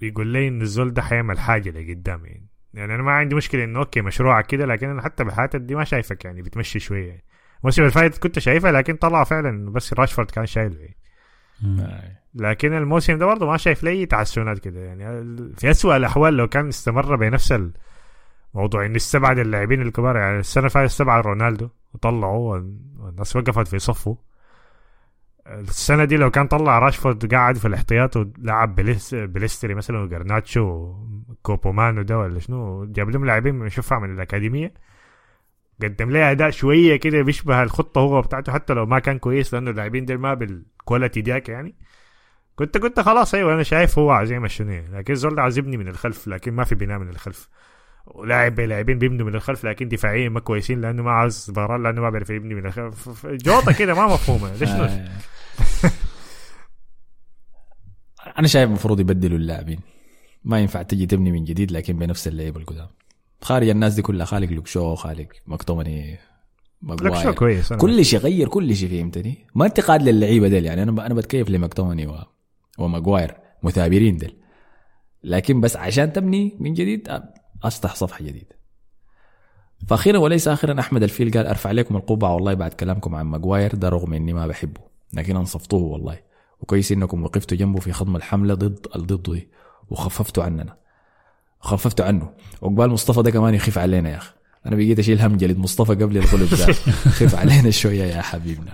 بيقول 0.00 0.26
لي 0.26 0.48
إن 0.48 0.62
الزول 0.62 0.92
ده 0.94 1.02
حيعمل 1.02 1.38
حاجة 1.38 1.70
لقدام 1.70 2.26
يعني. 2.26 2.46
يعني 2.74 2.94
أنا 2.94 3.02
ما 3.02 3.12
عندي 3.12 3.34
مشكلة 3.34 3.64
إنه 3.64 3.78
أوكي 3.78 4.00
مشروعك 4.00 4.46
كده 4.46 4.66
لكن 4.66 4.88
أنا 4.88 5.02
حتى 5.02 5.24
بحياتك 5.24 5.60
دي 5.60 5.74
ما 5.74 5.84
شايفك 5.84 6.24
يعني 6.24 6.42
بتمشي 6.42 6.78
شوية. 6.78 7.08
يعني. 7.08 7.24
الموسم 7.60 7.82
اللي 7.82 7.92
فات 7.92 8.18
كنت 8.18 8.38
شايفها 8.38 8.72
لكن 8.72 8.96
طلع 8.96 9.24
فعلا 9.24 9.72
بس 9.72 9.92
راشفورد 9.92 10.30
كان 10.30 10.46
شايله 10.46 10.76
يعني. 10.80 10.96
لكن 12.34 12.72
الموسم 12.72 13.18
ده 13.18 13.26
برضه 13.26 13.46
ما 13.46 13.56
شايف 13.56 13.84
لي 13.84 14.06
تحسنات 14.06 14.58
كده 14.58 14.80
يعني. 14.80 15.04
في 15.56 15.70
أسوأ 15.70 15.96
الأحوال 15.96 16.36
لو 16.36 16.48
كان 16.48 16.68
استمر 16.68 17.16
بنفس 17.16 17.54
الموضوع 18.54 18.86
انه 18.86 18.96
استبعد 18.96 19.38
اللاعبين 19.38 19.82
الكبار 19.82 20.16
يعني 20.16 20.38
السنة 20.38 20.60
اللي 20.60 20.70
فاتت 20.70 20.90
استبعد 20.90 21.24
رونالدو 21.26 21.68
وطلعوا 21.94 22.62
والناس 22.98 23.36
وقفت 23.36 23.68
في 23.68 23.78
صفه. 23.78 24.16
السنة 25.46 26.04
دي 26.04 26.16
لو 26.16 26.30
كان 26.30 26.46
طلع 26.46 26.78
راشفورد 26.78 27.34
قاعد 27.34 27.56
في 27.56 27.68
الاحتياط 27.68 28.16
ولعب 28.16 28.74
بليس 28.74 29.14
بيليستري 29.14 29.74
مثلا 29.74 29.98
وجارناتشو 29.98 30.94
وكوبي 31.28 31.69
ماينو 31.69 32.02
ده 32.02 32.18
ولا 32.18 32.40
شنو 32.40 32.84
جاب 32.84 33.10
لهم 33.10 33.24
لاعبين 33.24 33.58
بنشوفها 33.58 33.98
من 33.98 34.14
الأكاديمية. 34.14 34.74
قدم 35.82 36.10
لي 36.10 36.30
أداء 36.30 36.50
شوية 36.50 36.96
كده 36.96 37.22
بيشبه 37.22 37.62
الخطة 37.62 38.00
هو 38.00 38.22
بتاعته 38.22 38.52
حتى 38.52 38.72
لو 38.72 38.86
ما 38.86 38.98
كان 38.98 39.18
كويس 39.18 39.54
لأنه 39.54 39.70
اللاعبين 39.70 40.04
دول 40.04 40.18
ما 40.18 40.34
بالكواليتي 40.34 41.20
دياك 41.20 41.48
يعني. 41.48 41.74
كنت 42.56 42.78
كنت 42.78 43.00
خلاص 43.00 43.34
أيوه 43.34 43.54
أنا 43.54 43.62
شايف 43.62 43.98
هو 43.98 44.10
عايز 44.10 44.32
يعمل 44.32 44.50
شنو. 44.50 44.82
لكن 44.92 45.14
زول 45.14 45.52
يبني 45.58 45.76
من 45.76 45.88
الخلف 45.88 46.28
لكن 46.28 46.52
ما 46.52 46.64
في 46.64 46.74
بناء 46.74 46.98
من 46.98 47.08
الخلف. 47.08 47.48
ولاعب 48.06 48.60
لاعبين 48.60 48.98
بيبنوا 48.98 49.26
من 49.26 49.34
الخلف 49.34 49.64
لكن 49.64 49.88
دفاعيا 49.88 50.28
ما 50.28 50.40
كويسين 50.40 50.80
لأنه 50.80 51.02
ما 51.02 51.10
عاوز 51.10 51.50
فاران 51.50 51.82
لأنه 51.82 52.00
ما 52.02 52.10
بيعرف 52.10 52.30
يبني 52.30 52.54
من 52.54 52.66
الخلف. 52.66 53.26
جوطة 53.26 53.72
كده 53.72 53.94
ما 53.94 54.06
مفهومة. 54.06 54.54
ليش 54.54 54.70
آه. 54.70 55.08
أنا 58.38 58.46
شايف 58.46 58.68
المفروض 58.68 59.00
يبدلوا 59.00 59.38
اللاعبين. 59.38 59.80
ما 60.44 60.60
ينفع 60.60 60.82
تجي 60.82 61.06
تبني 61.06 61.32
من 61.32 61.44
جديد 61.44 61.72
لكن 61.72 61.98
بنفس 61.98 62.28
اللعيبه 62.28 62.60
القدام. 62.60 62.88
خارج 63.40 63.68
الناس 63.68 63.94
دي 63.94 64.02
كلها 64.02 64.26
خالق 64.26 64.48
لوك 64.50 64.72
شو 64.72 64.94
خالق 64.94 65.28
مكتوميناي 65.46 66.16
شو 66.16 66.22
ماجواير 66.82 67.32
كويس 67.32 67.72
أنا 67.72 67.80
كل 67.80 68.04
شيء 68.04 68.18
غير 68.18 68.48
كل 68.48 68.76
شيء 68.76 68.88
فهمتني؟ 68.88 69.46
ما 69.54 69.66
انتقاد 69.66 70.02
للعيبة 70.02 70.48
ديل 70.48 70.64
يعني 70.64 70.82
أنا 70.82 71.06
أنا 71.06 71.14
بتكيف 71.14 71.50
لمكتوميناي 71.50 72.06
و... 72.06 72.18
وماجواير 72.78 73.34
مثابرين 73.62 74.16
ديل. 74.16 74.36
لكن 75.22 75.60
بس 75.60 75.76
عشان 75.76 76.12
تبني 76.12 76.56
من 76.60 76.74
جديد 76.74 77.08
افتح 77.64 77.94
صفحة 77.94 78.24
جديدة. 78.24 78.58
فاخيرا 79.88 80.18
وليس 80.18 80.48
اخرا 80.48 80.80
أحمد 80.80 81.02
الفيل 81.02 81.30
قال 81.30 81.46
أرفع 81.46 81.68
عليكم 81.68 81.96
القبعة 81.96 82.34
والله 82.34 82.54
بعد 82.54 82.72
كلامكم 82.72 83.14
عن 83.14 83.26
ماجواير 83.26 83.74
ده 83.74 83.88
رغم 83.88 84.12
إني 84.12 84.32
ما 84.32 84.46
بحبه 84.46 84.80
لكن 85.12 85.36
أنصفتوه 85.36 85.82
والله. 85.82 86.18
وكويس 86.60 86.92
إنكم 86.92 87.24
وقفتوا 87.24 87.56
جنبه 87.56 87.80
في 87.80 87.92
خضم 87.92 88.16
الحملة 88.16 88.54
ضد 88.54 88.86
الضد 88.96 89.46
وخففتوا 89.90 90.44
عننا. 90.44 90.76
خففتوا 91.64 92.04
عنه. 92.06 92.30
وقبال 92.60 92.90
مصطفى 92.90 93.22
ده 93.22 93.30
كمان 93.30 93.54
يخف 93.54 93.78
علينا 93.78 94.10
يا 94.10 94.16
أخي. 94.16 94.32
أنا 94.66 94.76
بقيت 94.76 94.98
أشيل 94.98 95.20
هم 95.20 95.36
جلد 95.36 95.58
مصطفى 95.58 95.92
قبل 95.94 96.16
الغلب 96.18 96.50
ده. 96.50 96.72
خف 97.18 97.34
علينا 97.34 97.70
شوية 97.70 98.04
يا 98.04 98.22
حبيبنا. 98.22 98.72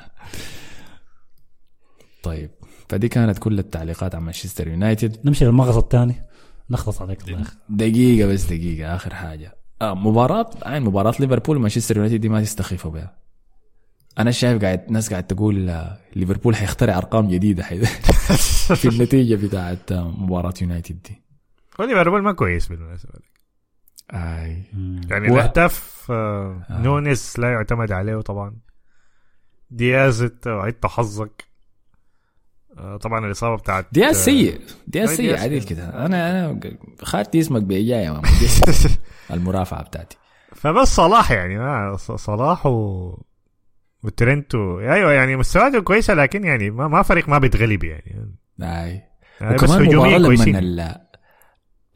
طيب 2.22 2.50
فدي 2.88 3.08
كانت 3.08 3.38
كل 3.38 3.58
التعليقات 3.58 4.14
عن 4.14 4.22
مانشستر 4.22 4.68
يونايتد. 4.68 5.16
نمشي 5.24 5.44
للمغص 5.44 5.76
الثاني. 5.76 6.22
نخلص 6.70 7.02
عليك 7.02 7.28
الله 7.28 7.44
دقيقة 7.68 8.28
بس 8.28 8.44
دقيقة. 8.44 8.94
آخر 8.96 9.14
حاجة. 9.14 9.56
آه 9.82 9.94
مباراة 9.94 10.50
عين 10.62 10.82
مباراة 10.82 11.14
ليفربول 11.20 11.56
ومانشستر 11.56 11.96
يونايتد 11.96 12.20
دي 12.20 12.28
ما 12.28 12.42
تستخفوا 12.42 12.90
بها. 12.90 13.16
أنا 14.18 14.30
شايف 14.30 14.62
قاعد 14.62 14.90
ناس 14.90 15.10
قاعد 15.10 15.26
تقول 15.26 15.70
آه، 15.70 15.98
ليفربول 16.16 16.56
حيخترع 16.56 16.98
أرقام 16.98 17.28
جديدة 17.28 17.62
حي- 17.64 17.84
في 18.80 18.88
النتيجة 18.88 19.34
بتاعت 19.46 19.92
آه، 19.92 20.08
مباراة 20.18 20.54
يونايتد 20.62 20.98
دي. 21.08 21.22
هو 21.80 21.84
ليفربول 21.84 22.22
ما 22.22 22.32
كويس 22.32 22.68
بالمناسبه 22.68 23.12
مم. 24.12 25.00
يعني 25.10 25.30
و- 25.30 25.34
الاهداف 25.34 26.06
آه 26.10 26.62
نونيز 26.70 27.34
لا 27.38 27.52
يعتمد 27.52 27.92
عليه 27.92 28.20
طبعا 28.20 28.56
دياز 29.70 30.22
انت 30.22 30.86
حظك 30.86 31.44
آه 32.78 32.96
طبعا 32.96 33.26
الاصابه 33.26 33.56
بتاعت 33.62 33.86
دياز 33.92 34.16
سيء 34.16 34.60
دياز 34.86 35.08
سيء 35.10 35.38
عديل. 35.38 35.62
كده 35.64 36.06
أنا 36.06 36.30
أنا 36.30 36.60
خارتي 37.02 37.40
اسمك 37.40 37.62
بإيجاي 37.62 38.04
يا 38.04 38.10
ماما 38.12 38.28
المرافعة 39.30 39.82
بتاعتي 39.82 40.16
فبس 40.54 40.88
صلاح 40.88 41.30
يعني 41.30 41.58
ما 41.58 41.96
ص- 41.96 42.12
صلاح 42.12 42.66
و 42.66 43.22
وترنت 44.02 44.54
و... 44.54 44.80
أيوه 44.80 45.12
يعني 45.12 45.36
مستوياته 45.36 45.80
كويسه 45.80 46.14
لكن 46.14 46.44
يعني 46.44 46.70
ما, 46.70 46.88
ما 46.88 47.02
فريق 47.02 47.28
ما 47.28 47.38
بيتغلب 47.38 47.84
يعني 47.84 48.34
يعني 49.40 49.54
بس 49.56 49.62
وكمان 49.70 49.90
كويسين 50.26 50.56
لما 50.56 50.58
ال- 50.58 51.09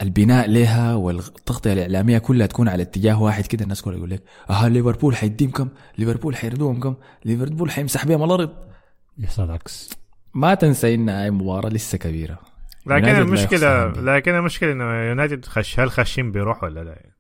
البناء 0.03 0.51
لها 0.51 0.95
والتغطية 0.95 1.73
الإعلامية 1.73 2.19
كلها 2.19 2.47
تكون 2.47 2.69
على 2.69 2.83
اتجاه 2.83 3.23
واحد 3.23 3.47
كده. 3.47 3.63
الناس 3.65 3.83
كلها 3.83 3.97
يقول 3.97 4.11
لك 4.11 4.23
آه 4.51 4.69
ليفربول 4.69 5.17
حيديم 5.17 5.51
كم؟ 5.51 5.69
ليفربول 5.99 6.37
حيردوهم 6.37 6.81
كم؟ 6.81 6.95
ليفربول 7.25 7.71
حيمسح 7.71 8.07
بهم 8.07 8.25
الأرض 8.25 8.51
يحصل 9.19 9.45
العكس 9.45 9.91
ما 10.35 10.55
تنسى 10.55 10.95
إن 10.95 11.09
هاي 11.09 11.31
مباراة 11.31 11.69
لسه 11.69 11.99
كبيرة. 11.99 12.39
لكن 12.87 13.09
المشكلة. 13.09 13.87
لكن 13.87 14.35
المشكلة 14.35 14.73
إنه 14.73 14.85
يونايتد 14.85 15.45
خش 15.45 15.81
هل 15.81 15.91
خشين 15.91 16.33
بيروح 16.33 16.65
ولا 16.65 16.85
لا؟ 16.85 17.14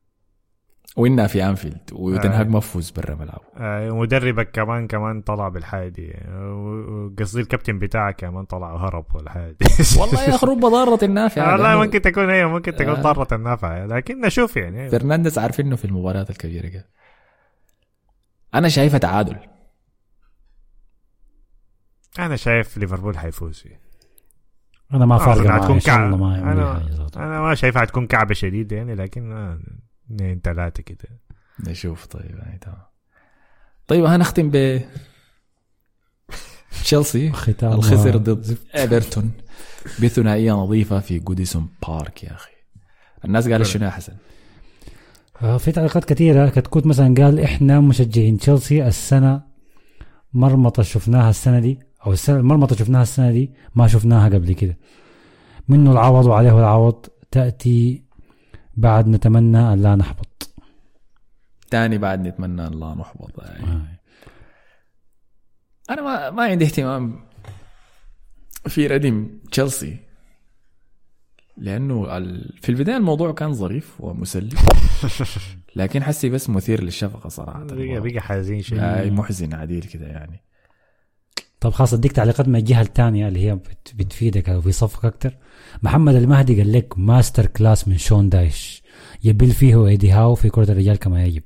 وإنها 0.97 1.27
في 1.27 1.45
أنفيلد 1.45 1.91
وتنهاج 1.93 2.47
آه. 2.47 2.51
ما 2.51 2.61
فوز 2.61 2.91
برا 2.91 3.15
ملعبه. 3.15 3.45
آه، 3.57 3.91
مدربك 3.91 4.51
كمان 4.51 4.87
كمان 4.87 5.23
طلع 5.23 5.49
بالحاجة 5.49 5.89
دي 5.89 6.15
وقصدي 6.39 7.41
الكابتن 7.41 7.79
بتاعك 7.79 8.16
كمان 8.16 8.45
طلع 8.45 8.73
وهرب 8.73 9.07
والحاجة 9.15 9.57
دي 9.61 9.66
والله 10.01 10.23
يا 10.23 10.37
رب 10.37 10.61
ضارة 10.61 11.05
النافعة 11.05 11.53
والله 11.53 11.69
لأنه 11.69 11.85
ممكن 11.85 12.03
تكون 12.03 12.31
هي 12.31 12.47
ممكن 12.47 12.77
تكون 12.77 12.95
آه. 12.95 13.03
ضارة 13.03 13.35
النافعة. 13.35 13.87
لكن 13.87 14.21
نشوف 14.21 14.57
يعني. 14.57 14.91
فرنانديز 14.91 15.39
عارفينه 15.39 15.77
في 15.77 15.85
المباريات 15.85 16.31
الكبيرة 16.31 16.69
كده. 16.69 16.89
أنا 18.55 18.69
شايفها 18.69 18.99
تعادل. 18.99 19.37
أنا 22.19 22.37
شايف 22.37 22.79
ليفربول 22.79 23.19
حيفوز 23.19 23.59
فيه. 23.59 23.81
أنا 24.95 25.07
ما 25.07 25.15
آه، 25.15 25.19
فارقه 25.19 25.55
هتكون 25.55 25.71
معي 25.71 25.81
كعب. 25.81 26.21
ما 26.21 26.37
أنا 27.16 27.41
ما 27.41 27.55
شايفها 27.55 27.83
حتكون 27.83 28.07
كعبة 28.07 28.35
شديدة 28.35 28.77
يعني 28.77 28.95
لكن 28.95 29.33
اثنين 30.06 30.40
ثلاثة 30.44 30.82
كده. 30.82 31.09
نشوف 31.60 32.06
طيب 32.06 32.36
يعني 32.39 32.59
تمام. 32.59 32.76
طيب 33.86 34.05
هنختم 34.05 34.51
ب 34.51 34.56
تشيلسي. 36.85 37.32
الخسر 37.62 38.16
ضد. 38.16 38.59
إيفرتون 38.76 39.31
بثنائية 40.02 40.52
نظيفة 40.52 41.01
في 41.01 41.18
جوديسون 41.18 41.68
بارك 41.89 42.24
يا 42.24 42.32
أخي. 42.35 42.51
الناس 43.24 43.48
قالت 43.48 43.66
شنو 43.66 43.85
يا 43.85 43.90
حسن؟ 43.90 44.12
آه، 45.43 45.56
في 45.56 45.72
تعليقات 45.72 46.05
كثيرة. 46.05 46.48
كتكوت 46.48 46.86
مثلا 46.86 47.14
قال 47.14 47.40
إحنا 47.40 47.81
مشجعين 47.81 48.39
تشيلسي 48.39 48.86
السنة 48.86 49.43
مرمطة 50.32 50.82
شفناها 50.82 51.31
السنة 51.31 51.60
دي 51.60 51.78
أو 52.06 52.12
السنة 52.12 52.36
المرمطة 52.36 52.76
شفناها 52.76 53.02
السنة 53.02 53.31
دي 53.31 53.51
ما 53.74 53.86
شفناها 53.89 54.28
قبل 54.28 54.52
كده. 54.52 54.78
منه 55.68 55.93
العوض 55.93 56.26
وعليه 56.26 56.59
العوض 56.59 57.06
تأتي 57.31 58.03
بعد 58.76 59.09
نتمنى 59.09 59.72
أن 59.72 59.82
لا 59.82 59.94
نحبط. 59.96 60.51
تاني 61.70 61.98
بعد 61.98 62.26
نتمنى 62.26 62.66
أن 62.66 62.80
لا 62.80 62.94
نحبط. 62.94 63.42
يعني. 63.42 63.64
آه. 63.64 63.86
أنا 65.90 66.02
ما 66.02 66.30
ما 66.30 66.42
عندي 66.42 66.64
اهتمام 66.64 67.24
في 68.68 68.86
ردم 68.86 69.38
تشيلسي 69.52 69.96
لأنه 71.56 72.16
ال- 72.16 72.59
في 72.62 72.68
البداية 72.68 72.96
الموضوع 72.96 73.32
كان 73.32 73.52
ظريف 73.52 74.01
ومسلي. 74.01 74.56
لكن 75.76 76.02
حسي 76.02 76.28
بس 76.28 76.51
مثير 76.51 76.82
للشفقة 76.84 77.28
صراحة. 77.28 77.64
بقى 77.64 78.01
بقى 78.01 78.20
حزين 78.20 78.62
شيء 78.62 78.78
هاي 78.80 79.10
محزن 79.10 79.55
عديل 79.55 79.82
كده 79.84 80.06
يعني. 80.06 80.40
طب 81.60 81.70
خلاص 81.70 81.94
أديك 81.94 82.12
تعليقات 82.12 82.48
من 82.48 82.56
الجهة 82.56 82.80
الثانية 82.82 83.28
اللي 83.28 83.46
هي 83.46 83.55
بت- 83.55 83.92
بتفيدك 83.94 84.48
أو 84.48 84.60
بيصفك 84.60 85.05
أكتر. 85.05 85.36
محمد 85.82 86.14
المهدي 86.14 86.56
قال 86.62 86.72
لك 86.72 86.98
masterclass 86.98 87.89
من 87.88 87.98
شون 87.98 88.28
دايش. 88.28 88.82
يبل 89.24 89.51
فيه 89.51 89.86
ايدي 89.86 90.12
هاو 90.12 90.34
في 90.34 90.51
كرة 90.51 90.70
الرجال 90.72 90.96
كما 90.96 91.24
يجب. 91.24 91.42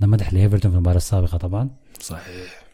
ده 0.00 0.06
مدح 0.06 0.32
لإيفرتون 0.32 0.70
في 0.70 0.76
المباراة 0.76 0.96
السابقة 0.96 1.38
طبعا. 1.38 1.70
صحيح. 2.00 2.66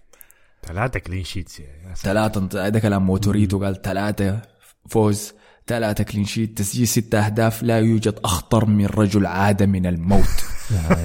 ثلاثة 0.67 0.99
clean 1.01 1.25
sheets 1.25 1.61
يعني 1.61 1.95
ثلاثة 1.97 2.69
ده 2.69 2.79
كلام 2.81 3.07
موتوريتو 3.07 3.65
قال 3.65 3.83
ثلاثة 3.83 4.43
فوز 4.89 5.33
ثلاثة 5.67 6.05
clean 6.05 6.25
sheet 6.25 6.59
تسجيل 6.59 6.89
ستة 6.89 7.27
أهداف 7.27 7.63
لا 7.63 7.79
يوجد 7.81 8.19
أخطر 8.25 8.65
من 8.65 8.87
رجل 8.87 9.27
عاد 9.27 9.63
من 9.63 9.87
الموت. 9.87 10.45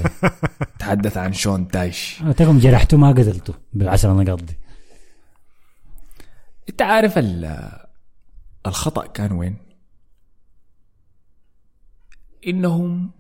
تحدث 0.80 1.18
عن 1.18 1.34
شون 1.34 1.68
دايش. 1.68 2.24
تكم 2.38 2.60
جرحته 2.60 2.98
ما 2.98 3.10
قتلته 3.12 3.54
بالعشر 3.74 4.14
نقاط 4.14 4.44
دي. 4.44 4.58
انت 6.70 6.82
عارف 6.82 7.18
ال- 7.18 7.87
الخطأ 8.68 9.06
كان 9.08 9.32
وين؟ 9.32 9.58
إنهم 12.48 13.12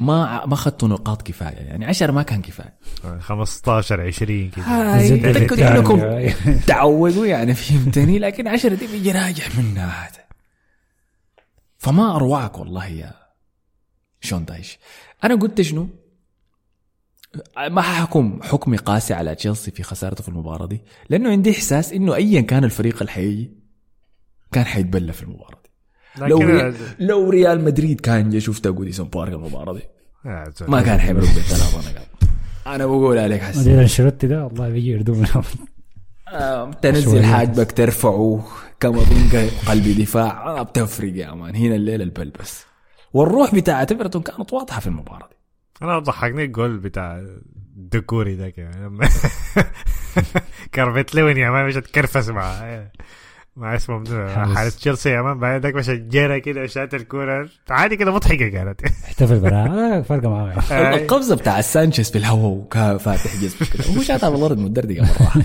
ما 0.00 0.46
ما 0.46 0.54
اخذتوا 0.54 0.88
نقاط 0.88 1.22
كفاية 1.22 1.56
يعني 1.56 1.84
10 1.84 2.12
ما 2.12 2.22
كان 2.22 2.42
كفاية 2.42 2.74
15 3.18 4.00
20 4.00 4.50
كده 4.50 4.64
هاي 4.64 5.02
الزبدة 5.02 5.32
تاكدوا 5.32 5.56
الثانية. 5.56 5.78
إنكم 5.78 6.60
تعودوا 6.66 7.26
يعني 7.26 7.54
فهمتني 7.54 8.18
لكن 8.18 8.48
10 8.48 8.74
دي 8.74 8.86
بيجي 8.86 9.12
راجع 9.12 9.44
منها 9.58 9.86
هذا 9.86 10.24
فما 11.78 12.16
اروعك 12.16 12.58
والله 12.58 12.86
يا 12.86 13.12
شون 14.20 14.44
دايش 14.44 14.78
أنا 15.24 15.34
قلت 15.34 15.60
شنو؟ 15.60 15.88
ما 17.70 17.82
ححكم 17.82 18.40
حكمي 18.42 18.76
قاسي 18.76 19.14
على 19.14 19.34
تشيلسي 19.34 19.70
في 19.70 19.82
خسارته 19.82 20.22
في 20.22 20.28
المباراة 20.28 20.66
دي 20.66 20.82
لأنه 21.08 21.30
عندي 21.30 21.50
إحساس 21.50 21.92
إنه 21.92 22.14
ايا 22.14 22.40
كان 22.40 22.64
الفريق 22.64 22.96
اللي 23.00 23.12
حيجي 23.12 23.63
كان 24.54 24.64
حيتبلى 24.64 25.12
في 25.12 25.22
المباراة 25.22 25.58
دي. 25.64 25.70
لو 26.26 26.38
ريال 26.38 26.74
لو 26.98 27.30
ريال 27.30 27.64
مدريد 27.64 28.00
كان 28.00 28.30
جا 28.30 28.38
شفت 28.38 28.68
جوديسون 28.68 29.08
بارك 29.08 29.32
المباراة 29.32 29.72
دي. 29.72 29.82
ما 30.68 30.82
كان 30.82 31.00
حيمرق 31.00 31.20
بالثلاثه 31.34 31.78
نقاط 31.92 32.04
أنا 32.66 32.86
بقول 32.86 33.18
عليك 33.18 33.42
حسن 33.42 33.60
مدير 33.60 33.80
أنشيلوتي 33.80 34.26
ده 34.26 34.44
والله 34.44 34.68
بيجي 34.68 34.90
يردو 34.90 35.14
من 35.14 35.26
أول. 35.34 35.44
آه، 36.28 36.70
تنزل. 36.70 37.24
حاجبك 37.24 37.72
ترفعه. 37.72 38.44
كمضينك 38.80 39.50
قلب 39.66 40.00
دفاع. 40.00 40.46
آه 40.46 40.62
بتفرق 40.62 41.12
يا 41.16 41.34
man. 41.34 41.56
هنا 41.56 41.74
الليلة 41.74 42.04
البل 42.04 42.32
بس. 42.40 42.64
والروح 43.12 43.54
بتاعت 43.54 43.92
إيفرتون 43.92 44.22
كانت 44.22 44.52
واضحة 44.52 44.80
في 44.80 44.86
المباراة 44.86 45.28
دي. 45.28 45.36
أنا 45.82 45.98
ضحكني 45.98 46.44
الجول 46.44 46.78
بتاع 46.78 47.18
الدكوري 47.76 48.52
لما 48.58 49.08
كالفرت 50.74 51.14
لوين 51.14 51.36
يا 51.36 51.50
man. 51.50 51.66
مش 51.66 51.74
تكرفس 51.74 52.28
مع 52.28 52.64
مع 53.56 53.76
اسمه 53.76 53.98
منو؟ 53.98 54.28
حارس. 54.54 54.76
تشيلسي 54.76 55.10
يا 55.10 55.22
man. 55.22 55.38
بعد 55.38 55.62
ذاك 55.62 55.74
مش 55.74 55.90
جرى 55.90 56.40
كده 56.40 56.62
وشات 56.62 56.94
الكورة. 56.94 57.48
عادي 57.70 57.96
كده 57.96 58.12
مضحكة 58.12 58.48
كانت. 58.48 58.80
احتفل 59.04 59.40
براها 59.40 60.02
فرقة 60.02 60.28
معاه 60.28 60.52
آه. 60.72 60.94
القفزة 60.94 61.36
بتاع 61.36 61.60
سانشيز 61.60 62.10
في 62.10 62.18
الهواء 62.18 62.50
وكان 62.52 62.98
فاتح 62.98 63.36
جسمه 63.42 63.68
كده. 63.74 63.96
هو 63.96 64.02
شاتها 64.02 64.30
بالارض 64.30 64.58
مدردقه 64.58 65.02
مره 65.02 65.22
واحدة 65.22 65.44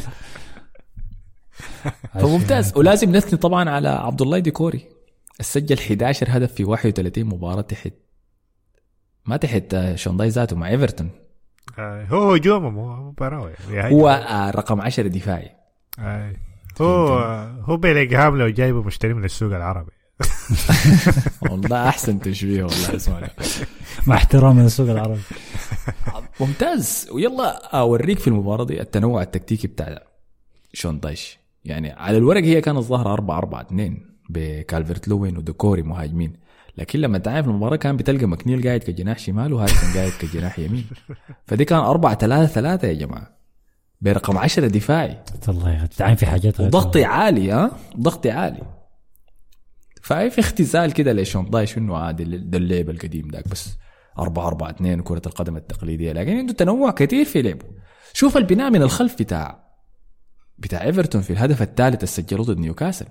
فممتاز 2.14 2.78
ولازم 2.78 3.16
نثني 3.16 3.40
طبعا 3.40 3.70
على 3.70 3.90
عبد 3.90 4.22
الله 4.22 4.40
ديكوري. 4.40 4.82
سجل 5.42 5.78
11 5.80 6.28
هدف 6.30 6.54
في 6.54 6.64
31 6.64 7.24
مباراة 7.26 7.62
تحت 7.62 7.94
ما 9.26 9.38
تحت 9.38 9.74
آه، 9.74 9.96
شونداي 9.96 10.30
ذاته 10.30 10.56
مع 10.56 10.70
إيفرتون. 10.70 11.10
آه، 11.80 12.06
هو 12.06 12.34
هجومه 12.34 12.70
مو 12.70 12.96
مباراة. 13.10 13.52
هو 13.72 14.10
آه، 14.10 14.50
رقم 14.52 14.82
10 14.82 15.08
دفاعي. 15.08 15.52
آه. 16.00 16.34
هو 16.82 17.18
هو 17.62 17.78
بيلينغهام 17.78 18.38
لو 18.38 18.50
جايبه 18.50 18.84
مشتري 18.84 19.14
من 19.14 19.26
السوق 19.26 19.56
العربي. 19.56 19.92
والله 21.50 21.90
أحسن 21.90 22.20
تشبيه 22.20 22.64
والله 22.64 22.96
اسمع. 22.96 23.30
مع 24.08 24.16
احترامي 24.16 24.64
للسوق 24.64 24.90
العربي. 24.90 25.20
ممتاز. 26.40 27.10
ويلا 27.12 27.78
أوريك 27.80 28.20
في 28.20 28.28
المباراة 28.28 28.66
دي 28.66 28.82
التنوع 28.82 29.22
التكتيكي 29.22 29.68
بتاع 29.68 30.04
شون 30.74 31.00
دايش 31.00 31.40
يعني 31.66 31.92
على 31.92 32.18
الورق 32.18 32.44
هي 32.44 32.62
كانت 32.62 32.78
ظاهره 32.80 33.14
4 33.14 33.38
4 33.38 33.62
2 33.62 33.98
بكالفرت 34.30 35.08
لوين 35.08 35.38
وديكوري 35.38 35.82
مهاجمين. 35.82 36.34
لكن 36.78 37.00
لما 37.00 37.18
تعرف 37.18 37.48
المباراة 37.48 37.76
كان 37.76 37.98
بتلقى 37.98 38.26
مكنيل 38.26 38.68
قاعد 38.68 38.80
كجناح 38.80 39.20
شمال 39.20 39.54
وهارسون 39.54 39.94
قاعد 39.94 40.12
كجناح 40.22 40.60
يمين. 40.60 40.86
فدي 41.48 41.66
كان 41.66 41.80
4 41.80 42.16
3 42.16 42.46
3 42.46 42.88
يا 42.88 42.94
جماعة. 42.94 43.39
برقم 44.02 44.38
10 44.38 44.68
دفاعي. 44.68 45.24
الله 45.50 45.86
تتعين 45.86 46.16
في 46.16 46.26
حاجات 46.26 46.60
وضغطي 46.60 47.06
عالي 47.06 47.52
ها؟ 47.52 47.72
ضغطي 47.98 48.32
عالي. 48.32 48.62
فهي 50.02 50.30
في 50.30 50.40
اختزال 50.40 50.94
كده 50.94 51.14
لشون. 51.14 51.50
دايش 51.50 51.78
انه 51.78 51.98
عادي 51.98 52.24
ده 52.24 52.58
اللعب 52.58 52.90
القديم 52.90 53.28
ذاك 53.32 53.48
بس 53.48 53.78
4 54.20 54.48
4 54.48 54.70
2 54.70 55.02
كرة 55.02 55.22
القدم 55.26 55.58
التقليدية. 55.58 56.12
لكن 56.12 56.38
عنده 56.38 56.54
تنوع 56.54 56.92
كثير 56.92 57.26
في 57.26 57.42
لعبه. 57.42 57.66
شوف 58.14 58.38
البناء 58.38 58.70
من 58.70 58.82
الخلف 58.82 59.16
بتاع 59.20 59.70
بتاع 60.58 60.84
إيفرتون 60.84 61.22
في 61.22 61.34
الهدف 61.34 61.62
الثالث 61.62 61.96
اللي 61.96 62.08
سجلوه 62.08 62.46
ضد 62.46 62.58
نيوكاسل. 62.58 63.06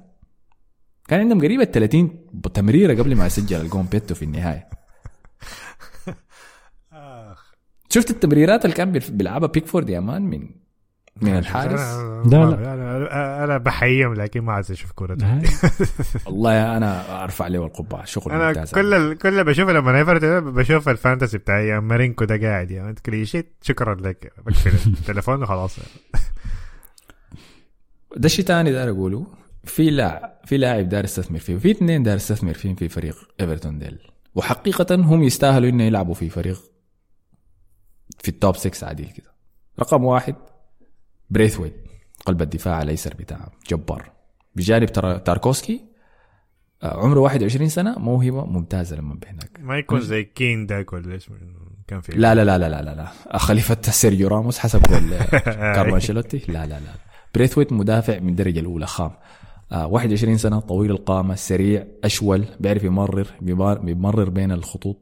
كان 1.09 1.21
عندهم 1.21 1.41
قريب 1.41 1.61
ال 1.61 1.71
30 1.71 2.27
تمريرة 2.55 3.03
قبل 3.03 3.17
ما 3.17 3.27
يسجل 3.27 3.61
الجون 3.61 3.87
بيتو 3.87 4.15
في 4.15 4.25
النهاية. 4.25 4.69
شفت 7.91 8.11
التمريرات 8.11 8.65
اللي 8.65 8.77
كان 8.77 8.93
بيلعبها 8.93 9.49
بيكفورد 9.49 9.91
يا 9.91 10.01
man 10.01 10.23
من 10.23 10.51
من 11.23 11.39
الحارس؟ 11.39 11.81
أنا- 11.81 12.29
لا، 12.33 12.51
أنا- 12.51 12.69
أنا 12.69 13.45
أنا 13.45 13.59
بحييهم 13.59 14.15
لكن 14.15 14.41
ما 14.41 14.53
عايز 14.53 14.71
أشوف 14.73 14.93
كوره. 14.93 15.19
والله 16.27 16.77
أنا 16.77 17.25
أرفع 17.25 17.47
له 17.47 17.67
القبعه 17.67 18.05
شغل 18.05 18.33
أنا 18.33 18.47
ممتاز. 18.49 18.71
كل 18.73 18.95
ال... 18.95 19.19
كل 19.19 19.29
اللي 19.29 19.45
بشوفه 19.45 19.73
لما 19.73 20.41
بشوف 20.41 20.89
ال 20.89 20.95
fantasy 20.95 21.39
بتاعي 21.39 21.69
يا 21.69 21.81
مارينكو 21.81 22.25
ده 22.25 22.49
قاعد 22.49 22.71
يا 22.71 22.89
انت 22.91 22.99
clean 22.99 23.26
sheet 23.26 23.53
شكرا 23.63 23.95
لك. 23.95 24.33
بقفل 24.47 24.71
التليفون 25.01 25.43
وخلاص. 25.43 25.77
ده 28.17 28.29
شيء 28.29 28.45
تاني 28.45 28.73
داير 28.73 28.91
أقوله. 28.91 29.27
في 29.65 29.91
لاعب 29.91 30.33
في 30.45 30.57
لاعب 30.57 30.89
دار 30.89 31.05
يستثمر 31.05 31.39
فيه 31.39 31.55
وفي 31.57 31.71
اثنين 31.71 32.03
دار 32.03 32.17
يستثمر 32.17 32.53
فيهم 32.55 32.75
في 32.75 32.89
فريق 32.89 33.17
إيفرتون 33.41 33.79
ديل. 33.79 33.99
وحقيقة 34.35 34.95
هم 34.95 35.23
يستاهلوا 35.23 35.69
إنه 35.69 35.85
يلعبوا 35.85 36.15
في 36.15 36.29
فريق 36.31 36.63
في 38.19 38.29
ال 38.29 38.36
top 38.36 38.57
6 38.57 38.87
عادي 38.87 39.05
كده. 39.05 39.33
رقم 39.81 40.05
واحد 40.05 40.35
بريثويت 41.31 41.75
قلب 42.27 42.43
الدفاع 42.43 42.83
الايسر 42.83 43.15
بتاعهم 43.19 43.51
جبار. 43.71 44.11
بجانب 44.57 44.89
تاركوسكي 45.25 45.81
آه، 46.83 47.05
عمره 47.05 47.21
21 47.21 47.69
سنة 47.69 47.99
موهبة 47.99 48.45
ممتازة 48.45 48.97
لما 48.97 49.15
بهناك. 49.15 49.51
ما 49.61 49.79
يكون 49.79 50.01
زي 50.01 50.25
كين 50.25 50.67
داك 50.67 50.93
ولا 50.93 51.17
اسمه 51.17 51.37
كان 51.87 52.01
في 52.01 52.13
لا 52.13 52.35
لا 52.35 52.45
لا 52.45 52.59
لا 52.59 52.69
لا 52.69 52.83
لا, 52.83 52.95
لا. 53.31 53.39
خليفة 53.39 53.77
سيرجيو 53.83 54.29
راموس 54.29 54.59
حسب 54.59 54.85
قول 54.87 55.11
كارلو 55.75 55.95
أنشيلوتي. 55.95 56.39
لا 56.49 56.67
لا 56.67 56.81
لا 56.81 56.91
بريثويت 57.35 57.73
مدافع 57.73 58.19
من 58.19 58.29
الدرجة 58.29 58.61
الأولى 58.61 58.87
خام. 58.87 59.11
آه 59.73 59.87
21 59.87 60.37
سنة 60.39 60.61
طويل 60.61 60.91
القامة 60.91 61.35
سريع 61.35 61.87
أشول 62.05 62.45
بيعرف 62.61 62.85
يمرر 62.85 63.27
بيمر- 63.41 63.79
بيمرر 63.79 64.31
بين 64.31 64.53
الخطوط. 64.53 64.97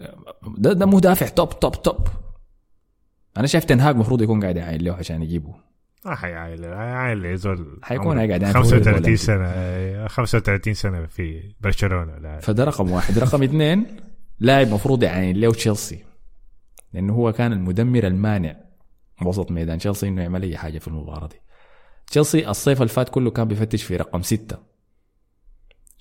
آه، 0.00 0.16
ده 0.58 0.72
ده 0.72 0.86
مدافع 0.86 1.26
top 1.28 1.60
top 1.60 1.82
top 1.82 2.06
أنا 3.36 3.46
شايف 3.46 3.64
تنهاج 3.64 3.94
المفروض 3.94 4.22
يكون 4.22 4.42
قاعد 4.42 4.56
يعاين 4.56 4.80
له 4.80 4.92
عشان 4.92 5.22
يجيبه. 5.22 5.54
ما 6.04 6.14
حيعاين 6.14 6.64
عاين 6.64 7.24
يا 7.24 7.36
زول 7.36 7.78
حيكون 7.82 8.16
قاعد 8.16 8.42
يعمل 8.42 8.54
35 8.54 9.02
فوق 9.02 9.14
سنة 9.14 9.44
آه، 9.46 10.06
35 10.08 10.74
سنة 10.74 11.06
في 11.06 11.54
برشلونة 11.60 12.18
لا. 12.18 12.40
فده 12.40 12.64
رقم 12.64 12.90
واحد 12.90 13.18
رقم 13.18 13.42
اثنين 13.48 13.86
لاعب 14.40 14.68
مفروض 14.68 15.02
يعاين 15.02 15.36
له 15.36 15.52
تشيلسي. 15.52 16.04
لأنه 16.92 17.12
هو 17.14 17.32
كان 17.32 17.52
المدمر 17.52 18.06
المانع 18.06 18.56
وسط 19.22 19.50
ميدان 19.50 19.78
تشيلسي 19.78 20.08
إنه 20.08 20.22
يعمل 20.22 20.42
أي 20.42 20.56
حاجة 20.56 20.78
في 20.78 20.88
المباراة 20.88 21.26
دي. 21.26 21.36
تشيلسي 22.06 22.48
الصيف 22.48 22.78
اللي 22.82 22.92
فات 22.92 23.08
كله 23.08 23.30
كان 23.30 23.48
بيفتش 23.48 23.82
في 23.82 23.96
رقم 23.96 24.22
ستة. 24.22 24.73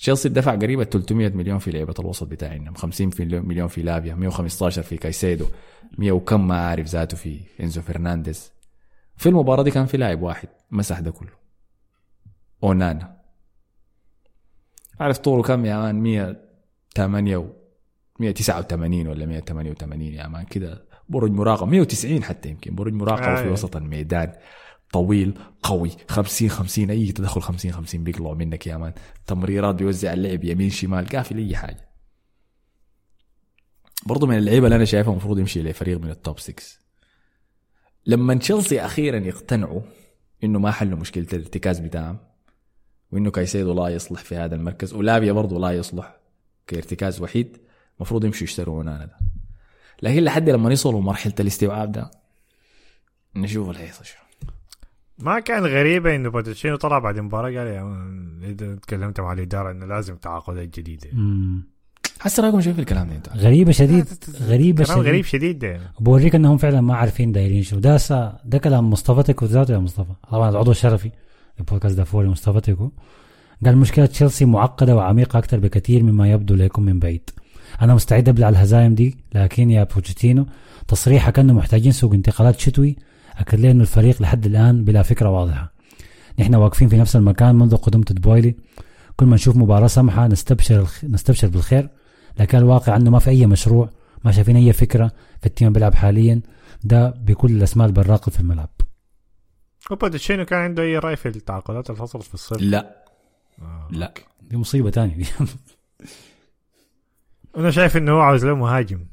تشيلسي 0.03 0.29
دفع 0.29 0.55
قريبا 0.55 0.83
300 0.83 1.29
مليون 1.29 1.59
في 1.59 1.71
لعيبه 1.71 1.93
الوسط 1.99 2.27
بتاعنا 2.27 2.73
50 2.75 3.09
في 3.09 3.25
مليون 3.25 3.67
في 3.67 3.81
لافيا 3.81 4.15
115 4.15 4.81
في 4.81 4.97
كايسيدو 4.97 5.45
100 5.97 6.11
وكم 6.11 6.47
ما 6.47 6.67
عارف 6.67 6.87
ذاته 6.87 7.17
في 7.17 7.39
إنزو 7.61 7.81
فرنانديز. 7.81 8.51
في 9.15 9.29
المباراة 9.29 9.63
دي 9.63 9.71
كان 9.71 9.85
في 9.85 9.97
لاعب 9.97 10.21
واحد 10.21 10.49
مسح 10.71 10.99
ده 10.99 11.11
كله 11.11 11.29
أونانا. 12.63 13.17
عارف 14.99 15.17
طوله 15.17 15.43
كم 15.43 15.65
يا 15.65 15.77
man؟ 15.77 15.95
108 15.95 17.37
و 17.37 17.47
189 18.19 19.07
ولا 19.07 19.25
188 19.25 20.01
يا 20.01 20.27
man؟ 20.27 20.45
كده 20.45 20.85
برج 21.09 21.31
مراقب 21.31 21.67
190 21.67 22.23
حتى 22.23 22.49
يمكن 22.49 22.75
برج 22.75 22.93
مراقب 22.93 23.23
آه. 23.23 23.43
في 23.43 23.49
وسط 23.49 23.75
الميدان. 23.75 24.33
طويل 24.93 25.33
قوي. 25.63 25.91
50 26.09 26.49
50 26.49 26.89
أي 26.89 27.11
تدخل 27.11 27.41
50 27.41 27.71
50 27.71 28.03
بيقلعوا 28.03 28.35
منك 28.35 28.67
يا 28.67 28.77
man. 28.77 28.93
تمريرات 29.27 29.75
بيوزع 29.75 30.13
اللعب 30.13 30.43
يمين 30.43 30.69
شمال 30.69 31.05
قافل 31.05 31.37
أي 31.37 31.55
حاجة. 31.55 31.89
برضو 34.05 34.25
من 34.25 34.37
اللعيبة 34.37 34.65
اللي 34.65 34.75
أنا 34.75 34.85
شايفها 34.85 35.11
المفروض 35.11 35.39
يمشي 35.39 35.61
لفريق 35.63 35.99
من 35.99 36.09
ال 36.09 36.17
top 36.17 36.39
6 36.39 36.63
لما 38.05 38.35
تشيلسي 38.35 38.81
أخيرا 38.81 39.17
يقتنعوا 39.17 39.81
إنه 40.43 40.59
ما 40.59 40.71
حلوا 40.71 40.99
مشكلة 40.99 41.27
الارتكاز 41.33 41.79
بتاعهم 41.79 42.17
وإنه 43.11 43.31
كايسيدو 43.31 43.73
لا 43.73 43.87
يصلح 43.87 44.21
في 44.21 44.35
هذا 44.35 44.55
المركز 44.55 44.93
ولافيا 44.93 45.31
برضه 45.31 45.59
لا 45.59 45.71
يصلح 45.71 46.17
كارتكاز 46.67 47.21
وحيد 47.21 47.57
المفروض 47.97 48.25
يمشوا 48.25 48.43
يشتروا 48.43 48.77
أونانا 48.77 49.05
ده. 49.05 49.17
لكن 50.01 50.23
لحد 50.23 50.49
لما 50.49 50.69
يوصلوا 50.69 51.01
مرحلة 51.01 51.33
الاستيعاب 51.39 51.91
ده 51.91 52.11
نشوف 53.35 53.77
هيحصل 53.77 54.05
شو 54.05 54.17
ما 55.23 55.39
كان 55.39 55.65
غريبة 55.65 56.15
إنه 56.15 56.29
بوتشيتينو 56.29 56.75
طلع 56.75 56.99
بعد 56.99 57.17
المباراة 57.17 57.57
قال 57.57 57.67
يا 57.67 58.77
تكلمت 58.81 59.19
مع 59.19 59.33
الإدارة 59.33 59.71
إنه 59.71 59.85
لازم 59.85 60.15
تعاقدات 60.15 60.79
جديدة. 60.79 61.09
مم. 61.13 61.63
حسنا 62.19 62.45
رايكم 62.45 62.61
شايف 62.61 62.79
الكلام 62.79 63.07
ده 63.07 63.15
أنت؟ 63.15 63.29
غريبة 63.29 63.71
شديد 63.71 64.05
غريبة 64.41 64.83
كلام 64.83 64.97
شديد. 64.97 65.07
غريب 65.07 65.25
شديد 65.25 65.59
ده. 65.59 65.79
بوريك 65.99 66.35
إنهم 66.35 66.57
فعلا 66.57 66.81
ما 66.81 66.95
عارفين 66.95 67.31
دايرين 67.31 67.63
شو 67.63 67.79
ده 67.79 67.97
سا 67.97 68.39
ده 68.45 68.57
كلام 68.57 68.89
مصطفى 68.89 69.23
تيكو 69.23 69.45
ذاته 69.45 69.73
يا 69.73 69.79
مصطفى. 69.79 70.13
طبعا 70.31 70.49
العضو 70.49 70.71
الشرفي 70.71 71.11
البودكاست 71.59 71.97
دافوري 71.97 72.27
مصطفى 72.27 72.61
تيكو. 72.61 72.91
قال 73.65 73.77
مشكلة 73.77 74.05
تشيلسي 74.05 74.45
معقدة 74.45 74.95
وعميقة 74.95 75.39
أكثر 75.39 75.59
بكثير 75.59 76.03
مما 76.03 76.31
يبدو 76.31 76.55
لكم 76.55 76.83
من 76.83 76.99
بعيد. 76.99 77.29
أنا 77.81 77.95
مستعد 77.95 78.29
أبلع 78.29 78.49
الهزايم 78.49 78.95
دي 78.95 79.17
لكن 79.35 79.69
يا 79.69 79.83
بوتشيتينو 79.83 80.45
تصريحك 80.87 81.39
أنه 81.39 81.53
محتاجين 81.53 81.91
سوق 81.91 82.13
انتقالات 82.13 82.59
شتوي 82.59 82.95
أكد 83.37 83.59
لي 83.59 83.71
إنه 83.71 83.81
الفريق 83.81 84.21
لحد 84.21 84.45
الآن 84.45 84.85
بلا 84.85 85.03
فكرة 85.03 85.29
واضحة. 85.29 85.73
نحن 86.39 86.55
واقفين 86.55 86.87
في 86.89 86.97
نفس 86.97 87.15
المكان 87.15 87.55
منذ 87.55 87.75
قدوم 87.75 88.01
تود 88.01 88.22
بويلي 88.22 88.55
كل 89.15 89.25
ما 89.25 89.35
نشوف 89.35 89.55
مباراة 89.55 89.87
سمحة 89.87 90.27
نستبشر. 90.27 90.87
نستبشر 91.03 91.47
بالخير. 91.47 91.89
لكن 92.39 92.57
الواقع 92.57 92.95
انه 92.95 93.11
ما 93.11 93.19
في 93.19 93.29
أي 93.29 93.45
مشروع 93.45 93.89
ما 94.25 94.31
شايفين 94.31 94.55
أي 94.55 94.73
فكرة 94.73 95.11
في 95.39 95.45
ال 95.45 95.50
team 95.50 95.67
اللي 95.67 95.79
بيلعب 95.79 95.95
حاليا. 95.95 96.41
ده 96.83 97.09
بكل 97.09 97.51
الأسماء 97.51 97.87
اللي 97.87 98.01
بالراقد 98.01 98.31
في 98.31 98.39
الملعب. 98.39 98.69
وبوتشيتينو 99.91 100.45
كان 100.45 100.59
عنده 100.59 100.83
أي 100.83 100.97
رأي 100.97 101.15
في 101.15 101.25
التعاقدات 101.29 101.89
اللي 101.89 102.01
حصلت 102.01 102.23
في 102.23 102.33
الصيف؟ 102.33 102.61
لا. 102.61 103.05
آه. 103.61 103.87
لا. 103.91 104.13
دي 104.41 104.57
مصيبة 104.57 104.89
تانية. 104.89 105.15
دي 105.15 105.25
أنا 107.57 107.71
شايف 107.71 107.97
إنه 107.97 108.11
هو 108.11 108.19
عاوز 108.19 108.45
له 108.45 108.55
مهاجم. 108.55 109.05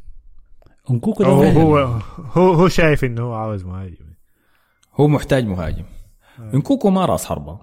أنكوكو 0.90 1.22
ده 1.22 1.28
هو 1.28 1.42
فعلاً. 1.42 1.62
هو 1.62 1.76
هو, 2.18 2.52
هو 2.52 2.68
شايف 2.68 3.04
إنه 3.04 3.22
هو 3.22 3.34
عاوز 3.34 3.64
مهاجم. 3.64 4.09
هو 4.94 5.08
محتاج 5.08 5.46
مهاجم. 5.46 5.84
انكوكو 6.54 6.90
ما 6.90 7.04
راس 7.04 7.24
حربة. 7.24 7.58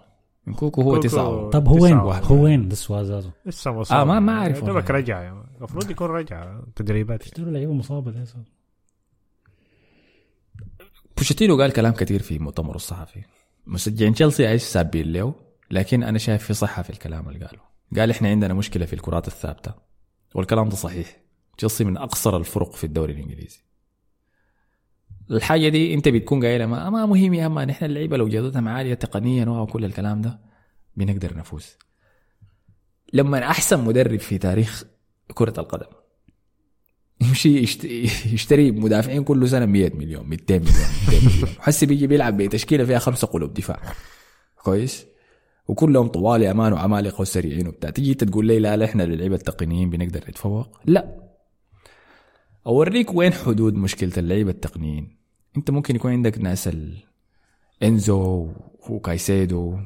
انكوكو 0.48 0.82
هو 0.82 0.96
كوكو- 0.96 1.04
تسعة 1.04 1.50
طب 1.50 1.68
هو 1.68 1.84
وين. 1.84 1.98
هو 1.98 2.44
وين 2.44 2.72
السؤال 2.72 3.06
ذاته 3.06 3.32
لسه 3.46 3.72
مصاب 3.72 4.00
آه، 4.00 4.04
ما- 4.04 4.20
ما 4.20 4.34
أعرف. 4.40 4.64
دوبك. 4.64 4.92
رجع 4.92 5.34
مان. 5.34 5.44
المفروض 5.58 5.92
يكون 5.92 6.08
رجع 6.08 6.60
تدريبات. 6.76 7.24
اشتروا 7.24 7.52
لعيبة 7.52 7.74
مصابة 7.74 8.12
زلمة. 8.12 8.46
بوشيتينو 11.18 11.62
قال 11.62 11.74
كلام 11.74 11.94
كثير 11.94 12.22
في 12.22 12.40
مؤتمره 12.40 12.76
الصحفي. 12.76 13.24
مشجعين 13.68 14.14
تشيلسي 14.14 14.50
إيش 14.52 14.64
سابين 14.64 15.14
له 15.14 15.34
لكن 15.72 16.04
أنا 16.04 16.18
شايف 16.18 16.44
في 16.44 16.54
صحة 16.54 16.82
في 16.82 16.90
الكلام 16.90 17.30
اللي 17.30 17.46
قاله. 17.46 17.62
قال 17.98 18.12
إحنا 18.12 18.30
عندنا 18.30 18.54
مشكلة 18.54 18.86
في 18.86 18.94
الكرات 18.94 19.28
الثابتة. 19.28 19.74
والكلام 20.36 20.70
ده 20.70 20.76
صحيح. 20.76 21.18
تشيلسي 21.58 21.84
من 21.84 21.98
أقصر 21.98 22.38
الفرق 22.38 22.72
في 22.72 22.84
الدوري 22.84 23.14
الإنجليزي. 23.14 23.60
الحاجة 25.32 25.70
دي 25.70 25.94
انت 25.94 26.08
بتكون 26.10 26.46
قايلها 26.46 26.66
ما, 26.66 26.90
ما 26.90 27.06
مهم 27.06 27.34
يا 27.34 27.46
اما 27.46 27.66
نحن 27.66 27.86
اللعيبة 27.86 28.18
لو 28.18 28.28
جودتهم 28.30 28.68
عاليه 28.68 28.94
تقنيا 28.94 29.46
وكل 29.46 29.86
الكلام 29.86 30.22
ده 30.22 30.40
بنقدر 30.96 31.38
نفوز. 31.38 31.66
لما 33.14 33.44
أحسن 33.44 33.84
مدرب 33.86 34.20
في 34.20 34.38
تاريخ 34.38 34.84
كرة 35.34 35.60
القدم 35.60 35.86
يمشي 37.22 37.60
يشت- 37.64 37.86
يشتري 38.34 38.72
مدافعين 38.72 39.24
كل 39.24 39.50
سنة 39.50 39.66
100 39.66 39.92
مليون 39.96 40.30
200 40.30 40.60
مليون 40.60 40.76
200 41.12 41.28
مليون. 41.28 41.50
حسي 41.60 41.86
بيجي 41.86 42.08
بيلعب 42.08 42.38
بتشكيلة 42.38 42.86
فيها 42.86 43.00
خمسة 43.00 43.28
قلوب 43.28 43.54
دفاع. 43.54 43.80
كويس؟ 44.64 45.06
وكلهم 45.68 46.08
طوال 46.08 46.42
يا 46.42 46.54
مان 46.54 46.74
وعمالقة 46.74 47.22
وسريعين 47.22 47.68
وبتاع. 47.68 47.90
تيجي 47.90 48.12
انت 48.12 48.24
تقول 48.24 48.46
لي 48.46 48.60
لا 48.60 48.78
لا 48.78 48.86
إحنا 48.86 49.04
اللعيبة 49.04 49.36
التقنيين 49.36 49.90
بنقدر 49.90 50.24
نتفوق؟ 50.30 50.78
لا. 50.86 51.27
أوريك 52.68 53.14
وين 53.14 53.34
حدود 53.34 53.74
مشكلة 53.74 54.12
اللعيبة 54.18 54.52
التقنيين. 54.52 55.18
أنت 55.58 55.72
ممكن 55.72 55.96
يكون 55.96 56.12
عندك 56.12 56.38
ناس 56.38 56.70
إنزو 57.84 58.52
وكايسيدو 58.90 59.80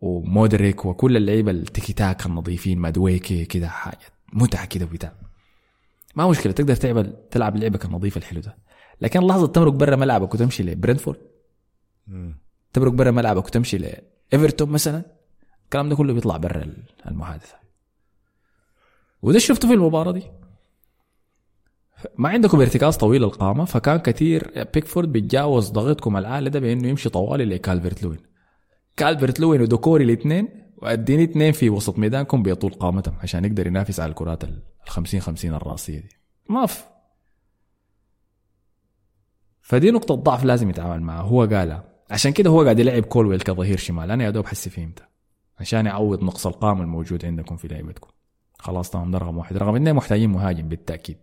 ومودريك 0.00 0.84
وكل 0.84 1.16
اللعيبة 1.16 1.50
التيكي 1.50 1.92
تاك 1.92 2.26
النظيفين 2.26 2.78
مادويكي 2.78 3.44
كده 3.44 3.68
حاجة 3.68 4.06
متعة 4.32 4.66
كده 4.66 4.84
وبتاع. 4.84 5.12
ما 6.16 6.28
مشكلة 6.28 6.52
تقدر 6.52 6.76
تعمل 6.76 7.16
تلعب 7.30 7.56
لعبك 7.56 7.84
النظيف 7.84 8.16
الحلو 8.16 8.40
ده. 8.40 8.56
لكن 9.00 9.20
لحظة 9.20 9.46
تمرق 9.46 9.72
برا 9.72 9.96
ملعبك 9.96 10.34
وتمشي 10.34 10.62
لبرنتفورد. 10.62 11.18
تمرق 12.72 12.92
برا 12.92 13.10
ملعبك 13.10 13.46
وتمشي 13.46 13.78
لإيفرتون 13.78 14.68
مثلا 14.68 15.02
الكلام 15.64 15.88
ده 15.88 15.96
كله 15.96 16.12
بيطلع 16.12 16.36
برا 16.36 16.72
المحادثة. 17.06 17.54
وده 19.22 19.38
شفته 19.38 19.68
في 19.68 19.74
المباراة 19.74 20.12
دي. 20.12 20.22
ما 22.18 22.28
عندكم 22.28 22.60
ارتكاز 22.60 22.96
طويل 22.96 23.24
القامة 23.24 23.64
فكان 23.64 23.98
كثير 23.98 24.66
بيكفورد 24.74 25.12
بيتجاوز 25.12 25.70
ضغطكم 25.70 26.16
العالي 26.16 26.50
ده 26.50 26.60
بأنه 26.60 26.88
يمشي 26.88 27.08
طوالي 27.08 27.44
لكالفرت 27.44 28.02
لوين. 28.02 28.18
كالفرت 28.96 29.40
لوين 29.40 29.60
ودوكوري 29.60 30.04
الاثنين 30.04 30.48
واديني 30.76 31.24
اثنين 31.24 31.52
في 31.52 31.70
وسط 31.70 31.98
ميدانكم 31.98 32.42
بيطول 32.42 32.72
قامتهم 32.72 33.14
عشان 33.22 33.44
يقدر 33.44 33.66
ينافس 33.66 34.00
على 34.00 34.10
الكرات 34.10 34.44
ال 34.44 34.62
50 34.86 35.20
50 35.20 35.54
الرأسية 35.54 35.98
دي. 35.98 36.08
ما 36.48 36.66
فدي 39.60 39.90
نقطة 39.90 40.14
ضعف 40.14 40.44
لازم 40.44 40.70
يتعامل 40.70 41.02
معها. 41.02 41.22
هو 41.22 41.40
قالها. 41.44 41.84
عشان 42.10 42.32
كده 42.32 42.50
هو 42.50 42.62
قاعد 42.62 42.78
يلعب 42.78 43.02
كولويل 43.02 43.40
كظهير 43.40 43.76
شمال. 43.76 44.10
أنا 44.10 44.24
يا 44.24 44.30
دوب 44.30 44.46
حسي 44.46 44.70
فهمتها 44.70 45.08
عشان 45.60 45.86
يعوض 45.86 46.24
نقص 46.24 46.46
القامة 46.46 46.82
الموجود 46.82 47.24
عندكم 47.24 47.56
في 47.56 47.68
لعبتكم. 47.68 48.10
خلاص 48.58 48.90
تمام 48.90 49.10
ده 49.10 49.18
رقم 49.18 49.38
واحد. 49.38 49.56
رقم 49.56 49.74
اثنين 49.74 49.94
محتاجين 49.94 50.30
مهاجم 50.30 50.68
بالتأكيد. 50.68 51.16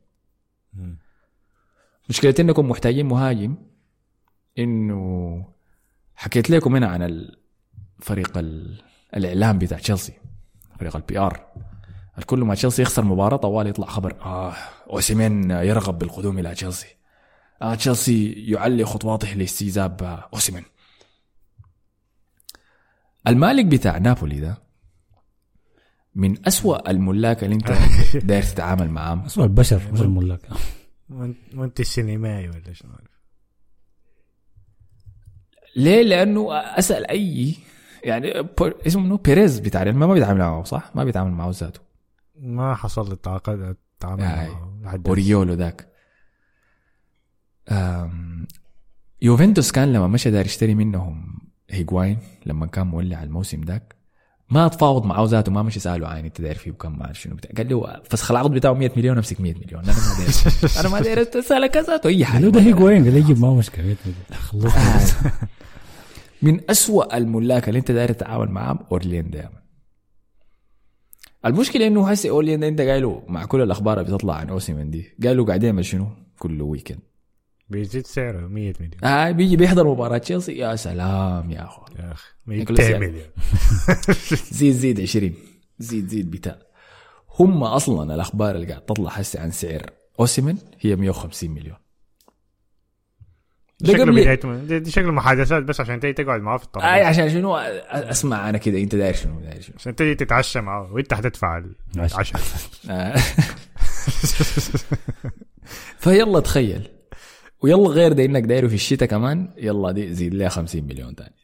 مشكلة 2.09 2.35
إنكم 2.39 2.69
محتاجين 2.69 3.05
مهاجم. 3.05 3.55
إنه 4.59 5.45
حكيت 6.15 6.49
لكم 6.49 6.75
هنا 6.75 6.87
عن 6.87 7.01
ال... 7.01 7.39
فريق 7.99 8.37
ال... 8.37 8.81
الإعلام 9.15 9.59
بتاع 9.59 9.77
تشيلسي 9.77 10.13
فريق 10.79 10.95
ال 10.95 11.19
PR 11.19 11.45
الكل 12.17 12.39
ما 12.39 12.55
تشيلسي 12.55 12.81
يخسر 12.81 13.03
مباراة 13.03 13.37
طوال 13.37 13.67
يطلع 13.67 13.87
خبر 13.87 14.21
آه 14.21 14.53
أوسيمين 14.89 15.51
يرغب 15.51 15.99
بالقدوم 15.99 16.39
إلى 16.39 16.53
تشيلسي. 16.55 16.87
آه 17.61 17.75
تشيلسي 17.75 18.31
يعلي 18.31 18.85
خطواته 18.85 19.33
لاستجذاب 19.33 20.23
أوسيمين. 20.33 20.63
المالك 23.27 23.65
بتاع 23.65 23.97
نابولي 23.97 24.39
ده 24.39 24.57
من 26.15 26.47
أسوأ 26.47 26.91
الملاك 26.91 27.43
اللي 27.43 27.55
أنت 27.55 27.71
داير 28.27 28.43
تتعامل 28.43 28.89
معاهم 28.89 29.19
اسوء 29.19 29.43
البشر 29.43 29.81
مش 29.93 30.01
الملاك 30.01 30.41
منتج 31.53 31.83
سينمائي 31.83 32.49
ولا 32.49 32.73
شنو 32.73 32.91
ليه؟ 35.75 36.01
لأنه 36.01 36.53
أسأل 36.53 37.07
أي 37.07 37.55
يعني 38.03 38.33
اسمه 38.87 39.03
منو 39.03 39.17
بيريز 39.17 39.59
بتاع 39.59 39.83
ما 39.83 39.91
ما 39.91 40.13
بيتعامل 40.13 40.39
معه 40.39 40.63
صح؟ 40.63 40.91
ما 40.95 41.03
بيتعامل 41.03 41.31
معه 41.31 41.49
ذاته 41.49 41.79
ما 42.35 42.75
حصل 42.75 43.07
لي 43.07 43.13
الطاقة 43.13 43.53
التعامل 43.53 44.23
آي. 44.23 44.49
معه. 44.81 45.01
أوريولو 45.07 45.53
ذاك 45.53 45.89
يوفنتوس 49.21 49.71
كان 49.71 49.93
لما 49.93 50.07
مشى 50.07 50.31
داير 50.31 50.45
يشتري 50.45 50.75
منهم 50.75 51.39
هيجواين 51.69 52.17
لما 52.45 52.65
كان 52.65 52.87
مولع 52.87 53.23
الموسم 53.23 53.61
ذاك 53.61 53.95
ما 54.51 54.67
تفاوض 54.67 55.05
معه 55.05 55.25
ذاته 55.25 55.51
ما 55.51 55.63
مشي 55.63 55.79
ساله 55.79 56.07
عين 56.07 56.25
أنت 56.25 56.41
داير 56.41 56.55
فيه 56.55 56.71
كم 56.71 56.99
ما 56.99 57.05
اعرف 57.05 57.21
شنو 57.21 57.35
بتاع. 57.35 57.51
قال 57.57 57.69
له 57.69 58.01
فسخ 58.09 58.31
العقد 58.31 58.51
بتاعه 58.51 58.73
100 58.73 58.91
مليون 58.97 59.17
امسك 59.17 59.41
100 59.41 59.53
مليون. 59.53 59.83
أنا 59.83 59.93
ما 59.93 60.17
داير. 60.17 60.31
أنا 60.79 60.89
ما 60.89 60.99
داير. 61.01 61.39
اسالك 61.39 61.77
ذاته 61.77 62.07
اي 62.07 62.25
حاجة 62.25 62.45
ده 62.45 62.61
هيجوين 62.61 63.03
قال 63.03 63.17
يجيب 63.17 63.39
ما 63.39 63.53
مشكلة. 63.53 63.95
خلصنا 64.33 65.31
من 66.41 66.61
أسوأ 66.69 67.17
الملاك 67.17 67.69
اللي 67.69 67.79
أنت 67.79 67.91
داير 67.91 68.11
تتعامل 68.11 68.51
معاهم 68.51 68.79
اوريليو 68.91 69.29
دائما 69.29 69.59
المشكلة 71.45 71.87
إنه 71.87 72.09
هسه 72.09 72.29
اوريليو 72.29 72.59
ده 72.59 72.67
أنت 72.67 72.81
قايله 72.81 73.23
مع 73.27 73.45
كل 73.45 73.61
الأخبار 73.61 73.99
اللي 73.99 74.11
بتطلع 74.11 74.35
عن 74.35 74.49
أوسيمن 74.49 74.89
دي 74.89 75.15
قالوا 75.23 75.45
قاعد 75.45 75.63
يعمل 75.63 75.85
شنو؟ 75.85 76.07
كل 76.39 76.61
ويكند 76.61 76.99
بيزيد 77.69 78.07
سعره 78.07 78.47
100 78.47 78.73
مليون. 78.79 79.03
آه 79.03 79.31
بيجي 79.31 79.57
بيحضر 79.57 79.87
مباراة 79.87 80.17
تشيلسي. 80.17 80.57
يا 80.57 80.75
سلام 80.75 81.51
يا 81.51 81.63
اخو 81.63 81.81
يا 81.99 82.11
أخي 82.11 82.27
ياكل 82.47 82.73
200 82.73 82.83
سعر. 82.83 82.99
مليون. 82.99 83.25
زيد 84.59 84.73
زيد 84.73 85.01
20 85.01 85.33
زيد 85.79 86.07
زيد 86.07 86.31
بتاع 86.31 86.57
هم 87.39 87.63
أصلا 87.63 88.15
الأخبار 88.15 88.55
اللي 88.55 88.67
قاعد 88.67 88.81
تطلع 88.81 89.11
هسه 89.11 89.39
عن 89.41 89.51
سعر 89.51 89.89
أوسيمن 90.19 90.57
هي 90.79 90.95
150 90.95 91.49
مليون. 91.51 91.75
ده 93.81 93.93
شكله 93.93 94.03
قبل 94.03 94.21
بداية 94.21 94.65
دي, 94.65 94.79
دي 94.79 94.91
شكله 94.91 95.11
محادثات 95.11 95.63
بس 95.63 95.79
عشان 95.79 95.99
تيجي 95.99 96.13
تقعد 96.13 96.41
معاه 96.41 96.57
في 96.57 96.63
أي 96.63 96.67
الطاولة 96.67 96.87
عشان 97.05 97.29
شنو؟ 97.29 97.57
أسمع 97.57 98.49
أنا 98.49 98.57
كده 98.57 98.77
أنت 98.77 98.95
داير 98.95 99.13
شنو؟ 99.13 99.39
داير 99.39 99.61
شنو؟ 99.61 99.75
عشان 99.79 99.95
تيجي 99.95 100.15
تتعشى 100.15 100.61
معاه 100.61 100.93
وأنت 100.93 101.13
حتدفع 101.13 101.63
العشاء 101.95 102.41
آه. 102.89 103.15
فيلا 105.99 106.39
تخيل. 106.39 106.87
ويلا 107.63 107.89
غير 107.89 108.13
ده 108.13 108.25
إنك 108.25 108.43
دايره 108.43 108.67
في 108.67 108.73
الشتاء 108.75 109.09
كمان 109.09 109.53
يلا 109.57 109.91
دي 109.91 110.13
زيد 110.13 110.33
لها 110.33 110.49
50 110.49 110.83
مليون 110.83 111.15
تاني. 111.15 111.35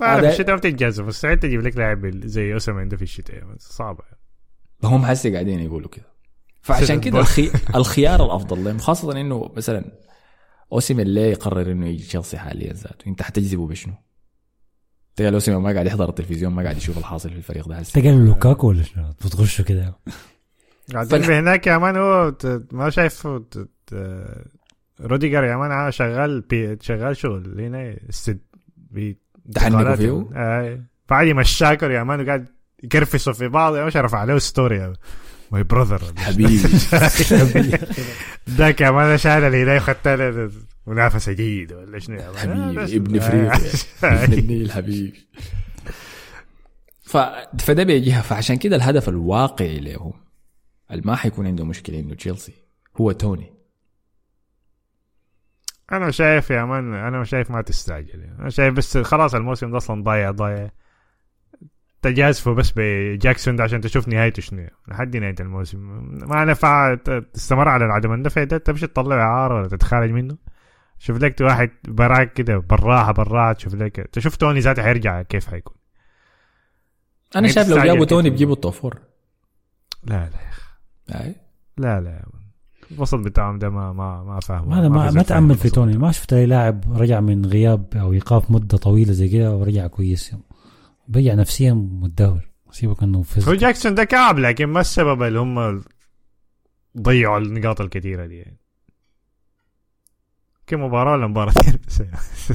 ما 0.00 0.06
أعرف 0.06 0.24
هذا- 0.24 0.32
الشتاء 0.32 0.50
ما 0.50 0.56
بتتجازف 0.56 1.04
مستحيل 1.04 1.38
تجيب 1.38 1.60
لك 1.60 1.76
لاعب 1.76 2.26
زي 2.26 2.52
اوسمان 2.52 2.88
ده 2.88 2.96
في 2.96 3.02
الشتاء 3.02 3.44
بس 3.44 3.62
صعبة. 3.72 4.04
هم 4.84 5.04
هسه 5.04 5.32
قاعدين 5.32 5.60
يقولوا 5.60 5.88
كده. 5.88 6.06
فعشان 6.62 7.00
كده 7.06 7.18
الخي... 7.18 7.50
الخيار 7.74 8.24
الأفضل 8.24 8.64
لهم 8.64 8.78
خاصة 8.78 9.20
إنه 9.20 9.52
مثلا 9.56 9.84
أوسيمين 10.72 11.06
ليه 11.06 11.26
يقرر 11.30 11.72
إنه 11.72 11.86
يجي 11.86 12.04
تشيلسي 12.04 12.38
حاليا 12.38 12.72
ذاته؟ 12.72 13.06
أنت 13.06 13.22
حتجذبه 13.22 13.66
بشنو؟ 13.66 13.94
تخيل 15.16 15.34
أوسيمين 15.34 15.60
ما 15.60 15.72
قاعد 15.72 15.86
يحضر 15.86 16.08
التلفزيون 16.08 16.52
ما 16.52 16.62
قاعد 16.62 16.76
يشوف 16.76 16.98
الحاصل 16.98 17.30
في 17.30 17.36
الفريق 17.36 17.68
ده 17.68 17.76
هسه. 17.76 18.00
تقال 18.00 18.26
لوكاكو 18.26 18.68
ولا 18.68 18.82
شنو؟ 18.82 19.10
بتغشوا 19.24 19.64
كده. 19.64 19.94
قاعدين 20.92 21.22
فالح- 21.22 21.30
هناك 21.30 21.66
يا 21.66 21.78
مان 21.78 21.96
هو 21.96 22.34
ما 22.72 22.90
شايف 22.90 23.26
روديجر 25.00 25.44
يا 25.44 25.56
مان 25.56 25.90
شغال 25.90 26.40
بي 26.40 26.78
شغال 26.80 27.16
شغل. 27.16 27.60
هنا 27.60 27.96
استد 28.10 28.38
بي 28.76 29.18
تحنكوا 29.54 29.96
فيه؟ 29.96 30.28
اي 30.34 30.82
بعد 31.08 31.26
مشاكر 31.26 31.90
يا 31.90 32.02
مان 32.02 32.20
وقاعد 32.20 32.46
يكرفسوا 32.82 33.32
في 33.32 33.48
بعض. 33.48 33.76
يا 33.76 33.84
مش 33.84 33.96
رفع 33.96 34.18
عليه 34.18 34.38
ستوري 34.38 34.92
ماي 35.52 35.62
براذر 35.62 36.00
حبيبي. 36.16 36.56
ذاك 38.50 38.80
يا 38.80 38.90
مان 38.90 39.18
شايل 39.18 39.44
الهدايه 39.44 39.78
خدت 39.78 40.08
له 40.08 40.50
منافسه 40.86 41.32
جيده 41.32 41.78
ولا 41.78 41.98
شنو 41.98 42.16
يا 42.16 42.30
مان؟ 42.30 42.38
حبيبي 42.38 42.82
بس- 42.84 42.92
ابن 42.94 43.14
آي. 43.14 43.18
افريقيا 43.18 43.70
ابن 44.24 44.32
النيل 44.38 44.72
حبيبي. 44.72 45.26
ف... 47.02 47.16
فده 47.58 47.82
بيجيها. 47.84 48.22
فعشان 48.22 48.56
كده 48.56 48.76
الهدف 48.76 49.08
الواقعي 49.08 49.78
لهم 49.80 50.12
اللي 50.90 51.02
ما 51.04 51.16
حيكون 51.16 51.46
عنده 51.46 51.64
مشكلة 51.64 52.00
إنه 52.00 52.14
تشيلسي. 52.14 52.52
هو 52.96 53.12
توني. 53.12 53.55
أنا 55.92 56.10
شايف 56.10 56.50
يا 56.50 56.64
مان 56.64 56.94
أنا 56.94 57.24
شايف 57.24 57.50
ما 57.50 57.62
تستعجل. 57.62 58.22
أنا 58.38 58.50
شايف 58.50 58.74
بس 58.74 58.98
خلاص 58.98 59.34
الموسم 59.34 59.70
ده 59.70 59.76
أصلا 59.76 60.02
ضايع 60.02 60.30
ضايع. 60.30 60.70
تجازفوا 62.02 62.54
بس 62.54 62.72
بجاكسون 62.76 63.56
ده 63.56 63.64
عشان 63.64 63.80
تشوف 63.80 64.08
نهايته 64.08 64.42
شنو. 64.42 64.68
لحد 64.88 65.16
نهاية 65.16 65.34
الموسم. 65.40 65.78
ما 66.28 66.44
نفع 66.44 66.94
تستمر 67.34 67.68
على 67.68 67.84
عدم 67.84 68.12
النفع 68.12 68.44
ده. 68.44 68.58
تمشي 68.58 68.86
تطلع 68.86 69.16
إعارة 69.16 69.54
ولا 69.54 69.68
تتخارج 69.68 70.10
منه. 70.10 70.36
شوف 70.98 71.16
لك 71.16 71.40
واحد 71.40 71.70
براك 71.88 72.32
كده 72.32 72.56
براحه 72.56 73.12
براحه 73.12 73.52
تشوف 73.52 73.74
لك. 73.74 74.08
تشوف 74.12 74.36
توني 74.36 74.60
ذاته 74.60 74.82
حيرجع 74.82 75.22
كيف 75.22 75.48
حيكون. 75.48 75.76
أنا 77.36 77.48
شايف 77.48 77.68
لو 77.68 77.76
جابوا 77.76 78.04
توني 78.04 78.22
كده. 78.22 78.30
بيجيبوا 78.30 78.54
ال 78.54 78.59
top 78.59 78.72
four. 78.72 78.98
لا 80.04 80.30
لا 81.08 81.20
أي. 81.20 81.34
لا 81.76 82.00
لا 82.00 82.10
يا 82.10 82.24
man. 82.34 82.45
الوسط 82.92 83.18
بتاعهم 83.18 83.58
ده 83.58 83.70
ما 83.70 83.92
ما 83.92 84.22
ما 84.24 84.40
فاهمه 84.40 84.68
ما 84.68 84.88
ما, 84.88 85.10
ما 85.10 85.22
تأمل 85.22 85.54
في. 85.54 85.70
توني 85.70 85.98
ما 85.98 86.12
شفت 86.12 86.32
أي 86.32 86.46
لاعب 86.46 86.84
رجع 86.92 87.20
من 87.20 87.46
غياب 87.46 87.86
أو 87.96 88.12
إيقاف 88.12 88.50
مدة 88.50 88.78
طويلة 88.78 89.12
زي 89.12 89.28
كده 89.28 89.56
ورجع 89.56 89.86
كويس 89.86 90.34
رجع 91.16 91.34
نفسيا 91.34 91.72
متدهور 91.72 92.48
سيبك 92.70 93.02
إنه 93.02 93.18
هو 93.18 93.22
في 93.22 93.56
جاكسون 93.56 93.94
ده 93.94 94.04
كعب 94.04 94.38
لكن 94.38 94.66
ما 94.66 94.80
السبب 94.80 95.22
اللي 95.22 95.38
هم 95.38 95.82
ضيعوا 96.98 97.38
النقاط 97.38 97.80
الكثيرة 97.80 98.26
دي 98.26 98.36
يعني. 98.36 98.56
كم 100.66 100.84
مباراة 100.84 101.12
ولا 101.12 101.26
مباراتين 101.26 101.78
بس 101.88 102.02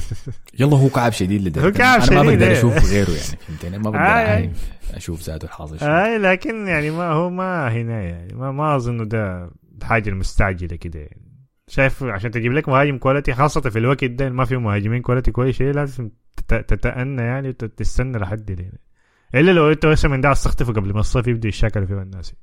يلا 0.60 0.76
هو 0.76 0.88
كعب 0.88 1.12
شديد 1.12 1.42
لدرجه 1.42 1.66
هو 1.66 1.72
كعب 1.72 2.00
أنا 2.00 2.22
ما 2.22 2.22
شديد، 2.22 2.38
بقدر 2.38 2.50
إيه. 2.52 2.58
أشوف 2.58 2.90
غيره 2.90 3.10
يعني 3.10 3.38
فهمتني 3.46 3.78
ما 3.78 3.90
بقدر 3.90 3.98
آي. 3.98 4.06
أعاين 4.06 4.52
أشوف 4.90 5.22
ذاته 5.22 5.48
شنو. 5.76 5.88
اي 5.88 6.18
لكن 6.18 6.66
يعني 6.66 6.90
ما 6.90 7.12
هو 7.12 7.30
ما 7.30 7.72
هنا 7.72 8.02
يعني 8.02 8.34
ما 8.34 8.52
ما 8.52 8.76
أظن 8.76 9.08
ده 9.08 9.50
الحاجة 9.82 10.08
المستعجلة 10.10 10.76
كده 10.76 11.00
يعني. 11.00 11.32
شايف 11.68 12.02
عشان 12.02 12.30
تجيب 12.30 12.52
لك 12.52 12.68
مهاجم 12.68 12.98
quality 12.98 13.34
خاصة 13.34 13.60
في 13.60 13.78
الوقت 13.78 14.04
ده 14.04 14.30
ما 14.30 14.44
في 14.44 14.56
مهاجمين 14.56 15.02
quality 15.02 15.30
كويس 15.30 15.56
شيء 15.56 15.72
لازم 15.72 16.10
تت- 16.48 16.54
تتأنى 16.74 17.22
يعني 17.22 17.48
وتستنى 17.48 18.18
لحد 18.18 18.50
يعني. 18.50 18.80
إلا 19.34 19.50
لو 19.50 19.70
أنت 19.72 19.86
بس 19.86 20.04
من 20.04 20.20
ده 20.20 20.28
عايز 20.28 20.44
تخطفه 20.44 20.72
قبل 20.72 20.92
ما 20.94 21.00
الصيف 21.00 21.26
يبدوا 21.26 21.48
يشاكلوا 21.48 21.86
فيه 21.86 22.02
الناس. 22.02 22.34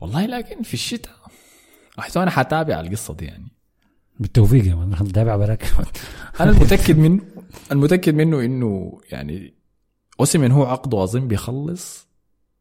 والله 0.00 0.26
لكن 0.26 0.62
في 0.62 0.74
الشتاء 0.74 1.14
أحسن 1.98 2.20
أنا 2.20 2.30
حتابع 2.30 2.80
القصة 2.80 3.14
دي 3.14 3.24
يعني. 3.24 3.48
بالتوفيق 4.20 4.64
يا 4.66 4.74
مان 4.74 4.90
نتابع 4.90 5.36
براك. 5.36 5.64
أنا 6.40 6.50
المتأكد 6.50 6.98
منه 6.98 7.22
المتأكد 7.72 8.14
منه 8.14 8.40
إنه 8.44 9.00
يعني 9.12 9.54
أوسيمين 10.20 10.52
هو 10.52 10.64
عقده 10.64 11.02
اظن 11.04 11.28
بيخلص 11.28 12.08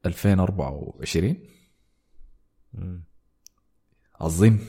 2024 0.06 1.38
اظن 4.22 4.60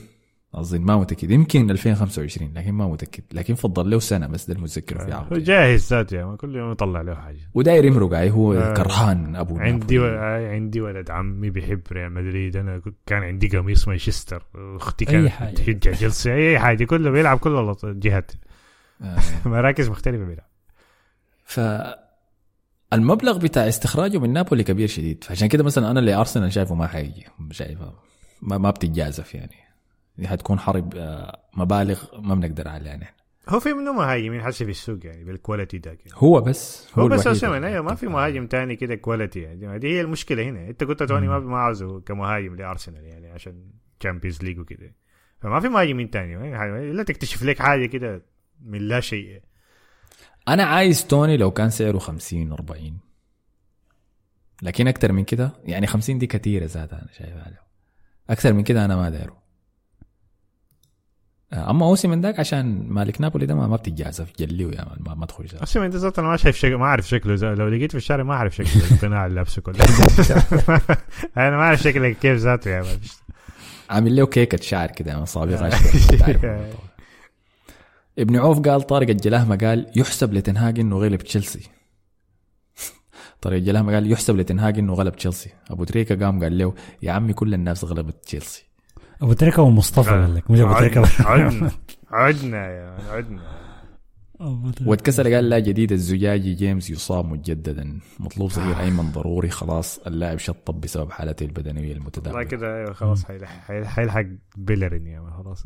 اظن 0.55 0.81
ما 0.81 0.97
متأكد. 0.97 1.31
يمكن 1.31 1.71
2025 1.71 2.53
لكن 2.53 2.71
ما 2.71 2.87
متأكد. 2.87 3.23
لكن 3.33 3.55
فضل 3.55 3.89
له 3.89 3.99
سنة 3.99 4.27
بس 4.27 4.47
ده 4.47 4.53
المتذكر 4.55 4.99
في 4.99 5.11
هو 5.13 5.17
عقده 5.17 5.39
جاهز 5.39 5.93
ذاته 5.93 6.15
يعني 6.17 6.37
كل 6.37 6.55
يوم 6.55 6.71
يطلع 6.71 7.01
له 7.01 7.15
حاجة. 7.15 7.39
وداير 7.53 7.85
يمرق. 7.85 8.13
عليه 8.13 8.31
هو 8.31 8.53
آه. 8.53 8.73
كرهان 8.73 9.35
أبو 9.35 9.57
عندي 9.59 9.99
و... 9.99 10.05
آي 10.05 10.47
عندي 10.55 10.81
ولد 10.81 11.11
عمي 11.11 11.49
بيحب 11.49 11.81
ريال 11.91 12.11
مدريد. 12.11 12.57
أنا 12.57 12.79
كنت- 12.79 12.97
كان 13.05 13.23
عندي 13.23 13.47
قميص 13.47 13.87
مانشستر. 13.87 14.43
أختي 14.55 15.05
كانت. 15.05 15.57
تشجع 15.57 15.91
تشيلسي 15.91 16.33
أي 16.33 16.59
حاجة. 16.59 16.83
كله 16.85 17.09
بيلعب 17.11 17.37
كل 17.39 17.73
الجهات 17.83 18.31
آه. 19.01 19.17
مراكز 19.45 19.89
مختلفة 19.89 20.23
بيلعب. 20.25 20.49
ف 21.43 21.59
المبلغ 22.93 23.37
بتاع 23.37 23.67
استخراجه 23.67 24.17
من 24.17 24.33
نابولي 24.33 24.63
كبير 24.63 24.87
شديد. 24.87 25.23
فعشان 25.23 25.47
كده 25.47 25.63
مثلا 25.63 25.91
أنا 25.91 25.99
اللي 25.99 26.13
أرسنال 26.13 26.53
شايفه 26.53 26.75
ما 26.75 26.87
حيجي. 26.87 27.25
شايفه. 27.51 27.93
ما, 28.41 28.57
ما 28.57 28.69
بتتجازف 28.69 29.35
يعني. 29.35 29.55
دي 30.17 30.27
حتكون 30.27 30.59
حرب 30.59 30.93
آه، 30.95 31.39
مبالغ 31.57 32.03
ما 32.21 32.35
بنقدر 32.35 32.67
عليها 32.67 32.97
نحن. 32.97 33.13
هو 33.49 33.59
في 33.59 33.73
منه 33.73 33.93
مهاجمين 33.93 34.41
حسي 34.41 34.65
في 34.65 34.71
السوق 34.71 34.99
يعني 35.05 35.23
بال 35.23 35.35
quality 35.35 35.77
ده 35.77 35.93
كده. 35.93 36.15
هو 36.15 36.41
بس. 36.41 36.87
هو 36.95 37.07
بس 37.07 37.11
الوحيد. 37.13 37.27
اوسيمين 37.27 37.55
اللي- 37.55 37.67
أيوه 37.67 37.83
ما 37.83 37.95
في 37.95 38.07
مهاجم 38.07 38.47
تاني 38.47 38.75
كده 38.75 38.95
quality 38.95 39.39
يعني. 39.39 39.79
دي 39.79 39.87
هي 39.87 40.01
المشكلة 40.01 40.43
هنا. 40.43 40.67
أنت 40.69 40.83
قلت 40.83 41.03
توني 41.03 41.27
ما 41.27 41.39
ما 41.39 41.57
عاوزه 41.57 41.99
كمهاجم 42.01 42.55
لأرسنال 42.55 43.03
يعني 43.03 43.29
عشان 43.31 43.63
Champions 43.99 44.43
League 44.43 44.59
وكده. 44.59 44.95
فما 45.39 45.59
في 45.59 45.69
مهاجمين 45.69 46.09
تاني. 46.09 46.31
يعني 46.31 46.91
الا 46.91 47.03
تكتشف 47.03 47.43
لك 47.43 47.59
حاجة 47.59 47.85
كده 47.85 48.25
من 48.65 48.79
لا 48.81 48.99
شيء. 48.99 49.41
أنا 50.47 50.63
عايز 50.63 51.07
توني 51.07 51.37
لو 51.37 51.51
كان 51.51 51.69
سعره 51.69 51.97
50 51.97 52.51
40 52.51 52.99
لكن 54.61 54.87
أكثر 54.87 55.11
من 55.11 55.23
كده 55.23 55.51
يعني 55.63 55.87
50 55.87 56.17
دي 56.17 56.27
كثيره 56.27 56.65
ذاتها 56.65 56.99
أنا 57.01 57.09
شايفها 57.17 57.49
له. 57.49 57.57
أكثر 58.29 58.53
من 58.53 58.63
كده 58.63 58.85
أنا 58.85 58.95
ما 58.95 59.09
دايره. 59.09 59.41
أما 61.53 61.85
أوسي 61.85 62.07
من 62.07 62.21
ذاك 62.21 62.39
عشان 62.39 62.87
مالك 62.89 63.21
نابولي 63.21 63.45
ده 63.45 63.55
ما 63.55 63.75
بتتجازف 63.75 64.31
جليه 64.39 64.65
يا 64.71 64.85
ما, 64.99 65.15
ما. 65.15 65.27
أصلا 65.63 65.85
انت 65.85 65.95
ذات 65.95 66.19
أنا 66.19 66.27
ما 66.27 66.37
شايف 66.37 66.55
شكله 66.55 66.77
ما 66.77 66.85
أعرف 66.85 67.07
شكله 67.07 67.35
زي 67.35 67.47
لو 67.47 67.67
لقيت 67.67 67.91
في 67.91 67.97
الشارع 67.97 68.23
ما 68.23 68.33
أعرف 68.33 68.55
شكله 68.55 68.83
القناع 68.91 69.25
اللي 69.25 69.35
لابسه 69.35 69.61
كله. 69.61 69.75
أنا 71.37 71.57
ما 71.57 71.63
أعرف 71.63 71.81
شكله 71.81 72.09
كيف 72.09 72.37
ذاته 72.37 72.69
يا 72.71 72.81
مان 72.81 72.99
عامل 73.89 74.15
له 74.15 74.25
كيكة 74.25 74.61
شعر 74.61 74.91
كده 74.91 75.19
من 75.19 75.25
صابغه 75.35 75.67
أشكال. 75.67 76.19
تعرف 76.19 76.45
الموضوع. 76.45 76.91
ابن 78.19 78.35
عوف 78.35 78.59
قال 78.59 78.81
طارق 78.81 79.09
الجلاهمة 79.09 79.55
قال 79.55 79.91
يحسب 79.95 80.33
لتنهاج 80.33 80.79
إنه 80.79 80.97
غلب 80.97 81.19
تشيلسي. 81.19 81.69
طارق 83.41 83.57
الجلاهمة 83.57 83.93
قال 83.93 84.11
يحسب 84.11 84.35
لتنهاج 84.35 84.79
إنه 84.79 84.93
غلب 84.93 85.15
تشيلسي. 85.15 85.49
أبو 85.69 85.83
تريكة 85.83 86.25
قام 86.25 86.43
قال 86.43 86.57
له 86.57 86.73
يا 87.01 87.11
عمي 87.11 87.33
كل 87.33 87.53
الناس 87.53 87.83
غلبت 87.83 88.25
تشيلسي. 88.25 88.65
أبو 89.21 89.33
تريكة 89.33 89.61
ومصطفى 89.61 90.09
قال 90.09 90.35
لك 90.35 90.51
مش 90.51 90.59
أبو 90.59 90.73
تريكة. 90.73 91.01
عدنا 91.19 91.71
عدنا 92.11 92.57
يا 92.57 92.97
عدنا. 93.11 93.61
تريكة. 94.39 94.89
واتكسر 94.89 95.33
قال 95.33 95.49
لا 95.49 95.59
جديد 95.59 95.91
الزجاجي 95.91 96.53
جيمس 96.53 96.89
يصاب 96.89 97.25
مجددا. 97.25 97.99
مطلوب 98.19 98.49
ظهير 98.51 98.79
ايمن 98.79 99.11
ضروري 99.11 99.49
خلاص 99.49 99.99
اللاعب 99.99 100.37
شطب 100.37 100.81
بسبب 100.81 101.11
حالته 101.11 101.43
البدنية 101.43 101.81
والله 101.81 101.95
المتدهوره 101.95 102.43
كده 102.43 102.77
أيوه 102.77 102.93
خلاص 102.93 103.25
حيلحق 103.85 104.25
بيلرين 104.57 105.07
يا 105.07 105.19
man 105.19 105.33
خلاص. 105.33 105.65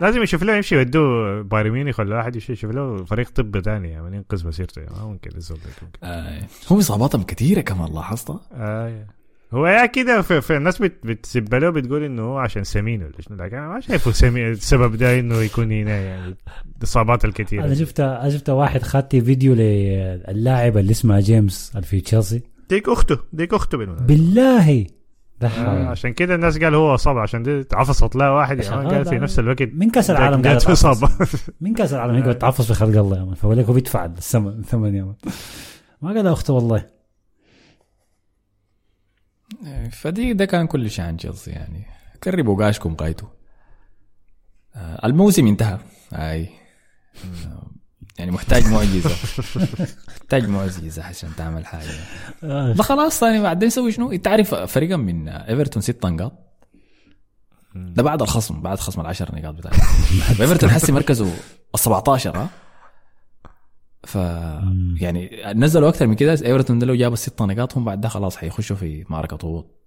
لازم 0.00 0.22
يشوف 0.22 0.42
له 0.42 0.56
يمشي 0.56 0.74
يودوه 0.74 1.42
بايرن 1.42 1.70
ميونخ 1.70 2.00
ولا 2.00 2.16
واحد 2.16 2.36
يشوف 2.36 2.50
يشوف 2.50 2.70
له 2.70 3.04
فريق 3.04 3.30
طب 3.30 3.60
ثاني 3.60 4.02
man 4.02 4.14
ينقذ 4.14 4.46
مسيرته. 4.48 4.82
ما 4.82 5.04
ممكن 5.04 5.30
ممكن. 5.50 5.86
آه. 6.02 6.42
هو 6.72 6.78
إصاباتهم 6.78 7.22
كثيرة 7.22 7.60
كمان 7.60 7.92
لاحظتها 7.94 8.40
آه 8.52 9.06
هو 9.54 9.66
يا 9.66 9.86
كده 9.86 10.22
في, 10.22 10.40
في 10.40 10.56
الناس 10.56 10.82
بت 10.82 11.06
بتسب 11.06 11.54
له 11.54 11.70
بتقول 11.70 12.02
إنه 12.04 12.22
هو 12.22 12.38
عشان 12.38 12.64
سمين 12.64 13.02
ولا 13.02 13.12
شنو 13.20 13.36
لكن 13.36 13.56
أنا 13.56 13.68
ما 13.68 13.80
شايفه 13.80 14.10
سمين 14.10 14.50
السبب 14.50 14.96
ده 14.96 15.18
إنه 15.18 15.34
يكون 15.42 15.72
هنا 15.72 15.96
يعني 16.00 16.34
الإصابات 16.78 17.24
الكثيرة 17.24 17.64
أنا 17.64 17.74
شفت 17.74 18.00
أنا 18.00 18.30
شفت 18.30 18.50
واحد 18.50 18.82
خدت 18.82 19.16
فيديو 19.16 19.54
للاعب 19.54 20.76
اللي 20.78 20.90
اسمه 20.90 21.20
جيمس 21.20 21.72
اللي 21.74 21.86
في 21.86 22.00
تشيلسي 22.00 22.42
ديك 22.70 22.88
أخته 22.88 23.18
ديك 23.32 23.54
أخته. 23.54 23.78
بالله. 23.78 24.86
عشان 25.90 26.12
كده 26.12 26.34
الناس 26.34 26.58
قال 26.58 26.74
هو 26.74 26.94
اصاب 26.94 27.18
عشان 27.18 27.42
دي 27.42 27.64
عفصت 27.72 28.16
له 28.16 28.32
واحد 28.32 28.56
مان 28.56 28.66
شغال 28.66 28.88
قال 28.88 29.04
في. 29.04 29.18
نفس 29.18 29.38
الوقت 29.38 29.62
من 29.62 29.90
كأس 29.90 30.10
العالم 30.10 30.40
يتعفص. 30.40 30.84
إصابة. 30.86 31.10
من 31.60 31.74
كأس 31.74 31.92
العالم 31.92 32.14
يقعد 32.18 32.36
يتعفص 32.36 32.66
في 32.66 32.74
خلق 32.74 32.98
الله 32.98 33.18
يا 33.18 33.24
مان 33.24 33.34
فبقول 33.34 33.58
لك 33.58 33.64
هو 33.64 33.72
بيدفع 33.72 34.04
الثمن 34.04 34.58
الثمن 34.58 34.94
يا 34.94 35.02
مان 35.04 35.14
ما 36.02 36.08
قال 36.12 36.26
اخته 36.26 36.52
والله. 36.54 36.86
فدي 39.92 40.32
ده 40.32 40.44
كان 40.44 40.66
كل 40.66 40.90
شيء 40.90 41.04
عن 41.04 41.16
تشيلسي 41.16 41.50
يعني. 41.50 41.84
قربوا 42.26 42.64
قاشكم 42.64 42.94
قايتوا. 42.94 43.28
آه، 44.76 45.06
الموسم 45.06 45.46
انتهى. 45.46 45.78
أي. 46.12 46.48
آه، 47.46 47.70
يعني 48.18 48.30
محتاج 48.30 48.66
معجزة. 48.66 49.10
محتاج 50.08 50.48
معجزة 50.48 51.04
عشان 51.04 51.28
تعمل 51.36 51.66
حاجة. 51.66 51.90
آه، 52.44 52.72
ده 52.72 52.82
خلاص 52.82 53.20
ثاني 53.20 53.42
بعدين 53.42 53.66
يسوي 53.66 53.92
شنو؟ 53.92 54.12
انت 54.12 54.28
عارف 54.28 54.54
فريقا 54.54 54.96
من 54.96 55.28
إيفرتون 55.28 55.82
ست 55.82 56.06
نقاط؟ 56.06 56.32
ده 57.74 58.02
بعد 58.02 58.22
الخصم 58.22 58.62
بعد 58.62 58.78
خصم 58.78 59.00
العشر 59.00 59.34
نقاط 59.34 59.54
بتاعه 59.54 59.72
إيفرتون 60.40 60.70
حسي 60.70 60.92
مركزه 60.92 61.24
ال 61.74 61.80
17 61.80 62.36
ها 62.36 62.48
ف 64.04 64.14
يعني 65.02 65.42
نزلوا 65.54 65.88
أكثر 65.88 66.06
من 66.06 66.14
كده 66.14 66.32
إيفرتون 66.32 66.78
ده 66.78 66.86
لو 66.86 66.94
جاب 66.94 67.12
الست 67.12 67.42
نقاط 67.42 67.76
هم 67.76 67.84
بعد 67.84 68.00
ده 68.00 68.08
خلاص 68.08 68.36
حيخشوا 68.36 68.76
في 68.76 69.04
معركه 69.08 69.34
هبوط 69.34 69.83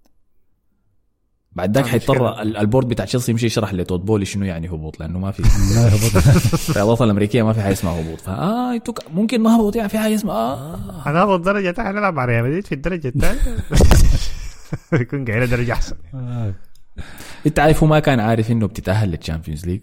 بعد 1.52 1.74
ذاك 1.74 1.86
حيضطر 1.86 2.40
ال 2.42 2.50
board 2.50 2.88
بتاع 2.88 3.04
تشيلسي 3.04 3.32
يمشي 3.32 3.46
يشرح 3.46 3.74
لتود 3.74 4.00
بولي 4.00 4.24
شنو 4.24 4.44
يعني 4.44 4.68
هبوط 4.68 5.00
لأنه 5.00 5.18
ما 5.18 5.30
في 5.30 5.42
ما 5.76 5.82
يهبط. 5.86 6.18
في 6.72 6.76
الاضافه 6.76 7.04
الأمريكية 7.04 7.42
ما 7.42 7.52
في 7.52 7.60
حاجة 7.60 7.72
اسمها 7.72 8.00
هبوط 8.00 8.20
فآه 8.20 8.74
أنتوا 8.74 8.94
ممكن 9.14 9.42
نهبط 9.42 9.76
يعني 9.76 9.88
في 9.88 9.98
حاجة 9.98 10.14
اسمها 10.14 10.34
آه 10.34 11.02
هنهبط 11.06 11.40
درجة 11.40 11.70
تحت 11.70 11.86
نلعب 11.86 12.14
مع 12.14 12.24
ريال 12.24 12.44
مدريد 12.44 12.66
في 12.66 12.74
الدرجة 12.74 13.08
الثانية 13.08 13.40
يكون 15.02 15.24
قاعد 15.24 15.48
درجة 15.48 15.72
أحسن 15.72 15.96
آه. 16.14 16.54
أنت 17.46 17.58
عارف 17.58 17.82
هو 17.82 17.88
ما 17.88 17.98
كان 17.98 18.20
عارف 18.20 18.50
إنه 18.50 18.66
بتتأهل 18.66 19.08
لل 19.10 19.20
Champions 19.20 19.66
League 19.66 19.80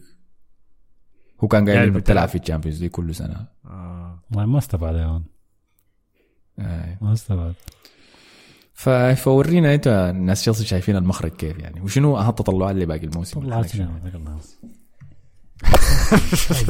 هو 1.44 1.48
كان 1.48 1.66
قايل 1.66 1.76
قاعد 1.78 1.88
إنه 1.88 2.00
بتلعب. 2.00 2.28
في 2.30 2.36
ال 2.38 2.42
Champions 2.42 2.82
League 2.82 2.92
كل 2.92 3.16
سنة. 3.16 3.46
والله 4.32 4.46
ما 4.46 4.58
استبعد 4.58 4.96
يا 4.96 5.22
آه. 6.60 6.98
ما 7.02 7.14
استبعد 7.14 7.54
فورينا 9.16 9.74
إنت 9.74 9.88
الناس 9.88 10.42
تشيلسي 10.42 10.66
شايفين 10.66 10.96
المخرج 10.96 11.32
كيف 11.32 11.60
يعني؟ 11.60 11.82
وشنو 11.82 12.18
أهم 12.18 12.30
التطلعات 12.30 12.72
اللي 12.72 12.86
الموسم؟ 12.96 13.50
ذاك 14.04 14.16
الله. 14.16 14.40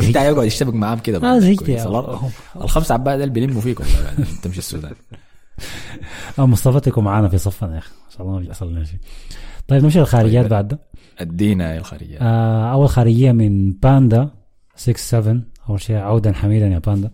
انت 0.07 0.15
يقعد 0.15 0.45
يشتبك 0.45 0.73
معاهم 0.73 0.99
كده. 0.99 1.17
آه، 1.17 1.21
بعد. 1.21 1.39
زهقت 1.41 1.69
الخمس 2.55 2.91
عباد 2.91 3.21
اللي 3.21 3.33
بيلموا 3.33 3.61
فيك 3.61 3.79
والله 3.79 4.03
بعدين 4.03 4.25
تمشي 4.43 4.59
السودان. 4.59 4.93
آه 6.39 6.45
مصطفى 6.45 6.79
تكون 6.79 7.03
معانا 7.03 7.29
في 7.29 7.37
صفنا 7.37 7.73
يا 7.73 7.77
أخي. 7.77 7.91
إن 7.91 8.11
شاء 8.11 8.21
الله 8.21 8.33
ما 8.33 8.39
بيحصل 8.39 8.71
لنا 8.71 8.83
شيء 8.83 8.99
طيب 9.67 9.83
نمشي 9.83 9.99
للخارجيات 9.99 10.43
طيب. 10.43 10.51
بعد. 10.51 10.67
ده 10.67 10.79
أدينا 11.19 11.73
يا 11.73 11.79
الخارجيه 11.79 12.17
آه 12.21 12.73
أول 12.73 12.89
خارجية 12.89 13.31
من 13.31 13.71
باندا 13.71 14.29
6 14.75 14.97
7 14.97 15.41
أول 15.69 15.81
شيء 15.81 15.95
عودا 15.95 16.33
حميدا 16.33 16.67
يا 16.67 16.79
باندا. 16.79 17.11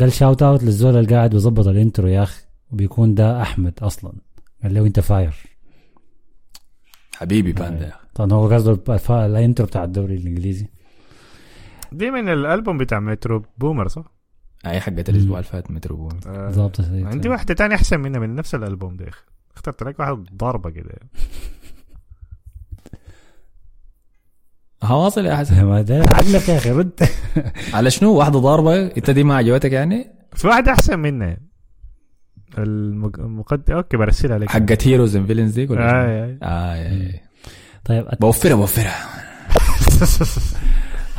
قال 0.00 0.12
shout 0.12 0.42
out 0.42 0.62
للزول 0.62 0.96
اللي 0.96 1.16
قاعد 1.16 1.30
بيظبط 1.30 1.66
ال 1.66 1.73
intro 1.73 2.08
يا 2.08 2.22
أخي. 2.22 2.42
وبيكون 2.72 3.14
ده 3.14 3.42
أحمد 3.42 3.78
أصلا. 3.82 4.12
قال 4.62 4.74
له 4.74 4.86
أنت 4.86 5.00
fire. 5.00 5.34
حبيبي 7.14 7.52
باندا 7.52 7.84
يا 7.84 7.88
أخي 7.88 8.06
طبعا 8.14 8.32
هو 8.32 8.48
قصده 8.48 9.26
ال 9.26 9.33
intro 9.33 9.66
بتاع 9.66 9.84
الدوري 9.84 10.14
الإنجليزي. 10.14 10.66
دي 11.92 12.10
من 12.10 12.28
الألبوم 12.28 12.78
بتاع 12.78 13.00
مترو 13.00 13.44
بومر 13.58 13.88
صح؟ 13.88 14.04
أي 14.66 14.80
حقت 14.80 15.08
الأسبوع 15.08 15.38
اللي 15.38 15.50
فات 15.50 15.70
مترو 15.70 15.96
بومر. 15.96 16.20
آه. 16.26 16.46
بالضبط 16.46 16.80
عندي 16.80 17.28
واحدة 17.28 17.54
تانية 17.54 17.76
أحسن 17.76 18.00
منها 18.00 18.20
من 18.20 18.34
نفس 18.34 18.54
الألبوم 18.54 18.96
ده 18.96 19.04
يا 19.04 19.10
أخي. 19.10 19.22
اخترت 19.56 19.82
لك 19.82 20.00
واحد 20.00 20.24
ضاربة 20.36 20.70
كده. 20.70 20.94
هواصل 24.82 25.26
يا 25.26 25.36
حسن. 25.36 25.64
ما 25.64 25.82
ده 25.82 25.98
عقلك 25.98 26.48
يا 26.48 26.56
أخي 26.56 26.70
رد 26.70 27.08
على 27.74 27.90
شنو؟ 27.90 28.14
واحدة 28.14 28.38
ضاربه 28.38 28.86
أنت 28.86 29.10
دي 29.10 29.24
ما 29.24 29.36
عجبتك 29.36 29.72
يعني؟ 29.72 30.10
في 30.34 30.46
واحدة 30.48 30.72
أحسن 30.72 30.98
منها. 30.98 31.51
المقدم 32.58 33.74
أوكي 33.74 33.96
برسلها 33.96 34.38
لك. 34.38 34.50
حقت 34.50 34.88
Heroes 34.88 35.16
and 35.16 35.26
Villains 35.26 35.52
دي 35.54 35.66
ولا 35.66 35.90
آه؟ 35.90 36.36
آه. 36.42 36.42
آه. 36.42 36.76
يا- 36.76 36.90
يا. 36.92 37.20
طيب 37.84 38.06
بوفرها 38.20 38.54
بوفرها 38.54 38.94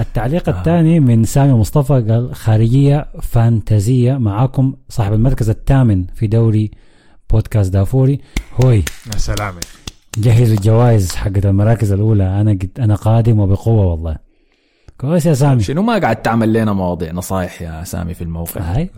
التعليق 0.01 0.49
الثاني 0.49 0.99
من 0.99 1.23
سامي 1.23 1.53
مصطفى 1.53 1.93
قال 1.93 2.35
خارجية 2.35 3.07
فانتسية 3.21 4.17
معاكم 4.17 4.73
صاحب 4.89 5.13
المركز 5.13 5.49
الثامن 5.49 6.05
في 6.15 6.27
دوري 6.27 6.71
بودكاست 7.29 7.73
دافوري. 7.73 8.19
هوي. 8.63 8.83
يا 9.13 9.17
سلام. 9.17 9.53
جهز 10.17 10.51
الجوائز 10.51 11.15
حقت 11.15 11.45
المراكز 11.45 11.91
الأولى. 11.91 12.41
أنا 12.41 12.51
قد 12.51 12.69
أنا 12.79 12.95
قادم 12.95 13.39
وبقوة 13.39 13.85
والله. 13.85 14.15
كويس 14.97 15.25
يا 15.25 15.33
سامي. 15.33 15.63
شنو 15.63 15.81
ما 15.81 15.97
قاعد 15.97 16.21
تعمل 16.21 16.53
لنا 16.53 16.73
مواضيع 16.73 17.11
نصايح 17.11 17.61
يا 17.61 17.83
سامي 17.83 18.13
في 18.13 18.21
الموقع؟ 18.23 18.61
هاي. 18.61 18.89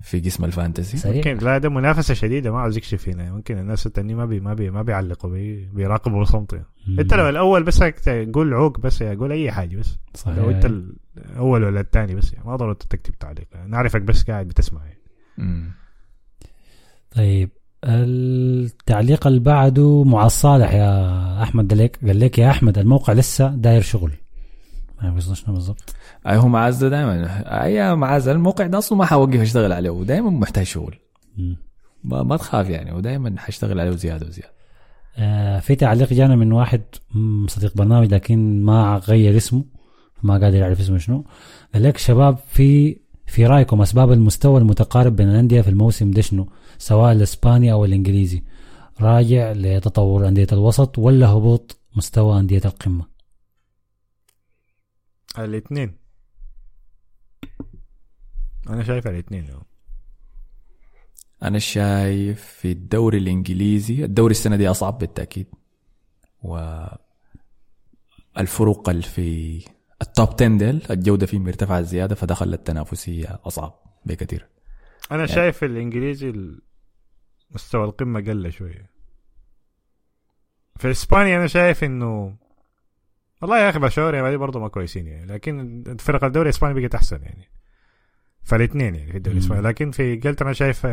في 0.00 0.20
قسم 0.20 0.44
ال 0.44 0.50
fantasy. 0.50 0.96
سريع 0.96 1.16
ممكن. 1.16 1.46
لا 1.46 1.58
ده 1.58 1.68
منافسة 1.68 2.14
شديدة 2.14 2.50
ما 2.50 2.58
عاوز 2.60 2.76
يكشف 2.76 3.08
هنا 3.08 3.32
ممكن 3.32 3.58
الناس 3.58 3.86
التانيين 3.86 4.18
ما 4.18 4.24
بي 4.24 4.40
ما 4.40 4.54
بي 4.54 4.70
ما 4.70 4.82
بيعلقوا 4.82 5.30
بي 5.30 5.66
بيراقبوا 5.66 6.24
يعني. 6.52 6.64
أنت 7.00 7.14
لو 7.14 7.28
الأول 7.28 7.62
بس 7.62 7.82
قول 8.34 8.54
عوق 8.54 8.80
بس 8.80 9.00
يا 9.00 9.14
قول 9.14 9.32
أي 9.32 9.52
حاجة 9.52 9.76
بس. 9.76 9.96
صحيح. 10.14 10.36
لو 10.36 10.50
أنت 10.50 10.66
الأول 11.16 11.64
ولا 11.64 11.80
الثاني 11.80 12.14
بس 12.14 12.32
يعني 12.32 12.48
ما 12.48 12.56
ضروري 12.56 12.74
تكتب 12.74 13.18
تعليق. 13.18 13.48
نعرفك 13.66 14.02
بس 14.02 14.22
قاعد 14.22 14.48
بتسمع. 14.48 14.84
يعني. 14.84 15.00
مم. 15.38 15.72
طيب 17.10 17.50
التعليق 17.84 19.26
اللي 19.26 19.40
بعده 19.40 20.04
معاذ 20.04 20.28
صالح 20.28 20.72
يا 20.72 21.42
أحمد. 21.42 21.68
دليك 21.68 21.98
قال 22.06 22.20
لك 22.20 22.38
يا 22.38 22.50
أحمد 22.50 22.78
الموقع 22.78 23.12
لسه 23.12 23.48
داير 23.48 23.80
شغل. 23.80 24.12
ما 25.02 25.10
عرفت 25.10 25.32
شنو 25.32 25.54
بالضبط. 25.54 25.94
أي 26.26 26.36
هو 26.36 26.48
معز 26.48 26.84
دائما 26.84 27.42
أي 27.64 27.96
معز 27.96 28.28
الموقع 28.28 28.66
ده 28.66 28.78
أصلا 28.78 28.98
ما 28.98 29.04
حوقف 29.04 29.40
اشتغل 29.40 29.72
عليه 29.72 29.90
ودائما 29.90 30.30
محتاج 30.30 30.66
شغل. 30.66 30.94
ما, 32.04 32.22
ما 32.22 32.36
تخاف 32.36 32.68
يعني 32.68 32.92
ودائما 32.92 33.34
حاشتغل 33.38 33.80
عليه 33.80 33.90
زيادة 33.90 34.26
وزيادة. 34.26 34.52
آه 35.16 35.58
في 35.60 35.74
تعليق 35.74 36.12
جانا 36.12 36.36
من 36.36 36.52
واحد 36.52 36.82
صديق 37.46 37.76
برنامج 37.76 38.14
لكن 38.14 38.62
ما 38.62 39.00
غير 39.08 39.36
اسمه 39.36 39.64
ما 40.22 40.38
قادر 40.38 40.56
يعرف 40.56 40.80
اسمه 40.80 40.98
شنو. 40.98 41.24
قال 41.74 41.82
لك 41.82 41.96
شباب 41.96 42.38
في 42.48 42.96
في 43.26 43.46
رأيكم 43.46 43.82
أسباب 43.82 44.12
المستوى 44.12 44.60
المتقارب 44.60 45.16
بين 45.16 45.28
الأندية 45.28 45.60
في 45.60 45.70
الموسم 45.70 46.10
ده 46.10 46.22
شنو؟ 46.22 46.48
سواء 46.78 47.12
الإسباني 47.12 47.72
أو 47.72 47.84
الإنجليزي. 47.84 48.42
راجع 49.00 49.52
لتطور 49.52 50.28
أندية 50.28 50.46
الوسط 50.52 50.98
ولا 50.98 51.28
هبوط 51.28 51.78
مستوى 51.96 52.40
أندية 52.40 52.62
القمة؟ 52.64 53.04
الاثنين 55.38 55.96
أنا 58.68 58.82
شايف 58.84 59.06
الاثنين 59.06 59.46
أنا 61.42 61.58
شايف 61.58 62.42
في 62.44 62.72
الدوري 62.72 63.18
الإنجليزي 63.18 64.04
الدوري 64.04 64.30
السنة 64.30 64.56
دي 64.56 64.68
أصعب 64.70 64.98
بالتأكيد. 64.98 65.46
و 66.42 66.84
الفروق 68.38 68.88
اللي 68.88 69.02
في 69.02 69.64
التوب 70.02 70.28
10 70.34 70.48
ديل 70.58 70.82
الجودة 70.90 71.26
فيه 71.26 71.38
مرتفعة 71.38 71.80
زيادة 71.82 72.14
فده 72.14 72.34
خلى 72.34 72.56
التنافسية 72.56 73.40
أصعب 73.44 73.74
بكثير 74.06 74.48
أنا 75.12 75.26
شايف 75.26 75.58
في 75.58 75.66
الإنجليزي 75.66 76.30
ال- 76.30 76.62
مستوى 77.50 77.84
القمة 77.84 78.20
قل 78.20 78.52
شوية. 78.52 78.90
في 80.78 80.90
إسبانيا 80.90 81.36
أنا 81.38 81.46
شايف 81.46 81.84
إنه 81.84 82.36
والله 83.42 83.58
يا 83.58 83.68
أخي 83.70 83.78
برشلونة 83.78 84.16
يعني 84.16 84.36
برضه 84.36 84.60
ما 84.60 84.68
كويسين 84.68 85.06
يعني 85.06 85.26
لكن 85.26 85.84
فرق 85.98 86.24
الدوري 86.24 86.48
الإسباني 86.48 86.80
بقت 86.80 86.94
أحسن 86.94 87.22
يعني. 87.22 87.48
فالاثنين 88.42 88.94
يعني 88.94 89.10
في 89.10 89.16
الدوري. 89.16 89.38
الإسباني 89.38 89.62
لكن 89.62 89.90
في 89.90 90.14
انجلترا 90.14 90.46
أنا 90.46 90.54
شايف 90.54 90.86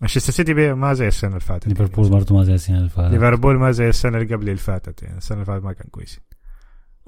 مانشستر 0.00 0.32
سيتي 0.32 0.74
ما 0.74 0.92
زي 0.94 1.08
السنة 1.08 1.30
اللي 1.30 1.40
فاتت 1.40 1.68
ليفربول 1.68 2.10
برضه 2.10 2.36
ما 2.36 2.44
زي 2.44 2.54
السنة 2.54 2.78
اللي 2.78 2.88
فاتت. 2.88 3.12
ليفربول 3.12 3.56
ما 3.56 3.70
زي 3.70 3.88
السنة 3.88 4.18
اللي 4.18 4.34
قبل 4.34 4.48
اللي 4.48 4.56
فاتت 4.60 5.02
يعني 5.02 5.18
السنة 5.18 5.36
اللي 5.36 5.46
فاتت 5.46 5.64
ما 5.64 5.72
كان 5.72 5.86
كويس. 5.90 6.20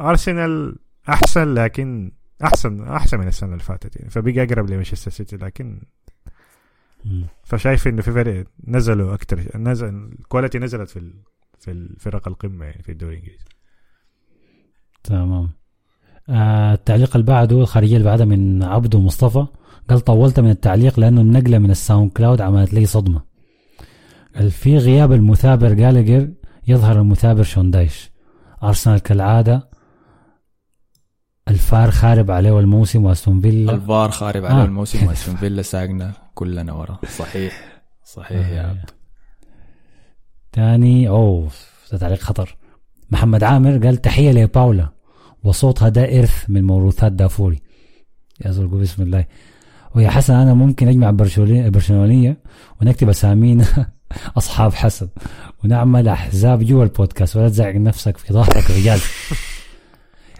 أرسنال 0.01 0.77
أحسن 1.09 1.55
لكن 1.55 2.12
أحسن 2.44 2.82
أحسن 2.89 3.18
من 3.18 3.28
السنة 3.28 3.52
اللي 3.52 3.62
فاتت 3.62 3.97
يعني. 3.97 4.10
فبقى 4.10 4.43
أقرب 4.43 4.70
لمانشستر 4.70 5.10
سيتي 5.10 5.36
لكن 5.36 5.82
مم. 7.05 7.27
فشايف 7.44 7.89
إنه 7.89 8.02
في 8.02 8.12
فرق 8.12 8.47
نزلوا 8.66 9.14
أكثر 9.14 9.59
نزل 9.59 9.89
ال 9.88 9.97
quality 9.97 10.59
نزلت 10.59 10.90
في 10.90 11.14
في 11.59 11.70
الفرق 11.70 12.28
القمة 12.28 12.64
يعني 12.64 12.82
في 12.82 12.93
الدوري 12.93 13.14
الإنجليزي. 13.14 13.44
تمام. 15.06 15.50
آه 16.28 16.74
التعليق 16.74 17.16
اللي 17.16 17.26
بعده 17.26 17.60
الخارجيه 17.60 17.96
اللي 17.96 18.08
بعدها 18.08 18.26
من 18.26 18.62
عبده 18.62 19.00
مصطفى 19.00 19.46
قال 19.90 20.00
طولت 20.00 20.40
من 20.40 20.50
التعليق 20.50 21.00
لأنه 21.00 21.20
النقلة 21.20 21.58
من 21.58 21.70
ال 21.70 22.10
SoundCloud 22.10 22.40
عملت 22.40 22.74
لي 22.74 22.86
صدمة. 22.86 23.20
قال 24.36 24.50
في 24.50 24.78
غياب 24.78 25.12
المثابر 25.12 25.72
جالجر 25.72 26.28
يظهر 26.68 27.00
المثابر 27.00 27.42
شون 27.43 27.73
دايش. 27.73 28.10
أرسنال 28.62 28.98
كالعادة 28.98 29.68
الفار 31.48 31.90
خارب 31.90 32.30
عليه 32.30 32.58
الموسم 32.60 33.04
وأستون 33.04 33.40
فيلا. 33.40 33.72
الفار 33.72 34.10
خارب 34.10 34.44
على 34.44 34.62
آه. 34.62 34.64
الموسم 34.64 35.06
وأستون 35.06 35.36
فيلا 35.36 35.62
ساقنا 35.62 36.12
كلنا 36.34 36.72
ورا. 36.72 36.98
صحيح. 37.18 37.82
صحيح 38.04 38.48
يا 38.48 38.62
عبده. 38.62 38.90
تاني 40.52 41.08
أوه 41.08 41.48
ده 41.92 41.98
تعليق 41.98 42.18
خطر. 42.18 42.56
محمد 43.10 43.44
عامر 43.44 43.86
قال 43.86 43.96
تحية 43.96 44.32
لباولا. 44.32 44.95
وصوتها 45.47 45.89
ده 45.89 46.18
إرث 46.18 46.44
من 46.48 46.64
موروثات 46.64 47.12
دافوري. 47.12 47.59
قول 48.44 48.66
بسم 48.66 49.02
الله. 49.02 49.24
ويا 49.94 50.10
حسن 50.10 50.35
أنا 50.35 50.55
ممكن 50.55 50.89
أجمع 50.89 51.10
برشلونيه 51.10 51.68
برشلونية 51.68 52.36
ونكتب 52.82 53.09
أسامينا 53.09 53.64
أصحاب 54.39 54.74
حسن 54.74 55.09
ونعمل 55.64 56.09
أحزاب 56.09 56.64
جوا 56.64 56.85
البودكاست 56.85 57.36
ولا 57.36 57.48
تزعج 57.48 57.77
نفسك 57.77 58.16
في 58.16 58.32
ظهرك 58.32 58.70
رجال. 58.70 59.01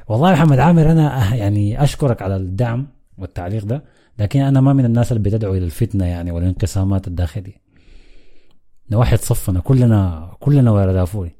والله 0.09 0.33
محمد 0.33 0.59
عامر 0.59 0.93
أنا 0.93 1.35
يعني 1.35 1.83
أشكرك 1.83 2.23
على 2.23 2.37
الدعم 2.37 2.87
والتعليق 3.19 3.65
ده 3.65 3.85
لكن 4.19 4.41
أنا 4.41 4.61
ما 4.61 4.73
من 4.73 4.85
الناس 4.85 5.12
اللي 5.12 5.23
بتدعو 5.23 5.55
إلى 5.55 5.65
الفتنة 5.65 6.05
يعني 6.05 6.31
والانقسامات 6.31 7.09
الداخلية. 7.09 7.61
نواحي 8.91 9.16
صفنا 9.16 9.61
كلنا 9.61 10.31
كلنا 10.41 10.70
ورا 10.70 10.93
دافوري 10.93 11.31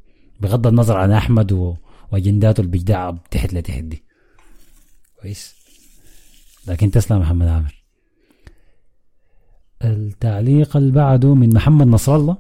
بغض 0.41 0.67
النظر 0.67 0.97
عن 0.97 1.13
أحمد 1.13 1.53
و... 1.53 1.75
واجنداته 2.13 2.61
اللي 2.61 2.71
بيجدعها 2.71 3.19
تحت 3.31 3.55
لتحت 3.55 3.83
دي 3.83 4.05
كويس؟ 5.23 5.57
لكن 6.67 6.91
تسلم 6.91 7.19
محمد 7.19 7.47
عامر. 7.47 7.85
التعليق 9.85 10.77
اللي 10.77 10.93
بعده 10.93 11.35
من 11.35 11.55
محمد 11.55 11.87
نصر 11.87 12.17
الله. 12.17 12.39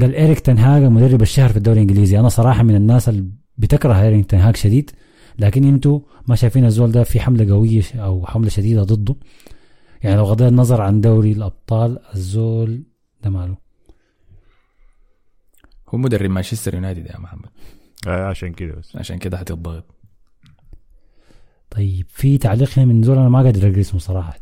قال 0.00 0.14
إيريك 0.14 0.40
تنهاج 0.40 0.82
مدرب 0.82 1.22
الشهر 1.22 1.48
في 1.48 1.56
الدوري 1.56 1.82
الإنجليزي. 1.82 2.18
أنا 2.20 2.28
صراحة 2.28 2.62
من 2.62 2.74
الناس 2.74 3.08
اللي 3.08 3.30
بتكره 3.58 4.02
إيريك 4.02 4.26
تنهاج 4.26 4.56
شديد. 4.56 4.90
لكن 5.38 5.64
أنتوا 5.64 6.00
ما 6.28 6.36
شايفين 6.36 6.64
الزول 6.64 6.92
ده 6.92 7.04
في 7.04 7.20
حملة 7.20 7.54
قوية 7.54 7.82
أو 7.94 8.26
حملة 8.26 8.48
شديدة 8.48 8.82
ضده. 8.82 9.16
يعني 10.02 10.16
لو 10.16 10.24
غضينا 10.24 10.48
النظر 10.48 10.80
عن 10.80 11.00
دوري 11.00 11.32
الأبطال 11.32 11.98
الزول 12.14 12.82
ده 13.22 13.30
ماله. 13.30 13.56
هو 15.88 15.98
مدرب 15.98 16.30
مانشستر 16.30 16.74
يونايتد 16.74 17.06
يا 17.06 17.18
محمد. 17.18 17.48
عشان 18.06 18.52
كده 18.52 18.74
بس. 18.74 18.96
عشان 18.96 19.18
كده 19.18 19.38
حتضغط 19.38 19.84
طيب 21.70 22.06
في 22.08 22.38
تعليق 22.38 22.78
هنا 22.78 22.86
من 22.86 23.02
زول 23.02 23.18
أنا 23.18 23.28
ما 23.28 23.42
قادر 23.42 23.68
أقرأ 23.68 23.80
اسمه 23.80 24.00
صراحة. 24.00 24.38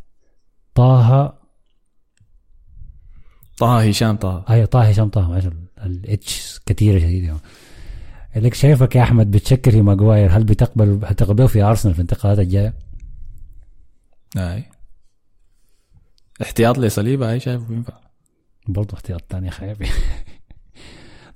طه 0.75 1.39
طه 3.59 3.81
هشام 3.81 4.17
طه. 4.17 4.45
اي 4.51 4.67
طه 4.67 4.81
هشام 4.83 5.09
طه. 5.09 5.29
معلش 5.31 5.47
الاتش 5.85 6.61
كثيره 6.67 6.99
شديدة. 6.99 7.37
قال 8.35 8.45
لك 8.45 8.55
شايفك 8.55 8.97
يا 8.97 9.03
أحمد 9.03 9.31
بتشكر 9.31 9.71
في 9.71 9.83
ماجواير 9.83 10.31
هل 10.37 10.45
بتقبل 10.45 11.01
هتقبله 11.05 11.47
في 11.47 11.63
ارسنال 11.63 11.95
في 11.95 12.01
الانتقالات 12.01 12.39
الجاية؟ 12.39 12.75
أي. 14.37 14.65
احتياط 16.43 16.79
لصليبه 16.79 17.33
أي 17.33 17.41
شايفه 17.41 17.65
بينفع. 17.65 17.95
برضه 18.69 18.95
احتياط 18.95 19.25
ثاني 19.31 19.51
خايف 19.51 19.79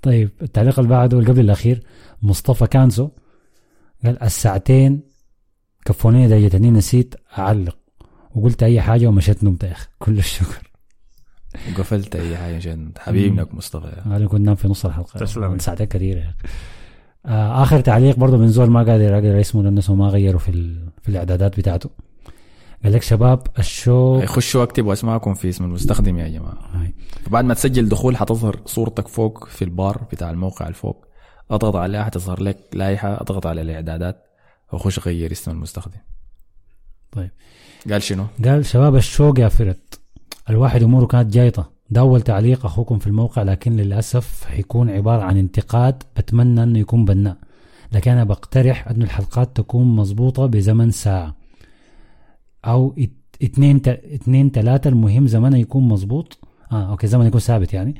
طيب 0.02 0.30
التعليق 0.42 0.78
اللي 0.78 0.90
بعده 0.90 1.18
اللي 1.18 1.30
قبل 1.30 1.40
الأخير. 1.40 1.82
مصطفى 2.22 2.66
كانسو 2.66 3.08
قال 4.04 4.22
الساعتين 4.22 5.00
كفوني 5.84 6.28
دقيقتين 6.28 6.72
نسيت 6.72 7.14
أعلق 7.38 7.76
وقلت 8.34 8.62
أي 8.62 8.80
حاجة 8.80 9.06
ومشيت 9.06 9.44
نمت 9.44 9.64
يا 9.64 9.72
أخي 9.72 9.88
كل 9.98 10.18
الشكر 10.18 10.70
وقفلت 11.72 12.16
أي 12.16 12.36
حاجة 12.36 12.56
عشان 12.56 12.92
حبيبك 12.98 13.54
مصطفى 13.54 13.86
يا. 13.86 14.16
أنا 14.16 14.26
كنت 14.26 14.40
نام 14.40 14.54
في 14.54 14.68
نص 14.68 14.86
الحلقة 14.86 15.18
تسلم. 15.20 15.58
ساعتين 15.58 15.86
كثيرة 15.86 16.18
يعني. 16.18 16.36
آه 17.26 17.62
آخر 17.62 17.80
تعليق 17.80 18.16
برضه 18.16 18.36
من 18.36 18.48
زول 18.48 18.70
ما 18.70 18.82
قادر 18.82 19.18
اقرا 19.18 19.40
اسمه 19.40 19.62
لأنه 19.62 19.78
اسمه 19.78 19.96
ما 19.96 20.08
غيره 20.08 20.38
في 20.38 20.48
ال... 20.48 20.88
في 21.02 21.08
الإعدادات 21.08 21.56
بتاعته 21.58 21.90
قال 22.84 22.92
لك 22.92 23.02
شباب 23.02 23.42
الشو 23.58 24.26
خشوا 24.26 24.62
اكتبوا 24.62 24.92
اسماءكم 24.92 25.34
في 25.34 25.48
اسم 25.48 25.64
المستخدم 25.64 26.18
يا 26.18 26.28
جماعة 26.28 26.58
هاي. 26.72 26.94
بعد 27.30 27.44
ما 27.44 27.54
تسجل 27.54 27.88
دخول 27.88 28.16
حتظهر 28.16 28.60
صورتك 28.66 29.08
فوق 29.08 29.48
في 29.48 29.62
البار 29.64 30.06
بتاع 30.12 30.30
الموقع 30.30 30.68
الفوق 30.68 31.04
أضغط 31.50 31.76
عليها 31.76 32.04
حتظهر 32.04 32.42
لك 32.42 32.58
لائحة 32.74 33.20
أضغط 33.20 33.46
على 33.46 33.60
الإعدادات 33.60 34.24
وخش 34.72 34.98
غير 34.98 35.32
اسم 35.32 35.50
المستخدم. 35.50 35.98
طيب. 37.12 37.30
قال 37.90 38.02
شنو؟ 38.02 38.26
قال 38.44 38.66
شباب 38.66 38.96
الشوق 38.96 39.40
يا 39.40 39.48
فرت 39.48 40.00
الواحد 40.50 40.82
أموره 40.82 41.06
كانت 41.06 41.32
جايطة. 41.32 41.70
ده 41.90 42.00
أول 42.00 42.22
تعليق 42.22 42.66
أخوكم 42.66 42.98
في 42.98 43.06
الموقع 43.06 43.42
لكن 43.42 43.76
للأسف 43.76 44.44
حيكون 44.44 44.90
عبارة 44.90 45.22
عن 45.22 45.36
انتقاد. 45.36 46.02
بتمنى 46.16 46.62
إنه 46.62 46.78
يكون 46.78 47.04
بناء. 47.04 47.36
لكن 47.92 48.10
أنا 48.10 48.24
بقترح 48.24 48.88
انه 48.88 49.04
الحلقات 49.04 49.56
تكون 49.56 49.96
مضبوطة 49.96 50.46
بزمن 50.46 50.90
ساعة. 50.90 51.34
أو 52.64 52.94
ات- 52.98 53.10
اتنين 53.42 53.80
اتنين 53.86 54.52
تلاتة 54.52 54.88
المهم 54.88 55.26
زمنها 55.26 55.58
يكون 55.58 55.88
مظبوط 55.88 56.38
آه 56.72 56.90
أوكي 56.90 57.06
زمن 57.06 57.26
يكون 57.26 57.40
ثابت 57.40 57.74
يعني. 57.74 57.94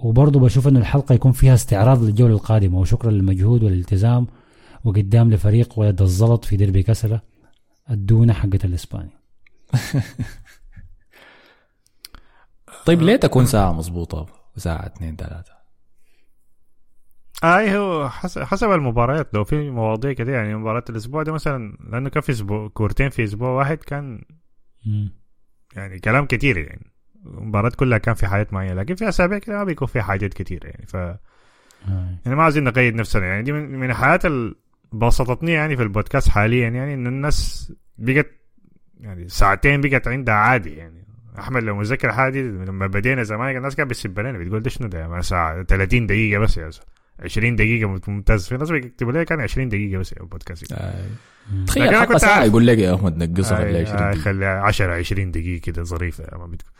وبرضه 0.00 0.40
بشوف 0.40 0.68
انه 0.68 0.80
الحلقة 0.80 1.14
يكون 1.14 1.32
فيها 1.32 1.54
استعراض 1.54 2.02
للجولة 2.02 2.34
القادمة 2.34 2.78
وشكرا 2.78 3.10
للمجهود 3.10 3.62
والالتزام 3.62 4.26
وقدام 4.84 5.30
لفريق 5.30 5.78
ولد 5.78 6.02
الزلط 6.02 6.44
في 6.44 6.56
ديربي 6.56 6.82
كسله 6.82 7.20
الدونة 7.90 8.32
حقت 8.32 8.64
الإسباني. 8.64 9.10
طيب 12.86 13.02
ليه 13.02 13.16
تكون 13.16 13.46
ساعة 13.46 13.72
مظبوطه 13.72 14.26
ساعه 14.56 14.86
اثنين 14.86 15.16
ثلاثة؟ 15.16 15.60
اي 17.44 17.78
هو 17.78 18.08
حسب, 18.08 18.42
حسب 18.42 18.70
المباريات 18.70 19.34
لو 19.34 19.44
في 19.44 19.70
مواضيع 19.70 20.12
كده 20.12 20.32
يعني 20.32 20.54
مباراة 20.54 20.84
الأسبوع 20.90 21.22
ده 21.22 21.32
مثلا 21.32 21.76
لأنه 21.90 22.08
كان 22.08 22.22
في 22.22 22.32
أسبوع 22.32 22.68
كورتين 22.68 23.10
في 23.10 23.24
أسبوع 23.24 23.50
واحد 23.50 23.76
كان. 23.76 24.24
يعني 25.76 25.98
كلام 25.98 26.26
كتير 26.26 26.58
يعني. 26.58 26.89
المباراة 27.26 27.72
كلها 27.76 27.98
كان 27.98 28.14
في 28.14 28.26
حاجات 28.26 28.52
معينة 28.52 28.74
لكن 28.74 28.94
في 28.94 29.08
أسابيع 29.08 29.38
كده 29.38 29.56
ما 29.56 29.64
بيكون 29.64 29.88
في 29.88 30.02
حاجات 30.02 30.34
كتير 30.34 30.64
يعني 30.64 30.86
ف. 30.86 30.94
يعني 32.24 32.36
ما 32.36 32.42
عايزين 32.42 32.64
نقيد 32.64 32.94
نفسنا 32.94 33.26
يعني 33.26 33.42
دي 33.42 33.52
من, 33.52 33.78
من 33.78 33.90
الحاجات 33.90 34.26
اللي 34.26 34.54
بسطتني 34.92 35.52
يعني 35.52 35.76
في 35.76 35.82
البودكاست 35.82 36.28
حاليا 36.28 36.68
يعني 36.68 36.94
إن 36.94 37.06
الناس 37.06 37.72
بقت 37.98 38.30
يعني 39.00 39.28
ساعتين 39.28 39.80
بقت 39.80 40.08
عندها 40.08 40.34
عادي 40.34 40.70
يعني. 40.70 41.00
أحمد 41.38 41.62
لو 41.62 41.76
متذكر 41.76 42.12
حاجة 42.12 42.32
دي 42.32 42.42
لما 42.42 42.86
بدينا 42.86 43.22
زمان 43.22 43.56
الناس 43.56 43.76
كانت 43.76 43.90
بتسب 43.90 44.20
لنا 44.20 44.38
بتقول 44.38 44.62
ده 44.62 44.70
شنو 44.70 44.88
ده؟ 44.88 45.20
ساعة 45.20 45.62
30 45.62 46.06
دقيقة 46.06 46.40
بس 46.40 46.56
يا 46.56 46.70
زلمه 46.70 46.86
20 47.20 47.56
دقيقة 47.56 47.98
ممتاز. 48.08 48.48
في 48.48 48.56
ناس 48.56 48.70
بيكتبوا 48.70 49.12
لي 49.12 49.24
كان 49.24 49.40
20 49.40 49.68
دقيقة 49.68 49.98
بس 49.98 50.12
البودكاست 50.12 50.72
آه. 50.72 51.04
تخيل 51.66 51.86
لكن 51.86 52.04
كنت 52.04 52.16
ساعه. 52.18 52.44
يقول 52.44 52.66
لك 52.66 52.78
يا 52.78 52.94
أحمد 52.94 53.16
نقصها 53.24 53.58
خليها 53.58 53.84
آي- 53.84 53.88
20 53.88 54.02
آي، 54.02 54.10
دقيقة. 54.12 54.24
خليها 54.24 54.60
10 54.60 54.92
20 54.94 55.30
دقيقة 55.30 55.60
كده 55.62 55.82
ظريفة 55.82 56.24
ما 56.38 56.46
بتكون 56.46 56.72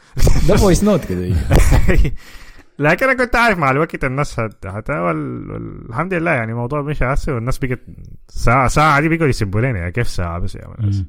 ده 0.48 0.56
voice 0.56 0.84
note 0.84 1.04
كده 1.04 1.34
لكن 2.78 3.08
أنا 3.08 3.24
كنت 3.24 3.36
عارف 3.36 3.58
مع 3.58 3.70
الوقت 3.70 4.04
الناس 4.04 4.40
هت... 4.40 4.66
حتى 4.66 4.92
وال... 4.92 5.50
وال- 5.50 5.88
الحمد 5.90 6.14
لله 6.14 6.30
يعني 6.30 6.52
الموضوع 6.52 6.82
مش 6.82 7.02
عسي 7.02 7.32
والناس 7.32 7.58
بقت 7.58 7.80
ساعة 8.28 8.68
ساعة 8.68 9.00
دي 9.00 9.08
بيقوا 9.08 9.26
يسبوا 9.26 9.60
لنا 9.60 9.78
يعني 9.78 9.92
كيف 9.92 10.08
ساعة 10.08 10.38
بس 10.38 10.54
يا 10.54 10.68
ناس. 10.78 11.04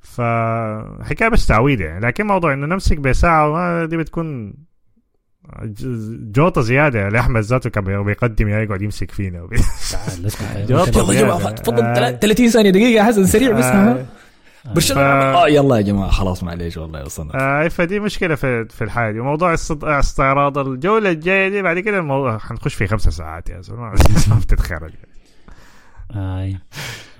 فحكاية 0.00 1.28
بس 1.28 1.46
تعويد 1.46 1.80
يعني 1.80 2.06
لكن 2.06 2.26
موضوع 2.26 2.52
إنه 2.52 2.66
نمسك 2.66 2.98
بساعة 2.98 3.48
وما 3.48 3.84
دي 3.84 3.96
بتكون 3.96 4.54
جوطه 6.32 6.60
زيادة 6.60 7.08
لأحمد 7.08 7.42
ذاته 7.42 7.70
كان 7.70 8.04
بيقدم 8.04 8.48
يعني 8.48 8.64
يقعد 8.64 8.82
يمسك 8.82 9.10
فينا. 9.10 9.38
تعال 9.92 10.26
اسمع 10.26 10.52
يلا 10.58 11.14
يا 11.14 11.22
جماعة. 11.22 11.50
تفضل 11.50 11.82
آه. 11.82 12.10
30 12.10 12.48
ثانية 12.48 12.70
دقيقة 12.70 12.88
يا 12.88 13.02
حسن 13.02 13.26
سريع 13.26 13.50
بس 13.52 13.64
آه. 13.64 14.06
برشلونة 14.74 15.04
آه 15.04 15.48
يلا 15.48 15.76
يا 15.76 15.82
جماعة 15.82 16.10
خلاص 16.10 16.42
معليش 16.44 16.76
والله 16.76 17.04
وصلنا 17.04 17.64
آه 17.64 17.68
فدي 17.68 18.00
مشكلة 18.00 18.34
في 18.34 18.64
في 18.68 18.84
الحاله 18.84 19.12
دي 19.12 19.20
وموضوع 19.20 19.54
استعراض 19.82 20.58
الجولة 20.58 21.10
الجاية 21.10 21.48
دي 21.48 21.62
بعد 21.62 21.78
كده 21.78 21.98
الموضوع 21.98 22.38
حنخش 22.38 22.74
في 22.74 22.86
خمسة 22.86 23.10
ساعات 23.10 23.48
يا 23.50 23.60
زلمة. 23.60 23.90
ما 24.30 24.38
بتتخرج 24.42 24.92
آي 26.16 26.56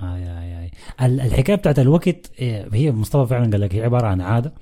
آي. 0.03 0.71
ال- 1.03 1.21
الحكاية 1.21 1.57
بتاعت 1.57 1.79
الوقت 1.79 2.31
إيه، 2.39 2.69
هي 2.73 2.93
مصطفى 2.93 3.31
فعلا 3.31 3.51
قال 3.51 3.61
لك 3.61 3.75
هي 3.75 3.85
عبارة 3.85 4.07
عن 4.07 4.21
عادة. 4.21 4.53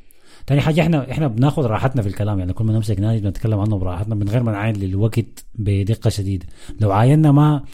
تاني 0.51 0.61
حاجة 0.61 0.81
إحنا 0.81 1.11
إحنا 1.11 1.29
بناخذ 1.29 1.67
راحتنا 1.67 2.03
في 2.03 2.09
الكلام. 2.09 2.39
يعني 2.39 2.53
كل 2.53 2.65
ما 2.65 2.73
نمسك 2.73 3.01
نادي 3.01 3.21
بنتكلم 3.21 3.61
عنه 3.61 3.79
براحتنا 3.79 4.15
من 4.15 4.29
غير 4.29 4.43
ما 4.43 4.53
نعاين 4.53 4.77
للوقت 4.77 5.45
بدقة 5.55 6.11
شديدة. 6.11 6.47
لو 6.81 6.93
عاينا 6.93 7.33
ما 7.33 7.65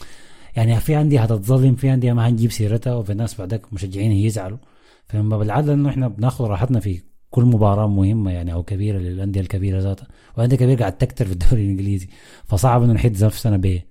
يعني 0.56 0.80
في 0.80 0.94
عندي 0.94 1.18
هتتظلم 1.18 1.74
في 1.74 1.88
عندي 1.88 2.12
ما 2.12 2.28
هنجيب 2.28 2.52
سيرتها 2.52 2.94
وفي 2.94 3.14
ناس 3.14 3.40
بعدك 3.40 3.72
مشجعين 3.72 4.12
يزعلوا. 4.12 4.58
فمن 5.06 5.28
باب 5.28 5.42
العدل 5.42 5.72
إنه 5.72 5.88
إحنا 5.88 6.08
بناخذ 6.08 6.44
راحتنا 6.44 6.80
في 6.80 7.02
كل 7.30 7.44
مباراة 7.44 7.86
مهمة 7.88 8.30
يعني 8.30 8.52
أو 8.52 8.62
كبيرة 8.62 8.98
للأندية 8.98 9.40
الكبيرة 9.40 9.80
ذاتها. 9.80 10.08
والانديه 10.36 10.56
الكبيره 10.56 10.78
قاعد 10.78 10.98
تكتر 10.98 11.24
في 11.26 11.32
الدوري 11.32 11.64
الإنجليزي. 11.64 12.08
فصعب 12.44 12.82
إنه 12.82 12.92
نحد 12.92 13.24
نفسنا 13.24 13.82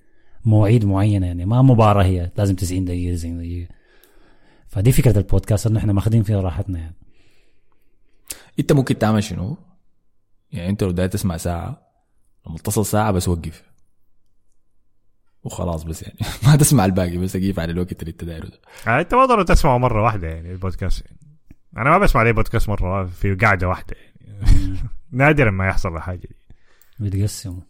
بمواعيد 0.45 0.86
معينة 0.86 1.28
يعني. 1.28 1.45
ما 1.45 1.62
مباراة 1.62 2.03
هي 2.03 2.32
لازم 2.38 2.56
90 2.56 2.86
دقيقة 2.86 3.16
90 3.16 3.38
دقيقة. 3.38 3.70
فدي 4.68 4.91
فكرة 4.91 5.18
البودكاست 5.18 5.68
إنه 5.68 5.80
إحنا 5.80 5.94
ماخذين 5.94 6.24
فيها 6.24 6.41
راحتنا 6.41 6.80
يعني. 6.80 6.95
انت 8.60 8.72
ممكن 8.72 8.98
تعمل 8.98 9.23
شنو؟ 9.23 9.57
يعني 10.52 10.69
انت 10.69 10.84
لو 10.84 10.91
داير 10.91 11.10
تسمع 11.10 11.38
ساعة 11.38 11.82
لما 12.48 12.57
تصل 12.57 12.86
ساعة 12.86 13.11
بس 13.11 13.27
وقف. 13.27 13.64
وخلاص 15.44 15.84
بس 15.84 16.03
يعني. 16.03 16.18
ما 16.48 16.56
تسمع 16.56 16.86
الباقي 16.86 17.18
بس 17.18 17.36
اقيف 17.36 17.60
على 17.60 17.72
الوقت 17.72 18.02
اللي 18.02 18.11
انت 18.11 18.23
دايره 18.23 18.45
ده. 18.45 18.60
آه 18.88 19.02
انت 19.02 19.14
ما 19.14 19.26
ضروري 19.26 19.45
تسمعه 19.45 19.77
مرة 19.77 20.03
واحدة 20.03 20.27
يعني 20.27 20.52
البودكاست. 20.52 21.06
يعني. 21.06 21.18
أنا 21.77 21.90
ما 21.90 21.98
بسمع 21.98 22.23
لي 22.23 22.34
بودكاست 22.34 22.69
مرة 22.69 23.06
في 23.06 23.36
قاعدة 23.36 23.68
واحدة 23.68 23.95
يعني. 24.22 24.77
نادرا 25.11 25.52
ما 25.52 25.68
يحصل 25.68 25.95
الحاجة 25.95 26.27
دي. 26.27 26.36
بيتقسموا 26.99 27.61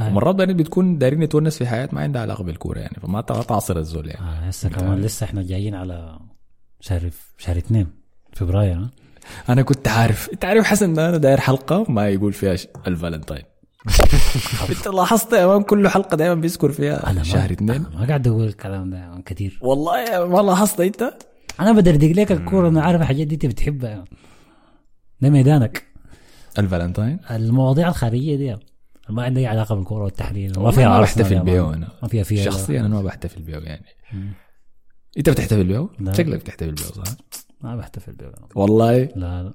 آه. 0.00 0.08
ومرات 0.08 0.34
بعدين 0.34 0.56
بتكون 0.56 0.98
دايرين 0.98 1.20
نتونس 1.20 1.58
في 1.58 1.66
حياة 1.66 1.88
ما 1.92 2.00
عندها 2.00 2.22
علاقة 2.22 2.44
بالكورة 2.44 2.78
يعني 2.78 2.96
فما 3.02 3.20
تعصر 3.20 3.76
الزول 3.76 4.08
يعني. 4.08 4.20
آه 4.26 4.34
هسه 4.48 4.68
كمان 4.68 5.00
لسه 5.00 5.24
إحنا 5.24 5.42
جايين 5.42 5.74
على 5.74 6.18
شهر 6.80 7.10
شهر 7.38 7.58
اثنين 7.58 7.86
فبراير 8.32 8.76
ها؟ 8.78 8.90
أنا 9.48 9.62
كنت 9.62 9.88
عارف. 9.88 10.30
انت 10.32 10.44
عارف 10.44 10.64
حسن 10.64 10.98
أنا 10.98 11.16
داير 11.16 11.40
حلقة 11.40 11.86
ما 11.88 12.08
يقول 12.08 12.32
فيها 12.32 12.56
الفالنتاين. 12.86 13.42
أنت 14.70 14.88
لاحظت 14.88 15.32
يا 15.32 15.46
man 15.46 15.62
كل 15.62 15.88
حلقة 15.88 16.16
دائما 16.16 16.34
بيذكر 16.34 16.72
فيها 16.72 17.12
ما 17.12 17.22
شهر 17.22 17.52
اثنين؟ 17.52 17.70
أنا 17.70 17.98
ما 17.98 18.06
قاعد 18.06 18.28
أقول 18.28 18.44
الكلام 18.44 18.90
ده 18.90 19.22
كثير. 19.26 19.58
والله 19.62 20.26
ما 20.26 20.42
لاحظت 20.42 20.80
أنت؟ 20.80 21.14
أنا 21.60 21.72
بدردق 21.72 22.08
لك 22.08 22.32
الكورة 22.32 22.68
أنا 22.68 22.82
عارف 22.82 23.00
الحاجات 23.00 23.26
دي 23.26 23.34
أنت 23.34 23.46
بتحبها. 23.46 24.04
ده 25.20 25.30
ميدانك. 25.30 25.84
الفالنتين 26.58 27.18
المواضيع 27.30 27.88
الخارجية 27.88 28.36
دي. 28.36 28.56
ما 29.08 29.22
عندها 29.22 29.42
أي 29.42 29.46
علاقة 29.46 29.74
بالكورة 29.74 30.04
والتحليل. 30.04 30.60
ما 30.60 30.70
فيها 30.70 30.88
ما 30.88 31.00
بحتفل 31.00 31.40
بيه. 31.40 31.74
أنا. 31.74 31.88
ما 32.02 32.08
فيها 32.08 32.22
فيها. 32.22 32.44
شخصيا 32.44 32.80
أنا 32.80 32.88
ما 32.88 33.02
بحتفل 33.02 33.42
بيه 33.42 33.56
يعني. 33.58 33.84
أنت 35.18 35.30
بتحتفل 35.30 35.64
بيه؟ 35.64 35.88
لا. 36.00 36.12
شكلك 36.12 36.40
بتحتفل 36.40 36.72
بيه 36.72 36.84
صح؟ 36.84 37.02
ما 37.62 37.76
بحتفل 37.76 38.12
بيه 38.12 38.32
والله؟ 38.54 38.98
لا 38.98 39.42
لا. 39.42 39.54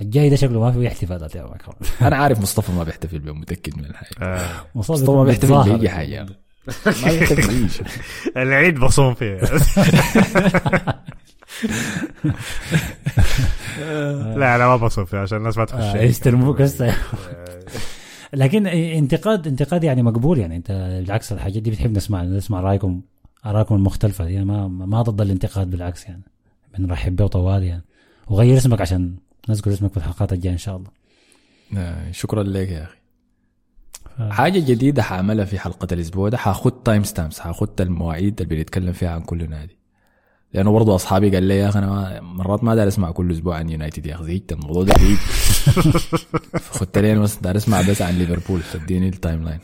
الجاي 0.00 0.30
ده 0.30 0.36
شكله 0.36 0.60
ما 0.60 0.72
فيه 0.72 0.88
احتفالات 0.88 1.34
يا 1.34 1.42
مان. 1.42 1.58
أنا 2.08 2.16
عارف 2.16 2.40
مصطفى 2.40 2.72
ما 2.72 2.84
بيحتفل 2.84 3.18
بيه 3.18 3.32
متأكد 3.32 3.78
من 3.78 3.84
الحاجة. 3.84 4.08
آه. 4.20 4.66
مصطفى 4.74 5.10
ما 5.10 5.24
بيحتفل. 5.24 5.78
بأي 5.78 5.88
حاجة 5.88 6.26
ما 6.66 6.92
بيحتفل 7.10 7.68
العيد 8.36 8.78
بصوم 8.78 9.14
فيه. 9.14 9.40
لا 14.36 14.56
أنا 14.56 14.66
ما 14.66 14.76
بصوم 14.76 15.04
فيه 15.04 15.18
عشان 15.18 15.38
الناس 15.38 15.58
ما 15.58 15.64
تخش. 15.64 15.80
آه، 15.80 16.02
يستلموك 16.02 16.60
هسه 16.60 16.94
لكن 18.32 18.66
انتقاد 18.66 19.46
انتقاد 19.46 19.84
يعني 19.84 20.02
مقبول 20.02 20.38
يعني. 20.38 20.56
أنت 20.56 20.72
بالعكس 20.72 21.32
الحاجات 21.32 21.62
دي 21.62 21.70
بتحب 21.70 21.96
نسمع 21.96 22.22
نسمع 22.22 22.60
رايكم 22.60 23.02
آرائكم 23.46 23.74
المختلفة. 23.74 24.24
دي 24.24 24.44
ما 24.44 24.68
ما 24.68 25.02
ضد 25.02 25.20
الانتقاد 25.20 25.70
بالعكس 25.70 26.06
يعني. 26.06 26.22
بنرحب 26.78 27.16
به 27.16 27.26
طوال 27.26 27.62
يعني. 27.62 27.82
وغير 28.26 28.56
اسمك 28.56 28.80
عشان 28.80 29.14
نذكر 29.48 29.72
اسمك 29.72 29.90
في 29.90 29.96
الحلقات 29.96 30.32
الجاية 30.32 30.52
إن 30.52 30.58
شاء 30.58 30.76
الله. 30.76 30.90
آه، 31.76 32.10
شكرا 32.12 32.42
لك 32.42 32.68
يا 32.68 32.82
أخي. 32.82 32.96
حاجة 34.32 34.58
جديدة 34.58 35.02
حأعملها 35.02 35.44
في 35.44 35.58
حلقة 35.58 35.88
الأسبوع 35.92 36.28
ده 36.28 36.36
حاخد 36.36 36.82
time 36.82 37.04
stamps 37.04 37.40
حاخد 37.40 37.80
المواعيد 37.80 38.40
اللي 38.40 38.56
بنتكلم 38.56 38.92
فيها 38.92 39.10
عن 39.10 39.20
كل 39.20 39.50
نادي. 39.50 39.76
لأنه 40.54 40.72
برضه 40.72 40.94
أصحابي 40.94 41.30
قال 41.30 41.42
لي 41.42 41.58
يا 41.58 41.68
أخي 41.68 41.78
أنا 41.78 42.20
مرات 42.20 42.64
ما 42.64 42.74
دار 42.74 42.88
أسمع 42.88 43.10
كل 43.10 43.32
أسبوع 43.32 43.56
عن 43.56 43.70
يونايتد 43.70 44.06
يا 44.06 44.14
أخي 44.14 44.24
زهقت 44.24 44.52
الموضوع 44.52 44.82
ده 44.82 44.94
بعيد. 44.94 45.16
فخدت 46.64 46.98
لي 46.98 47.12
أنا 47.12 47.20
بس 47.20 47.36
دار 47.36 47.56
أسمع 47.56 47.80
بس 47.82 48.02
عن 48.02 48.18
ليفربول 48.18 48.60
تديني 48.72 49.08
ال 49.08 49.44
timeline 49.44 49.58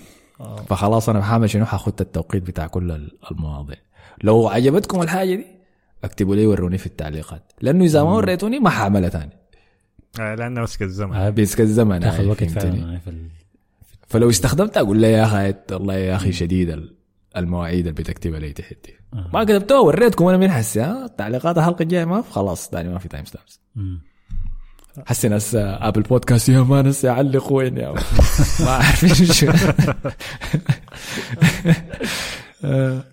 فخلاص 0.69 1.09
أنا 1.09 1.23
حأعمل 1.23 1.51
شنو؟ 1.51 1.65
حاخد 1.65 1.93
التوقيت 2.01 2.43
بتاع 2.43 2.67
كل 2.67 2.91
ال- 2.91 3.19
المواضيع. 3.31 3.77
لو 4.23 4.49
عجبتكم 4.49 5.03
الحاجة 5.03 5.35
دي 5.35 5.47
أكتبوا 6.05 6.37
لي 6.37 6.47
وروني 6.47 6.79
في 6.79 6.87
التعليقات. 6.87 7.53
لأنه 7.61 7.85
إذا 7.85 8.03
ما 8.03 8.11
وريتوني 8.11 8.59
ما 8.59 8.71
حاعملها 8.71 9.09
تاني 9.09 9.31
آه 10.21 10.35
لأنه 10.35 10.61
مسك 10.63 10.83
الزمن 10.83 11.13
آه، 11.15 11.31
بيسك 11.31 11.61
الزمن 11.61 12.01
تاخذ 12.01 12.19
هاي، 12.19 12.27
وقت؟ 12.27 12.45
فعلا. 12.45 12.99
في 13.05 13.11
ال- 13.11 13.29
فلو 14.09 14.31
استخدمت 14.31 14.77
أقول 14.77 14.97
لي 15.01 15.13
يا 15.13 15.25
أخي 15.25 15.55
والله 15.73 15.95
يا 15.95 16.17
أخي 16.17 16.33
شديد 16.33 16.71
ال- 16.71 16.95
المواعيد 17.37 17.87
اللي 17.87 17.93
بتكتبها 18.03 18.41
لي 18.41 18.53
تحت 18.53 18.75
دي. 18.85 18.95
ما 19.33 19.45
كتبتوها 19.45 19.81
وريتكم 19.81 20.27
أنا 20.27 20.37
من 20.37 20.51
حسي 20.51 21.09
تعليقات 21.19 21.59
الحلقة 21.59 21.83
الجاية 21.83 22.05
ما 22.05 22.23
في 22.23 22.33
خلاص 22.33 22.71
ثاني 22.71 22.89
ما 22.89 22.99
في 22.99 23.09
تايم 23.09 23.25
ستامبس. 23.25 23.61
حسي 25.07 25.29
ناس 25.29 25.55
ابل 25.55 26.03
بودكاست 26.03 26.49
يا 26.49 26.61
ما 26.63 26.83
ناس 26.83 27.05
يعلق 27.05 27.53
وين 27.53 27.77
يا. 27.77 27.95
ما؟ 28.61 28.71
عارفين 28.71 29.15
شو 29.27 29.47
آه، 32.65 33.05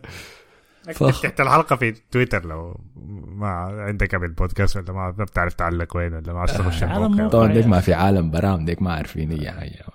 اكتب 0.87 1.09
فخ. 1.09 1.21
تحت 1.21 1.41
الحلقة 1.41 1.75
في 1.75 1.91
تويتر 1.91 2.45
لو 2.45 2.79
ما 3.27 3.47
عندك 3.87 4.15
قبل 4.15 4.27
بودكاست 4.27 4.77
ولا 4.77 4.93
ما 4.93 5.11
بتعرف 5.11 5.53
تعلق 5.53 5.97
وين 5.97 6.13
ولا 6.13 6.33
ما 6.33 6.39
عرفت 6.39 6.57
تخش 6.57 6.83
الموقع 6.83 7.05
الموقع. 7.05 7.27
طبعا 7.27 7.53
ديك 7.53 7.65
ما 7.65 7.79
في 7.79 7.93
عالم 7.93 8.31
برام 8.31 8.65
ديك 8.65 8.81
ما 8.81 8.93
عارفين 8.93 9.31
اي 9.31 9.51
حاجة. 9.51 9.85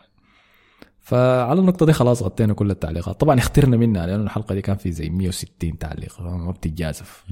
فعلى 1.01 1.61
النقطة 1.61 1.87
دي 1.87 1.93
خلاص 1.93 2.23
غطينا 2.23 2.55
كل 2.55 2.71
التعليقات 2.71 3.21
طبعا 3.21 3.39
اخترنا 3.39 3.77
منها 3.77 4.07
لأنه 4.07 4.23
الحلقة 4.23 4.55
دي 4.55 4.63
كان 4.63 4.77
في 4.77 4.93
زي 4.93 5.11
160 5.11 5.79
تعليق 5.79 6.21
ما 6.21 6.51
بتتجازف. 6.51 7.25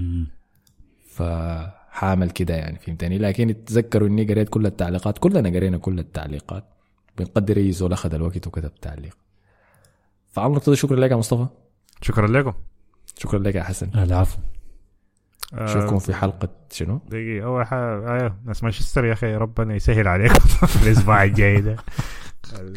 فحامل 1.10 2.30
كده 2.30 2.54
يعني 2.54 2.78
فهمتني 2.78 3.18
لكن 3.18 3.64
تذكروا 3.64 4.08
إني 4.08 4.24
قريت 4.24 4.48
كل 4.48 4.66
التعليقات 4.66 5.18
كلنا 5.18 5.50
قرينا 5.58 5.78
كل 5.78 5.98
التعليقات 5.98 6.64
بنقدر 7.18 7.56
اي 7.56 7.72
زول 7.72 7.92
أخذ 7.92 8.14
الوقت 8.14 8.46
وكتب 8.46 8.74
تعليق 8.74 9.16
فعلى 10.32 10.48
النقطة 10.48 10.72
دي 10.72 10.76
شكرا 10.76 10.96
لك 10.96 11.10
يا 11.10 11.16
مصطفى 11.16 11.46
شكرا 12.02 12.26
لكم 12.26 12.52
شكرا 13.18 13.38
لك 13.38 13.54
يا 13.54 13.62
حسن. 13.62 13.90
العفو 13.94 14.38
آه، 15.54 15.64
اشوفكم 15.64 15.98
في 15.98 16.14
حلقة 16.14 16.48
شنو؟ 16.72 17.00
دقيقة 17.08 17.44
أول 17.46 17.66
حاجة 17.66 18.12
أيوه 18.14 18.36
ناس 18.44 18.62
مانشستر 18.62 19.04
يا 19.04 19.12
أخي 19.12 19.34
ربنا 19.34 19.74
يسهل 19.74 20.08
عليكم 20.08 20.40
في 20.66 20.86
الأسبوع 20.86 21.24
الجاي 21.24 21.60
ده. 21.60 21.76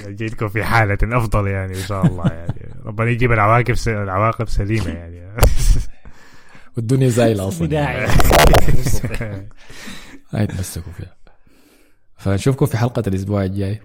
جيتكم 0.08 0.48
في 0.48 0.64
حالة 0.64 0.98
أفضل 1.04 1.48
يعني 1.48 1.78
إن 1.78 1.84
شاء 1.84 2.06
الله 2.06 2.28
يعني. 2.28 2.76
ربنا 2.86 3.10
يجيب 3.10 3.32
العواقب 3.32 3.74
س... 3.74 3.88
العواقب 3.88 4.50
سليمة 4.50 4.90
يعني. 4.90 5.22
والدنيا 6.78 7.10
زايلة 7.10 7.48
أصلا 7.48 7.68
بداعي 7.68 8.08
هاي 10.32 10.48
تمسكوا 10.48 10.92
فيها. 10.92 11.16
فنشوفكم 12.18 12.66
في 12.66 12.78
حلقة 12.78 13.04
الأسبوع 13.08 13.44
الجاي. 13.44 13.82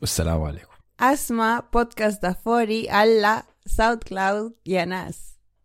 والسلام 0.00 0.42
عليكم. 0.42 0.72
أسمع 1.00 1.62
بودكاست 1.72 2.22
دافوري 2.22 2.90
على 2.90 3.42
SoundCloud 3.66 4.52
يا 4.66 4.84
ناس. 4.84 5.35